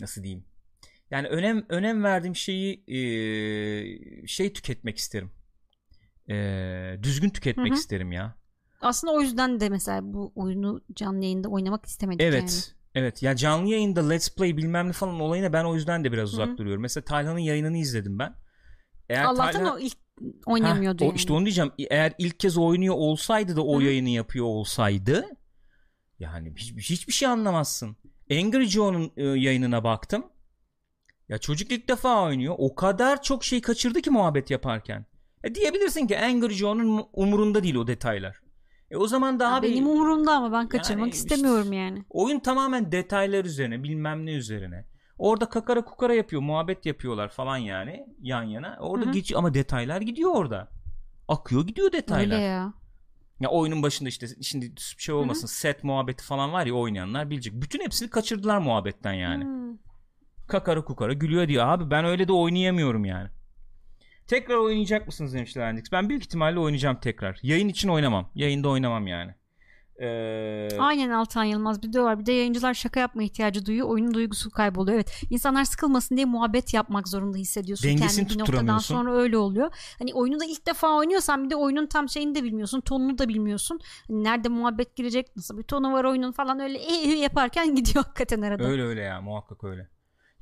nasıl 0.00 0.22
diyeyim? 0.22 0.44
Yani 1.10 1.28
önem 1.28 1.66
önem 1.68 2.04
verdiğim 2.04 2.36
şeyi 2.36 2.84
eee, 2.86 4.26
şey 4.26 4.52
tüketmek 4.52 4.98
isterim. 4.98 5.30
Eee, 6.28 7.00
düzgün 7.02 7.30
tüketmek 7.30 7.72
Hı 7.72 7.76
hı. 7.76 7.80
isterim 7.80 8.12
ya. 8.12 8.36
Aslında 8.80 9.12
o 9.12 9.20
yüzden 9.20 9.60
de 9.60 9.68
mesela 9.68 10.00
bu 10.14 10.32
oyunu 10.34 10.80
canlı 10.94 11.22
yayında 11.24 11.48
oynamak 11.48 11.86
istemedik 11.86 12.20
Evet. 12.20 12.40
yani. 12.40 12.76
Evet. 12.94 13.22
Ya 13.22 13.36
canlı 13.36 13.68
yayında 13.68 14.08
let's 14.08 14.34
play 14.34 14.56
bilmem 14.56 14.88
ne 14.88 14.92
falan 14.92 15.20
olayına 15.20 15.52
ben 15.52 15.64
o 15.64 15.74
yüzden 15.74 16.04
de 16.04 16.12
biraz 16.12 16.32
uzak 16.34 16.48
Hı 16.48 16.52
hı. 16.52 16.56
duruyorum. 16.58 16.82
Mesela 16.82 17.04
Taylan'ın 17.04 17.38
yayınını 17.38 17.76
izledim 17.78 18.18
ben. 18.18 18.34
Eğer 19.08 19.24
Allah'tan 19.24 19.52
Taylan- 19.64 19.74
o 19.76 19.78
ilk 19.78 19.96
oynamıyordu 20.46 20.98
Heh, 21.00 21.06
o- 21.06 21.10
yani. 21.10 21.16
işte 21.16 21.32
onu 21.32 21.44
diyeceğim. 21.44 21.72
Eğer 21.90 22.12
ilk 22.18 22.40
kez 22.40 22.58
oynuyor 22.58 22.94
olsaydı 22.94 23.56
da 23.56 23.64
o 23.64 23.74
Hı 23.76 23.78
hı. 23.80 23.82
yayını 23.84 24.08
yapıyor 24.08 24.46
olsaydı 24.46 25.26
yani 26.18 26.52
hiç, 26.56 26.90
hiçbir 26.90 27.12
şey 27.12 27.28
anlamazsın. 27.28 27.96
Angry 28.30 28.64
Joe'nun 28.64 29.12
e, 29.16 29.22
yayınına 29.24 29.84
baktım. 29.84 30.26
Ya 31.28 31.38
çocuk 31.38 31.72
ilk 31.72 31.88
defa 31.88 32.22
oynuyor. 32.24 32.54
O 32.58 32.74
kadar 32.74 33.22
çok 33.22 33.44
şey 33.44 33.60
kaçırdı 33.60 34.02
ki 34.02 34.10
muhabbet 34.10 34.50
yaparken. 34.50 35.06
E 35.44 35.54
diyebilirsin 35.54 36.06
ki 36.06 36.18
Angry 36.18 36.54
Joe'nun 36.54 37.06
umurunda 37.12 37.62
değil 37.62 37.74
o 37.74 37.86
detaylar. 37.86 38.40
E 38.90 38.96
o 38.96 39.06
zaman 39.06 39.40
da 39.40 39.54
abi 39.54 39.70
Benim 39.70 39.86
umurumda 39.88 40.32
ama 40.36 40.52
ben 40.52 40.68
kaçırmak 40.68 41.00
Yani 41.06 41.10
işte- 41.14 41.34
istemiyorum 41.34 41.72
yani. 41.72 42.04
oyun 42.10 42.38
tamamen 42.40 42.92
detaylar 42.92 43.44
üzerine, 43.44 43.82
bilmem 43.82 44.26
ne 44.26 44.32
üzerine. 44.32 44.84
Orada 45.18 45.48
kakara 45.48 45.84
kukara 45.84 46.14
yapıyor, 46.14 46.42
muhabbet 46.42 46.86
yapıyorlar 46.86 47.28
falan 47.28 47.56
yani 47.56 48.06
yan 48.20 48.42
yana. 48.42 48.76
Orada 48.80 49.06
Hı 49.06 49.08
hı. 49.08 49.12
geç 49.12 49.32
ama 49.34 49.54
detaylar 49.54 50.00
gidiyor 50.00 50.30
orada. 50.34 50.68
Akıyor 51.28 51.66
gidiyor 51.66 51.92
detaylar. 51.92 52.36
Öyle 52.36 52.44
ya. 52.44 52.72
Ya 53.40 53.48
oyunun 53.48 53.82
başında 53.82 54.08
işte 54.08 54.26
şimdi 54.42 54.72
şey 54.98 55.14
olmasın 55.14 55.46
set 55.46 55.84
muhabbeti 55.84 56.24
falan 56.24 56.52
var 56.52 56.66
ya 56.66 56.74
oynayanlar 56.74 57.30
bilecek. 57.30 57.52
Bütün 57.54 57.80
hepsini 57.80 58.10
kaçırdılar 58.10 58.58
muhabbetten 58.58 59.12
yani. 59.12 59.44
Hmm. 59.44 59.76
Kakara 60.48 60.84
kukara 60.84 61.12
gülüyor 61.12 61.48
diyor. 61.48 61.66
Abi 61.66 61.90
ben 61.90 62.04
öyle 62.04 62.28
de 62.28 62.32
oynayamıyorum 62.32 63.04
yani. 63.04 63.28
Tekrar 64.26 64.56
oynayacak 64.56 65.06
mısınız 65.06 65.34
demişler 65.34 65.68
Hendrix. 65.68 65.92
Ben 65.92 66.08
büyük 66.08 66.22
ihtimalle 66.22 66.58
oynayacağım 66.58 66.96
tekrar. 67.00 67.38
Yayın 67.42 67.68
için 67.68 67.88
oynamam. 67.88 68.30
Yayında 68.34 68.68
oynamam 68.68 69.06
yani. 69.06 69.34
Ee, 70.00 70.68
Aynen 70.78 71.10
Altan 71.10 71.44
Yılmaz 71.44 71.82
bir 71.82 71.92
de 71.92 72.00
var. 72.00 72.18
Bir 72.18 72.26
de 72.26 72.32
yayıncılar 72.32 72.74
şaka 72.74 73.00
yapma 73.00 73.22
ihtiyacı 73.22 73.66
duyuyor. 73.66 73.88
Oyunun 73.88 74.14
duygusu 74.14 74.50
kayboluyor. 74.50 74.96
Evet. 74.96 75.22
İnsanlar 75.30 75.64
sıkılmasın 75.64 76.16
diye 76.16 76.24
muhabbet 76.24 76.74
yapmak 76.74 77.08
zorunda 77.08 77.38
hissediyorsun. 77.38 77.88
Dengesini 77.88 78.26
kendini. 78.26 78.48
Bir 78.48 78.52
noktadan 78.52 78.78
sonra 78.78 79.14
öyle 79.14 79.36
oluyor. 79.36 79.70
Hani 79.98 80.14
oyunu 80.14 80.40
da 80.40 80.44
ilk 80.44 80.66
defa 80.66 80.96
oynuyorsan 80.96 81.44
bir 81.44 81.50
de 81.50 81.56
oyunun 81.56 81.86
tam 81.86 82.08
şeyini 82.08 82.34
de 82.34 82.44
bilmiyorsun. 82.44 82.80
Tonunu 82.80 83.18
da 83.18 83.28
bilmiyorsun. 83.28 83.80
Hani 84.08 84.24
nerede 84.24 84.48
muhabbet 84.48 84.96
girecek, 84.96 85.36
nasıl 85.36 85.58
bir 85.58 85.62
tonu 85.62 85.92
var 85.92 86.04
oyunun 86.04 86.32
falan 86.32 86.60
öyle 86.60 86.78
e, 86.92 86.92
e 86.92 87.16
yaparken 87.16 87.74
gidiyor 87.74 88.04
hakikaten 88.04 88.42
arada. 88.42 88.64
Öyle 88.64 88.82
öyle 88.82 89.00
ya 89.00 89.20
muhakkak 89.20 89.64
öyle. 89.64 89.88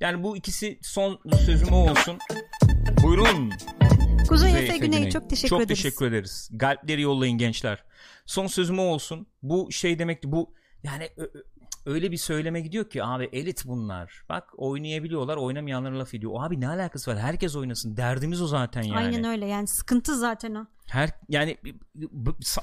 Yani 0.00 0.22
bu 0.22 0.36
ikisi 0.36 0.78
son 0.82 1.18
sözüm 1.46 1.68
o 1.72 1.90
olsun. 1.90 2.18
Buyurun. 3.02 3.52
Kuzey 4.28 4.50
Efe 4.50 4.58
Efe 4.64 4.78
Güney, 4.78 4.98
Güney. 4.98 5.10
çok 5.10 5.30
teşekkür 5.30 5.48
Çok 5.48 5.62
ederiz. 5.62 5.82
teşekkür 5.82 6.06
ederiz. 6.06 6.50
Galpleri 6.52 7.00
yollayın 7.02 7.38
gençler. 7.38 7.84
Son 8.26 8.46
sözüm 8.46 8.78
o 8.78 8.82
olsun. 8.82 9.26
Bu 9.42 9.72
şey 9.72 9.98
demekti 9.98 10.32
bu 10.32 10.54
yani 10.82 11.08
öyle 11.86 12.10
bir 12.12 12.16
söyleme 12.16 12.60
gidiyor 12.60 12.90
ki 12.90 13.04
abi 13.04 13.28
elit 13.32 13.62
bunlar. 13.66 14.22
Bak 14.28 14.48
oynayabiliyorlar 14.56 15.36
oynamayanlara 15.36 15.98
laf 15.98 16.14
ediyor. 16.14 16.32
Abi 16.36 16.60
ne 16.60 16.68
alakası 16.68 17.10
var? 17.10 17.18
Herkes 17.18 17.56
oynasın. 17.56 17.96
Derdimiz 17.96 18.42
o 18.42 18.46
zaten 18.46 18.82
yani. 18.82 18.96
Aynen 18.98 19.24
öyle 19.24 19.46
yani 19.46 19.66
sıkıntı 19.66 20.18
zaten 20.18 20.54
o. 20.54 20.66
Her 20.86 21.10
yani 21.28 21.56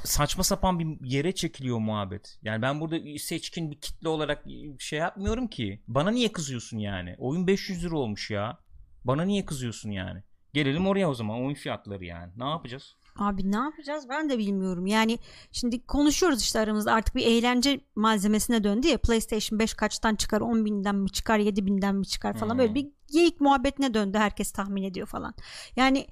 saçma 0.03 0.43
sapan 0.43 0.79
bir 0.79 1.09
yere 1.09 1.31
çekiliyor 1.31 1.77
muhabbet. 1.79 2.39
Yani 2.43 2.61
ben 2.61 2.81
burada 2.81 2.97
seçkin 3.19 3.71
bir 3.71 3.79
kitle 3.79 4.07
olarak 4.09 4.45
şey 4.79 4.99
yapmıyorum 4.99 5.47
ki. 5.47 5.81
Bana 5.87 6.11
niye 6.11 6.31
kızıyorsun 6.31 6.77
yani? 6.77 7.15
Oyun 7.17 7.47
500 7.47 7.83
lira 7.85 7.97
olmuş 7.97 8.31
ya. 8.31 8.57
Bana 9.03 9.23
niye 9.23 9.45
kızıyorsun 9.45 9.91
yani? 9.91 10.23
Gelelim 10.53 10.87
oraya 10.87 11.09
o 11.09 11.13
zaman 11.13 11.41
oyun 11.41 11.53
fiyatları 11.53 12.05
yani. 12.05 12.31
Ne 12.37 12.45
yapacağız? 12.45 12.95
Abi 13.15 13.51
ne 13.51 13.57
yapacağız 13.57 14.09
ben 14.09 14.29
de 14.29 14.37
bilmiyorum. 14.37 14.87
Yani 14.87 15.19
şimdi 15.51 15.85
konuşuyoruz 15.85 16.41
işte 16.41 16.59
aramızda 16.59 16.93
artık 16.93 17.15
bir 17.15 17.25
eğlence 17.25 17.81
malzemesine 17.95 18.63
döndü 18.63 18.87
ya. 18.87 18.97
PlayStation 18.97 19.59
5 19.59 19.73
kaçtan 19.73 20.15
çıkar? 20.15 20.41
10 20.41 20.65
binden 20.65 20.95
mi 20.95 21.11
çıkar? 21.11 21.39
7 21.39 21.65
binden 21.65 21.95
mi 21.95 22.07
çıkar 22.07 22.33
falan. 22.37 22.51
Hmm. 22.51 22.59
Böyle 22.59 22.75
bir 22.75 22.87
geyik 23.13 23.41
muhabbetine 23.41 23.93
döndü. 23.93 24.17
Herkes 24.17 24.51
tahmin 24.51 24.83
ediyor 24.83 25.07
falan. 25.07 25.33
Yani 25.75 26.07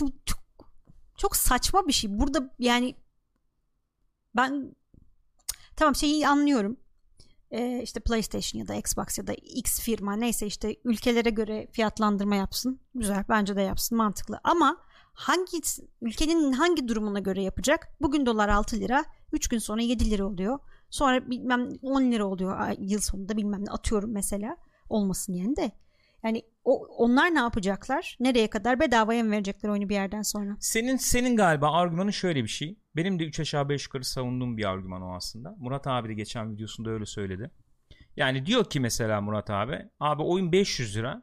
bu 0.00 0.12
çok, 0.26 0.40
çok 1.16 1.36
saçma 1.36 1.86
bir 1.88 1.92
şey. 1.92 2.18
Burada 2.18 2.54
yani 2.58 2.96
ben 4.36 4.76
tamam 5.76 5.94
şeyi 5.94 6.28
anlıyorum. 6.28 6.76
Ee, 7.50 7.80
işte 7.82 8.00
PlayStation 8.00 8.60
ya 8.60 8.68
da 8.68 8.74
Xbox 8.74 9.18
ya 9.18 9.26
da 9.26 9.32
X 9.34 9.80
firma 9.80 10.16
neyse 10.16 10.46
işte 10.46 10.76
ülkelere 10.84 11.30
göre 11.30 11.68
fiyatlandırma 11.72 12.36
yapsın. 12.36 12.80
Güzel 12.94 13.24
bence 13.28 13.56
de 13.56 13.62
yapsın 13.62 13.98
mantıklı. 13.98 14.40
Ama 14.44 14.76
hangi 15.12 15.60
ülkenin 16.02 16.52
hangi 16.52 16.88
durumuna 16.88 17.18
göre 17.18 17.42
yapacak? 17.42 17.88
Bugün 18.00 18.26
dolar 18.26 18.48
6 18.48 18.80
lira, 18.80 19.04
3 19.32 19.48
gün 19.48 19.58
sonra 19.58 19.82
7 19.82 20.10
lira 20.10 20.26
oluyor. 20.26 20.58
Sonra 20.90 21.30
bilmem 21.30 21.68
10 21.82 22.02
lira 22.12 22.26
oluyor 22.26 22.68
yıl 22.78 23.00
sonunda 23.00 23.36
bilmem 23.36 23.64
ne 23.64 23.70
atıyorum 23.70 24.12
mesela. 24.12 24.56
Olmasın 24.88 25.32
yani 25.32 25.56
de. 25.56 25.72
Yani 26.24 26.42
o, 26.64 26.86
onlar 26.86 27.34
ne 27.34 27.38
yapacaklar? 27.38 28.16
Nereye 28.20 28.50
kadar 28.50 28.80
bedavaya 28.80 29.24
mı 29.24 29.30
verecekler 29.30 29.68
oyunu 29.68 29.88
bir 29.88 29.94
yerden 29.94 30.22
sonra? 30.22 30.56
Senin 30.60 30.96
senin 30.96 31.36
galiba 31.36 31.72
argümanın 31.72 32.10
şöyle 32.10 32.42
bir 32.42 32.48
şey. 32.48 32.79
Benim 32.96 33.18
de 33.18 33.24
3 33.24 33.40
aşağı 33.40 33.68
5 33.68 33.84
yukarı 33.84 34.04
savunduğum 34.04 34.56
bir 34.56 34.64
argüman 34.70 35.02
o 35.02 35.14
aslında. 35.14 35.56
Murat 35.58 35.86
abi 35.86 36.08
de 36.08 36.14
geçen 36.14 36.52
videosunda 36.52 36.90
öyle 36.90 37.06
söyledi. 37.06 37.50
Yani 38.16 38.46
diyor 38.46 38.64
ki 38.64 38.80
mesela 38.80 39.20
Murat 39.20 39.50
abi, 39.50 39.78
abi 40.00 40.22
oyun 40.22 40.52
500 40.52 40.96
lira. 40.96 41.22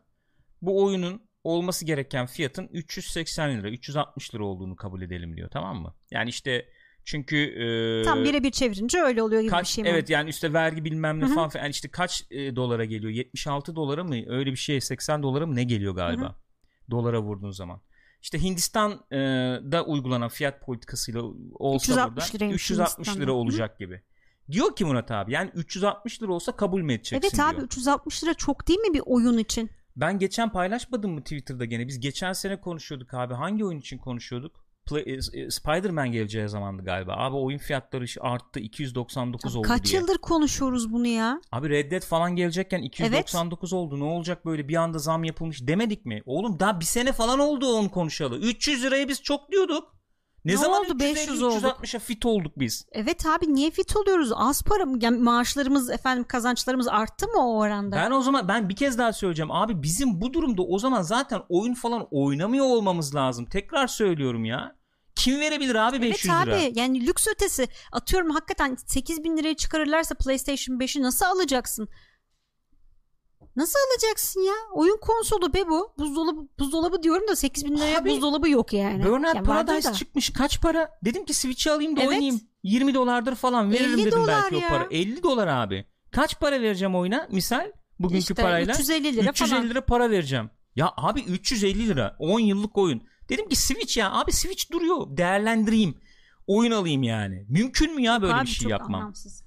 Bu 0.61 0.83
oyunun 0.83 1.21
olması 1.43 1.85
gereken 1.85 2.25
fiyatın 2.25 2.67
380 2.73 3.59
lira, 3.59 3.69
360 3.69 4.35
lira 4.35 4.43
olduğunu 4.43 4.75
kabul 4.75 5.01
edelim 5.01 5.37
diyor. 5.37 5.49
Tamam 5.49 5.81
mı? 5.81 5.95
Yani 6.11 6.29
işte 6.29 6.65
çünkü 7.05 7.37
e, 7.37 8.03
Tam 8.05 8.23
birebir 8.23 8.51
çevirince 8.51 9.01
öyle 9.01 9.23
oluyor 9.23 9.41
gibi 9.41 9.51
kaç 9.51 9.65
bir 9.67 9.71
şey 9.71 9.83
mi? 9.83 9.89
evet 9.89 10.09
yani 10.09 10.29
işte 10.29 10.53
vergi 10.53 10.85
bilmem 10.85 11.19
ne 11.19 11.25
Hı 11.25 11.29
hı. 11.29 11.35
falan 11.35 11.51
yani 11.55 11.69
işte 11.69 11.87
kaç 11.91 12.23
e, 12.31 12.55
dolara 12.55 12.85
geliyor 12.85 13.11
76 13.11 13.75
dolara 13.75 14.03
mı 14.03 14.15
öyle 14.27 14.51
bir 14.51 14.55
şey 14.57 14.81
80 14.81 15.23
dolara 15.23 15.45
mı 15.47 15.55
ne 15.55 15.63
geliyor 15.63 15.95
galiba 15.95 16.29
Hı 16.29 16.35
dolara 16.91 17.21
vurduğun 17.21 17.51
zaman 17.51 17.81
işte 18.21 18.41
Hindistan'da 18.41 19.85
uygulanan 19.85 20.29
fiyat 20.29 20.61
politikasıyla 20.61 21.21
olsa 21.53 21.91
360 21.91 22.15
burada 22.15 22.35
liraymış 22.35 22.55
360 22.63 22.97
Hindistan'da. 22.97 23.19
lira 23.23 23.31
Hı. 23.31 23.35
olacak 23.35 23.79
gibi 23.79 24.01
diyor 24.51 24.75
ki 24.75 24.85
Murat 24.85 25.11
abi 25.11 25.31
yani 25.33 25.51
360 25.53 26.23
lira 26.23 26.31
olsa 26.33 26.55
kabul 26.55 26.81
mü 26.81 26.93
edeceksin 26.93 27.17
Evet 27.17 27.39
abi 27.39 27.55
diyor. 27.55 27.65
360 27.65 28.23
lira 28.23 28.33
çok 28.33 28.67
değil 28.67 28.79
mi 28.79 28.93
bir 28.93 29.01
oyun 29.05 29.37
için? 29.37 29.69
Ben 29.95 30.19
geçen 30.19 30.51
paylaşmadım 30.51 31.11
mı 31.11 31.21
Twitter'da 31.21 31.65
gene 31.65 31.87
biz 31.87 31.99
geçen 31.99 32.33
sene 32.33 32.61
konuşuyorduk 32.61 33.13
abi 33.13 33.33
hangi 33.33 33.65
oyun 33.65 33.79
için 33.79 33.97
konuşuyorduk 33.97 34.55
e, 34.55 34.59
e, 34.59 34.66
Spider-Man 35.49 36.11
geleceği 36.11 36.49
zamandı 36.49 36.83
galiba. 36.83 37.13
Abi 37.17 37.35
oyun 37.35 37.57
fiyatları 37.57 38.05
arttı 38.21 38.59
299 38.59 39.55
oldu 39.55 39.67
Kaç 39.67 39.83
diye. 39.85 39.99
yıldır 40.01 40.17
konuşuyoruz 40.17 40.93
bunu 40.93 41.07
ya? 41.07 41.41
Abi 41.51 41.69
Red 41.69 41.91
Dead 41.91 42.01
falan 42.01 42.35
gelecekken 42.35 42.81
299 42.81 43.73
oldu. 43.73 43.99
Ne 43.99 44.03
olacak 44.03 44.45
böyle 44.45 44.67
bir 44.67 44.75
anda 44.75 44.97
zam 44.99 45.23
yapılmış 45.23 45.67
demedik 45.67 46.05
mi? 46.05 46.21
Oğlum 46.25 46.59
daha 46.59 46.79
bir 46.79 46.85
sene 46.85 47.11
falan 47.11 47.39
oldu 47.39 47.67
onu 47.73 47.91
konuşalı. 47.91 48.37
300 48.37 48.83
liraya 48.83 49.07
biz 49.07 49.23
çok 49.23 49.51
diyorduk. 49.51 49.97
Ne, 50.45 50.53
Ne 50.53 50.57
zaman 50.57 50.79
oldu? 50.81 50.93
350 50.95 51.15
500 51.15 51.43
olduk. 51.43 51.63
360'a 51.63 51.99
fit 51.99 52.25
olduk 52.25 52.51
biz. 52.59 52.85
Evet 52.91 53.25
abi 53.25 53.53
niye 53.53 53.71
fit 53.71 53.97
oluyoruz? 53.97 54.31
Az 54.35 54.63
para 54.63 54.85
mı? 54.85 54.97
Yani 55.01 55.17
maaşlarımız 55.17 55.89
efendim 55.89 56.25
kazançlarımız 56.27 56.87
arttı 56.87 57.27
mı 57.27 57.33
o 57.37 57.57
oranda? 57.57 57.95
Ben 57.95 58.11
o 58.11 58.21
zaman 58.21 58.47
ben 58.47 58.69
bir 58.69 58.75
kez 58.75 58.97
daha 58.97 59.13
söyleyeceğim. 59.13 59.51
Abi 59.51 59.83
bizim 59.83 60.21
bu 60.21 60.33
durumda 60.33 60.61
o 60.61 60.79
zaman 60.79 61.01
zaten 61.01 61.41
oyun 61.49 61.73
falan 61.73 62.07
oynamıyor 62.11 62.65
olmamız 62.65 63.15
lazım. 63.15 63.45
Tekrar 63.45 63.87
söylüyorum 63.87 64.45
ya. 64.45 64.75
Kim 65.17 65.39
verebilir 65.39 65.75
abi 65.75 66.01
500 66.01 66.31
evet 66.35 66.47
lira? 66.47 66.55
abi 66.55 66.71
yani 66.75 67.07
lüks 67.07 67.27
ötesi 67.27 67.67
atıyorum 67.91 68.29
hakikaten 68.29 68.77
8 68.85 69.23
bin 69.23 69.37
liraya 69.37 69.55
çıkarırlarsa 69.55 70.15
PlayStation 70.15 70.75
5'i 70.75 71.01
nasıl 71.01 71.25
alacaksın? 71.25 71.87
Nasıl 73.55 73.79
alacaksın 73.91 74.41
ya? 74.41 74.53
Oyun 74.73 74.97
konsolu 75.01 75.53
be 75.53 75.67
bu. 75.69 75.93
Buzdolabı, 75.97 76.47
buzdolabı 76.59 77.03
diyorum 77.03 77.27
da 77.27 77.35
8 77.35 77.65
bin 77.65 77.77
liraya 77.77 77.97
Abi, 77.99 78.09
buzdolabı 78.09 78.49
yok 78.49 78.73
yani. 78.73 79.03
Burnout 79.05 79.35
Yani 79.35 79.45
Paradise 79.45 79.89
da. 79.89 79.93
çıkmış. 79.93 80.29
Kaç 80.33 80.61
para? 80.61 80.89
Dedim 81.05 81.25
ki 81.25 81.33
Switch'i 81.33 81.71
alayım 81.71 81.95
da 81.95 81.99
Evet. 82.01 82.09
oynayayım. 82.09 82.41
20 82.63 82.93
dolardır 82.93 83.35
falan 83.35 83.71
veririm 83.71 83.89
50 83.99 84.05
dedim 84.05 84.11
dolar 84.19 84.41
belki 84.43 84.55
ya. 84.55 84.67
o 84.67 84.69
para. 84.69 84.87
50 84.91 85.23
dolar 85.23 85.47
abi. 85.47 85.85
Kaç 86.11 86.39
para 86.39 86.61
vereceğim 86.61 86.95
oyuna? 86.95 87.27
Misal 87.31 87.71
bugünkü 87.99 88.19
İşte 88.19 88.33
parayla 88.33 88.73
350 88.73 89.15
lira 89.15 89.29
350 89.29 89.49
falan. 89.49 89.69
lira 89.69 89.81
para 89.85 90.09
vereceğim. 90.11 90.49
Ya 90.75 90.93
abi 90.97 91.21
350 91.21 91.87
lira 91.87 92.15
10 92.19 92.39
yıllık 92.39 92.77
oyun. 92.77 93.03
Dedim 93.29 93.49
ki 93.49 93.55
Switch 93.55 93.97
ya 93.97 94.11
abi 94.11 94.31
Switch 94.31 94.71
duruyor 94.71 95.17
değerlendireyim. 95.17 95.95
Oyun 96.47 96.71
alayım 96.71 97.03
yani. 97.03 97.45
Mümkün 97.49 97.95
mü 97.95 98.01
ya 98.01 98.21
böyle 98.21 98.33
Abi 98.33 98.41
bir 98.45 98.49
şey 98.49 98.61
çok 98.63 98.71
yapmam? 98.71 98.95
anlamsız. 99.01 99.43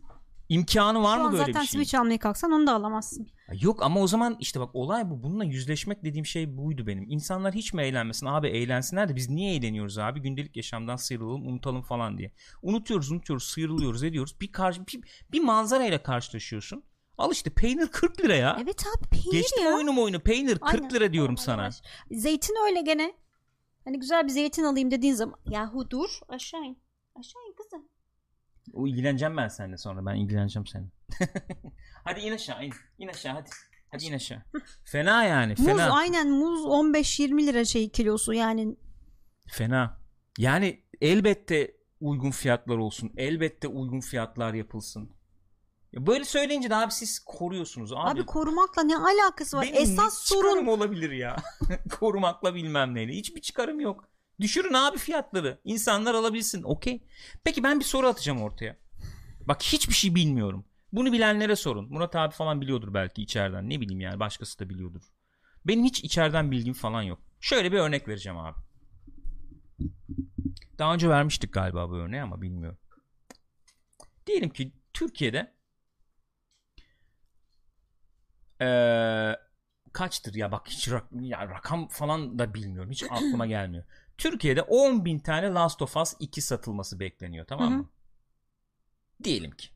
İmkanı 0.49 1.03
var 1.03 1.17
Şu 1.17 1.23
mı 1.23 1.33
böyle 1.33 1.39
zaten 1.39 1.63
bir 1.63 1.67
şey? 1.67 1.81
Switch 1.81 1.95
almaya 1.95 2.19
kalksan 2.19 2.53
onu 2.53 2.67
da 2.67 2.75
alamazsın. 2.75 3.29
Yok 3.61 3.83
ama 3.83 4.01
o 4.01 4.07
zaman 4.07 4.37
işte 4.41 4.61
bak 4.61 4.75
olay 4.75 5.11
bu. 5.11 5.23
Bununla 5.23 5.45
yüzleşmek 5.45 6.05
dediğim 6.05 6.27
şey 6.27 6.57
buydu 6.57 6.87
benim. 6.87 7.11
İnsanlar 7.11 7.55
hiç 7.55 7.75
mi 7.75 7.83
eğlenmesin? 7.83 8.27
Abi 8.27 8.49
eğlensinler 8.49 9.09
de 9.09 9.17
biz 9.17 9.31
niye 9.31 9.55
eğleniyoruz 9.55 9.99
abi? 9.99 10.21
Gündelik 10.21 10.57
yaşamdan 10.57 10.97
sıyrılalım, 10.97 11.47
unutalım 11.49 11.83
falan 11.83 12.19
diye. 12.19 12.33
Unutuyoruz, 12.63 13.11
unutuyoruz, 13.11 13.45
sıyrılıyoruz, 13.47 14.03
ediyoruz. 14.03 14.37
Bir, 14.41 14.53
karşı, 14.53 14.87
bir, 14.87 15.01
bir 15.33 15.41
manzarayla 15.41 16.03
karşılaşıyorsun. 16.03 16.83
Al 17.19 17.33
işte 17.33 17.51
peynir 17.51 17.87
40 17.89 18.21
lira 18.21 18.35
ya. 18.35 18.59
Evet 18.63 18.85
abi 18.87 19.09
peynir 19.09 19.33
Geçtim 19.33 19.65
ya. 19.65 19.75
oyunu 19.75 20.01
oyunu 20.03 20.21
peynir 20.21 20.59
40 20.59 20.63
Aynen. 20.75 20.91
lira 20.91 21.13
diyorum 21.13 21.35
Aman 21.39 21.45
sana. 21.45 21.71
Zeytin 22.11 22.55
öyle 22.69 22.81
gene. 22.81 23.13
Hani 23.85 24.01
güzel 24.01 24.25
bir 24.25 24.29
zeytin 24.31 24.65
alayım 24.65 24.91
dediğin 24.91 25.15
zaman. 25.15 25.41
Yahu 25.51 25.91
dur 25.91 26.21
aşağı 26.29 26.61
in. 26.65 26.79
Aşağı 27.15 27.43
in 27.49 27.55
kızım. 27.57 27.89
O 28.73 28.87
ilgileneceğim 28.87 29.37
ben 29.37 29.49
seninle 29.49 29.77
sonra. 29.77 30.07
Ben 30.07 30.15
ilgileneceğim 30.15 30.67
seninle. 30.67 30.91
hadi 32.05 32.21
in 32.21 32.33
aşağı 32.33 32.65
in. 32.65 32.73
İn 32.99 33.09
aşağı 33.09 33.33
hadi. 33.35 33.51
Hadi 33.91 34.05
in 34.05 34.13
aşağı. 34.13 34.43
Fena 34.85 35.25
yani 35.25 35.55
Muz 35.59 35.67
fena. 35.67 35.91
aynen 35.93 36.31
muz 36.31 36.61
15-20 36.61 37.47
lira 37.47 37.65
şey 37.65 37.91
kilosu 37.91 38.33
yani. 38.33 38.77
Fena. 39.49 40.01
Yani 40.39 40.85
elbette 41.01 41.77
uygun 42.01 42.31
fiyatlar 42.31 42.77
olsun. 42.77 43.13
Elbette 43.17 43.69
uygun 43.69 44.01
fiyatlar 44.01 44.55
yapılsın. 44.55 45.11
Ya 45.93 46.07
Böyle 46.07 46.25
söyleyince 46.25 46.71
de 46.71 46.77
abi 46.77 46.93
siz 46.93 47.19
koruyorsunuz 47.19 47.93
abi. 47.93 47.99
Abi, 48.01 48.27
korumakla 48.27 48.83
ne 48.83 48.97
alakası 48.97 49.57
var? 49.57 49.67
Benim 49.67 49.83
Esas 49.83 50.19
sorun 50.19 50.67
olabilir 50.67 51.11
ya. 51.11 51.37
Korumakla 52.01 52.55
bilmem 52.55 52.95
neyle. 52.95 53.13
Hiçbir 53.13 53.41
çıkarım 53.41 53.81
yok. 53.81 54.09
Düşürün 54.41 54.75
abi 54.75 54.99
fiyatları. 54.99 55.61
İnsanlar 55.65 56.15
alabilsin. 56.15 56.63
Okey. 56.63 57.03
Peki 57.45 57.63
ben 57.63 57.81
bir 57.81 57.85
soru 57.85 58.07
atacağım 58.07 58.43
ortaya. 58.43 58.77
Bak 59.41 59.63
hiçbir 59.63 59.95
şey 59.95 60.15
bilmiyorum. 60.15 60.65
Bunu 60.93 61.13
bilenlere 61.13 61.57
sorun. 61.57 61.93
Murat 61.93 62.17
abi 62.17 62.35
falan 62.35 62.61
biliyordur 62.61 62.95
belki 62.95 63.23
içeriden. 63.23 63.71
Ne 63.71 63.81
bileyim 63.81 64.01
yani 64.01 64.21
başkası 64.21 64.59
da 64.59 64.69
biliyordur. 64.69 65.03
Benim 65.67 65.85
hiç 65.85 66.05
içeriden 66.05 66.51
bilgim 66.51 66.75
falan 66.75 67.03
yok. 67.03 67.19
Şöyle 67.41 67.73
bir 67.73 67.79
örnek 67.79 68.09
vereceğim 68.09 68.39
abi. 68.39 68.59
Daha 70.79 70.95
önce 70.95 71.09
vermiştik 71.09 71.53
galiba 71.53 71.91
bu 71.91 71.95
örneği 71.95 72.23
ama 72.23 72.43
bilmiyorum. 72.43 72.79
Diyelim 74.27 74.51
ki 74.51 74.73
Türkiye'de 74.95 75.53
eee, 78.61 79.39
kaçtır 79.93 80.35
ya 80.35 80.53
bak 80.53 80.69
hiç 80.69 80.89
rak- 80.89 81.25
ya 81.27 81.49
rakam 81.49 81.89
falan 81.89 82.39
da 82.39 82.55
bilmiyorum. 82.55 82.91
Hiç 82.91 83.03
aklıma 83.11 83.47
gelmiyor. 83.47 83.85
Türkiye'de 84.19 84.63
10 84.63 85.05
bin 85.05 85.19
tane 85.19 85.47
Last 85.49 85.83
of 85.83 85.97
Us 85.97 86.15
2 86.21 86.43
satılması 86.43 87.01
bekleniyor 87.01 87.47
tamam 87.47 87.73
Hı 87.73 87.75
hı. 87.75 87.79
mı? 87.79 87.89
Diyelim 89.25 89.51
ki. 89.51 89.69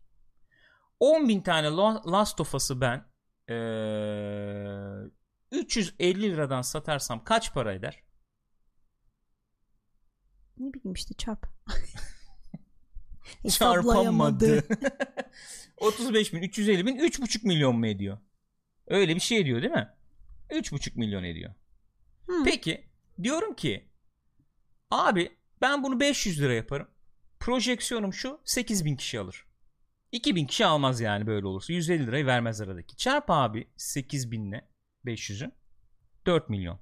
10 1.01 1.29
bin 1.29 1.41
tane 1.41 1.67
La- 1.69 2.03
Last 2.13 2.41
of 2.41 2.55
Us'ı 2.55 2.81
ben 2.81 3.05
eee 3.49 5.11
350 5.53 6.23
liradan 6.23 6.63
satarsam 6.63 7.25
kaç 7.25 7.55
para 7.55 7.73
eder? 7.75 8.03
ne 10.59 10.73
bileyim 10.73 10.93
işte 10.95 11.15
çarp. 11.15 11.47
Çarpamadı. 13.49 14.65
35 15.77 16.33
bin 16.33 16.43
350 16.43 16.87
bin 16.87 16.97
3,5 16.97 17.45
milyon 17.47 17.77
mu 17.77 17.87
ediyor? 17.87 18.19
Öyle 18.89 19.15
bir 19.15 19.21
şey 19.21 19.39
ediyor 19.39 19.63
değil 19.63 19.73
mi? 19.73 19.89
3,5 20.51 20.99
milyon 20.99 21.25
ediyor. 21.25 21.55
Hı. 22.27 22.45
Peki 22.45 22.85
diyorum 23.23 23.55
ki 23.55 23.89
abi 24.91 25.37
ben 25.61 25.83
bunu 25.83 26.01
500 26.01 26.41
lira 26.41 26.55
yaparım. 26.55 26.89
Projeksiyonum 27.41 28.13
şu 28.13 28.41
8000 28.45 28.97
kişi 28.97 29.21
alır. 29.21 29.47
2000 30.13 30.47
kişi 30.47 30.67
almaz 30.67 31.01
yani 31.01 31.27
böyle 31.27 31.47
olursa. 31.47 31.73
150 31.73 32.07
lirayı 32.07 32.27
vermez 32.27 32.61
aradaki. 32.61 32.97
Çarp 32.97 33.25
abi 33.29 33.69
8000 33.77 34.49
ile 34.49 34.69
500'ü 35.05 35.51
4 36.27 36.49
milyon. 36.49 36.79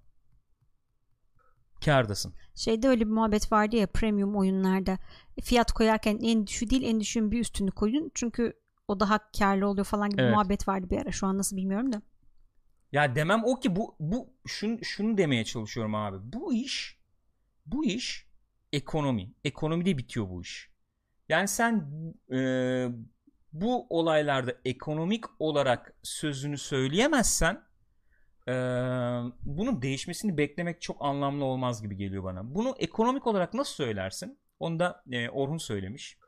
Kârdasın. 1.84 2.34
Şeyde 2.54 2.88
öyle 2.88 3.00
bir 3.00 3.10
muhabbet 3.10 3.52
vardı 3.52 3.76
ya 3.76 3.86
premium 3.86 4.36
oyunlarda 4.36 4.98
fiyat 5.42 5.72
koyarken 5.72 6.18
en 6.22 6.46
düşüğü 6.46 6.70
değil 6.70 6.82
en 6.82 7.00
düşüğün 7.00 7.30
bir 7.30 7.40
üstünü 7.40 7.70
koyun 7.70 8.10
çünkü 8.14 8.61
o 8.88 9.00
daha 9.00 9.30
karlı 9.38 9.68
oluyor 9.68 9.84
falan 9.84 10.10
gibi 10.10 10.22
Evet. 10.22 10.34
muhabbet 10.34 10.68
vardı 10.68 10.90
bir 10.90 10.98
ara 10.98 11.12
şu 11.12 11.26
an 11.26 11.38
nasıl 11.38 11.56
bilmiyorum 11.56 11.92
da. 11.92 12.02
Ya 12.92 13.14
demem 13.14 13.44
o 13.44 13.60
ki 13.60 13.76
bu 13.76 13.96
bu 14.00 14.34
şunu 14.46 14.84
şunu 14.84 15.18
demeye 15.18 15.44
çalışıyorum 15.44 15.94
abi. 15.94 16.16
Bu 16.22 16.54
iş 16.54 16.98
bu 17.66 17.84
iş 17.84 18.26
ekonomi. 18.72 19.34
Ekonomide 19.44 19.98
bitiyor 19.98 20.28
bu 20.28 20.42
iş. 20.42 20.70
Yani 21.28 21.48
sen 21.48 21.90
e, 22.32 22.38
bu 23.52 23.86
olaylarda 23.90 24.54
ekonomik 24.64 25.24
olarak 25.38 25.94
sözünü 26.02 26.58
söyleyemezsen 26.58 27.62
e, 28.48 28.52
bunun 29.42 29.82
değişmesini 29.82 30.36
beklemek 30.38 30.82
çok 30.82 30.96
anlamlı 31.04 31.44
olmaz 31.44 31.82
gibi 31.82 31.96
geliyor 31.96 32.24
bana. 32.24 32.54
Bunu 32.54 32.74
ekonomik 32.78 33.26
olarak 33.26 33.54
nasıl 33.54 33.74
söylersin? 33.74 34.38
Onu 34.60 34.78
da 34.78 35.02
e, 35.10 35.28
Orhun 35.28 35.58
söylemiş. 35.58 36.18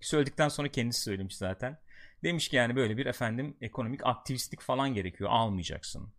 Söyledikten 0.00 0.48
sonra 0.48 0.68
kendisi 0.68 1.02
söylemiş 1.02 1.36
zaten. 1.36 1.78
Demiş 2.24 2.48
ki 2.48 2.56
yani 2.56 2.76
böyle 2.76 2.96
bir 2.96 3.06
efendim 3.06 3.56
ekonomik 3.60 4.06
aktivistlik 4.06 4.60
falan 4.60 4.94
gerekiyor. 4.94 5.30
Almayacaksın. 5.32 6.12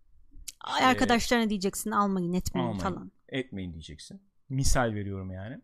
Ay 0.62 0.86
Arkadaşlarına 0.86 1.50
diyeceksin 1.50 1.92
almayın 1.92 2.34
etmeyin 2.34 2.68
Almayın. 2.68 2.84
falan. 2.84 3.12
Etmeyin 3.30 3.74
diyeceksin. 3.74 4.22
Misal 4.50 4.94
veriyorum 4.94 5.32
yani. 5.32 5.62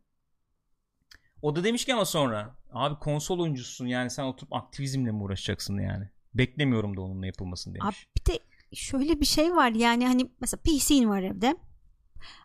O 1.41 1.55
da 1.55 1.63
demiş 1.63 1.85
ki 1.85 1.93
ama 1.93 2.05
sonra 2.05 2.55
abi 2.71 2.99
konsol 2.99 3.39
oyuncusun 3.39 3.85
yani 3.85 4.09
sen 4.09 4.23
oturup 4.23 4.53
aktivizmle 4.53 5.11
mi 5.11 5.23
uğraşacaksın 5.23 5.79
yani. 5.79 6.09
Beklemiyorum 6.33 6.97
da 6.97 7.01
onunla 7.01 7.25
yapılmasını 7.25 7.73
demiş. 7.73 7.85
Abi 7.87 8.21
bir 8.21 8.33
de 8.33 8.39
şöyle 8.73 9.19
bir 9.19 9.25
şey 9.25 9.51
var 9.55 9.71
yani 9.71 10.07
hani 10.07 10.31
mesela 10.41 10.61
PC'in 10.63 11.09
var 11.09 11.21
evde. 11.21 11.57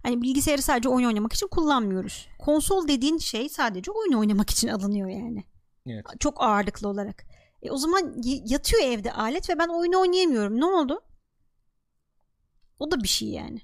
Hani 0.03 0.23
bilgisayarı 0.23 0.63
sadece 0.63 0.89
oyun 0.89 1.07
oynamak 1.07 1.33
için 1.33 1.49
kullanmıyoruz. 1.49 2.29
Konsol 2.39 2.89
dediğin 2.89 3.19
şey 3.19 3.49
sadece 3.49 3.91
oyun 3.91 4.13
oynamak 4.13 4.51
için 4.51 4.69
alınıyor 4.69 5.09
yani. 5.09 5.45
Evet. 5.87 6.07
Çok 6.21 6.43
ağırlıklı 6.43 6.89
olarak. 6.89 7.25
E 7.63 7.71
o 7.71 7.77
zaman 7.77 8.15
yatıyor 8.25 8.83
evde 8.83 9.13
alet 9.13 9.51
ve 9.51 9.59
ben 9.59 9.69
oyunu 9.69 10.01
oynayamıyorum. 10.01 10.61
Ne 10.61 10.65
oldu? 10.65 11.01
O 12.79 12.91
da 12.91 13.03
bir 13.03 13.09
şey 13.09 13.29
yani. 13.29 13.61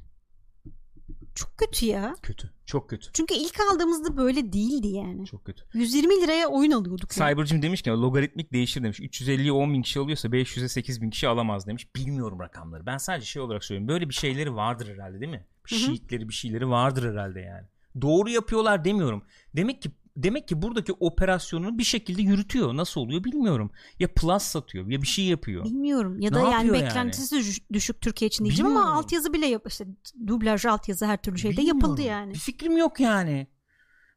Çok 1.35 1.59
kötü 1.59 1.87
ya. 1.87 2.15
Kötü. 2.23 2.51
Çok 2.67 2.91
kötü. 2.91 3.13
Çünkü 3.13 3.35
ilk 3.35 3.61
aldığımızda 3.61 4.17
böyle 4.17 4.53
değildi 4.53 4.89
yani. 4.89 5.27
Çok 5.27 5.45
kötü. 5.45 5.65
120 5.75 6.23
liraya 6.23 6.49
oyun 6.49 6.71
alıyorduk. 6.71 7.11
Cyber'cim 7.11 7.63
demiş 7.63 7.83
ki 7.83 7.91
logaritmik 7.91 8.53
değişir 8.53 8.83
demiş. 8.83 9.01
350'ye 9.01 9.53
10 9.53 9.75
bin 9.75 9.83
kişi 9.83 10.01
alıyorsa 10.01 10.29
500'e 10.29 10.69
8 10.69 11.03
bin 11.03 11.11
kişi 11.11 11.29
alamaz 11.29 11.67
demiş. 11.67 11.95
Bilmiyorum 11.97 12.41
rakamları. 12.41 12.87
Ben 12.87 12.97
sadece 12.97 13.27
şey 13.27 13.43
olarak 13.43 13.65
söylüyorum. 13.65 13.89
Böyle 13.89 14.09
bir 14.09 14.15
şeyleri 14.15 14.55
vardır 14.55 14.89
herhalde 14.89 15.21
değil 15.21 15.33
mi? 15.33 15.47
Hı. 15.69 15.75
Şiitleri 15.75 16.29
bir 16.29 16.35
şeyleri 16.35 16.69
vardır 16.69 17.11
herhalde 17.11 17.41
yani. 17.41 17.67
Doğru 18.03 18.31
yapıyorlar 18.31 18.85
demiyorum. 18.85 19.23
Demek 19.57 19.83
ki 19.83 19.91
demek 20.23 20.49
ki 20.49 20.63
buradaki 20.63 20.93
operasyonunu 20.93 21.79
bir 21.79 21.85
şekilde 21.85 22.23
yürütüyor. 22.23 22.77
Nasıl 22.77 23.01
oluyor 23.01 23.25
bilmiyorum. 23.25 23.71
Ya 23.99 24.15
plus 24.15 24.43
satıyor 24.43 24.87
ya 24.91 25.03
bir 25.03 25.07
şey 25.07 25.25
yapıyor. 25.25 25.65
Bilmiyorum 25.65 26.21
ya 26.21 26.35
da 26.35 26.41
yani 26.41 26.53
yani? 26.67 26.73
beklentisi 26.73 27.37
düş- 27.37 27.71
düşük 27.73 28.01
Türkiye 28.01 28.27
için 28.29 28.45
diyeceğim 28.45 28.67
ama 28.67 28.79
Bilmiyorum. 28.81 28.99
altyazı 28.99 29.33
bile 29.33 29.47
yap 29.47 29.63
işte 29.69 29.87
dublaj 30.27 30.67
altyazı 30.67 31.07
her 31.07 31.23
türlü 31.23 31.39
şeyde 31.39 31.57
Bilmiyorum. 31.57 31.81
yapıldı 31.81 32.03
yani. 32.03 32.33
Bir 32.35 32.39
fikrim 32.39 32.77
yok 32.77 33.01
yani. 33.01 33.47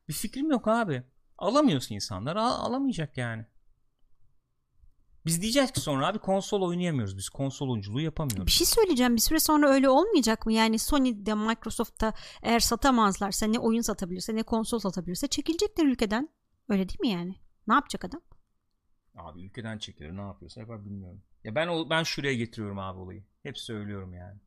Bir 0.07 0.13
fikrim 0.13 0.51
yok 0.51 0.67
abi. 0.67 1.03
Alamıyorsun 1.37 1.95
insanlar. 1.95 2.35
Al- 2.35 2.65
alamayacak 2.65 3.17
yani. 3.17 3.45
Biz 5.25 5.41
diyeceğiz 5.41 5.71
ki 5.71 5.79
sonra 5.79 6.07
abi 6.07 6.19
konsol 6.19 6.61
oynayamıyoruz. 6.61 7.17
Biz 7.17 7.29
konsol 7.29 7.69
oyunculuğu 7.69 8.01
yapamıyoruz. 8.01 8.45
Bir 8.45 8.51
şey 8.51 8.67
söyleyeceğim 8.67 9.15
bir 9.15 9.21
süre 9.21 9.39
sonra 9.39 9.69
öyle 9.69 9.89
olmayacak 9.89 10.45
mı? 10.45 10.53
Yani 10.53 10.79
Sony'de 10.79 11.33
Microsoft'ta 11.33 12.13
eğer 12.43 12.59
satamazlarsa 12.59 13.47
ne 13.47 13.59
oyun 13.59 13.81
satabilirse 13.81 14.35
ne 14.35 14.43
konsol 14.43 14.79
satabilirse 14.79 15.27
çekilecekler 15.27 15.85
ülkeden. 15.85 16.29
Öyle 16.69 16.89
değil 16.89 16.99
mi 16.99 17.09
yani? 17.09 17.35
Ne 17.67 17.73
yapacak 17.73 18.05
adam? 18.05 18.21
Abi 19.15 19.45
ülkeden 19.45 19.77
çekilir 19.77 20.17
ne 20.17 20.21
yapıyorsa 20.21 20.59
yapar 20.61 20.85
bilmiyorum. 20.85 21.21
Ya 21.43 21.55
ben 21.55 21.89
ben 21.89 22.03
şuraya 22.03 22.33
getiriyorum 22.33 22.79
abi 22.79 22.99
olayı. 22.99 23.23
Hep 23.43 23.57
söylüyorum 23.57 24.13
yani. 24.13 24.39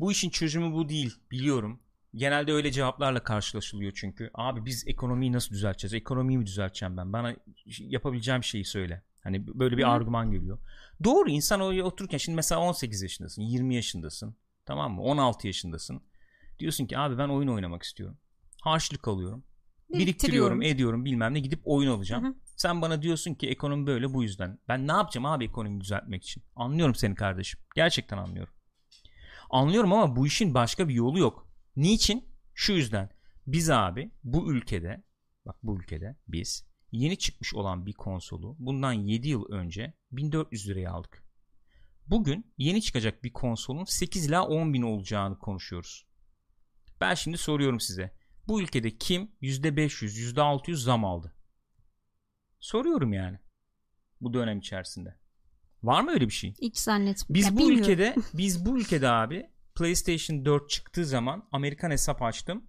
Bu 0.00 0.12
işin 0.12 0.30
çözümü 0.30 0.72
bu 0.72 0.88
değil 0.88 1.14
biliyorum. 1.30 1.80
Genelde 2.14 2.52
öyle 2.52 2.72
cevaplarla 2.72 3.22
karşılaşılıyor 3.22 3.92
çünkü. 3.94 4.30
Abi 4.34 4.64
biz 4.64 4.84
ekonomiyi 4.88 5.32
nasıl 5.32 5.50
düzelteceğiz? 5.54 5.94
Ekonomiyi 5.94 6.38
mi 6.38 6.46
düzelteceğim 6.46 6.96
ben? 6.96 7.12
Bana 7.12 7.36
yapabileceğim 7.78 8.44
şeyi 8.44 8.64
söyle. 8.64 9.02
Hani 9.26 9.46
böyle 9.46 9.76
bir 9.76 9.82
Hı. 9.82 9.88
argüman 9.88 10.30
geliyor. 10.30 10.58
Doğru 11.04 11.30
insan 11.30 11.60
oraya 11.60 11.84
otururken 11.84 12.18
şimdi 12.18 12.36
mesela 12.36 12.60
18 12.60 13.02
yaşındasın, 13.02 13.42
20 13.42 13.74
yaşındasın. 13.74 14.36
Tamam 14.66 14.94
mı? 14.94 15.02
16 15.02 15.46
yaşındasın. 15.46 16.02
Diyorsun 16.58 16.86
ki 16.86 16.98
abi 16.98 17.18
ben 17.18 17.28
oyun 17.28 17.48
oynamak 17.48 17.82
istiyorum. 17.82 18.18
Harçlık 18.62 19.08
alıyorum. 19.08 19.44
Biriktiriyorum, 19.90 20.62
ediyorum 20.62 21.04
bilmem 21.04 21.34
ne 21.34 21.40
gidip 21.40 21.60
oyun 21.64 21.90
alacağım. 21.90 22.24
Hı 22.24 22.28
hı. 22.28 22.34
Sen 22.56 22.82
bana 22.82 23.02
diyorsun 23.02 23.34
ki 23.34 23.48
ekonomi 23.48 23.86
böyle 23.86 24.14
bu 24.14 24.22
yüzden. 24.22 24.58
Ben 24.68 24.88
ne 24.88 24.92
yapacağım 24.92 25.26
abi 25.26 25.44
ekonomiyi 25.44 25.80
düzeltmek 25.80 26.24
için? 26.24 26.42
Anlıyorum 26.56 26.94
seni 26.94 27.14
kardeşim. 27.14 27.60
Gerçekten 27.74 28.18
anlıyorum. 28.18 28.54
Anlıyorum 29.50 29.92
ama 29.92 30.16
bu 30.16 30.26
işin 30.26 30.54
başka 30.54 30.88
bir 30.88 30.94
yolu 30.94 31.18
yok. 31.18 31.48
Niçin? 31.76 32.24
Şu 32.54 32.72
yüzden. 32.72 33.10
Biz 33.46 33.70
abi 33.70 34.10
bu 34.24 34.52
ülkede 34.52 35.04
bak 35.46 35.56
bu 35.62 35.78
ülkede 35.78 36.16
biz 36.28 36.66
yeni 36.92 37.18
çıkmış 37.18 37.54
olan 37.54 37.86
bir 37.86 37.92
konsolu 37.92 38.56
bundan 38.58 38.92
7 38.92 39.28
yıl 39.28 39.52
önce 39.52 39.94
1400 40.12 40.68
liraya 40.68 40.92
aldık. 40.92 41.22
Bugün 42.06 42.54
yeni 42.58 42.82
çıkacak 42.82 43.24
bir 43.24 43.32
konsolun 43.32 43.84
8 43.84 44.26
ila 44.26 44.46
10 44.46 44.74
bin 44.74 44.82
olacağını 44.82 45.38
konuşuyoruz. 45.38 46.06
Ben 47.00 47.14
şimdi 47.14 47.38
soruyorum 47.38 47.80
size. 47.80 48.16
Bu 48.48 48.62
ülkede 48.62 48.96
kim 48.98 49.30
%500, 49.42 50.34
%600 50.34 50.74
zam 50.76 51.04
aldı? 51.04 51.34
Soruyorum 52.60 53.12
yani. 53.12 53.38
Bu 54.20 54.34
dönem 54.34 54.58
içerisinde. 54.58 55.16
Var 55.82 56.02
mı 56.02 56.10
öyle 56.10 56.26
bir 56.26 56.32
şey? 56.32 56.54
Hiç 56.62 56.78
zannetmiyorum. 56.78 57.34
Biz 57.34 57.46
Ya 57.46 57.52
bu 57.52 57.58
bilmiyorum. 57.58 57.82
ülkede 57.82 58.14
biz 58.34 58.66
bu 58.66 58.78
ülkede 58.78 59.08
abi 59.08 59.50
PlayStation 59.74 60.44
4 60.44 60.70
çıktığı 60.70 61.04
zaman 61.06 61.48
Amerikan 61.52 61.90
hesap 61.90 62.22
açtım. 62.22 62.66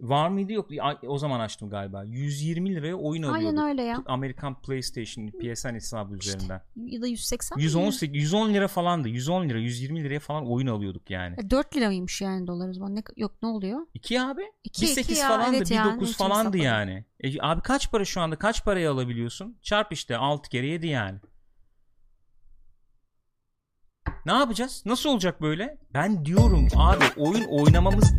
Var 0.00 0.28
mıydı? 0.28 0.52
Yok 0.52 0.70
o 1.06 1.18
zaman 1.18 1.40
açtım 1.40 1.70
galiba. 1.70 2.04
120 2.04 2.74
liraya 2.74 2.94
oyun 2.94 3.22
alıyorduk. 3.22 3.58
Aynen 3.58 3.70
öyle 3.70 3.82
ya. 3.82 4.02
Amerikan 4.06 4.62
PlayStation 4.62 5.26
PSN 5.26 5.74
hesabı 5.74 6.16
üzerinden. 6.16 6.62
Ya 6.76 7.02
da 7.02 7.06
180 7.06 7.58
mi? 7.58 7.64
118 7.64 8.22
110 8.22 8.54
lira 8.54 8.68
falandı. 8.68 9.08
110 9.08 9.48
lira 9.48 9.58
120 9.58 10.04
liraya 10.04 10.20
falan 10.20 10.50
oyun 10.50 10.66
alıyorduk 10.66 11.10
yani. 11.10 11.36
E, 11.38 11.50
4 11.50 11.76
lira 11.76 11.86
mıymış 11.86 12.20
yani 12.20 12.46
dolar 12.46 12.68
o 12.68 12.72
zaman? 12.72 12.96
Ne, 12.96 13.02
yok 13.16 13.32
ne 13.42 13.48
oluyor? 13.48 13.80
2 13.94 14.20
abi. 14.20 14.42
İki, 14.64 14.86
1.8 14.86 15.00
iki 15.00 15.14
ya, 15.14 15.28
falandı 15.28 15.56
evet 15.56 15.70
ya, 15.70 15.84
1.9 15.84 16.00
ne 16.00 16.04
için 16.04 16.12
falandı 16.12 16.38
hesapladım? 16.38 16.60
yani. 16.60 17.04
E, 17.20 17.40
abi 17.40 17.60
kaç 17.60 17.90
para 17.90 18.04
şu 18.04 18.20
anda? 18.20 18.36
Kaç 18.36 18.64
paraya 18.64 18.92
alabiliyorsun? 18.92 19.58
Çarp 19.62 19.92
işte 19.92 20.16
6 20.16 20.48
kere 20.50 20.66
7 20.66 20.86
yani 20.86 21.18
ne 24.28 24.38
yapacağız? 24.38 24.82
Nasıl 24.86 25.10
olacak 25.10 25.42
böyle? 25.42 25.78
Ben 25.94 26.24
diyorum 26.24 26.68
abi 26.76 27.04
oyun 27.16 27.44
oynamamız 27.44 28.12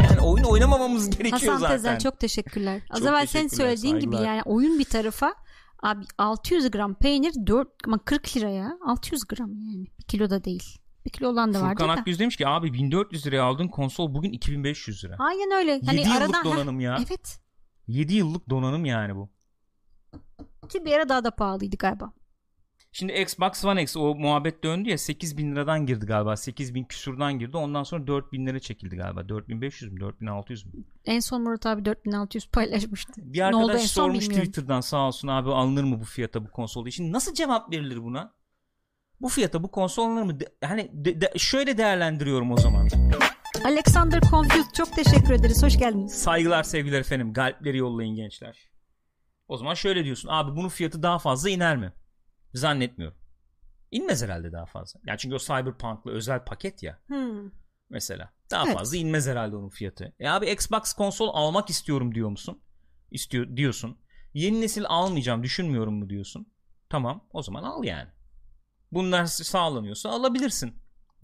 yani 0.00 0.20
oyun 0.20 0.44
oynamamamız 0.44 1.10
gerekiyor 1.10 1.52
Hasan 1.52 1.56
zaten. 1.58 1.76
Tezel 1.76 1.98
çok 1.98 2.20
teşekkürler. 2.20 2.82
Az 2.90 2.98
Çok 2.98 3.08
evvel 3.08 3.26
senin 3.26 3.48
söylediğin 3.48 3.98
gibi 3.98 4.16
saygılar. 4.16 4.34
yani 4.34 4.42
oyun 4.44 4.78
bir 4.78 4.84
tarafa 4.84 5.34
abi 5.82 6.04
600 6.18 6.70
gram 6.70 6.94
peynir 6.94 7.32
4 7.46 7.68
ama 7.86 7.98
40 7.98 8.36
liraya 8.36 8.78
600 8.86 9.24
gram 9.26 9.50
yani 9.62 9.86
bir 9.98 10.04
kilo 10.04 10.30
da 10.30 10.44
değil. 10.44 10.78
Bir 11.04 11.10
kilo 11.10 11.28
olan 11.28 11.54
da 11.54 11.62
vardı 11.62 11.82
Furkan. 11.82 11.96
Akgüz 11.98 12.18
demiş 12.18 12.36
ki 12.36 12.48
abi 12.48 12.72
1400 12.72 13.26
liraya 13.26 13.42
aldığın 13.42 13.68
konsol 13.68 14.14
bugün 14.14 14.32
2500 14.32 15.04
lira. 15.04 15.16
Aynen 15.18 15.50
öyle. 15.58 15.72
7 15.72 15.86
Hani 15.86 16.00
yıllık 16.00 16.16
aradan 16.16 16.44
donanım 16.44 16.80
ya. 16.80 16.96
Evet. 17.08 17.38
7 17.86 18.14
yıllık 18.14 18.50
donanım 18.50 18.84
yani 18.84 19.16
bu. 19.16 19.30
Ki 20.68 20.84
bir 20.84 20.92
ara 20.92 21.08
daha 21.08 21.24
da 21.24 21.30
pahalıydı 21.30 21.76
galiba. 21.76 22.12
Şimdi 22.94 23.12
Xbox 23.12 23.64
One 23.64 23.82
X 23.82 23.96
o 23.96 24.14
muhabbet 24.14 24.64
döndü 24.64 24.90
ya 24.90 24.98
8000 24.98 25.52
liradan 25.52 25.86
girdi 25.86 26.06
galiba. 26.06 26.36
8000 26.36 26.84
küsurdan 26.84 27.38
girdi. 27.38 27.56
Ondan 27.56 27.82
sonra 27.82 28.06
4000 28.06 28.46
lira 28.46 28.60
çekildi 28.60 28.96
galiba. 28.96 29.28
4500 29.28 29.92
mü 29.92 30.00
4600 30.00 30.64
mü? 30.64 30.72
En 31.04 31.20
son 31.20 31.42
Murat 31.42 31.66
abi 31.66 31.84
4600 31.84 32.46
paylaşmıştı. 32.50 33.12
Bir 33.16 33.40
Ne 33.40 33.46
oldu 33.46 33.56
arkadaş 33.56 33.82
en 33.82 33.86
son 33.86 34.02
sormuş. 34.02 34.28
Twitter'dan 34.28 34.80
sağ 34.80 35.06
olsun 35.06 35.28
abi 35.28 35.50
alınır 35.50 35.84
mı 35.84 36.00
bu 36.00 36.04
fiyata 36.04 36.44
bu 36.46 36.50
konsol? 36.50 36.90
Şimdi 36.90 37.12
nasıl 37.12 37.34
cevap 37.34 37.72
verilir 37.72 38.02
buna? 38.02 38.32
Bu 39.20 39.28
fiyata 39.28 39.62
bu 39.62 39.70
konsol 39.70 40.06
alınır 40.06 40.22
mı? 40.22 40.40
De- 40.40 40.48
hani 40.64 40.90
de- 40.92 41.20
de- 41.20 41.32
şöyle 41.36 41.78
değerlendiriyorum 41.78 42.52
o 42.52 42.56
zaman. 42.56 42.88
Alexander 43.64 44.20
Confused 44.20 44.72
çok 44.74 44.92
teşekkür 44.96 45.30
ederiz. 45.34 45.62
Hoş 45.62 45.78
geldiniz. 45.78 46.12
Saygılar 46.12 46.62
sevgiler 46.62 47.00
efendim. 47.00 47.32
Galpleri 47.32 47.76
yollayın 47.78 48.14
gençler. 48.16 48.58
O 49.48 49.56
zaman 49.56 49.74
şöyle 49.74 50.04
diyorsun. 50.04 50.28
Abi 50.32 50.56
bunun 50.56 50.68
fiyatı 50.68 51.02
daha 51.02 51.18
fazla 51.18 51.50
iner 51.50 51.76
mi? 51.76 51.92
Zannetmiyorum. 52.54 53.18
İnmez 53.90 54.22
herhalde 54.22 54.52
daha 54.52 54.66
fazla. 54.66 55.00
Yani 55.06 55.18
çünkü 55.18 55.34
o 55.34 55.38
Cyberpunk'lı 55.38 56.10
özel 56.12 56.44
paket 56.44 56.82
ya 56.82 56.98
Hmm. 57.06 57.50
mesela. 57.90 58.32
Daha 58.50 58.64
Evet. 58.66 58.74
fazla 58.78 58.96
inmez 58.96 59.26
herhalde 59.26 59.56
onun 59.56 59.68
fiyatı. 59.68 60.12
E 60.20 60.28
abi 60.28 60.50
Xbox 60.50 60.92
konsol 60.92 61.28
almak 61.34 61.70
istiyorum 61.70 62.14
diyor 62.14 62.28
musun? 62.28 62.62
İstiyor 63.10 63.56
diyorsun. 63.56 63.98
Yeni 64.34 64.60
nesil 64.60 64.84
almayacağım 64.88 65.42
düşünmüyorum 65.42 65.94
mu 65.94 66.08
diyorsun. 66.10 66.52
Tamam 66.88 67.28
o 67.30 67.42
zaman 67.42 67.62
al 67.62 67.84
yani. 67.84 68.10
Bunlar 68.92 69.24
sağlanıyorsa 69.26 70.10
alabilirsin 70.10 70.74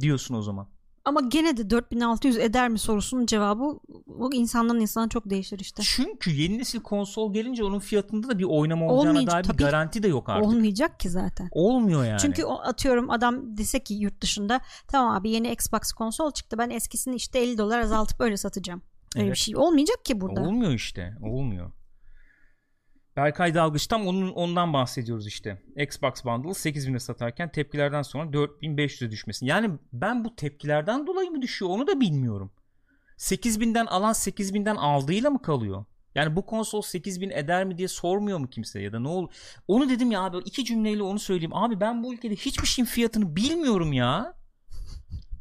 diyorsun 0.01 0.35
o 0.35 0.43
zaman. 0.43 0.69
Ama 1.09 1.21
gene 1.21 1.57
de 1.57 1.71
4600 1.71 2.37
eder 2.37 2.69
mi 2.69 2.79
sorusunun 2.79 3.27
cevabı 3.27 3.79
bu 4.07 4.35
insandan 4.35 4.81
insana 4.81 5.09
çok 5.09 5.31
değişir 5.31 5.59
işte. 5.59 5.83
Çünkü 5.85 6.31
yeni 6.31 6.59
nesil 6.59 6.81
konsol 6.81 7.33
gelince 7.33 7.65
onun 7.65 7.79
fiyatında 7.79 8.29
da 8.29 8.39
bir 8.39 8.45
oynama 8.45 8.87
olacağına 8.87 9.11
Olmayacak, 9.11 9.33
dair 9.35 9.45
bir 9.45 9.49
tabii. 9.49 9.63
garanti 9.63 10.03
de 10.03 10.09
yok 10.09 10.29
artık. 10.29 10.47
Olmayacak 10.49 11.01
ki 11.01 11.11
zaten. 11.11 11.49
Olmuyor 11.53 12.05
yani. 12.05 12.19
Çünkü 12.21 12.45
o 12.45 12.59
atıyorum 12.61 13.11
adam 13.11 13.57
dese 13.57 13.83
ki 13.85 13.95
yurt 13.95 14.21
dışında 14.21 14.61
tamam 14.89 15.15
abi 15.15 15.31
yeni 15.31 15.53
Xbox 15.53 15.93
konsol 15.93 16.31
çıktı 16.31 16.59
ben 16.59 16.71
eskisini 16.71 17.15
işte 17.15 17.39
50 17.39 17.59
dolar 17.59 17.79
azaltıp 17.79 18.21
öyle 18.21 18.37
satacağım. 18.37 18.83
Öyle 19.17 19.25
Evet. 19.27 19.35
bir 19.35 19.41
şey 19.41 19.57
olmayacak 19.57 20.05
ki 20.05 20.21
burada. 20.21 20.41
Olmuyor 20.41 20.73
işte. 20.73 21.15
Olmuyor. 21.23 21.73
Berkay 23.19 23.55
Dalgıç 23.55 23.87
tam 23.87 24.07
onun, 24.07 24.33
ondan 24.33 24.73
bahsediyoruz 24.73 25.27
işte. 25.27 25.63
Xbox 25.77 26.25
Bundle 26.25 26.49
8000'e 26.49 26.99
satarken 26.99 27.53
tepkilerden 27.53 28.03
sonra 28.03 28.31
4500'e 28.31 29.11
düşmesin. 29.11 29.47
Yani 29.47 29.71
ben 29.93 30.25
bu 30.25 30.37
tepkilerden 30.37 31.07
dolayı 31.07 31.31
mı 31.31 31.43
düşüyor 31.43 31.71
onu 31.71 31.87
da 31.87 32.01
bilmiyorum. 32.01 32.51
8000'den 33.17 33.87
alan 33.87 34.13
8000'den 34.13 34.77
aldığıyla 34.77 35.31
mı 35.31 35.43
kalıyor? 35.43 35.85
Yani 36.15 36.37
bu 36.37 36.47
konsol 36.47 36.83
8000 36.83 37.31
eder 37.31 37.65
mi 37.65 37.79
diye 37.79 37.89
sormuyor 37.89 38.39
mu 38.39 38.51
kimse 38.51 38.81
ya 38.81 38.93
da 38.93 39.01
ne 39.01 39.09
olur? 39.09 39.33
Onu 39.69 39.89
dedim 39.89 40.11
ya 40.11 40.23
abi 40.23 40.39
iki 40.39 40.65
cümleyle 40.65 41.03
onu 41.03 41.19
söyleyeyim. 41.19 41.55
Abi 41.55 41.81
ben 41.81 42.03
bu 42.05 42.15
ülkede 42.15 42.37
hiçbir 42.37 42.67
şeyin 42.67 42.87
fiyatını 42.87 43.37
bilmiyorum 43.37 43.93
ya. 43.93 44.35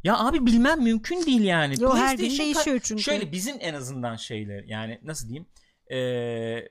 Ya 0.03 0.19
abi 0.19 0.45
bilmem 0.45 0.83
mümkün 0.83 1.25
değil 1.25 1.41
yani. 1.41 1.75
Yo 1.81 1.95
her 1.95 2.17
gün 2.17 2.37
değişiyor 2.37 2.79
çünkü. 2.83 3.03
Şöyle 3.03 3.31
bizim 3.31 3.57
en 3.59 3.73
azından 3.73 4.15
şeyler 4.15 4.63
yani 4.63 4.99
nasıl 5.03 5.27
diyeyim 5.27 5.47
e, 5.89 5.97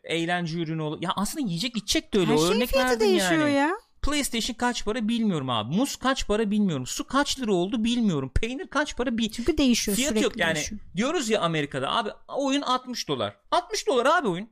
eğlence 0.05 0.59
ürünü 0.59 0.82
olur. 0.82 0.98
Ya 1.02 1.10
aslında 1.16 1.47
yiyecek 1.47 1.76
içecek 1.76 2.14
de 2.14 2.18
öyle. 2.18 2.30
Her 2.30 2.34
O 2.36 2.38
şeyin 2.38 2.52
örnek 2.52 2.68
fiyatı 2.68 3.01
değişiyor 3.01 3.47
yani. 3.47 3.52
ya. 3.55 3.70
PlayStation 4.02 4.55
kaç 4.55 4.84
para 4.84 5.09
bilmiyorum 5.09 5.51
abi. 5.51 5.76
Muz 5.76 5.97
kaç 5.97 6.26
para 6.26 6.51
bilmiyorum. 6.51 6.86
Su 6.86 7.06
kaç 7.06 7.40
lira 7.40 7.52
oldu 7.52 7.84
bilmiyorum. 7.84 8.30
Peynir 8.34 8.66
kaç 8.66 8.97
para 8.97 9.18
bir 9.18 9.30
Çünkü 9.30 9.59
değişiyor 9.59 9.97
fiyat 9.97 10.09
sürekli 10.09 10.24
yok 10.24 10.36
yani. 10.36 10.55
değişiyor. 10.55 10.80
Diyoruz 10.97 11.28
ya 11.30 11.40
Amerika'da 11.40 11.90
abi 11.97 12.10
oyun 12.36 12.62
60 12.62 13.09
dolar. 13.09 13.36
60 13.51 13.86
dolar 13.86 14.06
abi 14.06 14.28
oyun. 14.28 14.48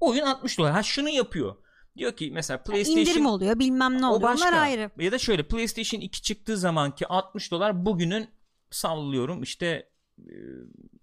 Oyun 0.00 0.22
60 0.22 0.58
dolar. 0.58 0.72
Ha 0.72 0.82
şunu 0.82 1.08
yapıyor. 1.08 1.56
Diyor 1.96 2.16
ki 2.16 2.30
mesela 2.32 2.62
PlayStation 2.62 3.00
İndirim 3.00 3.26
oluyor 3.26 3.58
bilmem 3.58 4.00
ne 4.02 4.06
o 4.06 4.10
oluyor. 4.10 4.30
başka. 4.30 4.48
Onlar 4.48 4.58
ayrı. 4.62 4.90
Ya 4.98 5.12
da 5.12 5.18
şöyle 5.18 5.42
PlayStation 5.48 6.00
2 6.00 6.22
çıktığı 6.22 6.56
zamanki 6.56 7.06
60 7.06 7.50
dolar 7.50 7.86
bugünün 7.86 8.28
sallıyorum 8.70 9.42
işte 9.42 9.88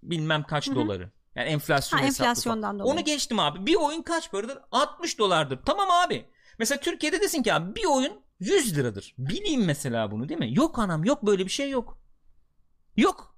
bilmem 0.02 0.42
kaç 0.42 0.66
Hı 0.68 0.70
hı. 0.70 0.74
doları. 0.74 1.10
Yani 1.34 1.48
enflasyon 1.48 1.98
Ha, 2.00 2.06
enflasyondan 2.06 2.78
dolayı. 2.78 2.94
Onu 2.94 3.04
geçtim 3.04 3.38
abi. 3.38 3.66
Bir 3.66 3.74
oyun 3.74 4.02
kaç 4.02 4.30
paradır? 4.30 4.58
60 4.72 5.18
dolardır. 5.18 5.58
Tamam 5.66 5.90
abi. 5.90 6.26
Mesela 6.58 6.80
Türkiye'de 6.80 7.20
desin 7.20 7.42
ki 7.42 7.54
abi 7.54 7.74
bir 7.74 7.84
oyun 7.84 8.20
100 8.40 8.76
liradır. 8.76 9.14
Bileyim 9.18 9.64
mesela 9.64 10.10
bunu 10.10 10.28
değil 10.28 10.40
mi? 10.40 10.54
Yok 10.54 10.78
anam 10.78 11.04
yok 11.04 11.26
böyle 11.26 11.44
bir 11.44 11.50
şey 11.50 11.70
yok. 11.70 11.98
Yok. 12.96 13.36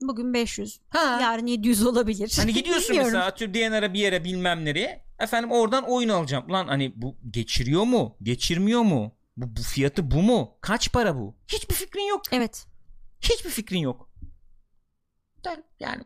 Bugün 0.00 0.34
500. 0.34 0.80
Ha. 0.88 1.18
Yarın 1.22 1.46
700 1.46 1.86
olabilir. 1.86 2.32
Hani 2.36 2.52
gidiyorsun 2.52 2.96
mesela 2.96 3.24
atıyorum 3.24 3.54
DNR'a 3.54 3.94
bir 3.94 3.98
yere 3.98 4.24
bilmem 4.24 4.64
nereye. 4.64 5.04
Efendim 5.18 5.50
oradan 5.52 5.84
oyun 5.84 6.08
alacağım. 6.08 6.52
Lan 6.52 6.66
hani 6.66 6.92
bu 6.96 7.16
geçiriyor 7.30 7.82
mu? 7.84 8.16
Geçirmiyor 8.22 8.82
mu? 8.82 9.14
Bu, 9.36 9.56
bu 9.56 9.62
fiyatı 9.62 10.10
bu 10.10 10.22
mu? 10.22 10.58
Kaç 10.60 10.92
para 10.92 11.16
bu? 11.16 11.36
Hiçbir 11.48 11.74
fikrin 11.74 12.08
yok. 12.08 12.22
Evet. 12.32 12.66
Hiçbir 13.20 13.50
fikrin 13.50 13.78
yok. 13.78 14.10
Yani. 15.80 16.04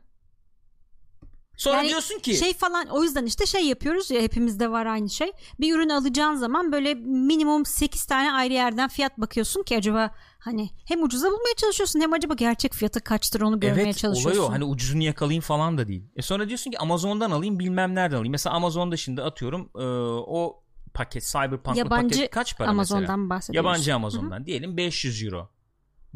Sonra 1.57 1.77
Yani 1.77 1.89
diyorsun 1.89 2.19
ki 2.19 2.37
Şey 2.37 2.55
falan 2.55 2.87
o 2.87 3.03
yüzden 3.03 3.27
işte 3.27 3.47
şey 3.47 3.66
yapıyoruz 3.66 4.11
ya 4.11 4.20
hepimizde 4.23 4.70
var 4.70 4.87
aynı 4.87 5.11
şey. 5.11 5.33
Bir 5.61 5.74
ürün 5.74 5.89
alacağın 5.89 6.35
zaman 6.35 6.73
böyle 6.73 6.95
minimum 6.95 7.66
8 7.66 8.05
tane 8.05 8.33
ayrı 8.33 8.53
yerden 8.53 8.89
fiyat 8.89 9.19
bakıyorsun 9.19 9.62
ki 9.62 9.77
acaba 9.77 10.11
hani 10.39 10.70
hem 10.85 11.03
ucuza 11.03 11.27
bulmaya 11.27 11.55
çalışıyorsun 11.57 12.01
hem 12.01 12.12
acaba 12.12 12.35
gerçek 12.35 12.74
fiyatı 12.74 13.01
kaçtır 13.01 13.41
onu 13.41 13.61
görmeye 13.61 13.83
evet 13.83 13.99
çalışıyorsun. 13.99 14.41
olay 14.41 14.49
o. 14.49 14.53
Hani 14.53 14.65
ucuzunu 14.65 15.03
yakalayayım 15.03 15.43
falan 15.43 15.78
da 15.78 15.89
değil. 15.89 16.05
E 16.16 16.23
sonra 16.23 16.49
diyorsun 16.49 16.70
ki 16.70 16.78
Amazon'dan 16.78 17.31
alayım 17.31 17.59
bilmem 17.59 17.95
nereden 17.95 18.16
alayım. 18.16 18.33
Mesela 18.33 18.57
Amazon'da 18.57 18.97
şimdi 18.97 19.23
atıyorum 19.23 19.70
e, 19.74 19.85
o 20.27 20.62
paket 20.95 21.24
Cyberpunk'lı 21.24 21.78
Yabancı 21.78 22.09
paket 22.16 22.31
kaç 22.31 22.57
para 22.59 22.69
Amazon'dan 22.69 23.20
mesela? 23.20 23.57
Yabancı 23.57 23.95
Amazon'dan 23.95 24.47
diyelim 24.47 24.77
500 24.77 25.23
euro. 25.23 25.51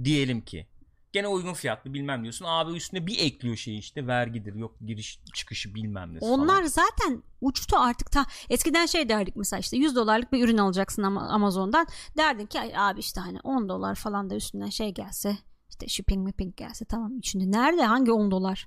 Diyelim 0.04 0.40
ki. 0.40 0.66
Gene 1.12 1.28
uygun 1.28 1.52
fiyatlı 1.54 1.94
bilmem 1.94 2.22
diyorsun. 2.22 2.44
Abi 2.48 2.72
üstüne 2.76 3.06
bir 3.06 3.18
ekliyor 3.18 3.56
şey 3.56 3.78
işte 3.78 4.06
vergidir. 4.06 4.54
Yok 4.54 4.76
giriş 4.86 5.20
çıkışı 5.34 5.74
bilmem 5.74 6.14
ne 6.14 6.18
Onlar 6.20 6.56
falan. 6.56 6.66
zaten 6.68 7.22
uçtu 7.40 7.76
artık 7.78 8.10
ta 8.12 8.26
eskiden 8.50 8.86
şey 8.86 9.08
derdik 9.08 9.36
mesela 9.36 9.60
işte 9.60 9.76
100 9.76 9.96
dolarlık 9.96 10.32
bir 10.32 10.44
ürün 10.44 10.58
alacaksın 10.58 11.02
ama 11.02 11.28
Amazon'dan 11.28 11.86
derdin 12.16 12.46
ki 12.46 12.60
"Ay 12.60 12.72
abi 12.76 13.00
işte 13.00 13.20
hani 13.20 13.38
10 13.44 13.68
dolar 13.68 13.94
falan 13.94 14.30
da 14.30 14.34
üstünden 14.34 14.68
şey 14.70 14.94
gelse 14.94 15.38
işte 15.70 15.88
shipping 15.88 16.24
mipping 16.24 16.56
gelse 16.56 16.84
tamam 16.84 17.12
şimdi 17.22 17.52
nerede 17.52 17.82
hangi 17.84 18.12
10 18.12 18.30
dolar 18.30 18.66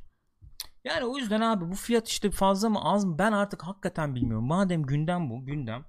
Yani 0.83 1.05
o 1.05 1.17
yüzden 1.17 1.41
abi 1.41 1.71
bu 1.71 1.75
fiyat 1.75 2.07
işte 2.07 2.31
fazla 2.31 2.69
mı 2.69 2.79
az 2.83 3.05
mı 3.05 3.17
ben 3.17 3.31
artık 3.31 3.63
hakikaten 3.63 4.15
bilmiyorum. 4.15 4.45
Madem 4.47 4.83
gündem 4.83 5.29
bu 5.29 5.45
gündem 5.45 5.85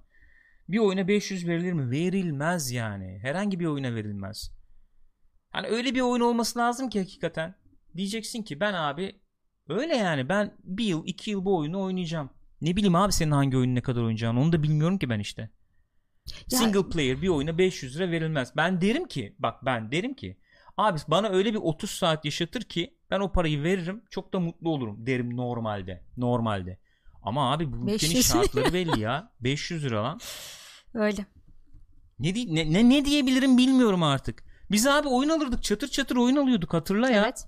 bir 0.69 0.79
oyuna 0.79 1.09
500 1.09 1.47
verilir 1.49 1.73
mi? 1.73 1.91
Verilmez 1.91 2.71
yani. 2.71 3.19
Herhangi 3.23 3.61
bir 3.61 3.67
oyuna 3.67 3.95
verilmez. 3.95 4.51
Hani 5.55 5.67
öyle 5.67 5.95
bir 5.95 6.01
oyun 6.01 6.21
olması 6.21 6.59
lazım 6.59 6.89
ki 6.91 6.99
hakikaten. 7.01 7.55
Diyeceksin 7.97 8.43
ki 8.43 8.61
ben 8.61 8.73
abi 8.75 9.21
öyle 9.69 9.97
yani 9.97 10.29
ben 10.29 10.57
bir 10.65 10.85
yıl 10.85 11.07
iki 11.07 11.31
yıl 11.31 11.45
bu 11.45 11.57
oyunu 11.59 11.83
oynayacağım. 11.83 12.31
Ne 12.61 12.77
bileyim 12.77 12.95
abi 12.95 13.13
senin 13.13 13.31
hangi 13.31 13.57
oyunu 13.57 13.75
ne 13.75 13.81
kadar 13.83 14.01
oynayacağını 14.03 14.41
onu 14.41 14.53
da 14.53 14.63
bilmiyorum 14.63 14.99
ki 14.99 15.09
ben 15.11 15.19
işte. 15.19 15.51
Ya- 16.51 16.59
Single 16.59 16.89
player 16.89 17.23
bir 17.23 17.29
oyuna 17.29 17.59
500 17.59 17.97
lira 17.97 18.11
verilmez. 18.11 18.53
Ben 18.57 18.81
derim 18.81 19.09
ki 19.09 19.37
bak 19.39 19.65
ben 19.65 19.93
derim 19.93 20.15
ki 20.15 20.39
abi 20.77 20.99
bana 21.09 21.29
öyle 21.29 21.53
bir 21.53 21.59
30 21.59 21.91
saat 21.91 22.25
yaşatır 22.25 22.63
ki 22.63 22.99
ben 23.11 23.21
o 23.21 23.33
parayı 23.33 23.63
veririm 23.63 24.03
çok 24.11 24.33
da 24.33 24.41
mutlu 24.41 24.71
olurum 24.71 25.07
derim 25.07 25.37
normalde. 25.37 26.05
Normalde. 26.17 26.79
Ama 27.23 27.53
abi 27.53 27.73
bu 27.73 27.77
ülkenin 27.77 28.15
500. 28.15 28.27
şartları 28.27 28.73
belli 28.73 29.01
ya. 29.01 29.33
500 29.41 29.85
lira 29.85 30.05
lan. 30.05 30.21
öyle 30.95 31.27
Ne, 32.19 32.35
ne, 32.35 32.73
ne, 32.73 32.89
ne 32.89 33.05
diyebilirim 33.05 33.59
bilmiyorum 33.59 34.03
artık. 34.03 34.54
Biz 34.71 34.87
abi 34.87 35.09
oyun 35.09 35.29
alırdık 35.29 35.63
çatır 35.63 35.89
çatır 35.89 36.17
oyun 36.17 36.37
alıyorduk 36.37 36.73
hatırla 36.75 37.11
ya. 37.11 37.23
evet 37.23 37.47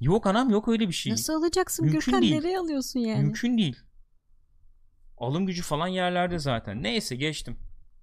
Yok 0.00 0.26
anam 0.26 0.50
yok 0.50 0.68
öyle 0.68 0.88
bir 0.88 0.92
şey. 0.92 1.12
Nasıl 1.12 1.32
alacaksın 1.32 1.84
Mümkün 1.84 2.00
Gürkan? 2.00 2.22
değil. 2.22 2.34
Nereye 2.34 2.58
alıyorsun 2.58 3.00
yani? 3.00 3.22
Mümkün 3.22 3.58
değil. 3.58 3.76
Alım 5.18 5.46
gücü 5.46 5.62
falan 5.62 5.86
yerlerde 5.86 6.38
zaten. 6.38 6.82
Neyse 6.82 7.16
geçtim. 7.16 7.56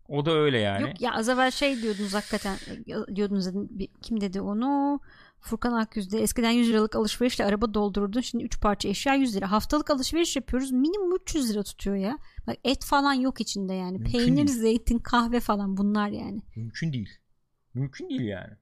O 0.08 0.26
da 0.26 0.32
öyle 0.32 0.60
yani. 0.60 0.82
Yok 0.82 1.02
ya 1.02 1.14
az 1.14 1.30
evvel 1.30 1.52
şey 1.52 1.82
diyordunuz 1.82 2.14
hakikaten 2.14 2.58
diyordunuz 3.16 3.46
dedim, 3.46 3.68
bir- 3.72 3.90
kim 4.02 4.22
dedi 4.22 4.42
onu 4.42 5.00
Furkan 5.40 5.74
Akyüz'de 5.74 6.22
eskiden 6.22 6.52
100 6.52 6.70
liralık 6.70 6.96
alışverişle 6.96 7.46
araba 7.46 7.74
doldururdun 7.74 8.22
şimdi 8.22 8.44
3 8.44 8.62
parça 8.62 8.90
eşya 8.90 9.14
100 9.16 9.36
lira 9.36 9.52
haftalık 9.52 9.90
alışveriş 9.90 10.36
yapıyoruz 10.36 10.72
minimum 10.72 11.16
300 11.16 11.50
lira 11.50 11.64
tutuyor 11.64 11.96
ya 11.96 12.18
bak 12.48 12.56
et 12.64 12.86
falan 12.86 13.14
yok 13.14 13.42
içinde 13.42 13.74
yani 13.74 13.98
Mümkün 13.98 14.12
peynir 14.20 14.36
değil. 14.48 14.60
zeytin 14.60 15.00
kahve 15.00 15.40
falan 15.40 15.78
bunlar 15.78 16.10
yani 16.10 16.42
Mümkün 16.56 16.94
değil. 16.94 17.10
Mümkün 17.74 18.10
değil 18.10 18.22
yani. 18.22 18.54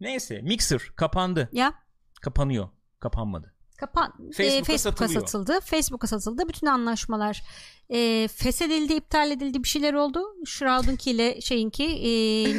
Neyse 0.00 0.40
Mixer 0.42 0.80
kapandı. 0.96 1.48
ya 1.52 1.74
Kapanıyor. 2.22 2.68
Kapanmadı. 3.00 3.54
kapan 3.78 4.12
Facebook'a 4.32 4.44
e, 4.44 4.62
Facebook'a 4.62 5.08
satıldı 5.08 5.60
Facebook'a 5.60 6.06
satıldı 6.06 6.48
bütün 6.48 6.66
anlaşmalar 6.66 7.42
e, 7.90 8.28
feshedildi 8.28 8.92
iptal 8.92 9.30
edildi 9.30 9.62
bir 9.62 9.68
şeyler 9.68 9.94
oldu 9.94 10.20
Shroud'unkiyle 10.46 11.40
şeyinki 11.40 11.84
e, 11.84 12.10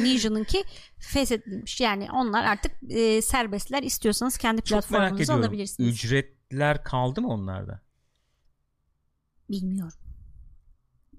Ninja'nınki 0.04 0.64
feshedilmiş 0.98 1.80
yani 1.80 2.08
onlar 2.12 2.44
artık 2.44 2.72
e, 2.90 3.22
serbestler 3.22 3.82
istiyorsanız 3.82 4.38
kendi 4.38 4.62
platformunuzu 4.62 5.32
alabilirsiniz 5.32 5.94
Ücretler 5.94 6.84
kaldı 6.84 7.22
mı 7.22 7.28
onlarda? 7.28 7.80
bilmiyorum 9.50 10.03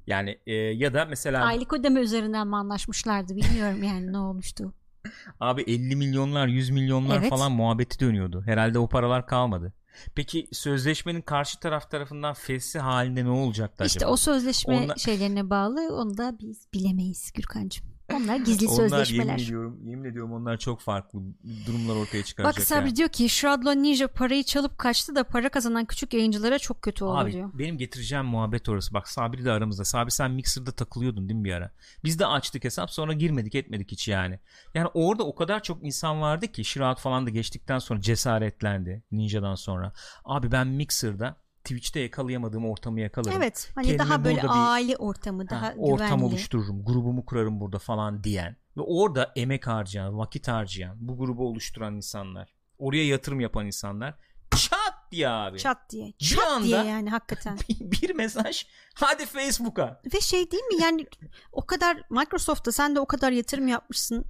Yani 0.08 0.40
e, 0.48 0.54
ya 0.54 0.94
da 0.94 1.06
mesela 1.06 1.46
aylık 1.46 1.74
ödeme 1.74 2.00
üzerinden 2.00 2.48
mi 2.48 2.56
anlaşmışlardı 2.56 3.36
bilmiyorum 3.36 3.84
yani 3.84 4.14
ne 4.14 4.18
olmuştu 4.18 4.74
abi 5.40 5.62
50 5.62 5.96
milyonlar 5.96 6.48
100 6.48 6.70
milyonlar 6.70 7.18
Evet. 7.20 7.30
falan 7.30 7.52
muhabbeti 7.52 8.00
dönüyordu. 8.00 8.44
Herhalde 8.46 8.80
o 8.80 8.90
paralar 8.90 9.28
kalmadı. 9.28 9.74
Peki 10.16 10.48
sözleşmenin 10.52 11.22
karşı 11.22 11.60
taraf 11.60 11.92
tarafından 11.92 12.34
fesli 12.34 12.80
halinde 12.80 13.26
ne 13.26 13.30
olacaktı 13.30 13.84
işte 13.86 13.98
acaba? 14.00 14.12
o 14.12 14.18
sözleşme 14.18 14.78
Onlar- 14.78 14.96
şeylerine 14.96 15.50
bağlı 15.50 15.96
onu 15.96 16.18
da 16.18 16.38
biz 16.40 16.68
bilemeyiz 16.74 17.32
Gürkan'cığım 17.34 17.95
onlar 18.14 18.36
gizli 18.36 18.68
Onlar 18.68 18.76
sözleşmeler 18.78 19.26
yemin 19.26 19.44
ediyorum, 19.44 19.80
yemin 19.84 20.10
ediyorum 20.10 20.34
onlar 20.34 20.58
çok 20.58 20.82
farklı 20.82 21.20
durumlar 21.68 21.96
ortaya 21.96 22.20
Bak 22.20 22.26
çıkaracak 22.26 22.64
Sabri 22.64 22.86
yani. 22.88 22.96
diyor 22.96 23.10
ki 23.10 23.30
Shroud'la 23.30 23.72
Ninja 23.74 24.08
parayı 24.08 24.44
çalıp 24.44 24.78
kaçtı 24.78 25.16
da 25.16 25.24
para 25.24 25.50
kazanan 25.50 25.86
küçük 25.86 26.14
yayıncılara 26.14 26.60
çok 26.60 26.82
kötü 26.82 27.04
oldu 27.04 27.18
Abi 27.18 27.32
diyor. 27.32 27.50
benim 27.54 27.78
getireceğim 27.78 28.26
muhabbet 28.26 28.70
orası. 28.70 28.94
Bak 28.94 29.08
Sabri 29.10 29.46
de 29.46 29.52
aramızda. 29.52 29.86
Sabri 29.86 30.12
sen 30.12 30.32
Mixer'da 30.32 30.72
takılıyordun 30.72 31.30
değil 31.30 31.40
mi 31.40 31.44
bir 31.44 31.54
ara? 31.54 31.72
Biz 32.04 32.20
de 32.20 32.26
açtık 32.26 32.64
hesap 32.64 32.92
sonra 32.92 33.14
girmedik 33.14 33.56
etmedik 33.56 33.92
hiç 33.92 34.08
yani. 34.08 34.40
Yani 34.74 34.88
orada 34.94 35.24
o 35.24 35.36
kadar 35.36 35.64
çok 35.64 35.84
insan 35.86 36.22
vardı 36.22 36.48
ki 36.48 36.66
Shroud 36.66 36.98
falan 36.98 37.26
da 37.26 37.30
geçtikten 37.30 37.80
sonra 37.80 38.02
cesaretlendi 38.02 39.04
Ninja'dan 39.12 39.56
sonra. 39.56 39.94
Abi 40.26 40.52
ben 40.52 40.68
Mixer'da 40.68 41.45
Twitch'te 41.66 42.00
yakalayamadığım 42.00 42.70
ortamı 42.70 43.00
yakalarım. 43.02 43.38
Evet 43.38 43.72
hani 43.76 43.88
Kendime 43.88 44.10
daha 44.10 44.24
böyle 44.24 44.42
bir- 44.44 44.48
aile 44.52 44.98
ortamı 44.98 45.50
daha 45.50 45.62
Ha, 45.62 45.74
ortam 45.78 46.08
güvenli. 46.08 46.24
oluştururum, 46.26 46.86
grubumu 46.86 47.26
kurarım 47.26 47.60
burada 47.60 47.80
falan 47.80 48.24
diyen 48.24 48.56
ve 48.78 48.82
orada 48.82 49.32
emek 49.36 49.68
harcayan, 49.68 50.18
vakit 50.18 50.48
harcayan, 50.48 50.98
bu 51.00 51.18
grubu 51.18 51.48
oluşturan 51.48 51.96
insanlar, 51.96 52.54
oraya 52.78 53.06
yatırım 53.06 53.40
yapan 53.40 53.66
insanlar 53.66 54.16
çat 54.58 55.12
diye 55.12 55.30
abi. 55.30 55.58
Çat 55.60 55.90
diye. 55.90 56.06
Bir 56.22 56.26
Çat 56.26 56.48
anda- 56.48 56.66
diye 56.66 56.84
yani 56.84 57.10
hakikaten. 57.10 57.58
bir 57.80 58.16
mesaj 58.16 58.66
hadi 58.96 59.26
Facebook'a. 59.26 60.02
Ve 60.14 60.22
şey 60.22 60.52
değil 60.52 60.64
mi 60.64 60.82
yani 60.82 61.06
o 61.52 61.66
kadar 61.66 62.02
Microsoft'ta 62.10 62.72
sen 62.72 62.96
de 62.96 63.00
o 63.00 63.06
kadar 63.06 63.32
yatırım 63.32 63.68
yapmışsın. 63.68 64.26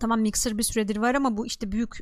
Tamam 0.00 0.20
Mixer 0.20 0.58
bir 0.58 0.62
süredir 0.62 0.96
var 0.96 1.14
ama 1.14 1.36
bu 1.36 1.46
işte 1.46 1.72
büyük 1.72 1.96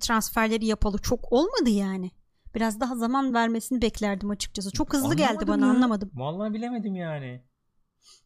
transferleri 0.00 0.66
yapalı 0.66 0.98
çok 0.98 1.32
olmadı 1.32 1.70
yani. 1.70 2.10
Biraz 2.54 2.80
daha 2.80 2.96
zaman 2.96 3.34
vermesini 3.34 3.82
beklerdim 3.82 4.30
açıkçası. 4.30 4.70
Çok 4.70 4.92
hızlı 4.94 5.14
geldi 5.14 5.28
Anlamadım 5.30 5.48
bana 5.48 5.66
ya. 5.66 5.72
anlamadım. 5.72 6.10
Vallahi 6.14 6.52
bilemedim 6.54 6.94
yani. 6.94 7.44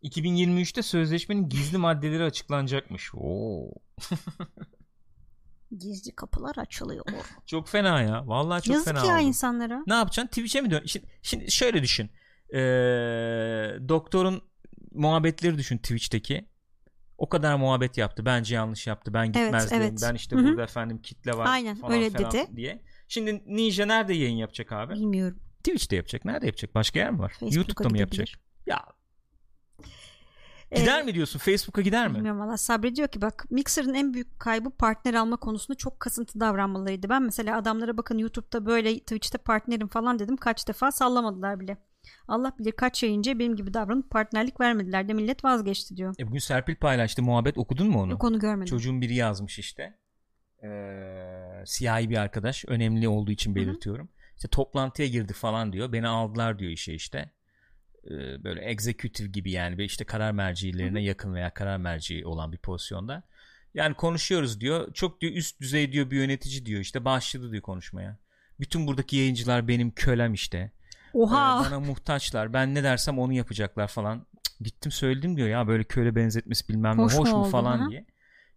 2023'te 0.02 0.82
sözleşmenin 0.82 1.48
gizli 1.48 1.78
maddeleri 1.78 2.22
açıklanacakmış. 2.22 3.10
Oo. 3.14 3.70
Gizli 5.78 6.14
kapılar 6.14 6.56
açılıyor. 6.56 7.04
Çok 7.46 7.68
fena 7.68 8.02
ya. 8.02 8.28
Vallahi 8.28 8.62
çok 8.62 8.74
Yazık 8.74 8.94
fena 8.94 9.06
ya 9.06 9.16
oldu. 9.16 9.26
insanlara. 9.26 9.82
Ne 9.86 9.94
yapacaksın? 9.94 10.28
Twitch'e 10.28 10.60
mi 10.60 10.70
dön? 10.70 10.82
Şimdi, 10.86 11.06
şimdi 11.22 11.50
şöyle 11.52 11.82
düşün. 11.82 12.10
Ee, 12.54 12.58
doktorun 13.88 14.42
muhabbetleri 14.92 15.58
düşün 15.58 15.78
Twitch'teki. 15.78 16.48
O 17.18 17.28
kadar 17.28 17.54
muhabbet 17.56 17.98
yaptı. 17.98 18.24
Bence 18.24 18.54
yanlış 18.54 18.86
yaptı. 18.86 19.14
Ben 19.14 19.26
gitmezdim. 19.26 19.78
evet. 19.82 19.98
Ben 20.02 20.14
işte 20.14 20.36
Hı 20.36 20.40
hı. 20.40 20.44
burada 20.44 20.62
efendim 20.62 21.02
kitle 21.02 21.32
var 21.32 21.46
Aynen, 21.46 21.76
falan 21.76 21.92
öyle 21.92 22.10
falan 22.10 22.32
dedi. 22.32 22.56
diye. 22.56 22.82
Şimdi 23.08 23.42
Ninja 23.46 23.86
nerede 23.86 24.14
yayın 24.14 24.36
yapacak 24.36 24.72
abi? 24.72 24.94
Bilmiyorum. 24.94 25.38
Twitch'te 25.58 25.96
yapacak. 25.96 26.24
Nerede 26.24 26.46
yapacak? 26.46 26.74
Başka 26.74 26.98
yer 26.98 27.10
mi 27.10 27.18
var? 27.18 27.28
Facebook'a 27.28 27.56
YouTube'da 27.56 27.88
mı 27.88 27.98
yapacak? 27.98 28.28
Ya 28.66 28.84
gider 30.74 31.00
Ee, 31.00 31.02
mi 31.02 31.14
diyorsun? 31.14 31.38
Facebook'a 31.38 31.82
gider 31.82 32.08
mi? 32.08 32.14
Bilmiyorum 32.14 32.40
valla 32.40 32.56
Sabri 32.56 32.96
diyor 32.96 33.08
ki 33.08 33.20
bak 33.20 33.46
Mixer'ın 33.50 33.94
en 33.94 34.14
büyük 34.14 34.40
kaybı 34.40 34.70
partner 34.70 35.14
alma 35.14 35.36
konusunda 35.36 35.76
çok 35.76 36.00
kasıntı 36.00 36.40
davranmalarıydı. 36.40 37.08
Ben 37.08 37.22
mesela 37.22 37.56
adamlara 37.58 37.96
bakın 37.96 38.18
YouTube'da 38.18 38.66
böyle 38.66 38.98
Twitch'te 38.98 39.38
partnerim 39.38 39.88
falan 39.88 40.18
dedim 40.18 40.36
kaç 40.36 40.68
defa 40.68 40.92
sallamadılar 40.92 41.60
bile. 41.60 41.76
Allah 42.28 42.52
bilir 42.58 42.72
kaç 42.72 43.02
yayıncıya 43.02 43.38
benim 43.38 43.56
gibi 43.56 43.74
davranıp 43.74 44.10
partnerlik 44.10 44.60
vermediler 44.60 45.08
de 45.08 45.12
millet 45.12 45.44
vazgeçti 45.44 45.96
diyor. 45.96 46.14
E 46.18 46.26
bugün 46.26 46.38
Serpil 46.38 46.76
paylaştı 46.76 47.22
muhabbet 47.22 47.58
okudun 47.58 47.88
mu 47.88 48.02
onu? 48.02 48.10
Yok 48.10 48.24
onu 48.24 48.38
görmedim. 48.38 48.70
Çocuğun 48.70 49.00
biri 49.00 49.14
yazmış 49.14 49.58
işte. 49.58 49.98
Siyahi 51.66 52.10
bir 52.10 52.16
arkadaş. 52.16 52.64
Önemli 52.68 53.08
olduğu 53.08 53.30
için 53.30 53.54
belirtiyorum. 53.54 54.08
İşte 54.36 54.48
toplantıya 54.48 55.08
girdi 55.08 55.32
falan 55.32 55.72
diyor. 55.72 55.92
Beni 55.92 56.08
aldılar 56.08 56.58
diyor 56.58 56.70
işe 56.72 56.94
işte. 56.94 57.30
Ee, 58.04 58.44
böyle 58.44 58.60
executive 58.60 59.28
gibi 59.28 59.50
yani. 59.50 59.78
Ve 59.78 59.84
işte 59.84 60.04
karar 60.04 60.32
mercilerine 60.32 61.02
yakın 61.02 61.34
veya 61.34 61.54
karar 61.54 61.76
merci 61.76 62.26
olan 62.26 62.52
bir 62.52 62.58
pozisyonda. 62.58 63.22
Yani 63.74 63.94
konuşuyoruz 63.94 64.60
diyor. 64.60 64.92
Çok 64.94 65.20
diyor 65.20 65.32
üst 65.32 65.60
düzey 65.60 65.92
diyor 65.92 66.10
bir 66.10 66.16
yönetici 66.16 66.66
diyor. 66.66 66.80
İşte 66.80 67.04
başladı 67.04 67.50
diyor 67.52 67.62
konuşmaya. 67.62 68.18
Bütün 68.60 68.86
buradaki 68.86 69.16
yayıncılar 69.16 69.68
benim 69.68 69.90
kölem 69.90 70.34
işte. 70.34 70.70
Oha. 71.12 71.62
Ee, 71.62 71.66
bana 71.66 71.80
muhtaçlar. 71.80 72.52
Ben 72.52 72.74
ne 72.74 72.82
dersem 72.82 73.18
onu 73.18 73.32
yapacaklar 73.32 73.88
falan. 73.88 74.26
Cık, 74.44 74.64
Gittim 74.64 74.92
söyledim 74.92 75.36
diyor 75.36 75.48
ya 75.48 75.68
böyle 75.68 75.84
köle 75.84 76.16
benzetmesi 76.16 76.68
bilmem 76.68 76.98
ne 76.98 77.02
Hoş 77.02 77.14
hoş, 77.14 77.28
mu 77.28 77.36
mu 77.36 77.42
oldu, 77.42 77.50
falan 77.50 77.78
ha? 77.78 77.90
diye. 77.90 78.06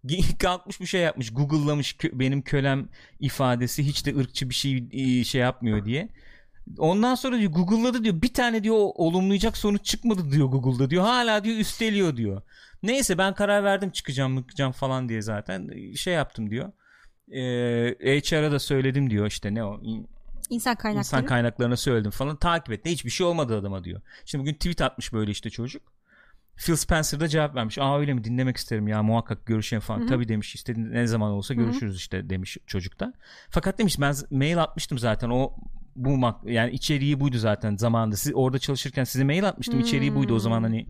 Kalkmış 0.39 0.81
bir 0.81 0.85
şey 0.85 1.01
yapmış. 1.01 1.33
Google'lamış 1.33 1.97
benim 2.13 2.41
kölem 2.41 2.89
ifadesi 3.19 3.83
hiç 3.83 4.05
de 4.05 4.15
ırkçı 4.17 4.49
bir 4.49 4.55
şey 4.55 4.87
e, 4.91 5.23
şey 5.23 5.41
yapmıyor 5.41 5.85
diye. 5.85 6.09
Ondan 6.77 7.15
sonra 7.15 7.39
diyor 7.39 7.51
Google'ladı 7.51 8.03
diyor 8.03 8.21
bir 8.21 8.33
tane 8.33 8.63
diyor 8.63 8.77
olumlayacak 8.77 9.57
sonuç 9.57 9.85
çıkmadı 9.85 10.31
diyor 10.31 10.47
Google'da 10.47 10.89
diyor. 10.89 11.03
Hala 11.03 11.43
diyor 11.43 11.57
üsteliyor 11.57 12.17
diyor. 12.17 12.41
Neyse 12.83 13.17
ben 13.17 13.33
karar 13.33 13.63
verdim 13.63 13.89
çıkacağım 13.89 14.41
çıkacağım 14.41 14.71
falan 14.71 15.09
diye 15.09 15.21
zaten 15.21 15.93
şey 15.95 16.13
yaptım 16.13 16.49
diyor. 16.49 16.71
Ee, 17.31 18.21
HR'a 18.21 18.51
da 18.51 18.59
söyledim 18.59 19.09
diyor 19.09 19.27
işte 19.27 19.53
ne 19.53 19.63
o 19.63 19.81
İnsan 20.49 20.75
kaynakları. 20.75 20.99
İnsan 20.99 21.25
kaynaklarına 21.25 21.77
söyledim 21.77 22.11
falan 22.11 22.35
takip 22.35 22.73
et. 22.73 22.85
Hiçbir 22.85 23.09
şey 23.09 23.27
olmadı 23.27 23.57
adama 23.57 23.83
diyor. 23.83 24.01
Şimdi 24.25 24.41
bugün 24.41 24.53
tweet 24.53 24.81
atmış 24.81 25.13
böyle 25.13 25.31
işte 25.31 25.49
çocuk. 25.49 25.81
Phil 26.65 26.75
Spencer 26.75 27.19
da 27.19 27.27
cevap 27.27 27.55
vermiş. 27.55 27.77
Aa 27.77 27.99
öyle 27.99 28.13
mi 28.13 28.23
dinlemek 28.23 28.57
isterim 28.57 28.87
ya 28.87 29.03
muhakkak 29.03 29.45
görüşelim 29.45 29.81
falan. 29.81 29.99
Hı 29.99 30.03
hı. 30.03 30.07
Tabii 30.07 30.27
demiş 30.27 30.55
işte 30.55 30.73
ne 30.77 31.07
zaman 31.07 31.31
olsa 31.31 31.53
görüşürüz 31.53 31.95
işte 31.97 32.29
demiş 32.29 32.57
çocuk 32.67 32.99
da. 32.99 33.13
Fakat 33.49 33.79
demiş 33.79 33.99
ben 33.99 34.15
mail 34.31 34.61
atmıştım 34.61 34.97
zaten 34.97 35.29
o 35.29 35.53
bu 35.95 36.09
mak- 36.09 36.51
yani 36.51 36.71
içeriği 36.71 37.19
buydu 37.19 37.37
zaten 37.37 37.75
zamanında. 37.77 38.15
Siz 38.15 38.31
orada 38.35 38.59
çalışırken 38.59 39.03
size 39.03 39.23
mail 39.23 39.47
atmıştım. 39.47 39.79
içeriği 39.79 40.15
buydu 40.15 40.33
o 40.35 40.39
zaman 40.39 40.63
hani 40.63 40.87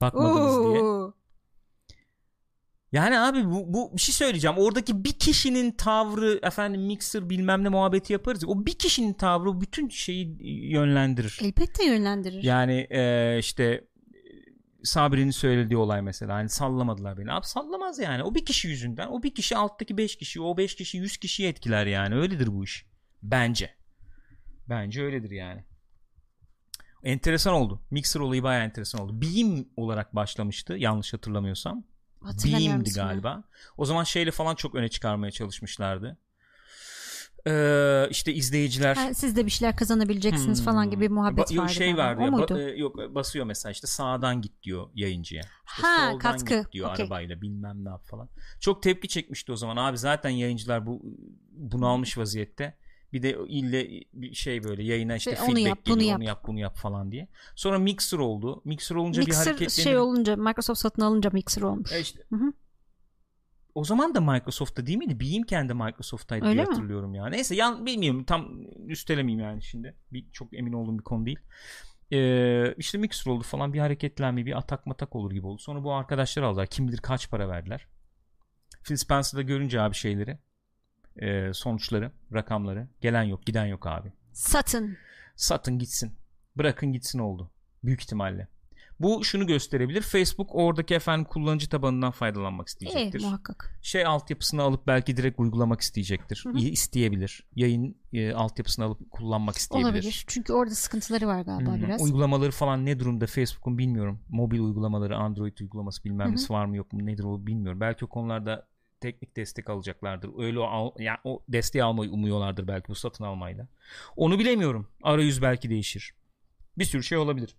bakmadınız 0.00 0.64
diye. 0.64 0.82
Oo. 0.82 1.14
Yani 2.92 3.18
abi 3.18 3.44
bu, 3.50 3.74
bu 3.74 3.96
bir 3.96 4.00
şey 4.00 4.12
söyleyeceğim. 4.14 4.56
Oradaki 4.58 5.04
bir 5.04 5.12
kişinin 5.12 5.70
tavrı 5.72 6.38
efendim 6.42 6.80
mixer 6.86 7.30
bilmem 7.30 7.64
ne 7.64 7.68
muhabbeti 7.68 8.12
yaparız. 8.12 8.42
ya, 8.42 8.48
O 8.48 8.66
bir 8.66 8.78
kişinin 8.78 9.12
tavrı 9.12 9.60
bütün 9.60 9.88
şeyi 9.88 10.36
yönlendirir. 10.72 11.38
Elbette 11.42 11.84
yönlendirir. 11.86 12.42
Yani 12.42 12.86
e, 12.90 13.36
işte 13.38 13.84
Sabri'nin 14.84 15.30
söylediği 15.30 15.76
olay 15.76 16.02
mesela 16.02 16.34
hani 16.34 16.48
sallamadılar 16.48 17.18
beni. 17.18 17.32
Abi 17.32 17.46
sallamaz 17.46 17.98
yani. 17.98 18.22
O 18.22 18.34
bir 18.34 18.44
kişi 18.44 18.68
yüzünden. 18.68 19.08
O 19.08 19.22
bir 19.22 19.34
kişi 19.34 19.56
alttaki 19.56 19.98
beş 19.98 20.16
kişi. 20.16 20.40
O 20.40 20.56
beş 20.56 20.74
kişi 20.74 20.98
yüz 20.98 21.16
kişiyi 21.16 21.48
etkiler 21.48 21.86
yani. 21.86 22.14
Öyledir 22.14 22.46
bu 22.46 22.64
iş. 22.64 22.86
Bence. 23.22 23.70
Bence 24.68 25.02
öyledir 25.02 25.30
yani. 25.30 25.64
Enteresan 27.02 27.54
oldu. 27.54 27.82
Mixer 27.90 28.20
olayı 28.20 28.42
bayağı 28.42 28.64
enteresan 28.64 29.00
oldu. 29.00 29.22
Beam 29.22 29.64
olarak 29.76 30.14
başlamıştı 30.16 30.72
yanlış 30.72 31.12
hatırlamıyorsam. 31.12 31.84
Hatırlamıyorum 32.20 32.70
Beam'di 32.70 32.90
galiba. 32.92 33.44
O 33.76 33.84
zaman 33.84 34.04
şeyle 34.04 34.30
falan 34.30 34.54
çok 34.54 34.74
öne 34.74 34.88
çıkarmaya 34.88 35.30
çalışmışlardı. 35.30 36.18
Ee, 37.46 38.06
işte 38.10 38.34
izleyiciler 38.34 38.96
Ha, 38.96 39.14
siz 39.14 39.36
de 39.36 39.46
bir 39.46 39.50
şeyler 39.50 39.76
kazanabileceksiniz 39.76 40.58
Hmm. 40.58 40.64
falan 40.64 40.90
gibi 40.90 41.00
bir 41.00 41.10
muhabbet 41.10 41.50
Ba- 41.50 41.54
yok, 41.54 41.64
vardı. 41.64 41.74
şey 41.74 41.94
O 41.94 41.96
ya, 41.98 42.12
ba- 42.12 42.72
e, 42.74 42.76
yok 42.78 42.96
basıyor 43.14 43.46
mesela 43.46 43.72
işte 43.72 43.86
sağdan 43.86 44.40
git 44.42 44.62
diyor 44.62 44.86
yayıncıya. 44.94 45.42
İşte 45.76 45.82
Ha, 45.86 46.18
katkı. 46.18 46.60
git 46.62 46.72
diyor 46.72 46.90
Okey. 46.90 47.04
arabayla 47.04 47.40
bilmem 47.42 47.84
ne 47.84 47.88
yap 47.88 48.04
falan. 48.06 48.28
Çok 48.60 48.82
tepki 48.82 49.08
çekmişti 49.08 49.52
o 49.52 49.56
zaman 49.56 49.76
abi 49.76 49.98
zaten 49.98 50.30
yayıncılar 50.30 50.86
bu 50.86 51.02
bunu 51.52 51.86
almış 51.86 52.18
vaziyette. 52.18 52.76
Bir 53.12 53.22
de 53.22 53.36
ille 53.48 53.88
bir 54.12 54.34
şey 54.34 54.64
böyle 54.64 54.82
yayına 54.82 55.16
işte 55.16 55.30
Ve 55.32 55.40
onu 55.40 55.46
feedback 55.46 55.66
yap, 55.66 55.78
bunu 55.86 55.94
geliyor, 55.94 56.10
yap. 56.10 56.18
onu 56.18 56.24
yap 56.28 56.42
bunu 56.46 56.58
yap 56.58 56.76
falan 56.76 57.12
diye. 57.12 57.28
Sonra 57.56 57.78
Mixer 57.78 58.18
oldu. 58.18 58.62
Mixer 58.64 58.96
olunca 58.96 59.22
bir 59.22 59.26
Mixer 59.26 59.46
hareketlenir. 59.46 59.70
şey 59.84 59.98
olunca 59.98 60.36
Microsoft 60.36 60.80
satın 60.80 61.02
alınca 61.02 61.30
Mixer 61.32 61.62
olmuş. 61.62 61.92
E 61.92 62.00
işte. 62.00 62.20
O 63.74 63.84
zaman 63.84 64.14
da 64.14 64.20
Microsoft'ta 64.20 64.86
değil 64.86 64.98
miydi? 64.98 65.20
Beamken 65.20 65.68
de 65.68 65.72
Microsoft'taydı 65.74 66.44
Öyle 66.44 66.54
diye 66.54 66.64
mi? 66.64 66.70
hatırlıyorum 66.70 67.14
ya. 67.14 67.26
Neyse 67.26 67.54
yan 67.54 67.86
bilmiyorum 67.86 68.24
tam 68.24 68.62
üstelemeyeyim 68.86 69.44
yani 69.44 69.62
şimdi. 69.62 69.96
Bir, 70.12 70.30
çok 70.32 70.54
emin 70.54 70.72
olduğum 70.72 70.98
bir 70.98 71.04
konu 71.04 71.26
değil. 71.26 71.38
Ee, 72.12 72.74
işte 72.74 72.98
Mixer 72.98 73.30
oldu 73.32 73.42
falan 73.42 73.72
bir 73.72 73.78
hareketlenme 73.78 74.46
bir 74.46 74.58
atak 74.58 74.86
matak 74.86 75.16
olur 75.16 75.32
gibi 75.32 75.46
oldu. 75.46 75.58
Sonra 75.58 75.84
bu 75.84 75.94
arkadaşlar 75.94 76.42
aldılar. 76.42 76.66
Kim 76.66 76.88
bilir 76.88 76.98
kaç 76.98 77.30
para 77.30 77.48
verdiler. 77.48 77.86
Phil 78.84 78.96
Spencer'da 78.96 79.42
görünce 79.42 79.80
abi 79.80 79.94
şeyleri 79.94 80.38
e, 81.16 81.52
sonuçları, 81.52 82.12
rakamları 82.32 82.88
gelen 83.00 83.22
yok 83.22 83.46
giden 83.46 83.66
yok 83.66 83.86
abi. 83.86 84.12
Satın. 84.32 84.96
Satın 85.36 85.78
gitsin. 85.78 86.14
Bırakın 86.56 86.92
gitsin 86.92 87.18
oldu. 87.18 87.50
Büyük 87.84 88.02
ihtimalle. 88.02 88.48
Bu 89.00 89.24
şunu 89.24 89.46
gösterebilir. 89.46 90.00
Facebook 90.02 90.54
oradaki 90.54 90.94
efendim 90.94 91.24
kullanıcı 91.24 91.68
tabanından 91.68 92.10
faydalanmak 92.10 92.66
E, 92.66 92.70
isteyecektir. 92.70 93.20
muhakkak. 93.22 93.78
şey 93.82 94.06
altyapısını 94.06 94.62
alıp 94.62 94.86
belki 94.86 95.16
direkt 95.16 95.40
uygulamak 95.40 95.80
isteyecektir. 95.80 96.40
Hı 96.46 96.50
hı. 96.50 96.58
İyi 96.58 96.70
isteyebilir. 96.70 97.46
Yayın 97.56 97.96
e, 98.12 98.32
altyapısını 98.32 98.84
alıp 98.84 99.10
kullanmak 99.10 99.56
isteyebilir. 99.56 99.90
Olabilir. 99.92 100.24
Çünkü 100.28 100.52
orada 100.52 100.74
sıkıntıları 100.74 101.26
var 101.26 101.42
galiba 101.42 101.70
Hı 101.70 101.74
hı. 101.76 101.82
biraz. 101.82 102.02
Uygulamaları 102.02 102.50
falan 102.50 102.86
ne 102.86 102.98
durumda 102.98 103.26
Facebook'un 103.26 103.78
bilmiyorum. 103.78 104.20
Mobil 104.28 104.58
uygulamaları, 104.58 105.16
Android 105.16 105.58
uygulaması 105.58 106.04
bilmem 106.04 106.32
nesi 106.32 106.52
var 106.52 106.64
mı 106.66 106.76
yok 106.76 106.92
mu 106.92 107.06
nedir 107.06 107.24
o 107.24 107.46
bilmiyorum. 107.46 107.80
Belki 107.80 108.04
o 108.04 108.08
konularda 108.08 108.66
teknik 109.00 109.36
destek 109.36 109.70
alacaklardır. 109.70 110.30
Öyle 110.38 110.58
o, 110.58 110.62
al, 110.64 110.90
yani 110.98 111.18
o 111.24 111.42
desteği 111.48 111.84
almayı 111.84 112.10
umuyorlardır 112.10 112.68
belki 112.68 112.88
bu 112.88 112.94
satın 112.94 113.24
almayla. 113.24 113.68
Onu 114.16 114.38
bilemiyorum. 114.38 114.88
Arayüz 115.02 115.42
belki 115.42 115.70
değişir. 115.70 116.14
Bir 116.78 116.84
sürü 116.84 117.02
şey 117.02 117.18
olabilir. 117.18 117.56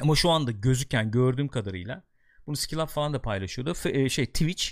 Ama 0.00 0.16
şu 0.16 0.30
anda 0.30 0.50
gözüken 0.50 1.10
gördüğüm 1.10 1.48
kadarıyla 1.48 2.02
bunu 2.46 2.56
Skill 2.56 2.78
Up 2.78 2.88
falan 2.88 3.14
da 3.14 3.22
paylaşıyordu. 3.22 3.74
F- 3.74 4.00
e, 4.00 4.08
şey 4.08 4.26
Twitch 4.26 4.64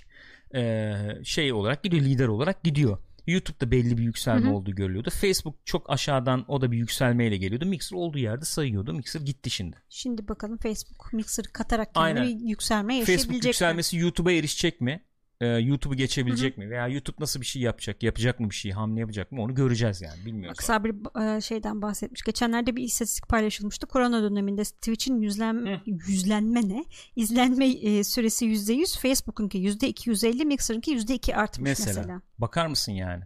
e, 0.55 0.93
şey 1.25 1.53
olarak 1.53 1.83
gidiyor 1.83 2.03
lider 2.03 2.29
olarak 2.29 2.65
gidiyor. 2.65 2.99
YouTube'da 3.27 3.71
belli 3.71 3.99
bir 3.99 4.03
yükselme 4.03 4.47
Hı 4.47 4.51
hı. 4.51 4.55
olduğu 4.55 4.75
görülüyordu. 4.75 5.11
Facebook 5.11 5.67
çok 5.67 5.91
aşağıdan 5.91 6.45
o 6.49 6.61
da 6.61 6.73
bir 6.73 6.79
yükselmeyle 6.79 7.37
geliyordu. 7.37 7.67
Mixer 7.67 7.97
olduğu 7.97 8.19
yerde 8.19 8.45
sayıyordu. 8.45 8.93
Mixer 8.93 9.21
gitti 9.21 9.51
şimdi. 9.51 9.77
Şimdi 9.89 10.29
bakalım 10.29 10.59
Facebook 10.59 11.13
Mixer 11.13 11.45
katarak 11.53 11.95
kendine 11.95 12.21
Aynen. 12.21 12.39
bir 12.39 12.49
yükselme 12.49 12.95
yaşayabilecek 12.97 13.27
Facebook 13.27 13.43
mi? 13.43 13.47
yükselmesi 13.49 13.97
YouTube'a 13.97 14.33
erişecek 14.33 14.81
mi? 14.81 15.05
Ee, 15.41 15.47
YouTube'u 15.47 15.97
geçebilecek 15.97 16.59
mi? 16.59 16.71
Veya 16.71 16.89
YouTube 16.89 17.17
nasıl 17.21 17.41
bir 17.41 17.47
şey 17.47 17.63
yapacak? 17.63 18.03
Yapacak 18.03 18.41
mı 18.41 18.51
bir 18.51 18.55
şey? 18.55 18.73
Hamle 18.73 19.01
yapacak 19.01 19.33
mı? 19.33 19.43
Onu 19.43 19.55
göreceğiz 19.55 20.01
yani. 20.01 20.27
Bilmiyoruz. 20.27 20.59
Bak 20.59 20.63
Sabri 20.63 20.95
e, 21.37 21.41
şeyden 21.41 21.83
bahsetmiş. 21.83 22.23
Geçenlerde 22.23 22.77
bir 22.77 22.83
istatistik 22.83 23.29
paylaşılmıştı. 23.29 23.87
Korona 23.87 24.23
döneminde 24.23 24.63
Twitch'in 24.63 25.21
yüzlen, 25.21 25.55
Hı. 25.55 25.81
yüzlenme 25.85 26.69
ne? 26.69 26.85
İzlenme 27.17 27.67
e, 27.69 28.05
süresi 28.05 28.47
%100, 28.47 29.01
Facebook'unki 29.01 29.59
%250, 29.59 30.45
Mixer'ınki 30.45 30.97
%2 30.97 31.35
artmış 31.35 31.69
Mesela. 31.69 32.01
mesela. 32.01 32.23
Bakar 32.39 32.67
mısın 32.67 32.93
yani? 32.93 33.25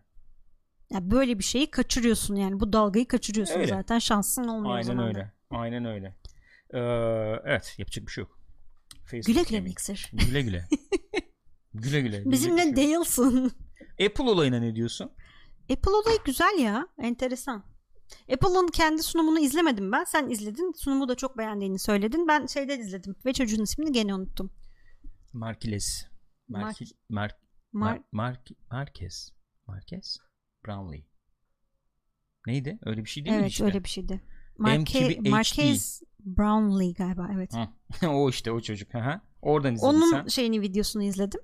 Ya 0.91 1.11
böyle 1.11 1.39
bir 1.39 1.45
şeyi 1.45 1.71
kaçırıyorsun 1.71 2.35
yani. 2.37 2.61
Bu 2.61 2.73
dalgayı 2.73 3.09
kaçırıyorsun 3.09 3.55
Öyle. 3.55 3.67
zaten. 3.67 3.99
Şansın 3.99 4.45
olmuyor 4.45 4.75
o 4.75 4.77
Aynen 4.77 4.99
da. 4.99 5.07
öyle. 5.07 5.33
Aynen 5.51 5.85
öyle. 5.85 6.15
Ee, 6.75 6.79
evet. 7.45 7.75
Yapacak 7.79 8.07
bir 8.07 8.13
şey 8.13 8.23
yok. 8.23 8.39
Facebook 9.05 9.27
Güle 9.27 9.43
güle. 9.43 9.61
Mixer. 9.61 10.11
Güle 10.13 10.43
güle. 10.43 10.69
güle 11.75 12.01
güle. 12.01 12.31
Bizimle 12.31 12.77
değilsin. 12.77 13.53
Apple 14.07 14.25
olayına 14.25 14.59
ne 14.59 14.77
diyorsun? 14.77 15.11
Apple 15.73 15.91
olayı 15.91 16.19
güzel 16.25 16.59
ya. 16.59 16.89
Enteresan. 16.99 17.65
Apple'ın 18.33 18.69
kendi 18.69 19.03
sunumunu 19.03 19.41
izlemedim 19.41 19.93
ben. 19.93 20.05
Sen 20.05 20.29
izledin. 20.31 20.73
Sunumu 20.77 21.09
da 21.09 21.15
çok 21.15 21.39
beğendiğini 21.39 21.79
söyledin. 21.79 22.29
Ben 22.29 22.47
şeyden 22.47 22.81
izledim. 22.81 23.17
Ve 23.27 23.33
çocuğun 23.33 23.63
ismini 23.63 23.93
gene 23.93 24.15
unuttum. 24.15 24.53
Markiles. 25.33 26.07
Marki, 26.49 26.85
Mar, 27.09 27.31
Mar- 27.31 27.37
Mar, 27.73 28.01
Mark, 28.13 28.49
Marquez. 28.71 29.33
Marquez? 29.67 30.19
Brownlee. 30.67 31.07
Neydi? 32.47 32.79
Öyle 32.83 33.05
bir 33.05 33.11
şey 33.11 33.25
değil 33.25 33.37
mi 33.37 33.41
evet 33.41 33.51
işte? 33.51 33.65
öyle 33.65 33.85
bir 33.85 33.89
şeydi. 33.89 34.21
M 34.59 34.79
Marque, 34.79 35.09
gibi 35.09 35.29
HD. 35.29 35.31
Marquez 35.31 36.03
Brownlee 36.21 36.93
galiba 36.93 37.31
evet. 37.35 37.53
O 38.09 38.31
işte 38.31 38.53
o 38.53 38.61
çocuk. 38.61 38.95
Hı. 38.95 39.21
Oradan 39.43 39.75
izledin 39.75 39.89
Onun 39.89 40.11
sen. 40.11 40.27
şeyini 40.27 40.61
videosunu 40.61 41.03
izledim. 41.03 41.41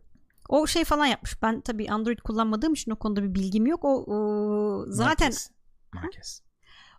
O 0.50 0.66
şey 0.66 0.84
falan 0.84 1.06
yapmış. 1.06 1.42
Ben 1.42 1.60
tabii 1.60 1.90
Android 1.90 2.18
kullanmadığım 2.18 2.72
için 2.72 2.90
o 2.90 2.96
konuda 2.96 3.22
bir 3.22 3.34
bilgim 3.34 3.66
yok. 3.66 3.84
O, 3.84 3.88
o 3.88 4.84
zaten 4.88 5.26
Marquez. 5.26 5.50
Marquez. 5.92 6.42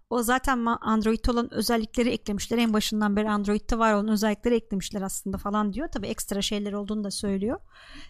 o 0.10 0.24
zaten 0.24 0.66
Android'te 0.82 1.32
olan 1.32 1.54
özellikleri 1.54 2.10
eklemişler. 2.10 2.58
En 2.58 2.74
başından 2.74 3.16
beri 3.16 3.30
Android'te 3.30 3.78
var 3.78 3.94
olan 3.94 4.08
özellikleri 4.08 4.56
eklemişler 4.56 5.02
aslında 5.02 5.38
falan 5.38 5.74
diyor. 5.74 5.88
Tabii 5.88 6.08
ekstra 6.08 6.42
şeyler 6.42 6.74
olduğunu 6.74 7.04
da 7.04 7.12
söylüyor. 7.12 7.60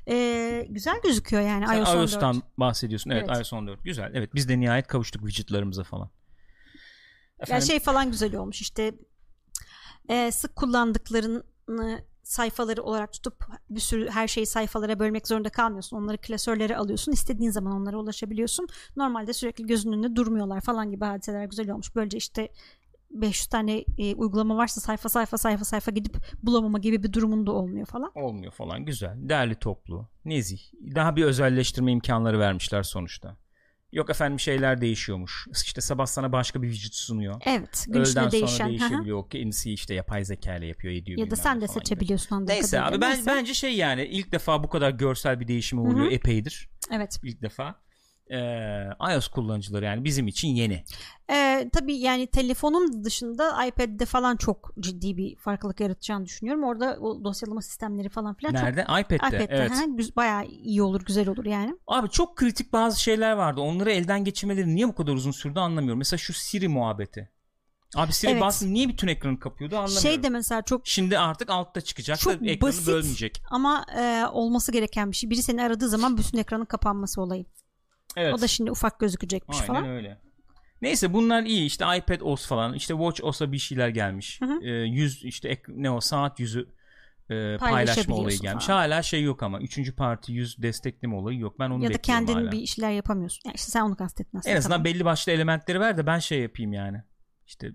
Ee, 0.08 0.66
güzel 0.70 1.02
gözüküyor 1.04 1.42
yani 1.42 1.68
Sen 1.68 1.78
iOS 1.78 1.90
14. 1.90 2.02
iOS'tan 2.02 2.44
bahsediyorsun. 2.58 3.10
Evet, 3.10 3.26
Evet. 3.28 3.38
iOS 3.38 3.54
14. 3.54 3.84
Güzel. 3.84 4.12
Evet 4.14 4.36
biz 4.36 4.50
de 4.50 4.60
nihayet 4.60 4.88
kavuştuk 4.88 5.22
widgetlarımıza 5.22 5.84
falan. 5.84 6.10
Ya 7.40 7.44
Efendim, 7.44 7.68
şey 7.68 7.80
falan 7.80 8.12
güzel 8.12 8.36
olmuş 8.36 8.62
işte 8.62 8.94
e, 10.10 10.32
sık 10.32 10.56
kullandıklarını 10.56 12.11
sayfaları 12.24 12.84
olarak 12.84 13.14
tutup 13.14 13.46
bir 13.70 13.80
sürü 13.80 14.10
her 14.10 14.28
şeyi 14.28 14.46
sayfalara 14.46 15.00
bölmek 15.00 15.28
zorunda 15.28 15.50
kalmıyorsun. 15.50 15.98
Onları 15.98 16.18
klasörlere 16.18 16.78
alıyorsun. 16.78 17.12
İstediğin 17.12 17.52
zaman 17.52 17.74
onlara 17.74 17.98
ulaşabiliyorsun. 17.98 18.68
Normalde 18.96 19.34
sürekli 19.34 19.66
gözünün 19.66 19.94
önünde 19.94 20.16
durmuyorlar 20.16 20.62
falan 20.62 20.92
gibi 20.92 21.06
hadiseler 21.06 21.46
güzel 21.46 21.72
olmuş. 21.72 21.96
Böylece 21.96 22.18
işte 22.18 22.50
500 23.10 23.48
tane 23.48 23.86
e, 23.98 24.16
uygulama 24.16 24.58
varsa 24.58 24.82
sayfa 24.82 25.10
sayfa 25.10 25.38
sayfa 25.38 25.66
sayfa 25.66 25.92
gidip 25.92 26.18
bulamama 26.44 26.80
gibi 26.80 27.04
bir 27.04 27.14
durumun 27.14 27.48
da 27.48 27.52
olmuyor 27.52 27.86
falan. 27.86 28.12
olmuyor 28.16 28.52
falan. 28.52 28.86
Güzel. 28.86 29.16
Değerli 29.18 29.56
toplu. 29.56 30.08
Nezih. 30.26 30.60
Daha 30.96 31.16
bir 31.16 31.24
özelleştirme 31.24 31.92
imkanları 31.92 32.40
vermişler 32.40 32.84
sonuçta. 32.84 33.38
Yok 33.92 34.10
efendim 34.10 34.40
şeyler 34.40 34.82
değişiyormuş. 34.82 35.48
İşte 35.66 35.82
sabah 35.82 36.06
sana 36.06 36.32
başka 36.32 36.62
bir 36.62 36.72
widget 36.74 36.96
sunuyor. 36.96 37.42
Evet. 37.46 37.86
Gün 37.88 37.94
Öğleden 38.00 38.28
içinde 38.28 38.30
sonra 38.30 38.32
değişen. 38.32 38.66
hı 38.66 38.70
hı. 38.70 38.80
değişebiliyor. 38.80 39.30
Kendisi 39.30 39.74
işte 39.74 39.94
yapay 39.94 40.26
zeka 40.26 40.56
ile 40.56 40.66
yapıyor 40.66 40.94
ediyor. 40.94 41.20
ya 41.20 41.32
da 41.32 41.36
sen 41.36 41.62
de 41.62 41.68
seçebiliyorsun 41.68 42.36
anladığım 42.36 42.56
Neyse 42.56 42.82
abi 42.82 43.02
ben 43.02 43.10
Neyse. 43.16 43.24
bence 43.28 43.54
şey 43.54 43.76
yani 43.76 44.06
ilk 44.06 44.32
defa 44.32 44.64
bu 44.64 44.70
kadar 44.70 44.92
görsel 44.92 45.40
bir 45.40 45.48
değişim 45.48 45.80
oluyor 45.80 46.06
Hı 46.06 46.10
hı. 46.10 46.14
epeydir. 46.14 46.70
Evet. 46.92 47.20
İlk 47.24 47.42
defa. 47.42 47.76
Ee, 48.32 49.14
iOS 49.14 49.28
kullanıcıları 49.28 49.86
yani 49.86 50.04
bizim 50.04 50.28
için 50.28 50.48
yeni. 50.48 50.84
Ee, 51.32 51.70
tabii 51.74 51.98
yani 51.98 52.28
telefonun 52.28 53.04
dışında 53.04 53.66
iPad'de 53.66 54.06
falan 54.06 54.36
çok 54.38 54.72
ciddi 54.80 55.18
bir 55.18 55.36
farklılık 55.36 55.80
yaratacağını 55.80 56.26
düşünüyorum. 56.26 56.64
Orada 56.64 56.98
o 57.00 57.24
dosyalama 57.24 57.62
sistemleri 57.62 58.10
falan 58.10 58.34
filan 58.36 58.52
çok 58.54 58.64
Nerede? 58.64 58.82
iPad'de. 58.82 59.16
iPad'de 59.16 59.48
evet. 59.50 59.72
güz- 59.88 60.16
bayağı 60.16 60.46
iyi 60.46 60.82
olur, 60.84 61.02
güzel 61.06 61.30
olur 61.30 61.46
yani. 61.46 61.76
Abi 61.88 62.10
çok 62.10 62.36
kritik 62.38 62.74
bazı 62.74 63.02
şeyler 63.02 63.32
vardı. 63.32 63.62
Onları 63.62 63.92
elden 63.92 64.24
geçirmeleri 64.24 64.76
niye 64.76 64.88
bu 64.88 64.96
kadar 64.96 65.14
uzun 65.14 65.32
sürdü 65.32 65.60
anlamıyorum. 65.60 65.98
Mesela 66.00 66.18
şu 66.18 66.34
Siri 66.34 66.68
muhabbeti. 66.68 67.30
Abi 67.96 68.14
Siri 68.14 68.32
Evet. 68.32 68.42
bastın 68.42 68.74
niye 68.74 68.90
bütün 68.90 69.08
ekranı 69.08 69.40
kapıyordu 69.40 69.76
anlamıyorum. 69.76 70.02
Şey 70.02 70.24
de 70.24 70.30
mesela 70.30 70.62
çok 70.62 70.88
Şimdi 70.88 71.20
artık 71.20 71.50
altta 71.50 71.82
çıkacak 71.82 72.20
Çok 72.20 72.34
da 72.42 72.46
ekranı 72.46 72.70
basit. 72.70 72.88
bölmeyecek. 72.88 73.42
ama 73.50 73.86
e, 73.98 74.26
olması 74.32 74.72
gereken 74.72 75.12
bir 75.12 75.16
şey. 75.16 75.30
Biri 75.30 75.44
seni 75.44 75.64
aradığı 75.64 75.90
zaman 75.90 76.18
bütün 76.18 76.38
ekranın 76.38 76.66
kapanması 76.66 77.22
olayı. 77.22 77.46
Evet. 78.18 78.34
O 78.34 78.42
da 78.42 78.48
şimdi 78.48 78.72
ufak 78.72 79.00
gözükecekmiş 79.00 79.62
Aynen 79.62 79.68
falan. 79.68 79.86
öyle. 79.90 80.18
Neyse 80.82 81.14
bunlar 81.14 81.44
iyi 81.44 81.66
işte 81.66 81.86
iPad 81.98 82.22
OS 82.22 82.48
falan 82.48 82.74
işte 82.74 82.94
Watch 82.94 83.24
OS'a 83.24 83.52
bir 83.52 83.58
şeyler 83.58 83.90
gelmiş. 83.90 84.42
Hı 84.42 84.46
hı. 84.46 84.60
Ee, 84.64 84.70
yüz 84.70 85.24
işte 85.24 85.62
ne 85.68 85.92
o 85.92 86.00
saat 86.02 86.40
yüzü 86.40 86.68
e, 87.30 87.58
paylaşma 87.58 88.16
olayı 88.16 88.40
gelmiş. 88.40 88.66
falan. 88.66 88.78
Hala 88.78 89.02
şey 89.02 89.24
yok 89.24 89.44
ama 89.44 89.60
üçüncü 89.60 89.96
parti 89.96 90.32
yüz 90.32 90.62
destekleme 90.62 91.16
olayı 91.16 91.40
yok. 91.40 91.60
Ben 91.60 91.70
onu 91.70 91.84
Ya 91.84 91.94
da 91.94 91.98
kendin 91.98 92.34
hala. 92.34 92.52
bir 92.52 92.66
şeyler 92.66 92.92
yapamıyorsun. 92.92 93.42
Yani 93.46 93.56
işte 93.56 93.72
sen 93.72 93.82
onu 93.82 93.96
kastettin 93.96 94.38
aslında. 94.38 94.54
En 94.54 94.58
azından 94.58 94.76
tamam. 94.76 94.86
belli 94.86 95.06
başlı 95.06 95.32
elementleri 95.32 95.80
ver 95.80 95.98
de 95.98 96.06
ben 96.06 96.20
şey 96.20 96.40
yapayım 96.40 96.74
yani. 96.74 97.04
İşte 97.48 97.72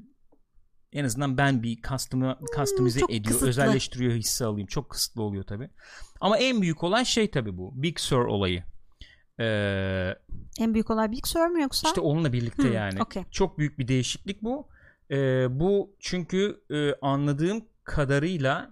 en 0.92 1.04
azından 1.04 1.38
ben 1.38 1.62
bir 1.62 1.82
customi, 1.82 2.34
customize 2.56 3.00
çok 3.00 3.10
ediyor, 3.10 3.24
kısıtlı. 3.24 3.48
özelleştiriyor 3.48 4.12
hissi 4.12 4.44
alayım. 4.44 4.66
Çok 4.66 4.90
kısıtlı 4.90 5.22
oluyor 5.22 5.44
tabi. 5.44 5.70
Ama 6.20 6.38
en 6.38 6.62
büyük 6.62 6.84
olan 6.84 7.02
şey 7.02 7.30
tabi 7.30 7.56
bu. 7.56 7.82
Big 7.82 7.98
Sur 7.98 8.24
olayı. 8.24 8.64
Ee, 9.40 10.14
En 10.60 10.74
büyük 10.74 10.90
olay 10.90 11.12
Big 11.12 11.26
Sur 11.26 11.46
mu 11.46 11.60
yoksa? 11.60 11.88
işte 11.88 12.00
onunla 12.00 12.32
birlikte 12.32 12.62
Hmm, 12.62 12.72
yani. 12.72 13.02
okey. 13.02 13.22
Çok 13.30 13.58
büyük 13.58 13.78
bir 13.78 13.88
değişiklik 13.88 14.42
bu. 14.42 14.68
Ee, 15.10 15.46
bu 15.60 15.90
çünkü 16.00 16.60
e, 16.70 16.94
anladığım 17.02 17.64
kadarıyla 17.84 18.70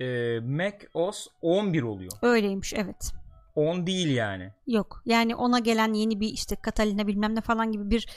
e, 0.00 0.40
Mac 0.40 0.76
OS 0.94 1.26
11 1.42 1.82
oluyor. 1.82 2.12
Öyleymiş 2.22 2.74
evet. 2.74 3.12
10 3.54 3.86
değil 3.86 4.08
yani. 4.08 4.52
Yok. 4.66 5.02
Yani 5.06 5.36
ona 5.36 5.58
gelen 5.58 5.92
yeni 5.94 6.20
bir 6.20 6.28
işte 6.28 6.56
Catalina 6.64 7.06
bilmem 7.06 7.34
ne 7.34 7.40
falan 7.40 7.72
gibi 7.72 7.90
bir 7.90 8.08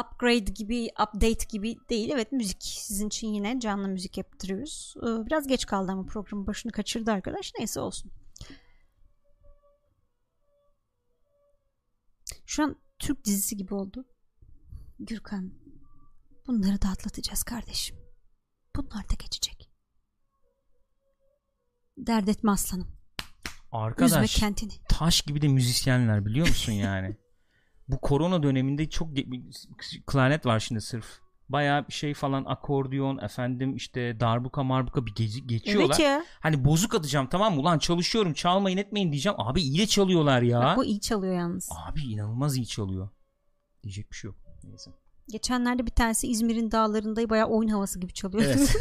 upgrade 0.00 0.38
gibi, 0.52 0.88
update 1.02 1.46
gibi 1.50 1.76
değil. 1.90 2.10
Evet 2.14 2.32
müzik 2.32 2.62
sizin 2.62 3.06
için 3.06 3.28
yine 3.28 3.60
canlı 3.60 3.88
müzik 3.88 4.18
yaptırıyoruz. 4.18 4.94
Ee, 5.02 5.26
Biraz 5.26 5.46
geç 5.46 5.66
kaldı 5.66 5.92
ama 5.92 6.04
programın 6.06 6.46
başını 6.46 6.72
kaçırdı 6.72 7.12
arkadaş. 7.12 7.52
Neyse 7.58 7.80
olsun. 7.80 8.10
Şu 12.50 12.62
an 12.62 12.76
Türk 12.98 13.24
dizisi 13.24 13.56
gibi 13.56 13.74
oldu. 13.74 14.04
Gürkan 14.98 15.52
bunları 16.46 16.82
da 16.82 16.88
atlatacağız 16.88 17.42
kardeşim. 17.42 17.96
Bunlar 18.76 19.10
da 19.10 19.14
geçecek. 19.18 19.70
Dert 21.98 22.28
etme 22.28 22.50
aslanım. 22.50 22.96
Arkadaş 23.72 24.12
Üzme 24.12 24.26
kendini. 24.26 24.72
taş 24.88 25.20
gibi 25.20 25.42
de 25.42 25.48
müzisyenler 25.48 26.26
biliyor 26.26 26.48
musun 26.48 26.72
yani? 26.72 27.16
Bu 27.88 28.00
korona 28.00 28.42
döneminde 28.42 28.90
çok 28.90 29.08
klarnet 30.06 30.46
var 30.46 30.60
şimdi 30.60 30.80
sırf. 30.80 31.20
Bayağı 31.52 31.88
bir 31.88 31.92
şey 31.92 32.14
falan 32.14 32.44
akordiyon 32.44 33.18
efendim 33.18 33.76
işte 33.76 34.20
darbuka 34.20 34.62
marbuka 34.62 35.06
bir 35.06 35.14
gezi 35.14 35.46
geçiyorlar. 35.46 35.86
Evet 35.86 35.98
ya. 36.00 36.24
Hani 36.40 36.64
bozuk 36.64 36.94
atacağım 36.94 37.26
tamam 37.26 37.54
mı? 37.54 37.60
Ulan 37.60 37.78
çalışıyorum 37.78 38.32
çalmayın 38.32 38.78
etmeyin 38.78 39.12
diyeceğim. 39.12 39.36
Abi 39.40 39.62
iyi 39.62 39.78
de 39.78 39.86
çalıyorlar 39.86 40.42
ya. 40.42 40.60
Bak, 40.60 40.76
bu 40.76 40.84
iyi 40.84 41.00
çalıyor 41.00 41.34
yalnız. 41.34 41.68
Abi 41.88 42.00
inanılmaz 42.00 42.56
iyi 42.56 42.66
çalıyor. 42.66 43.08
Diyecek 43.82 44.10
bir 44.10 44.16
şey 44.16 44.28
yok. 44.28 44.36
Neyse. 44.64 44.90
Geçenlerde 45.28 45.86
bir 45.86 45.90
tanesi 45.90 46.28
İzmir'in 46.28 46.70
dağlarında 46.70 47.30
bayağı 47.30 47.48
oyun 47.48 47.68
havası 47.68 48.00
gibi 48.00 48.12
çalıyor. 48.12 48.44
Evet. 48.44 48.76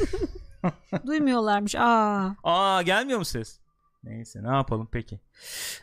Duymuyorlarmış. 1.07 1.75
Aa. 1.75 2.35
Aa 2.43 2.81
gelmiyor 2.81 3.19
mu 3.19 3.25
ses? 3.25 3.59
Neyse 4.03 4.43
ne 4.43 4.47
yapalım 4.47 4.87
peki. 4.91 5.19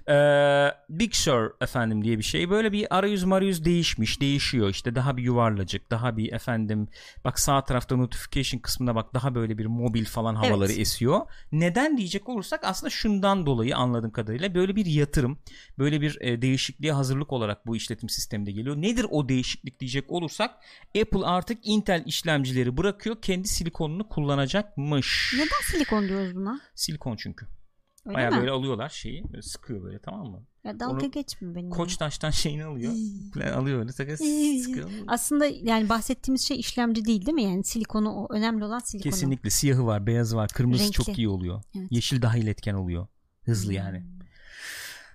Ee, 0.08 0.68
Big 0.88 1.14
Sur 1.14 1.50
efendim 1.60 2.04
diye 2.04 2.18
bir 2.18 2.22
şey. 2.22 2.50
Böyle 2.50 2.72
bir 2.72 2.96
arayüz 2.98 3.24
marayüz 3.24 3.64
değişmiş. 3.64 4.20
Değişiyor 4.20 4.68
işte 4.68 4.94
daha 4.94 5.16
bir 5.16 5.22
yuvarlacık. 5.22 5.90
Daha 5.90 6.16
bir 6.16 6.32
efendim 6.32 6.88
bak 7.24 7.40
sağ 7.40 7.64
tarafta 7.64 7.96
notification 7.96 8.60
kısmına 8.60 8.94
bak 8.94 9.14
daha 9.14 9.34
böyle 9.34 9.58
bir 9.58 9.66
mobil 9.66 10.04
falan 10.04 10.34
havaları 10.34 10.72
Evet. 10.72 10.80
esiyor. 10.80 11.20
Neden 11.52 11.96
diyecek 11.96 12.28
olursak 12.28 12.60
aslında 12.64 12.90
şundan 12.90 13.46
dolayı 13.46 13.76
anladığım 13.76 14.10
kadarıyla 14.10 14.54
böyle 14.54 14.76
bir 14.76 14.86
yatırım. 14.86 15.38
Böyle 15.78 16.00
bir 16.00 16.18
e, 16.20 16.42
değişikliğe 16.42 16.92
hazırlık 16.92 17.32
olarak 17.32 17.66
bu 17.66 17.76
işletim 17.76 18.08
sisteminde 18.08 18.52
geliyor. 18.52 18.76
Nedir 18.76 19.06
o 19.10 19.28
değişiklik 19.28 19.80
diyecek 19.80 20.10
olursak 20.10 20.50
Apple 21.02 21.24
artık 21.26 21.58
Intel 21.62 22.02
işlemcileri 22.06 22.76
bırakıyor. 22.76 23.16
Kendi 23.22 23.48
silikonunu 23.48 24.08
kullanacakmış. 24.08 25.34
Neden 25.36 25.72
silikon 25.72 26.08
diyoruz 26.08 26.34
buna? 26.34 26.60
Silikon 26.74 27.16
çünkü. 27.16 27.46
Öyle 28.06 28.14
Baya 28.16 28.30
mi? 28.30 28.36
böyle 28.36 28.50
alıyorlar 28.50 28.88
şeyi 28.88 29.24
böyle 29.32 29.42
sıkıyor 29.42 29.82
böyle 29.82 29.98
tamam 29.98 30.26
mı? 30.30 30.42
Ya 30.64 30.80
dalga 30.80 31.04
Onu 31.04 31.10
geçme 31.10 31.54
benim. 31.54 31.70
Koçtaş'tan 31.70 32.30
şeyini 32.30 32.64
alıyor. 32.64 32.92
Alıyor 33.54 33.78
öyle 33.78 33.92
sakın 33.92 34.14
sıkıyor. 34.64 34.90
Aslında 35.06 35.46
yani 35.46 35.88
bahsettiğimiz 35.88 36.42
şey 36.48 36.60
işlemci 36.60 37.04
değil 37.04 37.26
değil 37.26 37.34
mi? 37.34 37.42
Yani 37.42 37.64
silikonu 37.64 38.10
o 38.12 38.32
önemli 38.34 38.64
olan 38.64 38.78
silikonu. 38.78 39.12
Kesinlikle 39.12 39.50
siyahı 39.50 39.86
var, 39.86 40.06
beyazı 40.06 40.36
var, 40.36 40.48
kırmızı 40.48 40.82
Renkli. 40.84 40.92
çok 40.92 41.18
iyi 41.18 41.28
oluyor. 41.28 41.62
Evet. 41.78 41.86
Yeşil 41.90 42.22
daha 42.22 42.36
iletken 42.36 42.74
oluyor. 42.74 43.06
Hızlı 43.44 43.68
Hmm. 43.68 43.76
yani. 43.76 44.04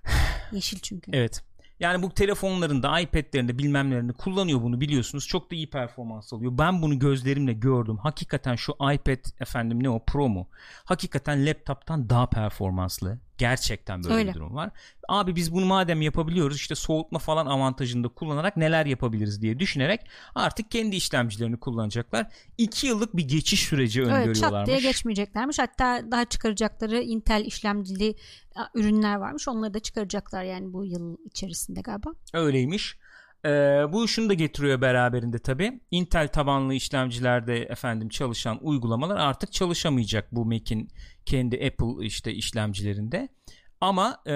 Yeşil 0.52 0.80
çünkü. 0.80 1.12
Evet. 1.14 1.44
Yani 1.82 2.04
bu 2.04 2.10
telefonlarında, 2.10 3.00
iPad'lerinde 3.00 3.58
bilmemlerinde 3.58 4.14
kullanıyor 4.14 4.62
bunu 4.62 4.82
biliyorsunuz. 4.82 5.28
Çok 5.28 5.52
da 5.52 5.56
iyi 5.56 5.70
performans 5.70 6.34
alıyor. 6.34 6.52
Ben 6.58 6.82
bunu 6.82 7.00
gözlerimle 7.00 7.54
gördüm. 7.54 7.98
Hakikaten 7.98 8.56
şu 8.56 8.72
iPad 8.72 9.42
efendim 9.42 9.84
ne 9.84 9.90
o 9.90 10.06
Pro 10.06 10.30
mu? 10.30 10.48
Hakikaten 10.86 11.46
laptop'tan 11.46 12.10
daha 12.10 12.30
performanslı. 12.30 13.20
Gerçekten 13.42 14.04
böyle 14.04 14.14
Öyle. 14.14 14.30
bir 14.30 14.34
durum 14.34 14.56
var. 14.56 14.70
Abi 15.10 15.36
biz 15.36 15.54
bunu 15.54 15.66
madem 15.66 16.02
yapabiliyoruz 16.02 16.56
işte 16.58 16.76
soğutma 16.76 17.20
falan 17.20 17.46
avantajını 17.46 18.04
da 18.04 18.08
kullanarak 18.08 18.58
neler 18.58 18.86
yapabiliriz 18.86 19.42
diye 19.42 19.60
düşünerek 19.60 20.02
artık 20.36 20.72
kendi 20.72 20.96
işlemcilerini 20.96 21.60
kullanacaklar. 21.60 22.28
2 22.58 22.88
yıllık 22.88 23.18
bir 23.18 23.28
geçiş 23.28 23.64
süreci 23.64 24.02
Evet, 24.02 24.10
çat 24.12 24.20
öngörüyorlarmış. 24.20 24.68
diye 24.68 24.80
geçmeyeceklermiş. 24.80 25.60
Hatta 25.60 26.12
daha 26.12 26.26
çıkaracakları 26.26 27.02
Intel 27.02 27.46
işlemcili 27.46 28.16
ürünler 28.76 29.16
varmış. 29.16 29.48
Onları 29.48 29.74
da 29.74 29.80
çıkaracaklar 29.80 30.44
yani 30.44 30.74
bu 30.74 30.86
yıl 30.86 31.18
içerisinde 31.26 31.82
galiba. 31.82 32.10
Öyleymiş. 32.34 32.98
Ee, 33.46 33.50
bu 33.94 34.08
şunu 34.08 34.30
da 34.30 34.34
getiriyor 34.34 34.82
beraberinde 34.82 35.40
tabi. 35.40 35.82
Intel 35.92 36.28
tabanlı 36.28 36.74
işlemcilerde 36.74 37.58
efendim 37.58 38.10
çalışan 38.10 38.60
uygulamalar 38.62 39.18
artık 39.18 39.52
çalışamayacak 39.52 40.32
bu 40.32 40.46
Mac'in 40.46 40.90
kendi 41.26 41.56
Apple 41.56 42.06
işte 42.06 42.34
işlemcilerinde. 42.34 43.30
Ama 43.82 44.22
e, 44.26 44.34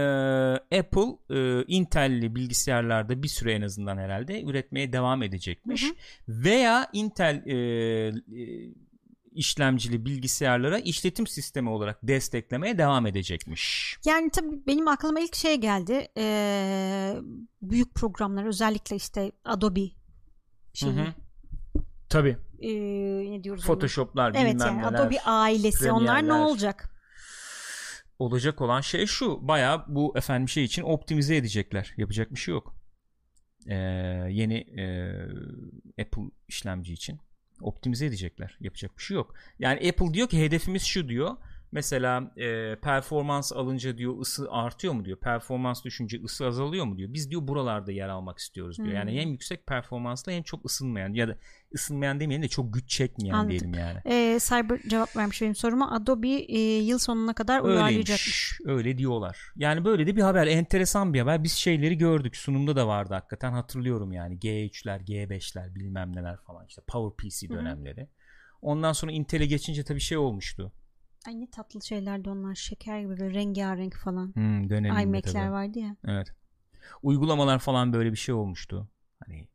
Apple 0.80 1.18
e, 1.30 1.64
Intel'li 1.68 2.36
bilgisayarlarda 2.36 3.24
bir 3.24 3.28
süre 3.28 3.54
en 3.54 3.62
azından 3.62 3.98
herhalde 3.98 4.44
üretmeye 4.44 4.94
devam 4.94 5.24
edecekmiş. 5.24 5.84
Hı 5.84 5.88
hı. 5.88 5.94
Veya 6.28 6.90
Intel 6.94 7.44
e, 7.46 7.56
e, 7.56 8.14
işlemcili 9.36 10.06
bilgisayarlara 10.06 10.80
işletim 10.80 11.28
sistemi 11.28 11.70
olarak 11.70 12.00
desteklemeye 12.04 12.78
devam 12.78 13.06
edecekmiş. 13.06 13.98
Yani 14.06 14.30
tabii 14.30 14.68
benim 14.68 14.88
aklıma 14.88 15.20
ilk 15.20 15.36
şey 15.36 15.56
geldi. 15.56 16.08
Ee, 16.18 17.16
büyük 17.62 17.96
programlar 17.96 18.46
özellikle 18.46 18.96
işte 18.96 19.32
Adobe 19.46 19.90
şeyi. 20.74 20.94
Hı 20.94 21.02
hı. 21.02 21.14
Tabii. 22.10 22.38
ee, 22.60 23.32
ne 23.32 23.44
diyoruz? 23.44 23.66
Photoshop'lar 23.66 24.32
Evet 24.36 24.54
bilmem 24.54 24.68
yani 24.68 24.78
neler. 24.78 25.00
Adobe 25.00 25.22
ailesi. 25.22 25.92
Onlar 25.92 26.28
ne 26.28 26.34
olacak? 26.34 26.96
olacak 28.20 28.62
olan 28.62 28.82
şey 28.82 29.06
şu 29.06 29.48
baya 29.48 29.86
bu 29.88 30.18
efendim 30.18 30.50
şey 30.50 30.64
için 30.64 30.84
optimize 30.84 31.36
edecekler 31.36 31.94
yapacak 31.98 32.32
bir 32.32 32.40
şey 32.40 32.54
yok 32.54 32.76
Ee, 33.68 33.76
yeni 34.30 34.58
e, 34.58 35.16
Apple 36.02 36.32
işlemci 36.48 36.94
için 36.94 37.20
optimize 37.62 38.06
edecekler. 38.06 38.58
Yapacak 38.62 38.98
bir 38.98 39.04
şey 39.04 39.16
yok. 39.16 39.34
Yani 39.60 39.90
Apple 39.90 40.14
diyor 40.14 40.30
ki 40.30 40.42
hedefimiz 40.42 40.84
şu 40.84 41.10
diyor 41.10 41.38
mesela 41.76 42.32
e, 42.38 42.76
performans 42.82 43.54
alınca 43.54 43.98
diyor 43.98 44.20
ısı 44.22 44.48
artıyor 44.52 44.94
mu 44.94 45.06
diyor 45.06 45.18
performans 45.18 45.84
düşünce 45.84 46.22
ısı 46.24 46.46
azalıyor 46.48 46.86
mu 46.86 46.98
diyor 46.98 47.14
biz 47.14 47.32
diyor 47.32 47.48
buralarda 47.48 47.92
yer 47.92 48.10
almak 48.10 48.38
istiyoruz 48.38 48.78
diyor 48.78 48.88
yani 48.94 49.12
Hmm. 49.12 49.18
hem 49.20 49.30
yüksek 49.30 49.68
performanslı 49.68 50.32
hem 50.32 50.44
çok 50.44 50.66
ısınmayan 50.66 51.14
ya 51.14 51.28
da 51.28 51.38
ısınmayan 51.76 52.20
demeyelim 52.20 52.44
de 52.44 52.48
çok 52.48 52.74
güç 52.74 52.90
çekmeyen 52.90 53.34
Anladım. 53.34 53.50
diyelim 53.50 53.74
yani 53.74 54.00
Ee, 54.06 54.40
Cyber 54.42 54.80
cevap 54.88 55.16
vermiş 55.18 55.42
benim 55.42 55.56
soruma. 55.56 55.92
Adobe 55.96 56.28
e, 56.30 56.60
yıl 56.60 56.98
sonuna 56.98 57.34
kadar 57.34 57.60
uyarlayacakmış. 57.62 58.60
Öyle 58.66 58.98
diyorlar. 58.98 59.38
Yani 59.56 59.86
böyle 59.86 60.08
de 60.08 60.16
bir 60.16 60.22
haber. 60.22 60.48
Enteresan 60.48 61.14
bir 61.14 61.20
haber. 61.20 61.44
Biz 61.44 61.52
şeyleri 61.54 61.98
gördük. 61.98 62.36
Sunumda 62.36 62.76
da 62.76 62.88
vardı 62.88 63.14
hakikaten. 63.14 63.52
Hatırlıyorum 63.52 64.12
yani. 64.12 64.38
G3'ler, 64.38 65.00
G5'ler 65.06 65.76
bilmem 65.76 66.16
neler 66.16 66.38
falan. 66.38 66.66
işte 66.68 66.82
Power 66.88 67.30
PC 67.30 67.48
Hı 67.50 67.54
hı. 67.54 67.58
dönemleri. 67.58 68.08
Ondan 68.62 68.94
sonra 68.94 69.12
Intel'e 69.12 69.46
geçince 69.46 69.84
tabii 69.84 70.00
şey 70.00 70.18
olmuştu. 70.18 70.72
Ay 71.28 71.40
ne 71.42 71.48
tatlı 71.50 71.82
şeylerdi 71.82 72.30
onlar. 72.30 72.56
Şeker 72.56 73.00
gibi 73.00 73.20
böyle 73.20 73.34
rengarenk 73.34 73.96
falan. 73.96 74.36
Hmm, 74.36 74.70
döneminde 74.70 75.04
iMac'ler 75.04 75.34
tabii. 75.34 75.52
vardı 75.52 75.80
ya. 75.80 75.96
Evet. 76.08 76.28
Uygulamalar 77.04 77.60
falan 77.60 77.94
böyle 77.94 78.12
bir 78.12 78.18
şey 78.18 78.36
olmuştu. 78.36 78.90
Hani 79.26 79.48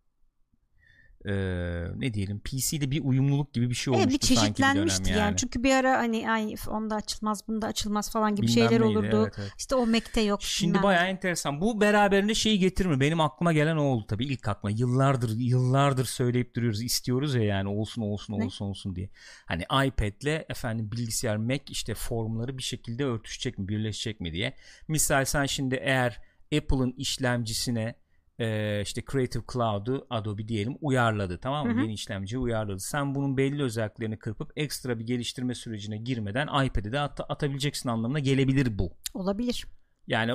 eee, 1.27 1.87
ne 1.97 2.15
diyelim 2.15 2.41
PC'de 2.41 2.91
bir 2.91 3.05
uyumluluk 3.05 3.53
gibi 3.53 3.71
bir 3.71 3.75
şey 3.75 3.95
Evet 3.95 4.07
olmuştu 4.07 4.21
bir 4.21 4.27
sanki 4.37 4.41
bir 4.41 4.55
çeşitlenmişti 4.57 5.05
dönem 5.05 5.17
yani. 5.19 5.27
yani. 5.27 5.37
Çünkü 5.37 5.65
bir 5.65 5.75
ara 5.75 5.99
hani 5.99 6.31
ay 6.31 6.55
onda 6.69 6.95
açılmaz 6.95 7.49
bunda 7.49 7.67
açılmaz 7.67 8.11
falan 8.11 8.37
gibi 8.37 8.47
Bilmem 8.47 8.55
şeyler 8.55 8.81
neydi, 8.81 8.99
olurdu. 8.99 9.23
evet, 9.25 9.35
evet. 9.39 9.53
İşte 9.59 9.75
o 9.75 9.87
Mac'te 9.87 10.21
yok. 10.21 10.43
Şimdi 10.43 10.83
bayağı 10.83 11.05
ne. 11.05 11.09
enteresan. 11.09 11.61
Bu 11.61 11.81
beraberinde 11.81 12.35
şeyi 12.35 12.59
getirme. 12.59 13.01
Benim 13.01 13.21
aklıma 13.21 13.53
gelen 13.53 13.77
o 13.77 13.83
oldu 13.83 14.05
tabii. 14.09 14.25
ilk 14.25 14.49
aklıma. 14.49 14.71
Yıllardır 14.71 15.31
yıllardır 15.39 16.05
söyleyip 16.05 16.57
duruyoruz. 16.57 16.83
İstiyoruz 16.83 17.35
ya 17.35 17.43
yani 17.43 17.69
olsun 17.69 18.03
olsun 18.03 18.39
Ne? 18.39 18.45
olsun 18.45 18.65
olsun 18.65 18.97
diye. 18.97 19.11
Hani 19.47 19.63
iPad'le 19.63 20.45
efendim 20.49 20.91
bilgisayar 20.93 21.37
Mac 21.37 21.63
işte 21.69 21.95
formları 21.95 22.59
bir 22.59 22.63
şekilde 22.63 23.05
örtüşecek 23.05 23.59
mi, 23.59 23.69
birleşecek 23.69 24.21
mi 24.21 24.33
diye. 24.33 24.55
Misal 24.89 25.25
sen 25.25 25.47
şimdi 25.47 25.75
eğer 25.75 26.21
Apple'ın 26.57 26.93
işlemcisine 26.97 27.95
e, 28.41 28.81
işte 28.83 29.03
Creative 29.13 29.43
Cloud'u 29.53 30.07
Adobe 30.11 30.49
diyelim 30.49 30.77
uyarladı 30.81 31.39
tamam 31.43 31.67
mı? 31.67 31.73
Hı 31.73 31.77
hı. 31.77 31.83
Yeni 31.83 31.93
işlemci 31.93 32.39
uyarladı. 32.39 32.81
Sen 32.81 33.15
bunun 33.15 33.37
belli 33.37 33.63
özelliklerini 33.63 34.19
kırpıp 34.19 34.53
ekstra 34.57 34.99
bir 34.99 35.07
geliştirme 35.07 35.55
sürecine 35.55 35.99
girmeden 35.99 36.65
iPad'e 36.65 36.93
de 36.93 37.01
at- 37.01 37.21
atabileceksin 37.31 37.89
anlamına 37.89 38.19
gelebilir 38.19 38.79
bu. 38.79 38.93
Olabilir. 39.15 39.67
Yani 40.07 40.33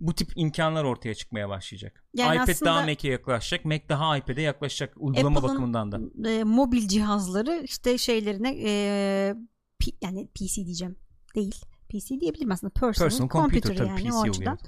bu 0.00 0.14
tip 0.14 0.28
imkanlar 0.36 0.84
ortaya 0.84 1.14
çıkmaya 1.14 1.48
başlayacak. 1.48 2.04
Yani 2.14 2.36
iPad 2.36 2.64
daha 2.64 2.82
Mac'e 2.86 3.08
yaklaşacak, 3.08 3.64
Mac 3.64 3.82
daha 3.88 4.16
iPad'e 4.16 4.42
yaklaşacak 4.42 4.94
uygulama 4.96 5.38
Apple'ın 5.38 5.42
bakımından 5.54 5.92
da. 5.92 6.30
e, 6.30 6.44
mobil 6.44 6.88
cihazları 6.88 7.60
işte 7.64 7.98
şeylerine 7.98 8.56
e, 8.64 9.34
P- 9.78 10.06
yani 10.06 10.26
PC 10.28 10.64
diyeceğim 10.64 10.96
değil. 11.34 11.54
PC 11.88 12.20
diyebilirim 12.20 12.50
aslında. 12.52 12.72
Personal, 12.72 13.08
Personal 13.10 13.28
computer, 13.28 13.62
computer 13.76 13.86
yani 13.86 14.02
PC 14.08 14.12
o 14.16 14.20
oluyor. 14.20 14.58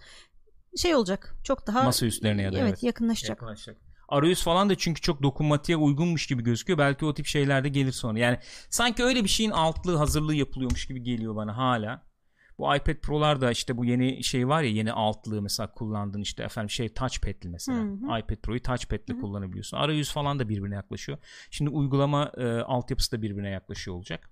Şey 0.77 0.95
olacak. 0.95 1.37
Çok 1.45 1.67
daha 1.67 1.83
Masa 1.83 2.07
üstlerine 2.07 2.43
ya 2.43 2.53
da 2.53 2.59
evet, 2.59 2.69
evet. 2.69 2.83
yakınlaşacak. 2.83 3.43
Yaklaşacak. 3.43 3.77
Arayüz 4.09 4.43
falan 4.43 4.71
da 4.71 4.75
çünkü 4.75 5.01
çok 5.01 5.23
dokunmatiğe 5.23 5.77
uygunmuş 5.77 6.27
gibi 6.27 6.43
gözüküyor. 6.43 6.79
Belki 6.79 7.05
o 7.05 7.15
tip 7.15 7.27
şeyler 7.27 7.65
de 7.65 7.69
gelir 7.69 7.93
sonra. 7.93 8.19
Yani 8.19 8.39
sanki 8.71 9.05
öyle 9.05 9.25
bir 9.25 9.29
şeyin 9.29 9.51
altlığı, 9.51 9.97
hazırlığı 9.97 10.35
yapılıyormuş 10.35 10.87
gibi 10.87 11.03
geliyor 11.03 11.37
bana 11.37 11.57
hala. 11.57 12.11
Bu 12.59 12.77
iPad 12.77 12.95
Pro'lar 12.95 13.41
da 13.41 13.51
işte 13.51 13.77
bu 13.77 13.85
yeni 13.85 14.25
şey 14.25 14.49
var 14.49 14.63
ya 14.63 14.71
yeni 14.71 14.93
altlığı 14.93 15.43
mesela 15.43 15.73
kullandığın 15.73 16.21
işte 16.21 16.43
efendim 16.43 16.71
şey 16.71 16.89
touchpad'li 16.89 17.49
mesela. 17.49 17.79
Hı 17.79 17.83
hı. 17.83 18.19
iPad 18.19 18.37
Pro'yu 18.37 18.63
touchpad'li 18.63 19.15
Hı 19.15 19.17
hı. 19.17 19.21
kullanabiliyorsun. 19.21 19.77
Arayüz 19.77 20.13
falan 20.13 20.39
da 20.39 20.49
birbirine 20.49 20.75
yaklaşıyor. 20.75 21.19
Şimdi 21.51 21.71
uygulama 21.71 22.33
e, 22.37 22.47
altyapısı 22.47 23.13
da 23.13 23.23
birbirine 23.23 23.51
yaklaşıyor 23.51 23.97
olacak. 23.97 24.31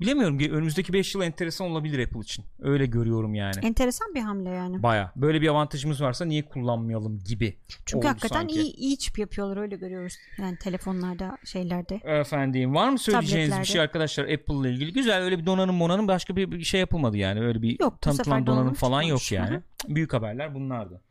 Bilemiyorum 0.00 0.38
ki 0.38 0.52
önümüzdeki 0.52 0.92
5 0.92 1.14
yıl 1.14 1.22
enteresan 1.22 1.70
olabilir 1.70 2.06
Apple 2.06 2.20
için. 2.20 2.44
Öyle 2.60 2.86
görüyorum 2.86 3.34
yani. 3.34 3.56
Enteresan 3.62 4.14
bir 4.14 4.20
hamle 4.20 4.50
yani. 4.50 4.82
Baya. 4.82 5.12
Böyle 5.16 5.40
bir 5.40 5.48
avantajımız 5.48 6.02
varsa 6.02 6.24
niye 6.24 6.42
kullanmayalım 6.42 7.18
gibi. 7.18 7.56
Çünkü 7.86 8.06
hakikaten 8.06 8.36
sanki. 8.36 8.54
iyi, 8.54 8.76
iyi 8.76 8.98
çip 8.98 9.18
yapıyorlar 9.18 9.56
öyle 9.56 9.76
görüyoruz. 9.76 10.14
Yani 10.38 10.56
telefonlarda 10.56 11.38
şeylerde. 11.44 12.00
Efendim 12.04 12.74
var 12.74 12.88
mı 12.88 12.98
söyleyeceğiniz 12.98 13.60
bir 13.60 13.64
şey 13.64 13.80
arkadaşlar 13.80 14.24
Apple 14.24 14.54
ile 14.54 14.70
ilgili? 14.70 14.92
Güzel 14.92 15.22
öyle 15.22 15.38
bir 15.38 15.46
donanım 15.46 15.76
monanım 15.76 16.08
başka 16.08 16.36
bir, 16.36 16.50
bir 16.50 16.64
şey 16.64 16.80
yapılmadı 16.80 17.16
yani. 17.16 17.40
Öyle 17.40 17.62
bir 17.62 17.80
Yok, 17.80 18.00
tanıtılan 18.00 18.46
donanım 18.46 18.74
falan 18.74 19.02
yok 19.02 19.32
yani. 19.32 19.60
Büyük 19.88 20.12
haberler 20.12 20.54
bunlardı. 20.54 21.02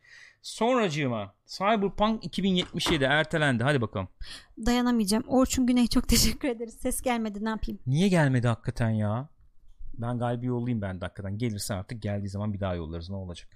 Sonracığıma 0.42 1.34
Cyberpunk 1.46 2.24
2077 2.24 3.04
ertelendi. 3.04 3.64
Hadi 3.64 3.80
bakalım. 3.80 4.08
Dayanamayacağım. 4.66 5.24
Orçun 5.28 5.66
Güney 5.66 5.86
çok 5.86 6.08
teşekkür 6.08 6.48
ederiz. 6.48 6.74
Ses 6.74 7.02
gelmedi 7.02 7.44
ne 7.44 7.48
yapayım? 7.48 7.80
Niye 7.86 8.08
gelmedi 8.08 8.48
hakikaten 8.48 8.90
ya? 8.90 9.28
Ben 9.94 10.18
galiba 10.18 10.46
yollayayım 10.46 10.82
ben 10.82 11.00
de 11.00 11.04
hakikaten. 11.04 11.38
Gelirse 11.38 11.74
artık 11.74 12.02
geldiği 12.02 12.28
zaman 12.28 12.52
bir 12.52 12.60
daha 12.60 12.74
yollarız 12.74 13.10
ne 13.10 13.16
olacak. 13.16 13.48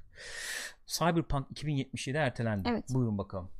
Cyberpunk 0.86 1.46
2077 1.50 2.18
ertelendi. 2.18 2.68
Evet. 2.72 2.84
Buyurun 2.94 3.18
bakalım. 3.18 3.50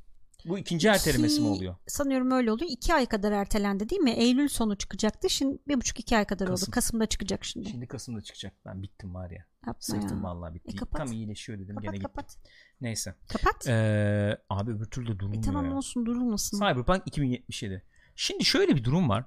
Bu 0.45 0.59
ikinci 0.59 0.87
ertelemesi 0.87 1.41
mi 1.41 1.47
İki- 1.47 1.55
oluyor? 1.55 1.75
Sanıyorum 1.87 2.31
öyle 2.31 2.51
oluyor. 2.51 2.71
İki 2.71 2.93
ay 2.93 3.05
kadar 3.05 3.31
ertelendi 3.31 3.89
değil 3.89 4.01
mi? 4.01 4.11
Eylül 4.11 4.47
sonu 4.47 4.77
çıkacaktı. 4.77 5.29
Şimdi 5.29 5.57
bir 5.67 5.75
buçuk 5.75 5.99
iki 5.99 6.17
ay 6.17 6.25
kadar 6.25 6.47
Kasım. 6.47 6.65
oldu. 6.67 6.71
Kasım'da 6.71 7.05
çıkacak 7.05 7.45
şimdi. 7.45 7.69
Şimdi 7.69 7.87
Kasım'da 7.87 8.21
çıkacak. 8.21 8.53
Ben 8.65 8.81
bittim 8.83 9.15
var 9.15 9.29
ya. 9.31 9.45
Yapma 9.67 9.75
Sırtım 9.79 10.17
ya. 10.17 10.23
vallahi 10.23 10.53
bitti. 10.53 10.71
E, 10.73 10.75
kapat. 10.75 10.97
Tam 10.97 11.11
iyileşiyor 11.11 11.59
dedim 11.59 11.75
Kapat 11.75 11.83
gene 11.83 11.95
gitti. 11.97 12.07
kapat. 12.07 12.37
Neyse. 12.81 13.15
Kapat. 13.27 13.67
Ee, 13.67 14.37
abi 14.49 14.71
öbür 14.71 14.85
türlü 14.85 15.19
durulmuyor 15.19 15.43
e 15.43 15.45
tamam 15.45 15.65
ya. 15.65 15.75
olsun 15.77 16.05
durulmasın. 16.05 16.57
Cyberpunk 16.59 17.03
2077. 17.05 17.83
Şimdi 18.15 18.45
şöyle 18.45 18.75
bir 18.75 18.83
durum 18.83 19.09
var. 19.09 19.25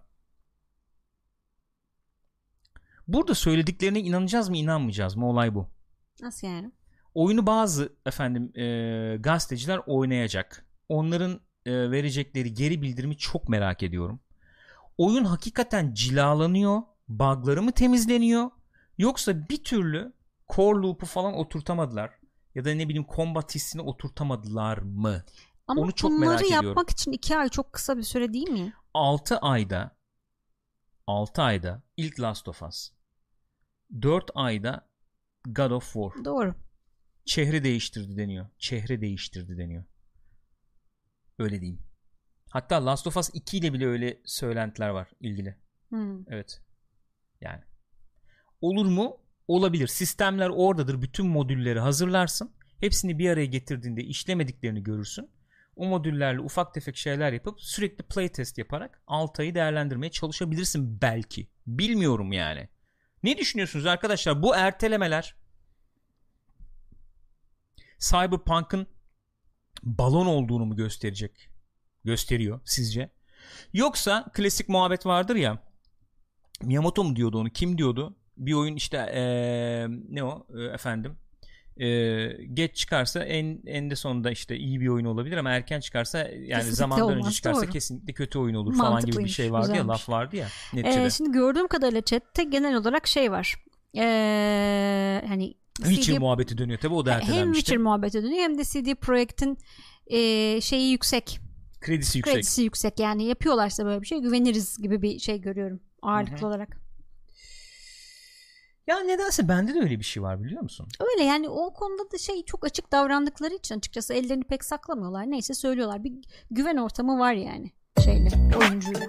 Burada 3.09 3.35
söylediklerine 3.35 4.01
inanacağız 4.01 4.49
mı 4.49 4.57
inanmayacağız 4.57 5.17
mı 5.17 5.27
olay 5.29 5.55
bu. 5.55 5.69
Nasıl 6.23 6.47
yani? 6.47 6.73
Oyunu 7.15 7.47
bazı 7.47 7.93
efendim 8.07 8.53
e, 8.59 9.17
gazeteciler 9.21 9.81
oynayacak. 9.87 10.68
Onların 10.89 11.41
e, 11.67 11.91
verecekleri 11.91 12.55
geri 12.55 12.83
bildirimi 12.83 13.17
çok 13.17 13.49
merak 13.49 13.83
ediyorum. 13.83 14.21
Oyun 14.99 15.25
hakikaten 15.25 15.95
cilalanıyor, 15.95 16.83
bug'ları 17.09 17.63
mı 17.63 17.73
temizleniyor 17.73 18.51
yoksa 18.99 19.49
bir 19.49 19.65
türlü 19.65 20.13
core 20.49 20.79
loop'u 20.79 21.07
falan 21.07 21.35
oturtamadılar 21.35 22.11
ya 22.55 22.65
da 22.65 22.75
ne 22.75 22.89
bileyim 22.89 23.07
combat 23.17 23.55
hissini 23.55 23.83
oturtamadılar 23.83 24.79
mı? 24.79 25.25
Ama 25.67 25.81
Onu 25.81 25.93
çok 25.93 26.11
bunları 26.11 26.31
merak 26.31 26.43
ediyorum. 26.43 26.67
yapmak 26.69 26.91
için 26.91 27.13
iki 27.13 27.37
ay 27.39 27.49
çok 27.49 27.73
kısa 27.73 27.97
bir 27.97 28.03
süre 28.03 28.33
değil 28.33 28.49
mi? 28.51 28.73
6 28.95 29.39
ayda 29.39 29.97
6 31.07 31.43
ayda 31.43 31.83
ilk 31.97 32.21
Last 32.21 32.49
of 32.49 32.63
Us 32.63 32.91
4 34.03 34.31
ayda 34.35 34.89
God 35.47 35.71
of 35.71 35.93
War 35.93 36.25
Doğru. 36.25 36.55
çehre 37.25 37.65
değiştirdi 37.65 38.17
deniyor. 38.17 38.47
Çehre 38.59 39.01
değiştirdi 39.01 39.59
deniyor. 39.59 39.85
Öyle 41.39 41.61
diyeyim. 41.61 41.83
Hatta 42.51 42.87
Last 42.87 43.07
of 43.07 43.17
Us 43.17 43.31
2 43.33 43.59
ile 43.59 43.73
bile 43.73 43.87
öyle 43.87 44.21
söylentiler 44.25 44.89
var 44.89 45.09
ilgili. 45.21 45.57
Hmm. 45.89 46.33
Evet. 46.33 46.63
Yani. 47.41 47.63
Olur 48.61 48.87
mu? 48.87 49.17
Olabilir. 49.49 49.87
Sistemler 49.87 50.49
oradadır. 50.49 51.03
Bütün 51.03 51.27
modülleri 51.27 51.81
hazırlarsın. 51.81 52.53
Hepsini 52.81 53.19
bir 53.19 53.31
araya 53.31 53.47
getirdiğinde 53.47 54.05
işlemediklerini 54.05 54.83
görürsün. 54.83 55.31
O 55.77 55.87
modüllerle 55.87 56.41
ufak 56.41 56.75
tefek 56.75 56.97
şeyler 56.97 57.33
yapıp 57.33 57.61
sürekli 57.61 58.03
playtest 58.05 58.59
yaparak 58.59 59.03
6 59.07 59.43
ayı 59.43 59.55
değerlendirmeye 59.55 60.11
çalışabilirsin 60.11 61.01
belki. 61.03 61.49
Bilmiyorum 61.67 62.33
yani. 62.33 62.69
Ne 63.23 63.39
düşünüyorsunuz 63.39 63.87
arkadaşlar? 63.87 64.43
Bu 64.43 64.57
ertelemeler 64.57 65.35
Cyberpunk'ın 67.99 68.87
balon 69.83 70.27
olduğunu 70.27 70.65
mu 70.67 70.77
gösterecek? 70.77 71.49
Gösteriyor 72.05 72.61
sizce? 72.65 73.11
Yoksa 73.73 74.25
klasik 74.35 74.69
muhabbet 74.69 75.07
vardır 75.07 75.37
ya. 75.37 75.63
Miyamoto 76.63 77.05
mu 77.05 77.17
diyordu 77.17 77.39
onu? 77.39 77.51
Kim 77.51 77.79
diyordu? 77.79 78.17
Bir 78.37 78.53
oyun 78.53 78.77
işte 78.77 78.97
eee, 79.15 79.87
ne 80.09 80.25
o 80.25 80.47
efendim 80.75 81.17
eee, 81.77 82.45
geç 82.55 82.77
çıkarsa 82.77 83.25
en 83.25 83.61
en 83.67 83.91
de 83.91 83.97
sonunda 83.97 84.31
işte 84.31 84.57
iyi 84.57 84.81
bir 84.81 84.89
oyun 84.89 85.05
olabilir 85.05 85.37
ama 85.37 85.51
erken 85.51 85.81
çıkarsa 85.81 86.19
yani 86.19 86.29
Kesinlikle 86.49 86.71
zamandan 86.75 87.13
önce 87.17 87.31
çıkarsa 87.31 87.63
doğru. 87.63 87.71
kesinlikle 87.71 88.13
kötü 88.13 88.39
oyun 88.39 88.55
olur 88.55 88.77
falan 88.77 89.05
gibi 89.05 89.25
bir 89.25 89.29
şey 89.29 89.53
vardı 89.53 89.69
ya 89.69 89.73
güzelmiş. 89.73 89.89
laf 89.91 90.09
vardı 90.09 90.37
ya 90.37 90.49
neticede. 90.73 91.05
Ee, 91.05 91.11
şimdi 91.11 91.33
gördüğüm 91.33 91.69
kadarıyla 91.69 92.03
chatte 92.03 92.45
genel 92.45 92.77
olarak 92.77 93.07
şey 93.07 93.31
var. 93.33 93.55
Ee, 93.97 95.25
hani 95.29 95.55
Witcher 95.83 96.15
CD 96.15 96.19
muhabbeti 96.19 96.59
dönüyor 96.59 96.79
tabi 96.79 96.95
o 96.95 97.07
da 97.07 97.13
hem 97.13 97.21
ertelenmişti. 97.21 97.61
Witcher 97.61 97.83
muhabbeti 97.83 98.23
dönüyor 98.23 98.43
hem 98.43 98.59
de 98.59 98.65
CD 98.65 98.95
Projekt'in 98.95 99.59
ee, 100.07 100.61
şeyi 100.61 100.91
yüksek. 100.91 101.41
Kredisi 101.81 102.19
yüksek. 102.19 102.35
Kredisi 102.35 102.63
yüksek. 102.63 103.01
Yani 103.01 103.25
yapıyorlarsa 103.25 103.85
böyle 103.85 104.01
bir 104.01 104.07
şey 104.07 104.19
güveniriz 104.19 104.79
gibi 104.79 105.03
bir 105.03 105.19
şey 105.19 105.41
görüyorum 105.41 105.81
ağırlıklı 106.03 106.37
Hı 106.37 106.43
hı. 106.43 106.47
olarak. 106.47 106.81
Ya 108.87 109.01
nedense 109.01 109.49
bende 109.49 109.75
de 109.75 109.81
öyle 109.81 109.99
bir 109.99 110.05
şey 110.05 110.23
var 110.23 110.45
biliyor 110.45 110.63
musun? 110.63 110.89
Öyle 111.01 111.25
yani 111.25 111.49
o 111.49 111.75
konuda 111.75 112.11
da 112.11 112.19
şey 112.19 112.45
çok 112.45 112.67
açık 112.67 112.93
davrandıkları 112.93 113.55
için 113.55 113.79
açıkçası 113.79 114.15
ellerini 114.15 114.45
pek 114.45 114.65
saklamıyorlar. 114.65 115.31
Neyse 115.31 115.55
söylüyorlar. 115.55 116.05
Bir 116.05 116.13
güven 116.51 116.77
ortamı 116.77 117.19
var 117.19 117.33
yani 117.33 117.73
şeyle 118.05 118.29
oyuncuyla. 118.59 119.07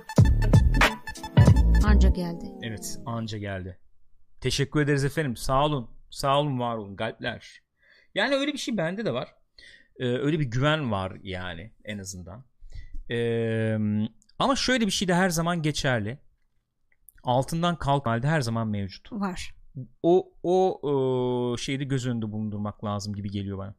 Anca 1.85 2.09
geldi. 2.09 2.45
Evet 2.61 2.99
anca 3.05 3.37
geldi. 3.37 3.79
Teşekkür 4.41 4.81
ederiz 4.81 5.05
efendim. 5.05 5.37
Sağ 5.37 5.65
olun. 5.65 5.89
Sağ 6.09 6.39
olun 6.39 6.59
var 6.59 6.75
olun. 6.75 6.95
Galpler. 6.95 7.61
Yani 8.15 8.35
öyle 8.35 8.53
bir 8.53 8.57
şey 8.57 8.77
bende 8.77 9.05
de 9.05 9.13
var. 9.13 9.35
Ee, 9.99 10.05
öyle 10.05 10.39
bir 10.39 10.45
güven 10.45 10.91
var 10.91 11.17
yani 11.23 11.73
en 11.85 11.97
azından. 11.97 12.45
Ee, 13.11 13.77
ama 14.39 14.55
şöyle 14.55 14.85
bir 14.85 14.91
şey 14.91 15.07
de 15.07 15.13
her 15.15 15.29
zaman 15.29 15.61
geçerli. 15.61 16.19
Altından 17.23 17.75
kalk 17.75 18.05
halde 18.05 18.27
her 18.27 18.41
zaman 18.41 18.67
mevcut. 18.67 19.11
Var. 19.11 19.55
O 20.03 20.33
o 20.43 20.81
e, 20.83 21.57
şeyi 21.57 21.79
de 21.79 21.83
göz 21.83 22.07
önünde 22.07 22.31
bulundurmak 22.31 22.83
lazım 22.83 23.15
gibi 23.15 23.29
geliyor 23.31 23.57
bana. 23.57 23.75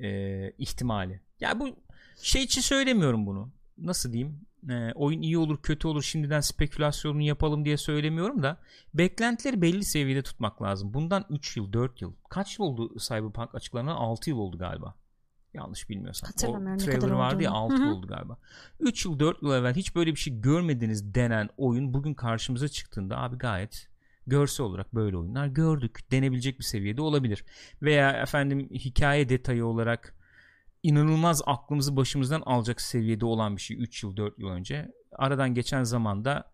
Ee, 0.00 0.50
ihtimali. 0.58 1.20
Ya 1.40 1.60
bu 1.60 1.76
şey 2.22 2.42
için 2.42 2.60
söylemiyorum 2.60 3.26
bunu. 3.26 3.52
Nasıl 3.86 4.12
diyeyim? 4.12 4.46
Ee, 4.70 4.92
oyun 4.94 5.22
iyi 5.22 5.38
olur 5.38 5.62
kötü 5.62 5.88
olur 5.88 6.02
şimdiden 6.02 6.40
spekülasyonunu 6.40 7.22
yapalım 7.22 7.64
diye 7.64 7.76
söylemiyorum 7.76 8.42
da 8.42 8.58
beklentileri 8.94 9.62
belli 9.62 9.84
seviyede 9.84 10.22
tutmak 10.22 10.62
lazım. 10.62 10.94
Bundan 10.94 11.24
3 11.30 11.56
yıl 11.56 11.72
4 11.72 12.02
yıl 12.02 12.12
kaç 12.30 12.58
yıl 12.58 12.66
oldu 12.66 12.98
Cyberpunk 12.98 13.54
açıklanan 13.54 13.96
6 13.96 14.30
yıl 14.30 14.38
oldu 14.38 14.58
galiba. 14.58 14.94
Yanlış 15.54 15.90
bilmiyorsam. 15.90 16.30
O 16.30 16.76
trailer 16.78 17.10
vardı 17.10 17.42
ya 17.42 17.52
olduğunu. 17.52 17.74
6 17.74 17.82
Hı 17.82 17.86
yıl 17.86 17.96
oldu 17.96 18.06
galiba. 18.06 18.38
3 18.80 19.04
yıl 19.04 19.18
4 19.18 19.42
yıl 19.42 19.52
evvel 19.52 19.74
hiç 19.74 19.94
böyle 19.94 20.10
bir 20.10 20.16
şey 20.16 20.40
görmediniz 20.40 21.14
denen 21.14 21.48
oyun 21.56 21.94
bugün 21.94 22.14
karşımıza 22.14 22.68
çıktığında 22.68 23.18
abi 23.18 23.38
gayet 23.38 23.88
görsel 24.26 24.66
olarak 24.66 24.94
böyle 24.94 25.16
oyunlar 25.16 25.46
gördük 25.46 26.10
denebilecek 26.10 26.58
bir 26.58 26.64
seviyede 26.64 27.02
olabilir. 27.02 27.44
Veya 27.82 28.10
efendim 28.10 28.68
hikaye 28.70 29.28
detayı 29.28 29.66
olarak 29.66 30.14
inanılmaz 30.82 31.42
aklımızı 31.46 31.96
başımızdan 31.96 32.40
alacak 32.40 32.80
seviyede 32.80 33.24
olan 33.24 33.56
bir 33.56 33.62
şey 33.62 33.82
3 33.82 34.02
yıl 34.02 34.16
4 34.16 34.38
yıl 34.38 34.48
önce. 34.48 34.92
Aradan 35.12 35.54
geçen 35.54 35.84
zamanda 35.84 36.52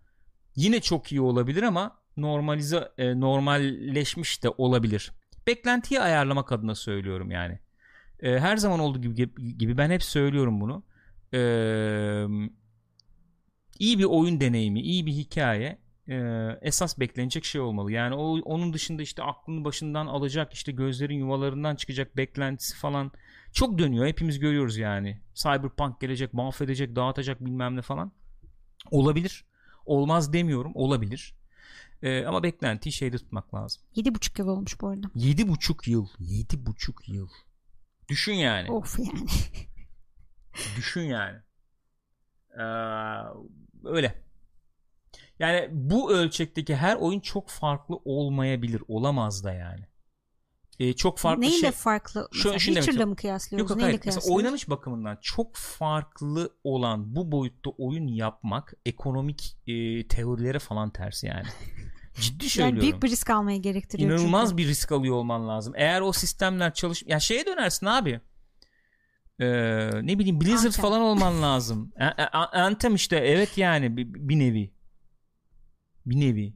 yine 0.57 0.81
çok 0.81 1.13
iyi 1.13 1.21
olabilir 1.21 1.63
ama 1.63 1.99
normalize 2.17 2.93
e, 2.99 3.21
normalleşmiş 3.21 4.43
de 4.43 4.49
olabilir. 4.59 5.13
Beklentiyi 5.47 6.01
ayarlamak 6.01 6.53
adına 6.53 6.75
söylüyorum 6.75 7.31
yani. 7.31 7.59
E, 8.21 8.39
her 8.39 8.57
zaman 8.57 8.81
olduğu 8.81 9.03
gibi, 9.03 9.59
gibi 9.59 9.79
ben 9.79 9.91
hep 9.91 10.03
söylüyorum 10.03 10.61
bunu. 10.61 10.83
E, 11.35 11.41
iyi 13.79 13.99
bir 13.99 14.05
oyun 14.05 14.41
deneyimi, 14.41 14.81
iyi 14.81 15.07
bir 15.07 15.13
hikaye 15.13 15.79
e, 16.09 16.49
esas 16.63 16.99
beklenecek 16.99 17.45
şey 17.45 17.61
olmalı. 17.61 17.93
Yani 17.93 18.15
o 18.15 18.41
onun 18.41 18.73
dışında 18.73 19.03
işte 19.03 19.23
aklını 19.23 19.65
başından 19.65 20.07
alacak, 20.07 20.53
işte 20.53 20.73
gözlerin 20.73 21.19
yuvalarından 21.19 21.77
çıkacak 21.77 22.17
beklentisi 22.17 22.77
falan 22.77 23.13
çok 23.53 23.79
dönüyor. 23.79 24.07
Hepimiz 24.07 24.39
görüyoruz 24.39 24.77
yani. 24.77 25.21
Cyberpunk 25.35 26.01
gelecek, 26.01 26.35
mahvedecek, 26.35 26.97
dağıtacak 26.97 27.45
bilmem 27.45 27.77
ne 27.77 27.83
falan. 27.83 28.13
Olabilir. 28.91 29.45
Olmaz 29.87 30.33
demiyorum. 30.33 30.73
Olabilir. 30.75 31.35
E, 32.03 32.25
ama 32.25 32.43
beklentiyi 32.43 32.93
şeyde 32.93 33.19
tutmak 33.19 33.55
lazım. 33.55 33.83
Yedi 33.95 34.15
buçuk 34.15 34.39
yıl 34.39 34.49
olmuş 34.49 34.81
bu 34.81 34.89
arada. 34.89 35.07
Yedi 35.15 35.49
buçuk 35.49 35.89
yıl. 35.89 36.09
Yedi 36.19 36.67
buçuk 36.67 37.09
yıl. 37.09 37.29
Düşün 38.09 38.35
yani. 38.35 38.71
Of 38.71 38.99
yani. 38.99 39.27
Düşün 40.77 41.03
yani. 41.03 41.39
Ee, 42.59 42.63
öyle. 43.85 44.23
Yani 45.39 45.69
bu 45.73 46.13
ölçekteki 46.13 46.77
her 46.77 46.97
oyun 46.97 47.21
çok 47.21 47.49
farklı 47.49 47.97
olmayabilir. 48.05 48.83
Olamaz 48.89 49.45
da 49.45 49.53
yani. 49.53 49.87
E, 50.79 50.93
çok 50.93 51.19
farklı 51.19 51.43
Neyle 51.43 51.57
şey. 51.61 51.71
farklı? 51.71 52.29
Şu- 52.33 52.39
Mesela 52.53 52.59
şunu 52.59 52.75
Witcher'la 52.75 53.07
mı 53.07 53.17
kıyaslıyoruz? 53.17 53.71
Yok 53.71 53.77
Neyle 53.79 53.83
hayır. 53.87 54.01
Mesela 54.05 54.13
kıyaslıyoruz? 54.15 54.45
oynanış 54.45 54.71
bakımından 54.71 55.19
çok 55.23 55.57
farklı 55.57 56.57
olan 56.65 57.17
bu 57.17 57.33
boyutta 57.33 57.71
oyun 57.71 58.07
yapmak 58.07 58.75
ekonomik 58.87 59.57
e, 59.67 60.07
teorilere 60.09 60.59
falan 60.59 60.91
ters 60.93 61.25
yani. 61.25 61.47
Ciddi 62.21 62.49
söylüyorum. 62.51 62.77
yani 62.77 62.83
büyük 62.83 63.03
bir 63.03 63.11
risk 63.11 63.31
almaya 63.31 63.59
gerektiriyor 63.59 64.11
İnanılmaz 64.11 64.51
çünkü. 64.51 64.63
bir 64.63 64.69
risk 64.69 64.93
alıyor 64.93 65.15
olman 65.15 65.49
lazım. 65.49 65.73
Eğer 65.77 66.01
o 66.01 66.13
sistemler 66.13 66.75
çalış... 66.75 67.03
Ya 67.07 67.21
şeye 67.21 67.47
dönersin 67.47 67.87
abi. 67.87 68.21
Ee, 69.41 69.91
ne 70.03 70.19
bileyim 70.19 70.41
Blizzard 70.41 70.67
Anthem. 70.67 70.83
falan 70.83 71.01
olman 71.01 71.43
lazım. 71.43 71.93
A- 72.01 72.23
A- 72.39 72.61
Anthem 72.63 72.95
işte 72.95 73.17
evet 73.17 73.59
yani 73.59 73.97
bir, 73.97 74.07
bir 74.15 74.39
nevi. 74.39 74.73
Bir 76.07 76.21
nevi. 76.21 76.55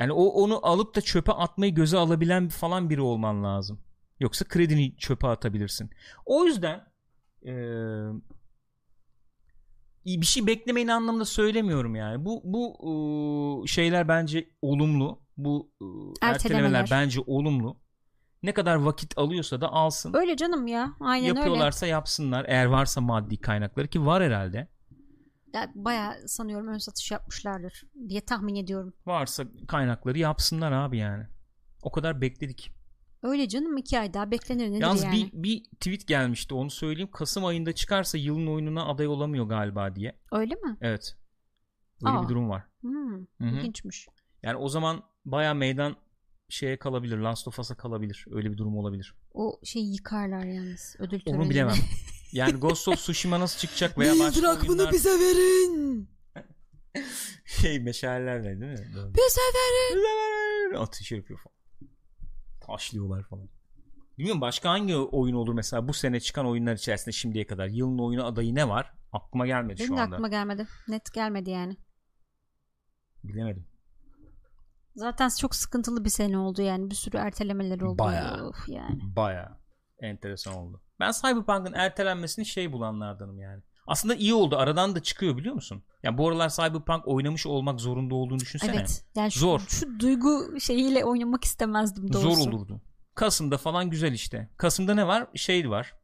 Yani 0.00 0.12
o 0.12 0.24
onu 0.24 0.66
alıp 0.66 0.96
da 0.96 1.00
çöpe 1.00 1.32
atmayı 1.32 1.74
göze 1.74 1.96
alabilen 1.96 2.48
falan 2.48 2.90
biri 2.90 3.00
olman 3.00 3.44
lazım. 3.44 3.80
Yoksa 4.20 4.44
kredini 4.44 4.96
çöpe 4.96 5.26
atabilirsin. 5.28 5.90
O 6.26 6.44
yüzden 6.44 6.84
ee, 7.46 7.52
bir 10.06 10.26
şey 10.26 10.46
beklemeyin 10.46 10.88
anlamında 10.88 11.24
söylemiyorum 11.24 11.94
yani. 11.94 12.24
Bu 12.24 12.42
bu 12.44 12.74
ee, 13.64 13.66
şeyler 13.66 14.08
bence 14.08 14.50
olumlu. 14.62 15.20
Bu 15.36 15.70
ee, 15.82 15.84
Ertelemeler. 16.22 16.34
ertelemeler 16.34 16.88
bence 16.90 17.20
olumlu. 17.26 17.76
Ne 18.42 18.54
kadar 18.54 18.76
vakit 18.76 19.18
alıyorsa 19.18 19.60
da 19.60 19.72
alsın. 19.72 20.14
Öyle 20.14 20.36
canım 20.36 20.66
ya. 20.66 20.92
Aynen 21.00 21.28
öyle. 21.28 21.38
Yapıyorlarsa 21.38 21.86
yapsınlar. 21.86 22.44
Eğer 22.48 22.66
varsa 22.66 23.00
maddi 23.00 23.40
kaynakları 23.40 23.88
ki 23.88 24.06
var 24.06 24.22
herhalde. 24.22 24.68
Ya, 25.54 25.72
bayağı 25.74 26.28
sanıyorum 26.28 26.68
ön 26.68 26.78
satış 26.78 27.10
yapmışlardır 27.10 27.82
diye 28.08 28.20
tahmin 28.20 28.54
ediyorum. 28.54 28.92
Varsa 29.06 29.44
kaynakları 29.68 30.18
yapsınlar 30.18 30.72
abi 30.72 30.98
yani. 30.98 31.26
O 31.82 31.92
kadar 31.92 32.20
bekledik. 32.20 32.70
Öyle 33.22 33.48
canım 33.48 33.76
iki 33.76 33.98
ay 33.98 34.14
daha 34.14 34.30
beklenir 34.30 34.70
nedir 34.70 34.80
Yalnız 34.80 35.04
yani. 35.04 35.30
bir, 35.32 35.42
bir 35.42 35.64
tweet 35.64 36.06
gelmişti 36.06 36.54
onu 36.54 36.70
söyleyeyim. 36.70 37.10
Kasım 37.12 37.44
ayında 37.44 37.72
çıkarsa 37.72 38.18
yılın 38.18 38.46
oyununa 38.46 38.86
aday 38.86 39.06
olamıyor 39.06 39.46
galiba 39.46 39.96
diye. 39.96 40.18
Öyle 40.32 40.54
mi? 40.54 40.76
Evet. 40.80 41.16
Öyle 42.06 42.16
Aa. 42.16 42.22
bir 42.22 42.28
durum 42.28 42.48
var. 42.50 42.62
Hmm, 42.80 43.14
Hı 43.18 43.24
hı. 43.38 43.46
ilginçmiş. 43.46 44.06
Yani 44.42 44.56
o 44.56 44.68
zaman 44.68 45.02
baya 45.24 45.54
meydan 45.54 45.96
şeye 46.48 46.78
kalabilir. 46.78 47.18
Last 47.18 47.48
of 47.48 47.58
Us'a 47.58 47.74
kalabilir. 47.76 48.24
Öyle 48.30 48.52
bir 48.52 48.56
durum 48.56 48.76
olabilir. 48.76 49.14
O 49.34 49.60
şeyi 49.64 49.92
yıkarlar 49.92 50.44
yalnız 50.44 50.96
ödül 50.98 51.20
töreninde. 51.20 51.42
Onu 51.42 51.50
bilemem. 51.50 51.74
Yani 52.32 52.60
Ghost 52.60 52.88
of 52.88 52.96
Tsushima 52.96 53.40
nasıl 53.40 53.58
çıkacak 53.58 53.98
veya 53.98 54.18
başka 54.18 54.60
oyunlar 54.60 54.92
bize 54.92 55.10
verin. 55.10 56.10
şey 57.44 57.80
meşalelerle 57.80 58.60
değil 58.60 58.72
mi? 58.72 58.94
Böyle. 58.94 59.14
Bize 59.14 59.40
verin. 59.40 59.96
Bize 59.96 60.08
verin. 60.08 60.74
Atış 60.74 61.12
yapıyor 61.12 61.40
falan. 61.40 61.56
Taşlıyorlar 62.60 63.22
falan. 63.22 63.48
Bilmiyorum 64.18 64.40
başka 64.40 64.70
hangi 64.70 64.96
oyun 64.96 65.34
olur 65.34 65.54
mesela 65.54 65.88
bu 65.88 65.92
sene 65.92 66.20
çıkan 66.20 66.46
oyunlar 66.46 66.74
içerisinde 66.74 67.12
şimdiye 67.12 67.46
kadar 67.46 67.66
yılın 67.66 67.98
oyunu 67.98 68.26
adayı 68.26 68.54
ne 68.54 68.68
var? 68.68 68.92
Aklıma 69.12 69.46
gelmedi 69.46 69.78
Benim 69.78 69.88
şu 69.88 69.94
anda. 69.94 70.14
aklıma 70.14 70.28
gelmedi. 70.28 70.66
Net 70.88 71.12
gelmedi 71.12 71.50
yani. 71.50 71.76
Bilemedim. 73.24 73.66
Zaten 74.94 75.30
çok 75.40 75.54
sıkıntılı 75.54 76.04
bir 76.04 76.10
sene 76.10 76.38
oldu 76.38 76.62
yani. 76.62 76.90
Bir 76.90 76.94
sürü 76.94 77.16
ertelemeler 77.16 77.80
oldu. 77.80 77.98
Bayağı. 77.98 78.48
Of 78.48 78.68
yani. 78.68 79.16
Baya 79.16 79.60
enteresan 79.98 80.54
oldu. 80.54 80.82
Ben 81.00 81.12
Cyberpunk'ın 81.12 81.72
ertelenmesini 81.72 82.46
şey 82.46 82.72
bulanlardanım 82.72 83.38
yani. 83.38 83.62
Aslında 83.86 84.14
iyi 84.14 84.34
oldu. 84.34 84.56
Aradan 84.56 84.94
da 84.94 85.02
çıkıyor 85.02 85.36
biliyor 85.36 85.54
musun? 85.54 85.82
Yani 86.02 86.18
bu 86.18 86.28
aralar 86.28 86.48
Cyberpunk 86.48 87.08
oynamış 87.08 87.46
olmak 87.46 87.80
zorunda 87.80 88.14
olduğunu 88.14 88.38
düşünsene. 88.38 88.76
Evet. 88.76 89.04
Yani 89.14 89.32
şu, 89.32 89.40
Zor. 89.40 89.60
şu 89.68 90.00
duygu 90.00 90.60
şeyiyle 90.60 91.04
oynamak 91.04 91.44
istemezdim 91.44 92.12
doğrusu. 92.12 92.34
Zor 92.34 92.48
olurdu. 92.48 92.80
Kasım'da 93.14 93.58
falan 93.58 93.90
güzel 93.90 94.12
işte. 94.12 94.50
Kasım'da 94.56 94.94
ne 94.94 95.06
var? 95.06 95.26
Şey 95.34 95.70
var. 95.70 95.94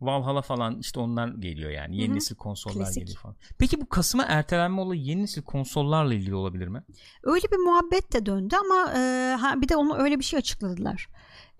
Valhalla 0.00 0.42
falan 0.42 0.78
işte 0.80 1.00
onlar 1.00 1.28
geliyor 1.28 1.70
yani. 1.70 1.96
Yeni 1.96 2.08
Hı 2.08 2.12
hı. 2.12 2.16
nesil 2.16 2.36
konsollar 2.36 2.76
Klasik. 2.76 3.02
geliyor 3.02 3.18
falan. 3.18 3.36
Peki 3.58 3.80
bu 3.80 3.88
Kasım'a 3.88 4.24
ertelenme 4.24 4.80
olayı 4.80 5.00
yeni 5.00 5.22
nesil 5.22 5.42
konsollarla 5.42 6.14
ilgili 6.14 6.34
olabilir 6.34 6.68
mi? 6.68 6.82
Öyle 7.22 7.46
bir 7.52 7.56
muhabbet 7.56 8.12
de 8.12 8.26
döndü 8.26 8.56
ama 8.56 8.92
e, 8.92 9.36
ha, 9.40 9.60
bir 9.60 9.68
de 9.68 9.76
onu 9.76 9.96
öyle 9.96 10.18
bir 10.18 10.24
şey 10.24 10.38
açıkladılar. 10.38 11.08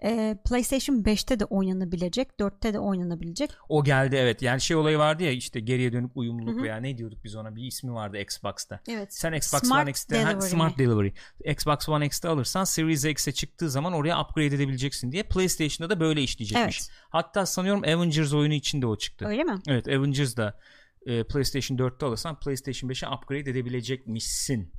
E, 0.05 0.39
PlayStation 0.49 0.97
5'te 0.97 1.41
de 1.41 1.45
oynanabilecek, 1.45 2.29
4'te 2.41 2.75
de 2.75 2.79
oynanabilecek. 2.79 3.51
O 3.69 3.85
geldi 3.85 4.17
evet. 4.17 4.43
Yani 4.43 4.61
şey 4.61 4.77
olayı 4.77 4.99
vardı 4.99 5.23
ya 5.23 5.31
işte 5.31 5.61
geriye 5.61 5.93
dönük 5.93 6.11
uyumluluk 6.15 6.57
Hı 6.57 6.61
hı. 6.61 6.63
veya 6.63 6.77
ne 6.77 6.99
diyorduk 6.99 7.25
biz 7.25 7.37
ona 7.37 7.57
bir 7.57 7.63
ismi 7.63 7.93
vardı 7.93 8.19
Xbox'ta. 8.19 8.81
Evet. 8.89 9.15
Sen 9.15 9.33
Xbox 9.33 9.63
Smart 9.63 9.83
One 9.83 9.91
X'te 9.91 10.23
ha, 10.23 10.31
Delivery 10.31 10.51
Smart 10.51 10.79
mi? 10.79 10.87
Delivery. 10.87 11.13
Xbox 11.45 11.89
One 11.89 12.07
X'te 12.07 12.29
alırsan 12.29 12.65
Series 12.65 13.05
X'e 13.05 13.33
çıktığı 13.33 13.71
zaman 13.71 13.93
oraya 13.93 14.23
upgrade 14.23 14.47
edebileceksin 14.47 15.13
diye 15.13 15.23
PlayStation'da 15.23 15.91
da 15.91 16.01
böyle 16.01 16.23
işleyecekmiş. 16.23 16.81
Evet. 16.81 16.91
Hatta 17.09 17.47
sanıyorum 17.47 17.83
Avengers 17.85 18.33
oyunu 18.33 18.55
için 18.55 18.83
de 18.83 18.87
o 18.87 18.97
çıktı. 18.97 19.27
Öyle 19.27 19.45
mi? 19.45 19.59
Evet 19.69 19.89
Avengers 19.89 20.37
da 20.37 20.59
e, 21.07 21.25
PlayStation 21.25 21.79
4'te 21.79 22.07
alırsan 22.07 22.41
PlayStation 22.41 22.91
5'e 22.91 23.15
upgrade 23.15 23.51
edebilecekmişsin. 23.51 24.73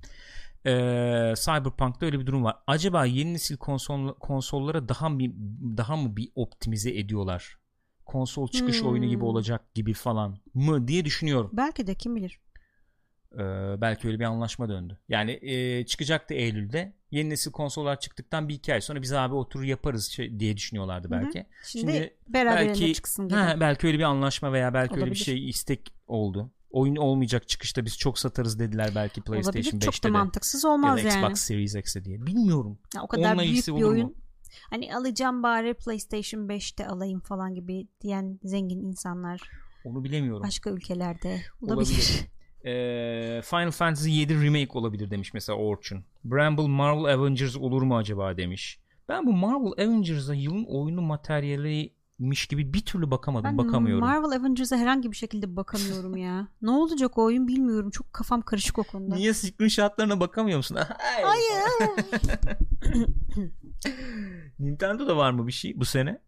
E, 0.66 1.34
Cyberpunk'ta 1.36 2.06
öyle 2.06 2.20
bir 2.20 2.26
durum 2.26 2.44
var. 2.44 2.56
Acaba 2.68 3.06
yeni 3.06 3.34
nesil 3.34 3.58
konsol, 3.58 4.14
konsollara 4.14 4.90
daha 4.90 5.10
mı 5.10 5.20
daha 5.78 5.96
mı 5.96 6.18
bir 6.18 6.30
optimize 6.36 6.98
ediyorlar? 6.98 7.58
Konsol 8.06 8.48
çıkış 8.48 8.82
Hmm. 8.82 8.90
oyunu 8.90 9.06
gibi 9.06 9.24
olacak 9.26 9.76
gibi 9.76 9.94
falan 9.94 10.38
mı 10.54 10.88
diye 10.88 11.06
düşünüyorum. 11.06 11.50
Belki 11.54 11.88
de 11.88 11.96
kim 11.96 12.16
bilir. 12.16 12.40
E, 13.34 13.42
belki 13.82 14.08
öyle 14.08 14.20
bir 14.20 14.24
anlaşma 14.24 14.70
döndü. 14.70 15.00
Yani 15.10 15.40
e, 15.42 15.86
çıkacaktı 15.86 16.34
Eylül'de. 16.34 16.94
Yeni 17.12 17.30
nesil 17.30 17.52
konsollar 17.52 18.00
çıktıktan 18.00 18.50
bir 18.50 18.54
iki 18.54 18.74
ay 18.74 18.82
sonra 18.82 19.02
biz 19.02 19.14
abi 19.14 19.34
oturur 19.36 19.64
yaparız 19.64 20.06
şey, 20.12 20.40
diye 20.40 20.58
düşünüyorlardı 20.58 21.12
belki. 21.12 21.46
Şimdi, 21.66 21.92
Şimdi 21.92 22.14
beraberinde 22.28 22.70
belki 22.70 22.94
çıksın 22.94 23.28
gibi. 23.28 23.38
Ha, 23.38 23.56
belki 23.60 23.88
öyle 23.88 23.98
bir 23.98 24.04
anlaşma 24.04 24.54
veya 24.54 24.74
belki 24.74 24.94
öyle 24.94 25.02
bir 25.06 25.10
Olabilir. 25.10 25.24
şey 25.24 25.50
istek 25.50 25.94
oldu. 26.08 26.52
Oyun 26.76 26.96
olmayacak 26.96 27.48
çıkışta 27.48 27.86
biz 27.86 27.98
çok 27.98 28.20
satarız 28.20 28.60
dediler 28.60 28.92
belki 28.96 29.22
PlayStation 29.22 29.62
Olabilir. 29.64 29.78
5'te 29.78 29.92
Çok 29.92 30.04
da 30.04 30.08
de. 30.08 30.12
mantıksız 30.12 30.64
Ya 30.64 30.70
olmaz 30.72 30.98
da 30.98 31.02
yani. 31.02 31.22
Xbox 31.24 31.40
Series 31.40 31.76
X'e 31.76 32.06
diye. 32.06 32.26
Bilmiyorum. 32.26 32.78
Ya 32.96 33.02
o 33.04 33.08
kadar 33.08 33.30
Onunla 33.32 33.44
büyük 33.44 33.68
bir 33.68 33.72
olur 33.72 33.82
mu? 33.82 33.88
oyun. 33.90 34.16
Hani 34.70 34.96
alacağım 34.96 35.44
bari 35.44 35.74
PlayStation 35.74 36.42
5'te 36.48 36.88
alayım 36.88 37.20
falan 37.20 37.56
gibi 37.56 37.88
diyen 38.02 38.40
zengin 38.44 38.80
insanlar 38.84 39.42
Onu 39.86 40.04
bilemiyorum. 40.04 40.44
başka 40.44 40.70
ülkelerde 40.70 41.42
olabilir. 41.62 41.76
Olabilir. 41.76 42.28
Ee, 42.66 43.42
Final 43.42 43.72
Fantasy 43.72 44.10
7 44.12 44.44
Remake 44.46 44.80
olabilir 44.80 45.12
demiş 45.12 45.34
mesela 45.34 45.58
Orçun. 45.60 46.06
Bramble 46.24 46.68
Marvel 46.68 47.14
Avengers 47.14 47.56
olur 47.58 47.82
mu 47.82 47.98
acaba 47.98 48.38
demiş. 48.38 48.80
Ben 49.10 49.26
bu 49.26 49.34
Marvel 49.34 49.86
Avengers'a 49.86 50.34
yılın 50.34 50.66
oyunu 50.66 51.02
materyaliymiş 52.20 52.48
gibi 52.48 52.74
bir 52.74 52.86
türlü 52.86 53.12
bakamadım. 53.12 53.46
Ben 53.46 53.58
bakamıyorum. 53.58 54.06
Marvel 54.06 54.32
Avengers'a 54.40 54.78
herhangi 54.78 55.12
bir 55.12 55.16
şekilde 55.18 55.56
bakamıyorum 55.56 56.18
ya. 56.18 56.48
ne 56.62 56.72
olacak 56.72 57.18
o 57.18 57.24
oyun 57.24 57.48
bilmiyorum. 57.48 57.90
Çok 57.90 58.14
kafam 58.14 58.42
karışık 58.42 58.80
o 58.80 58.84
konuda. 58.84 59.16
Niye 59.16 59.34
screenshotlarına 59.34 60.20
bakamıyor 60.20 60.58
musun? 60.58 60.78
Hayır. 61.24 61.64
Nintendo'da 64.60 65.18
var 65.18 65.32
mı 65.32 65.48
bir 65.48 65.52
şey 65.52 65.74
bu 65.80 65.86
sene? 65.86 66.20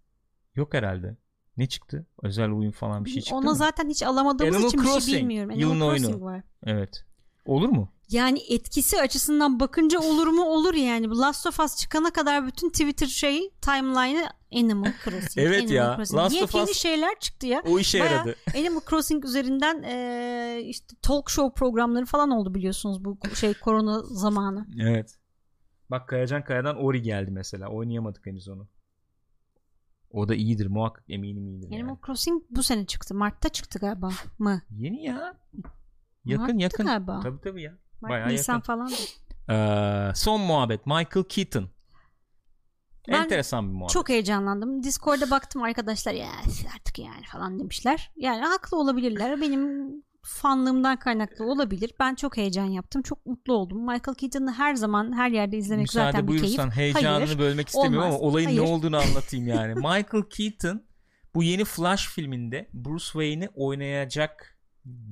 Yok 0.55 0.73
herhalde. 0.73 1.17
Ne 1.57 1.67
çıktı? 1.67 2.05
Özel 2.23 2.51
oyun 2.51 2.71
falan 2.71 3.05
bir 3.05 3.09
şey 3.09 3.21
çıktı 3.21 3.35
Ona 3.35 3.49
mı? 3.49 3.55
zaten 3.55 3.89
hiç 3.89 4.03
alamadığımız 4.03 4.55
Animal 4.55 4.67
için 4.69 4.79
bir 4.79 4.85
Crossing, 4.85 5.15
şey 5.15 5.21
bilmiyorum. 5.21 5.49
Animal 5.51 5.61
yılın 5.61 5.79
Crossing 5.79 6.09
oyunu. 6.09 6.25
var. 6.25 6.41
Evet. 6.65 7.05
Olur 7.45 7.69
mu? 7.69 7.89
Yani 8.09 8.39
etkisi 8.49 9.01
açısından 9.01 9.59
bakınca 9.59 9.99
olur 9.99 10.27
mu? 10.27 10.43
Olur 10.45 10.73
yani. 10.73 11.09
Bu 11.09 11.17
Last 11.19 11.47
of 11.47 11.59
Us 11.59 11.75
çıkana 11.77 12.11
kadar 12.11 12.47
bütün 12.47 12.69
Twitter 12.69 13.07
şeyi 13.07 13.51
timeline'ı 13.61 14.29
Animal 14.55 14.91
Crossing. 15.03 15.37
Evet 15.47 15.57
Animal 15.61 15.75
ya. 15.75 15.93
Crossing. 15.95 16.19
Last 16.19 16.35
of 16.35 16.41
Yepyeni 16.41 16.65
Us- 16.69 16.73
şeyler 16.73 17.19
çıktı 17.19 17.47
ya. 17.47 17.61
O 17.67 17.79
işe 17.79 17.99
Bayağı 17.99 18.13
yaradı. 18.13 18.35
Animal 18.57 18.81
Crossing 18.89 19.25
üzerinden 19.25 19.83
eee, 19.83 20.61
işte 20.69 20.95
talk 21.01 21.29
show 21.29 21.53
programları 21.59 22.05
falan 22.05 22.31
oldu 22.31 22.53
biliyorsunuz 22.55 23.05
bu 23.05 23.17
şey 23.35 23.53
korona 23.53 24.01
zamanı. 24.03 24.67
Evet. 24.81 25.17
Bak 25.91 26.07
Kayacan 26.09 26.43
Kaya'dan 26.43 26.77
Ori 26.83 27.01
geldi 27.01 27.31
mesela. 27.31 27.67
Oynayamadık 27.69 28.25
henüz 28.25 28.47
onu. 28.47 28.67
O 30.11 30.29
da 30.29 30.35
iyidir 30.35 30.67
muhakkak 30.67 31.03
eminim 31.09 31.47
iyidir. 31.47 31.67
Animal 31.67 31.89
Yani. 31.89 31.99
Crossing 32.05 32.43
bu 32.49 32.63
sene 32.63 32.85
çıktı. 32.85 33.15
Mart'ta 33.15 33.49
çıktı 33.49 33.79
galiba 33.79 34.09
mı? 34.39 34.61
Yeni 34.69 35.03
ya. 35.03 35.37
Yakın 36.25 36.41
Mart'ta 36.45 36.63
yakın. 36.63 36.85
galiba. 36.85 37.19
Tabii 37.23 37.41
tabii 37.41 37.61
ya. 37.63 37.77
Bayağı 38.01 38.29
Nisan 38.29 38.53
yakın. 38.53 38.65
falan. 38.65 38.91
Ee, 39.49 40.15
son 40.15 40.41
muhabbet 40.41 40.85
Michael 40.85 41.23
Keaton. 41.29 41.69
Ben 43.07 43.23
Enteresan 43.23 43.67
bir 43.67 43.73
muhabbet. 43.73 43.89
Çok 43.93 44.09
heyecanlandım. 44.09 44.83
Discord'da 44.83 45.31
baktım 45.31 45.63
arkadaşlar 45.63 46.13
ya 46.13 46.27
artık 46.75 46.99
yani 46.99 47.23
falan 47.31 47.59
demişler. 47.59 48.11
Yani 48.15 48.45
haklı 48.45 48.77
olabilirler. 48.79 49.41
Benim 49.41 49.87
fanlığımdan 50.23 50.99
kaynaklı 50.99 51.45
olabilir. 51.45 51.93
Ben 51.99 52.15
çok 52.15 52.37
heyecan 52.37 52.65
yaptım. 52.65 53.01
Çok 53.01 53.25
mutlu 53.25 53.53
oldum. 53.53 53.81
Michael 53.81 54.15
Keaton'ı 54.15 54.53
her 54.53 54.75
zaman 54.75 55.13
her 55.17 55.29
yerde 55.29 55.57
izlemek 55.57 55.83
Müsaade 55.83 56.11
zaten 56.11 56.27
bir 56.27 56.31
keyif. 56.31 56.43
buyursan 56.43 56.75
heyecanını 56.75 57.25
Hayır, 57.25 57.39
bölmek 57.39 57.67
istemiyorum 57.67 57.99
olmaz. 58.07 58.15
ama 58.21 58.29
olayın 58.29 58.47
Hayır. 58.47 58.61
ne 58.61 58.65
olduğunu 58.65 58.97
anlatayım 59.07 59.47
yani. 59.47 59.73
Michael 59.73 60.23
Keaton 60.29 60.83
bu 61.35 61.43
yeni 61.43 61.65
Flash 61.65 62.07
filminde 62.07 62.69
Bruce 62.73 63.03
Wayne'i 63.05 63.49
oynayacak 63.55 64.56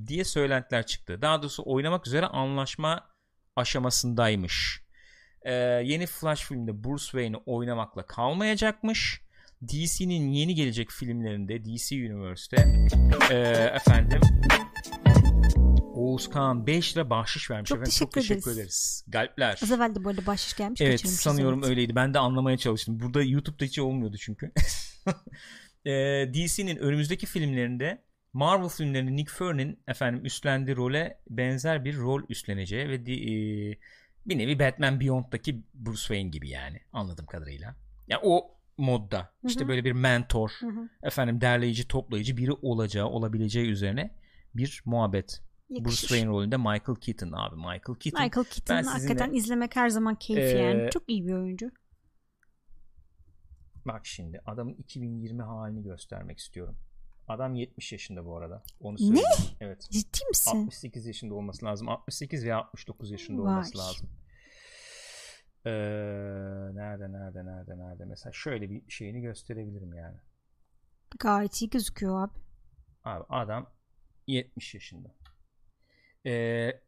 diye 0.07 0.23
söylentiler 0.23 0.85
çıktı. 0.85 1.21
Daha 1.21 1.41
doğrusu 1.41 1.63
oynamak 1.65 2.07
üzere 2.07 2.25
anlaşma 2.25 3.09
aşamasındaymış. 3.55 4.81
Ee, 5.41 5.53
yeni 5.83 6.05
Flash 6.05 6.41
filmde 6.41 6.83
Bruce 6.83 7.03
Wayne'i 7.03 7.37
oynamakla 7.45 8.05
kalmayacakmış. 8.05 9.21
DC'nin 9.67 10.31
yeni 10.31 10.55
gelecek 10.55 10.91
filmlerinde 10.91 11.65
DC 11.65 11.95
Universe'te 11.95 12.65
e, 13.31 13.35
efendim 13.75 14.21
Oğuzkan 15.95 16.67
5 16.67 16.97
lira 16.97 17.09
bahşiş 17.09 17.51
vermiş. 17.51 17.69
Çok 17.69 17.75
efendim. 17.77 17.91
teşekkür 17.91 18.05
Çok 18.05 18.13
teşekkür 18.13 18.51
ederiz. 18.51 18.57
ederiz. 18.57 19.05
Galpler. 19.07 19.59
Az 19.63 19.71
evvel 19.71 19.95
de 19.95 20.09
arada 20.09 20.25
bahşiş 20.25 20.53
gelmiş. 20.53 20.81
Evet 20.81 21.07
sanıyorum 21.07 21.59
evet. 21.59 21.69
öyleydi. 21.69 21.95
Ben 21.95 22.13
de 22.13 22.19
anlamaya 22.19 22.57
çalıştım. 22.57 22.99
Burada 22.99 23.23
YouTube'da 23.23 23.65
hiç 23.65 23.79
olmuyordu 23.79 24.17
çünkü. 24.17 24.51
Ee, 25.87 26.31
DC'nin 26.33 26.77
önümüzdeki 26.77 27.25
filmlerinde 27.25 28.04
Marvel 28.35 28.69
filmlerinde 28.69 29.15
Nick 29.15 29.31
Fury'nin 29.33 29.79
efendim 29.87 30.25
üstlendiği 30.25 30.77
role 30.77 31.19
benzer 31.29 31.85
bir 31.85 31.97
rol 31.97 32.23
üstleneceği 32.29 32.89
ve 32.89 33.05
di- 33.05 33.13
e, 33.31 33.33
bir 34.25 34.37
nevi 34.37 34.59
Batman 34.59 34.99
Beyond'daki 34.99 35.63
Bruce 35.73 35.99
Wayne 35.99 36.29
gibi 36.29 36.49
yani 36.49 36.79
anladığım 36.93 37.25
kadarıyla. 37.25 37.75
Yani 38.07 38.21
o 38.23 38.51
modda 38.77 39.33
işte 39.43 39.63
hı. 39.63 39.67
böyle 39.67 39.83
bir 39.85 39.91
mentor, 39.91 40.49
Hı 40.59 40.67
hı. 40.67 40.89
efendim 41.03 41.41
derleyici, 41.41 41.87
toplayıcı 41.87 42.37
biri 42.37 42.51
olacağı, 42.51 43.07
olabileceği 43.07 43.67
üzerine 43.69 44.15
bir 44.55 44.81
muhabbet. 44.85 45.41
Bruce 45.69 45.79
Yakışır. 45.79 46.07
Wayne 46.07 46.27
rolünde 46.27 46.57
Michael 46.57 46.95
Keaton 47.01 47.31
abi. 47.31 47.55
Michael 47.55 47.79
Keaton. 47.99 48.23
Michael 48.23 48.45
Keaton 48.45 48.75
Ben 48.77 48.81
sizinle- 48.81 48.91
hakikaten 48.91 49.33
izlemek 49.33 49.75
her 49.75 49.89
zaman 49.89 50.15
keyifli 50.15 50.57
Ee, 50.57 50.61
yani. 50.61 50.89
Çok 50.91 51.03
iyi 51.07 51.27
bir 51.27 51.33
oyuncu. 51.33 51.71
Bak 53.85 54.05
şimdi 54.05 54.41
adamın 54.45 54.73
2020 54.73 55.41
halini 55.43 55.83
göstermek 55.83 56.37
istiyorum. 56.39 56.77
Adam 57.27 57.55
70 57.55 57.91
yaşında 57.91 58.25
bu 58.25 58.37
arada. 58.37 58.63
Onu 58.79 58.93
Ne? 58.93 58.97
söyleyeyim. 58.97 59.27
Evet. 59.59 59.87
Ciddi 59.91 60.19
misin? 60.29 60.57
68 60.65 61.05
yaşında 61.05 61.33
olması 61.35 61.65
lazım. 61.65 61.89
68 61.89 62.45
veya 62.45 62.57
69 62.57 63.11
yaşında 63.11 63.41
Vay. 63.41 63.53
olması 63.53 63.77
lazım. 63.77 64.09
Ee, 65.65 65.71
nerede 66.75 67.11
nerede 67.11 67.45
nerede 67.45 67.77
nerede 67.77 68.05
mesela 68.05 68.33
şöyle 68.33 68.69
bir 68.69 68.89
şeyini 68.89 69.21
gösterebilirim 69.21 69.93
yani. 69.93 70.17
Gayet 71.19 71.61
iyi 71.61 71.69
gözüküyor 71.69 72.23
abi. 72.23 72.39
Abi 73.03 73.23
adam 73.29 73.69
70 74.27 74.73
yaşında. 74.73 75.09
Ee, 76.25 76.81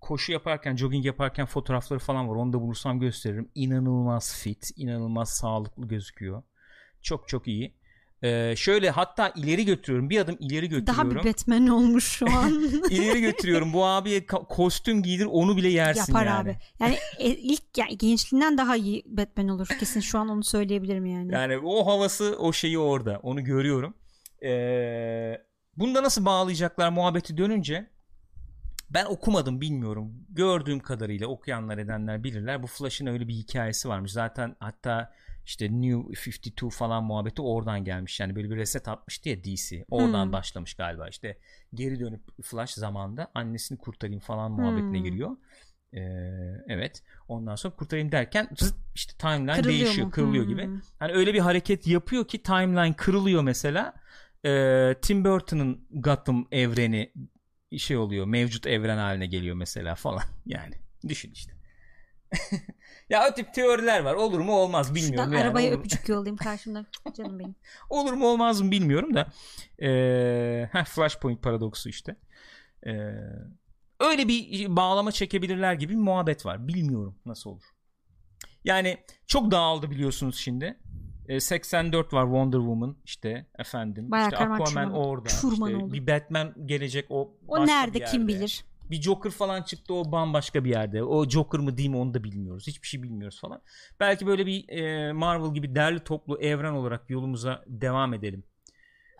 koşu 0.00 0.32
yaparken, 0.32 0.76
jogging 0.76 1.06
yaparken 1.06 1.46
fotoğrafları 1.46 1.98
falan 2.00 2.28
var. 2.28 2.34
Onu 2.36 2.52
da 2.52 2.60
bulursam 2.60 3.00
gösteririm. 3.00 3.50
İnanılmaz 3.54 4.34
fit, 4.42 4.70
inanılmaz 4.76 5.30
sağlıklı 5.30 5.88
gözüküyor. 5.88 6.42
Çok 7.02 7.28
çok 7.28 7.48
iyi. 7.48 7.79
Ee, 8.22 8.54
şöyle 8.56 8.90
hatta 8.90 9.32
ileri 9.36 9.64
götürüyorum. 9.64 10.10
Bir 10.10 10.20
adım 10.20 10.36
ileri 10.40 10.68
götürüyorum. 10.68 10.86
Daha 10.86 11.24
bir 11.24 11.28
Batman 11.28 11.66
olmuş 11.66 12.04
şu 12.04 12.26
an. 12.26 12.52
ileri 12.90 13.20
götürüyorum. 13.20 13.72
Bu 13.72 13.86
abiye 13.86 14.26
kostüm 14.26 15.02
giydir 15.02 15.26
onu 15.30 15.56
bile 15.56 15.68
yersin 15.68 16.12
Yapar 16.12 16.26
yani. 16.26 16.40
abi. 16.40 16.56
Yani 16.80 16.96
e, 17.18 17.28
ilk 17.28 17.62
yani 17.76 17.98
gençliğinden 17.98 18.58
daha 18.58 18.76
iyi 18.76 19.02
Batman 19.06 19.48
olur. 19.48 19.66
Kesin 19.80 20.00
şu 20.00 20.18
an 20.18 20.28
onu 20.28 20.44
söyleyebilirim 20.44 21.06
yani. 21.06 21.32
Yani 21.32 21.58
o 21.58 21.86
havası 21.86 22.36
o 22.38 22.52
şeyi 22.52 22.78
orada. 22.78 23.20
Onu 23.22 23.44
görüyorum. 23.44 23.94
Ee, 24.44 25.40
bunda 25.76 26.02
nasıl 26.02 26.24
bağlayacaklar 26.24 26.90
muhabbeti 26.90 27.36
dönünce 27.36 27.90
ben 28.90 29.04
okumadım 29.04 29.60
bilmiyorum. 29.60 30.12
Gördüğüm 30.28 30.80
kadarıyla 30.80 31.26
okuyanlar 31.26 31.78
edenler 31.78 32.24
bilirler. 32.24 32.62
Bu 32.62 32.66
Flash'ın 32.66 33.06
öyle 33.06 33.28
bir 33.28 33.34
hikayesi 33.34 33.88
varmış. 33.88 34.12
Zaten 34.12 34.56
hatta 34.58 35.12
işte 35.46 35.68
New 35.72 36.12
52 36.30 36.70
falan 36.70 37.04
muhabbeti 37.04 37.42
oradan 37.42 37.84
gelmiş. 37.84 38.20
Yani 38.20 38.36
böyle 38.36 38.50
bir 38.50 38.56
reset 38.56 38.88
atmıştı 38.88 39.28
ya 39.28 39.44
DC. 39.44 39.84
Oradan 39.90 40.24
Hmm. 40.26 40.32
başlamış 40.32 40.74
galiba. 40.74 41.08
İşte 41.08 41.38
geri 41.74 42.00
dönüp 42.00 42.20
Flash 42.42 42.70
zamanda 42.74 43.30
annesini 43.34 43.78
kurtarayım 43.78 44.20
falan 44.20 44.52
muhabbetine 44.52 44.98
Hmm. 44.98 45.04
giriyor. 45.04 45.36
Ee, 45.92 46.00
evet. 46.68 47.02
Ondan 47.28 47.56
sonra 47.56 47.74
kurtarayım 47.76 48.12
derken 48.12 48.48
zıt 48.58 48.74
işte 48.94 49.12
timeline 49.18 49.54
Kırılıyor 49.54 49.78
değişiyor, 49.78 50.06
mu? 50.06 50.12
kırılıyor 50.12 50.44
Hmm. 50.44 50.50
gibi. 50.50 50.68
Hani 50.98 51.12
öyle 51.12 51.34
bir 51.34 51.38
hareket 51.38 51.86
yapıyor 51.86 52.28
ki 52.28 52.42
timeline 52.42 52.96
kırılıyor 52.96 53.42
mesela. 53.42 53.94
Ee, 54.44 54.94
Tim 55.02 55.24
Burton'ın 55.24 55.86
Gotham 55.90 56.48
evreni 56.52 57.12
şey 57.78 57.96
oluyor. 57.96 58.26
Mevcut 58.26 58.66
evren 58.66 58.96
haline 58.98 59.26
geliyor 59.26 59.56
mesela 59.56 59.94
falan. 59.94 60.22
Yani 60.46 60.74
düşün 61.08 61.32
işte. 61.32 61.52
ya 63.10 63.28
o 63.30 63.34
tip 63.34 63.54
teoriler 63.54 64.00
var. 64.00 64.14
Olur 64.14 64.40
mu 64.40 64.52
olmaz 64.52 64.94
bilmiyorum. 64.94 65.24
Şuradan 65.24 65.38
yani. 65.38 65.46
arabaya 65.48 65.70
Olur- 65.70 65.78
öpücük 65.78 66.08
yollayayım 66.08 66.36
karşımda. 66.36 66.86
Canım 67.16 67.38
benim. 67.38 67.54
Olur 67.90 68.12
mu 68.12 68.26
olmaz 68.26 68.60
mı 68.60 68.70
bilmiyorum 68.70 69.14
da. 69.14 69.26
Ee, 69.82 70.68
heh, 70.72 70.84
Flashpoint 70.84 71.42
paradoksu 71.42 71.88
işte. 71.88 72.16
Ee, 72.86 72.90
öyle 74.00 74.28
bir 74.28 74.66
bağlama 74.76 75.12
çekebilirler 75.12 75.74
gibi 75.74 75.92
bir 75.92 75.98
muhabbet 75.98 76.46
var. 76.46 76.68
Bilmiyorum 76.68 77.18
nasıl 77.26 77.50
olur. 77.50 77.64
Yani 78.64 78.98
çok 79.26 79.50
dağıldı 79.50 79.90
biliyorsunuz 79.90 80.36
şimdi. 80.38 80.78
Ee, 81.28 81.40
84 81.40 82.12
var 82.12 82.24
Wonder 82.24 82.58
Woman 82.58 82.96
işte 83.04 83.46
efendim. 83.58 84.10
Bayağı 84.10 84.28
işte 84.28 84.36
Aquaman 84.36 84.64
çorman. 84.64 84.92
orada. 84.92 85.28
Çurman 85.28 85.70
işte 85.70 85.84
oldu. 85.84 85.92
bir 85.92 86.06
Batman 86.06 86.54
gelecek 86.66 87.06
o 87.10 87.36
O 87.48 87.66
nerede 87.66 88.04
kim 88.04 88.28
bilir? 88.28 88.64
Bir 88.90 89.02
Joker 89.02 89.30
falan 89.30 89.62
çıktı 89.62 89.94
o 89.94 90.12
bambaşka 90.12 90.64
bir 90.64 90.70
yerde. 90.70 91.04
O 91.04 91.28
Joker 91.28 91.60
mı 91.60 91.76
değil 91.76 91.88
mi 91.88 91.96
onu 91.96 92.14
da 92.14 92.24
bilmiyoruz. 92.24 92.66
Hiçbir 92.66 92.86
şey 92.86 93.02
bilmiyoruz 93.02 93.40
falan. 93.40 93.62
Belki 94.00 94.26
böyle 94.26 94.46
bir 94.46 94.68
e, 94.68 95.12
Marvel 95.12 95.54
gibi 95.54 95.74
derli 95.74 96.00
toplu 96.00 96.40
evren 96.40 96.72
olarak 96.72 97.10
yolumuza 97.10 97.64
devam 97.66 98.14
edelim. 98.14 98.44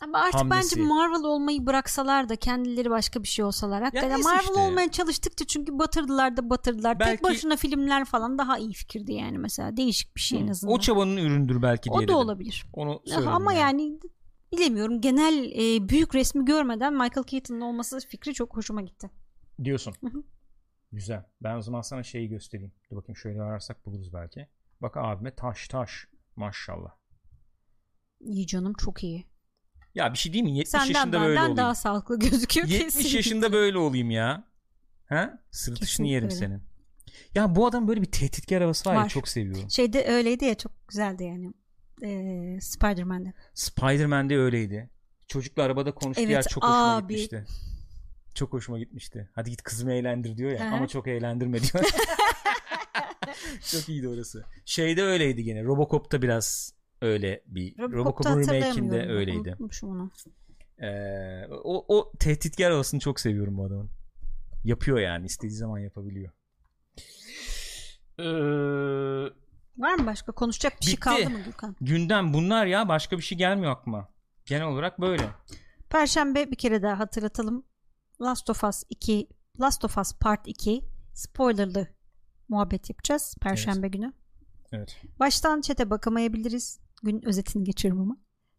Ama 0.02 0.18
artık 0.18 0.40
hamlesi. 0.40 0.76
bence 0.76 0.88
Marvel 0.88 1.24
olmayı 1.24 1.66
bıraksalar 1.66 2.28
da 2.28 2.36
kendileri 2.36 2.90
başka 2.90 3.22
bir 3.22 3.28
şey 3.28 3.44
olsalar. 3.44 3.82
Hakikaten 3.82 4.10
neyse 4.10 4.28
Marvel 4.28 4.40
işte. 4.40 4.60
olmaya 4.60 4.90
çalıştıkça 4.90 5.44
çünkü 5.46 5.78
batırdılar 5.78 6.36
da 6.36 6.50
batırdılar. 6.50 7.00
Belki- 7.00 7.22
Tek 7.22 7.22
başına 7.22 7.56
filmler 7.56 8.04
falan 8.04 8.38
daha 8.38 8.58
iyi 8.58 8.72
fikirdi 8.72 9.12
yani 9.12 9.38
mesela. 9.38 9.76
Değişik 9.76 10.16
bir 10.16 10.20
şey 10.20 10.40
en 10.40 10.48
azından. 10.48 10.74
O 10.74 10.80
çabanın 10.80 11.16
üründür 11.16 11.62
belki 11.62 11.84
diye 11.84 11.94
O 11.94 11.98
da 11.98 12.02
dedim. 12.02 12.14
olabilir. 12.14 12.66
Onu 12.72 13.02
Ama 13.26 13.52
yani 13.52 13.98
bilemiyorum. 14.52 15.00
Genel 15.00 15.52
e, 15.52 15.88
büyük 15.88 16.14
resmi 16.14 16.44
görmeden 16.44 16.92
Michael 16.92 17.24
Keaton'ın 17.24 17.60
olması 17.60 18.00
fikri 18.08 18.34
çok 18.34 18.56
hoşuma 18.56 18.82
gitti. 18.82 19.10
Diyorsun. 19.64 19.94
Hı 20.00 20.06
hı. 20.06 20.22
Güzel. 20.92 21.24
Ben 21.40 21.56
o 21.56 21.62
zaman 21.62 21.80
sana 21.82 22.02
şeyi 22.02 22.28
göstereyim. 22.28 22.72
Dur 22.90 22.96
bakayım 22.96 23.16
şöyle 23.16 23.42
ararsak 23.42 23.86
buluruz 23.86 24.12
belki. 24.12 24.48
Bak 24.82 24.96
abime 24.96 25.34
taş 25.34 25.68
taş. 25.68 26.06
Maşallah. 26.36 26.90
İyi 28.20 28.46
canım 28.46 28.72
çok 28.74 29.04
iyi. 29.04 29.26
Ya 29.94 30.12
bir 30.12 30.18
şey 30.18 30.32
değil 30.32 30.44
mi? 30.44 30.50
70 30.56 30.68
Senden 30.70 30.86
yaşında 30.86 31.20
böyle 31.20 31.28
benden 31.30 31.40
olayım. 31.42 31.56
daha 31.56 31.74
sağlıklı 31.74 32.18
gözüküyor 32.18 32.66
70 32.66 32.84
kesinlikle. 32.84 33.16
yaşında 33.16 33.52
böyle 33.52 33.78
olayım 33.78 34.10
ya. 34.10 34.44
Ha? 35.08 35.38
Sırtışını 35.50 36.06
yerim 36.06 36.24
öyle. 36.24 36.34
senin. 36.36 36.62
Ya 37.34 37.54
bu 37.56 37.66
adam 37.66 37.88
böyle 37.88 38.02
bir 38.02 38.10
tehditkar 38.12 38.62
havası 38.62 38.88
var, 38.90 38.94
ya 38.94 39.00
Var. 39.00 39.08
çok 39.08 39.28
seviyorum. 39.28 39.70
Şeyde 39.70 40.04
öyleydi 40.06 40.44
ya 40.44 40.54
çok 40.54 40.88
güzeldi 40.88 41.24
yani. 41.24 41.52
Ee, 42.04 42.60
Spider-Man'de. 42.60 43.32
Spider-Man'de 43.54 44.36
öyleydi. 44.38 44.90
Çocukla 45.26 45.62
arabada 45.62 45.94
konuştuğu 45.94 46.22
Evet, 46.22 46.30
yer 46.32 46.42
çok 46.42 46.62
hoşuma 46.64 46.96
abi. 46.96 47.16
gitmişti. 47.16 47.46
Çok 48.34 48.52
hoşuma 48.52 48.78
gitmişti. 48.78 49.30
Hadi 49.34 49.50
git 49.50 49.62
kızımı 49.62 49.92
eğlendir 49.92 50.36
diyor 50.36 50.50
ya 50.50 50.60
Hı 50.66 50.70
hı. 50.70 50.74
ama 50.74 50.88
çok 50.88 51.08
eğlendirme 51.08 51.58
diyor. 51.62 51.84
çok 53.72 53.88
iyiydi 53.88 54.08
orası. 54.08 54.44
Şeyde 54.64 55.02
öyleydi 55.02 55.44
gene. 55.44 55.64
Robocop'ta 55.64 56.22
biraz 56.22 56.74
öyle 57.02 57.42
bir. 57.46 57.78
Robocop'un 57.78 58.30
remake'inde 58.30 58.66
hatırlayamıyorum. 58.68 59.16
öyleydi. 59.16 59.48
Unutmuşum 59.48 59.90
onu. 59.90 60.10
Ee, 60.82 61.46
o, 61.50 61.96
o 61.98 62.12
tehditkar 62.18 62.72
havasını 62.72 63.00
çok 63.00 63.20
seviyorum 63.20 63.58
bu 63.58 63.64
adamın. 63.64 63.90
Yapıyor 64.64 64.98
yani. 64.98 65.26
istediği 65.26 65.56
zaman 65.56 65.78
yapabiliyor. 65.78 66.32
Ee, 68.18 68.24
Var 69.78 69.94
mı 69.94 70.06
başka 70.06 70.32
konuşacak 70.32 70.80
bir 70.80 70.84
şey 70.86 70.92
Bitti. 70.92 71.00
kaldı 71.00 71.30
mı 71.30 71.40
Gürkan? 71.44 71.76
gündem 71.80 72.34
bunlar 72.34 72.66
ya. 72.66 72.88
Başka 72.88 73.18
bir 73.18 73.22
şey 73.22 73.38
gelmiyor 73.38 73.72
aklıma. 73.72 74.08
Genel 74.46 74.66
olarak 74.66 75.00
böyle. 75.00 75.22
Perşembe 75.90 76.50
bir 76.50 76.56
kere 76.56 76.82
daha 76.82 76.98
hatırlatalım. 76.98 77.64
Last 78.22 78.50
of 78.50 78.64
Us 78.64 78.82
2, 78.90 79.28
Last 79.60 79.84
of 79.84 79.98
Us 79.98 80.12
Part 80.12 80.40
2 80.48 80.84
spoilerlı 81.14 81.86
muhabbet 82.48 82.90
yapacağız 82.90 83.36
Perşembe 83.40 83.88
günü. 83.88 84.12
Evet. 84.72 85.02
Baştan 85.20 85.60
çete 85.60 85.90
bakamayabiliriz. 85.90 86.80
Gün 87.02 87.24
özetini 87.26 87.64
geçiyorum 87.64 88.00
ama. 88.00 88.16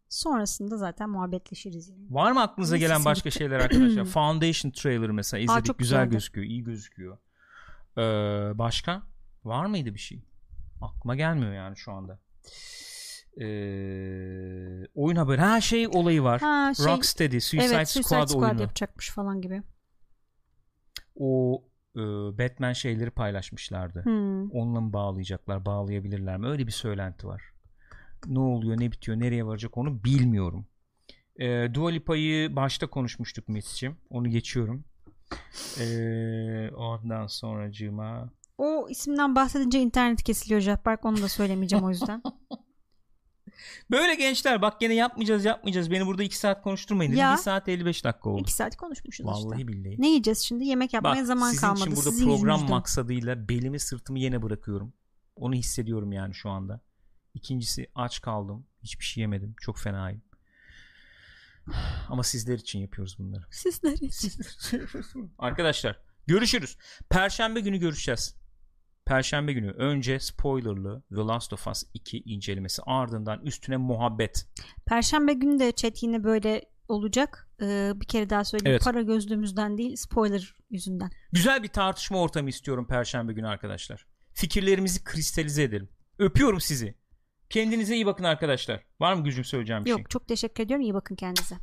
Sonrasında 0.08 0.76
zaten 0.76 1.10
muhabbetleşiriz. 1.10 1.88
Yani. 1.88 2.06
Var 2.10 2.32
mı 2.32 2.42
aklınıza 2.42 2.74
Neyse, 2.74 2.86
gelen 2.86 3.04
başka 3.04 3.30
şeyler 3.30 3.60
arkadaşlar? 3.60 4.04
Foundation 4.14 4.70
trailer 4.70 5.10
mesela 5.10 5.40
izledik. 5.40 5.64
çok 5.64 5.78
güzel 5.78 5.98
güzeldi. 5.98 6.12
gözüküyor. 6.12 6.46
iyi 6.46 6.64
gözüküyor. 6.64 7.18
Ee, 7.98 8.00
başka? 8.58 9.02
Var 9.44 9.66
mıydı 9.66 9.94
bir 9.94 9.98
şey? 9.98 10.24
Aklıma 10.80 11.16
gelmiyor 11.16 11.52
yani 11.52 11.76
şu 11.76 11.92
anda. 11.92 12.18
Ee, 13.40 14.86
oyun 14.94 15.16
haberi. 15.16 15.40
Ha 15.40 15.60
şey 15.60 15.86
olayı 15.86 16.22
var. 16.22 16.40
Ha 16.40 16.72
şey 16.76 16.86
Rocksteady 16.86 17.40
Suicide, 17.40 17.74
evet 17.74 17.88
Suicide 17.88 18.04
Squad, 18.08 18.28
Squad, 18.28 18.42
oyunu. 18.42 18.60
yapacakmış 18.60 19.10
falan 19.10 19.40
gibi. 19.40 19.62
O 21.16 21.62
e, 21.96 22.00
Batman 22.38 22.72
şeyleri 22.72 23.10
paylaşmışlardı. 23.10 24.04
Hmm. 24.04 24.50
Onunla 24.50 24.80
mı 24.80 24.92
bağlayacaklar? 24.92 25.64
Bağlayabilirler 25.66 26.36
mi? 26.36 26.46
Öyle 26.48 26.66
bir 26.66 26.72
söylenti 26.72 27.26
var. 27.26 27.42
Ne 28.26 28.38
oluyor, 28.38 28.80
ne 28.80 28.92
bitiyor, 28.92 29.20
nereye 29.20 29.46
varacak 29.46 29.78
onu 29.78 30.04
bilmiyorum. 30.04 30.66
E, 31.36 31.74
Dua 31.74 31.90
Lipa'yı 31.90 32.56
başta 32.56 32.86
konuşmuştuk 32.86 33.48
Mesut'cim. 33.48 33.96
Onu 34.10 34.28
geçiyorum. 34.28 34.84
E, 35.80 35.84
ondan 36.76 37.26
sonracığıma 37.26 38.30
O 38.58 38.86
isimden 38.90 39.34
bahsedince 39.36 39.80
internet 39.80 40.22
kesiliyor 40.22 40.60
Jackpark 40.60 41.04
onu 41.04 41.22
da 41.22 41.28
söylemeyeceğim 41.28 41.84
o 41.84 41.90
yüzden. 41.90 42.22
Böyle 43.90 44.14
gençler 44.14 44.62
bak 44.62 44.80
gene 44.80 44.94
yapmayacağız 44.94 45.44
yapmayacağız. 45.44 45.90
Beni 45.90 46.06
burada 46.06 46.22
2 46.22 46.36
saat 46.38 46.62
konuşturmayın. 46.62 47.12
Ya. 47.12 47.32
1 47.32 47.36
saat 47.36 47.68
55 47.68 48.04
dakika 48.04 48.30
oldu. 48.30 48.40
2 48.42 48.52
saat 48.52 48.76
konuşmuşuz 48.76 49.26
Vallahi 49.26 49.60
işte. 49.60 49.68
billahi. 49.68 49.96
Ne 50.02 50.08
yiyeceğiz 50.08 50.38
şimdi? 50.38 50.64
Yemek 50.64 50.92
yapmaya 50.94 51.20
Bak 51.20 51.26
zaman 51.26 51.50
sizin 51.50 51.60
kalmadı. 51.60 51.80
için 51.80 51.96
burada 51.96 52.10
Sizin 52.10 52.24
program 52.24 52.54
yüzünüzden. 52.56 52.70
maksadıyla 52.70 53.48
belimi 53.48 53.80
sırtımı 53.80 54.18
yine 54.18 54.42
bırakıyorum. 54.42 54.92
Onu 55.36 55.54
hissediyorum 55.54 56.12
yani 56.12 56.34
şu 56.34 56.50
anda. 56.50 56.80
İkincisi 57.34 57.86
aç 57.94 58.20
kaldım. 58.20 58.66
Hiçbir 58.82 59.04
şey 59.04 59.20
yemedim. 59.20 59.54
Çok 59.60 59.78
fenayım. 59.78 60.22
Ama 62.08 62.22
sizler 62.22 62.58
için 62.58 62.78
yapıyoruz 62.78 63.16
bunları. 63.18 63.44
Sizler 63.50 63.92
için. 63.92 64.32
Arkadaşlar 65.38 65.98
görüşürüz. 66.26 66.76
Perşembe 67.10 67.60
günü 67.60 67.78
görüşeceğiz. 67.78 68.41
Perşembe 69.06 69.52
günü 69.52 69.70
önce 69.70 70.20
spoilerlı 70.20 71.02
The 71.08 71.20
Last 71.20 71.52
of 71.52 71.68
Us 71.68 71.82
2 71.94 72.18
incelemesi 72.18 72.82
ardından 72.86 73.40
üstüne 73.46 73.76
muhabbet. 73.76 74.46
Perşembe 74.86 75.32
günü 75.32 75.58
de 75.58 75.72
chat 75.72 76.02
yine 76.02 76.24
böyle 76.24 76.62
olacak. 76.88 77.48
Ee, 77.62 77.92
bir 77.94 78.06
kere 78.06 78.30
daha 78.30 78.44
söyleyeyim. 78.44 78.72
Evet. 78.72 78.84
Para 78.84 79.02
gözlüğümüzden 79.02 79.78
değil 79.78 79.96
spoiler 79.96 80.54
yüzünden. 80.70 81.10
Güzel 81.32 81.62
bir 81.62 81.68
tartışma 81.68 82.20
ortamı 82.20 82.48
istiyorum 82.48 82.86
perşembe 82.86 83.32
günü 83.32 83.46
arkadaşlar. 83.48 84.06
Fikirlerimizi 84.34 85.04
kristalize 85.04 85.62
edelim. 85.62 85.88
Öpüyorum 86.18 86.60
sizi. 86.60 86.94
Kendinize 87.50 87.94
iyi 87.94 88.06
bakın 88.06 88.24
arkadaşlar. 88.24 88.84
Var 89.00 89.14
mı 89.14 89.24
gücüm 89.24 89.44
söyleyeceğim 89.44 89.84
bir 89.84 89.90
şey? 89.90 89.98
Yok 89.98 90.10
çok 90.10 90.28
teşekkür 90.28 90.64
ediyorum. 90.64 90.82
İyi 90.84 90.94
bakın 90.94 91.14
kendinize. 91.14 91.56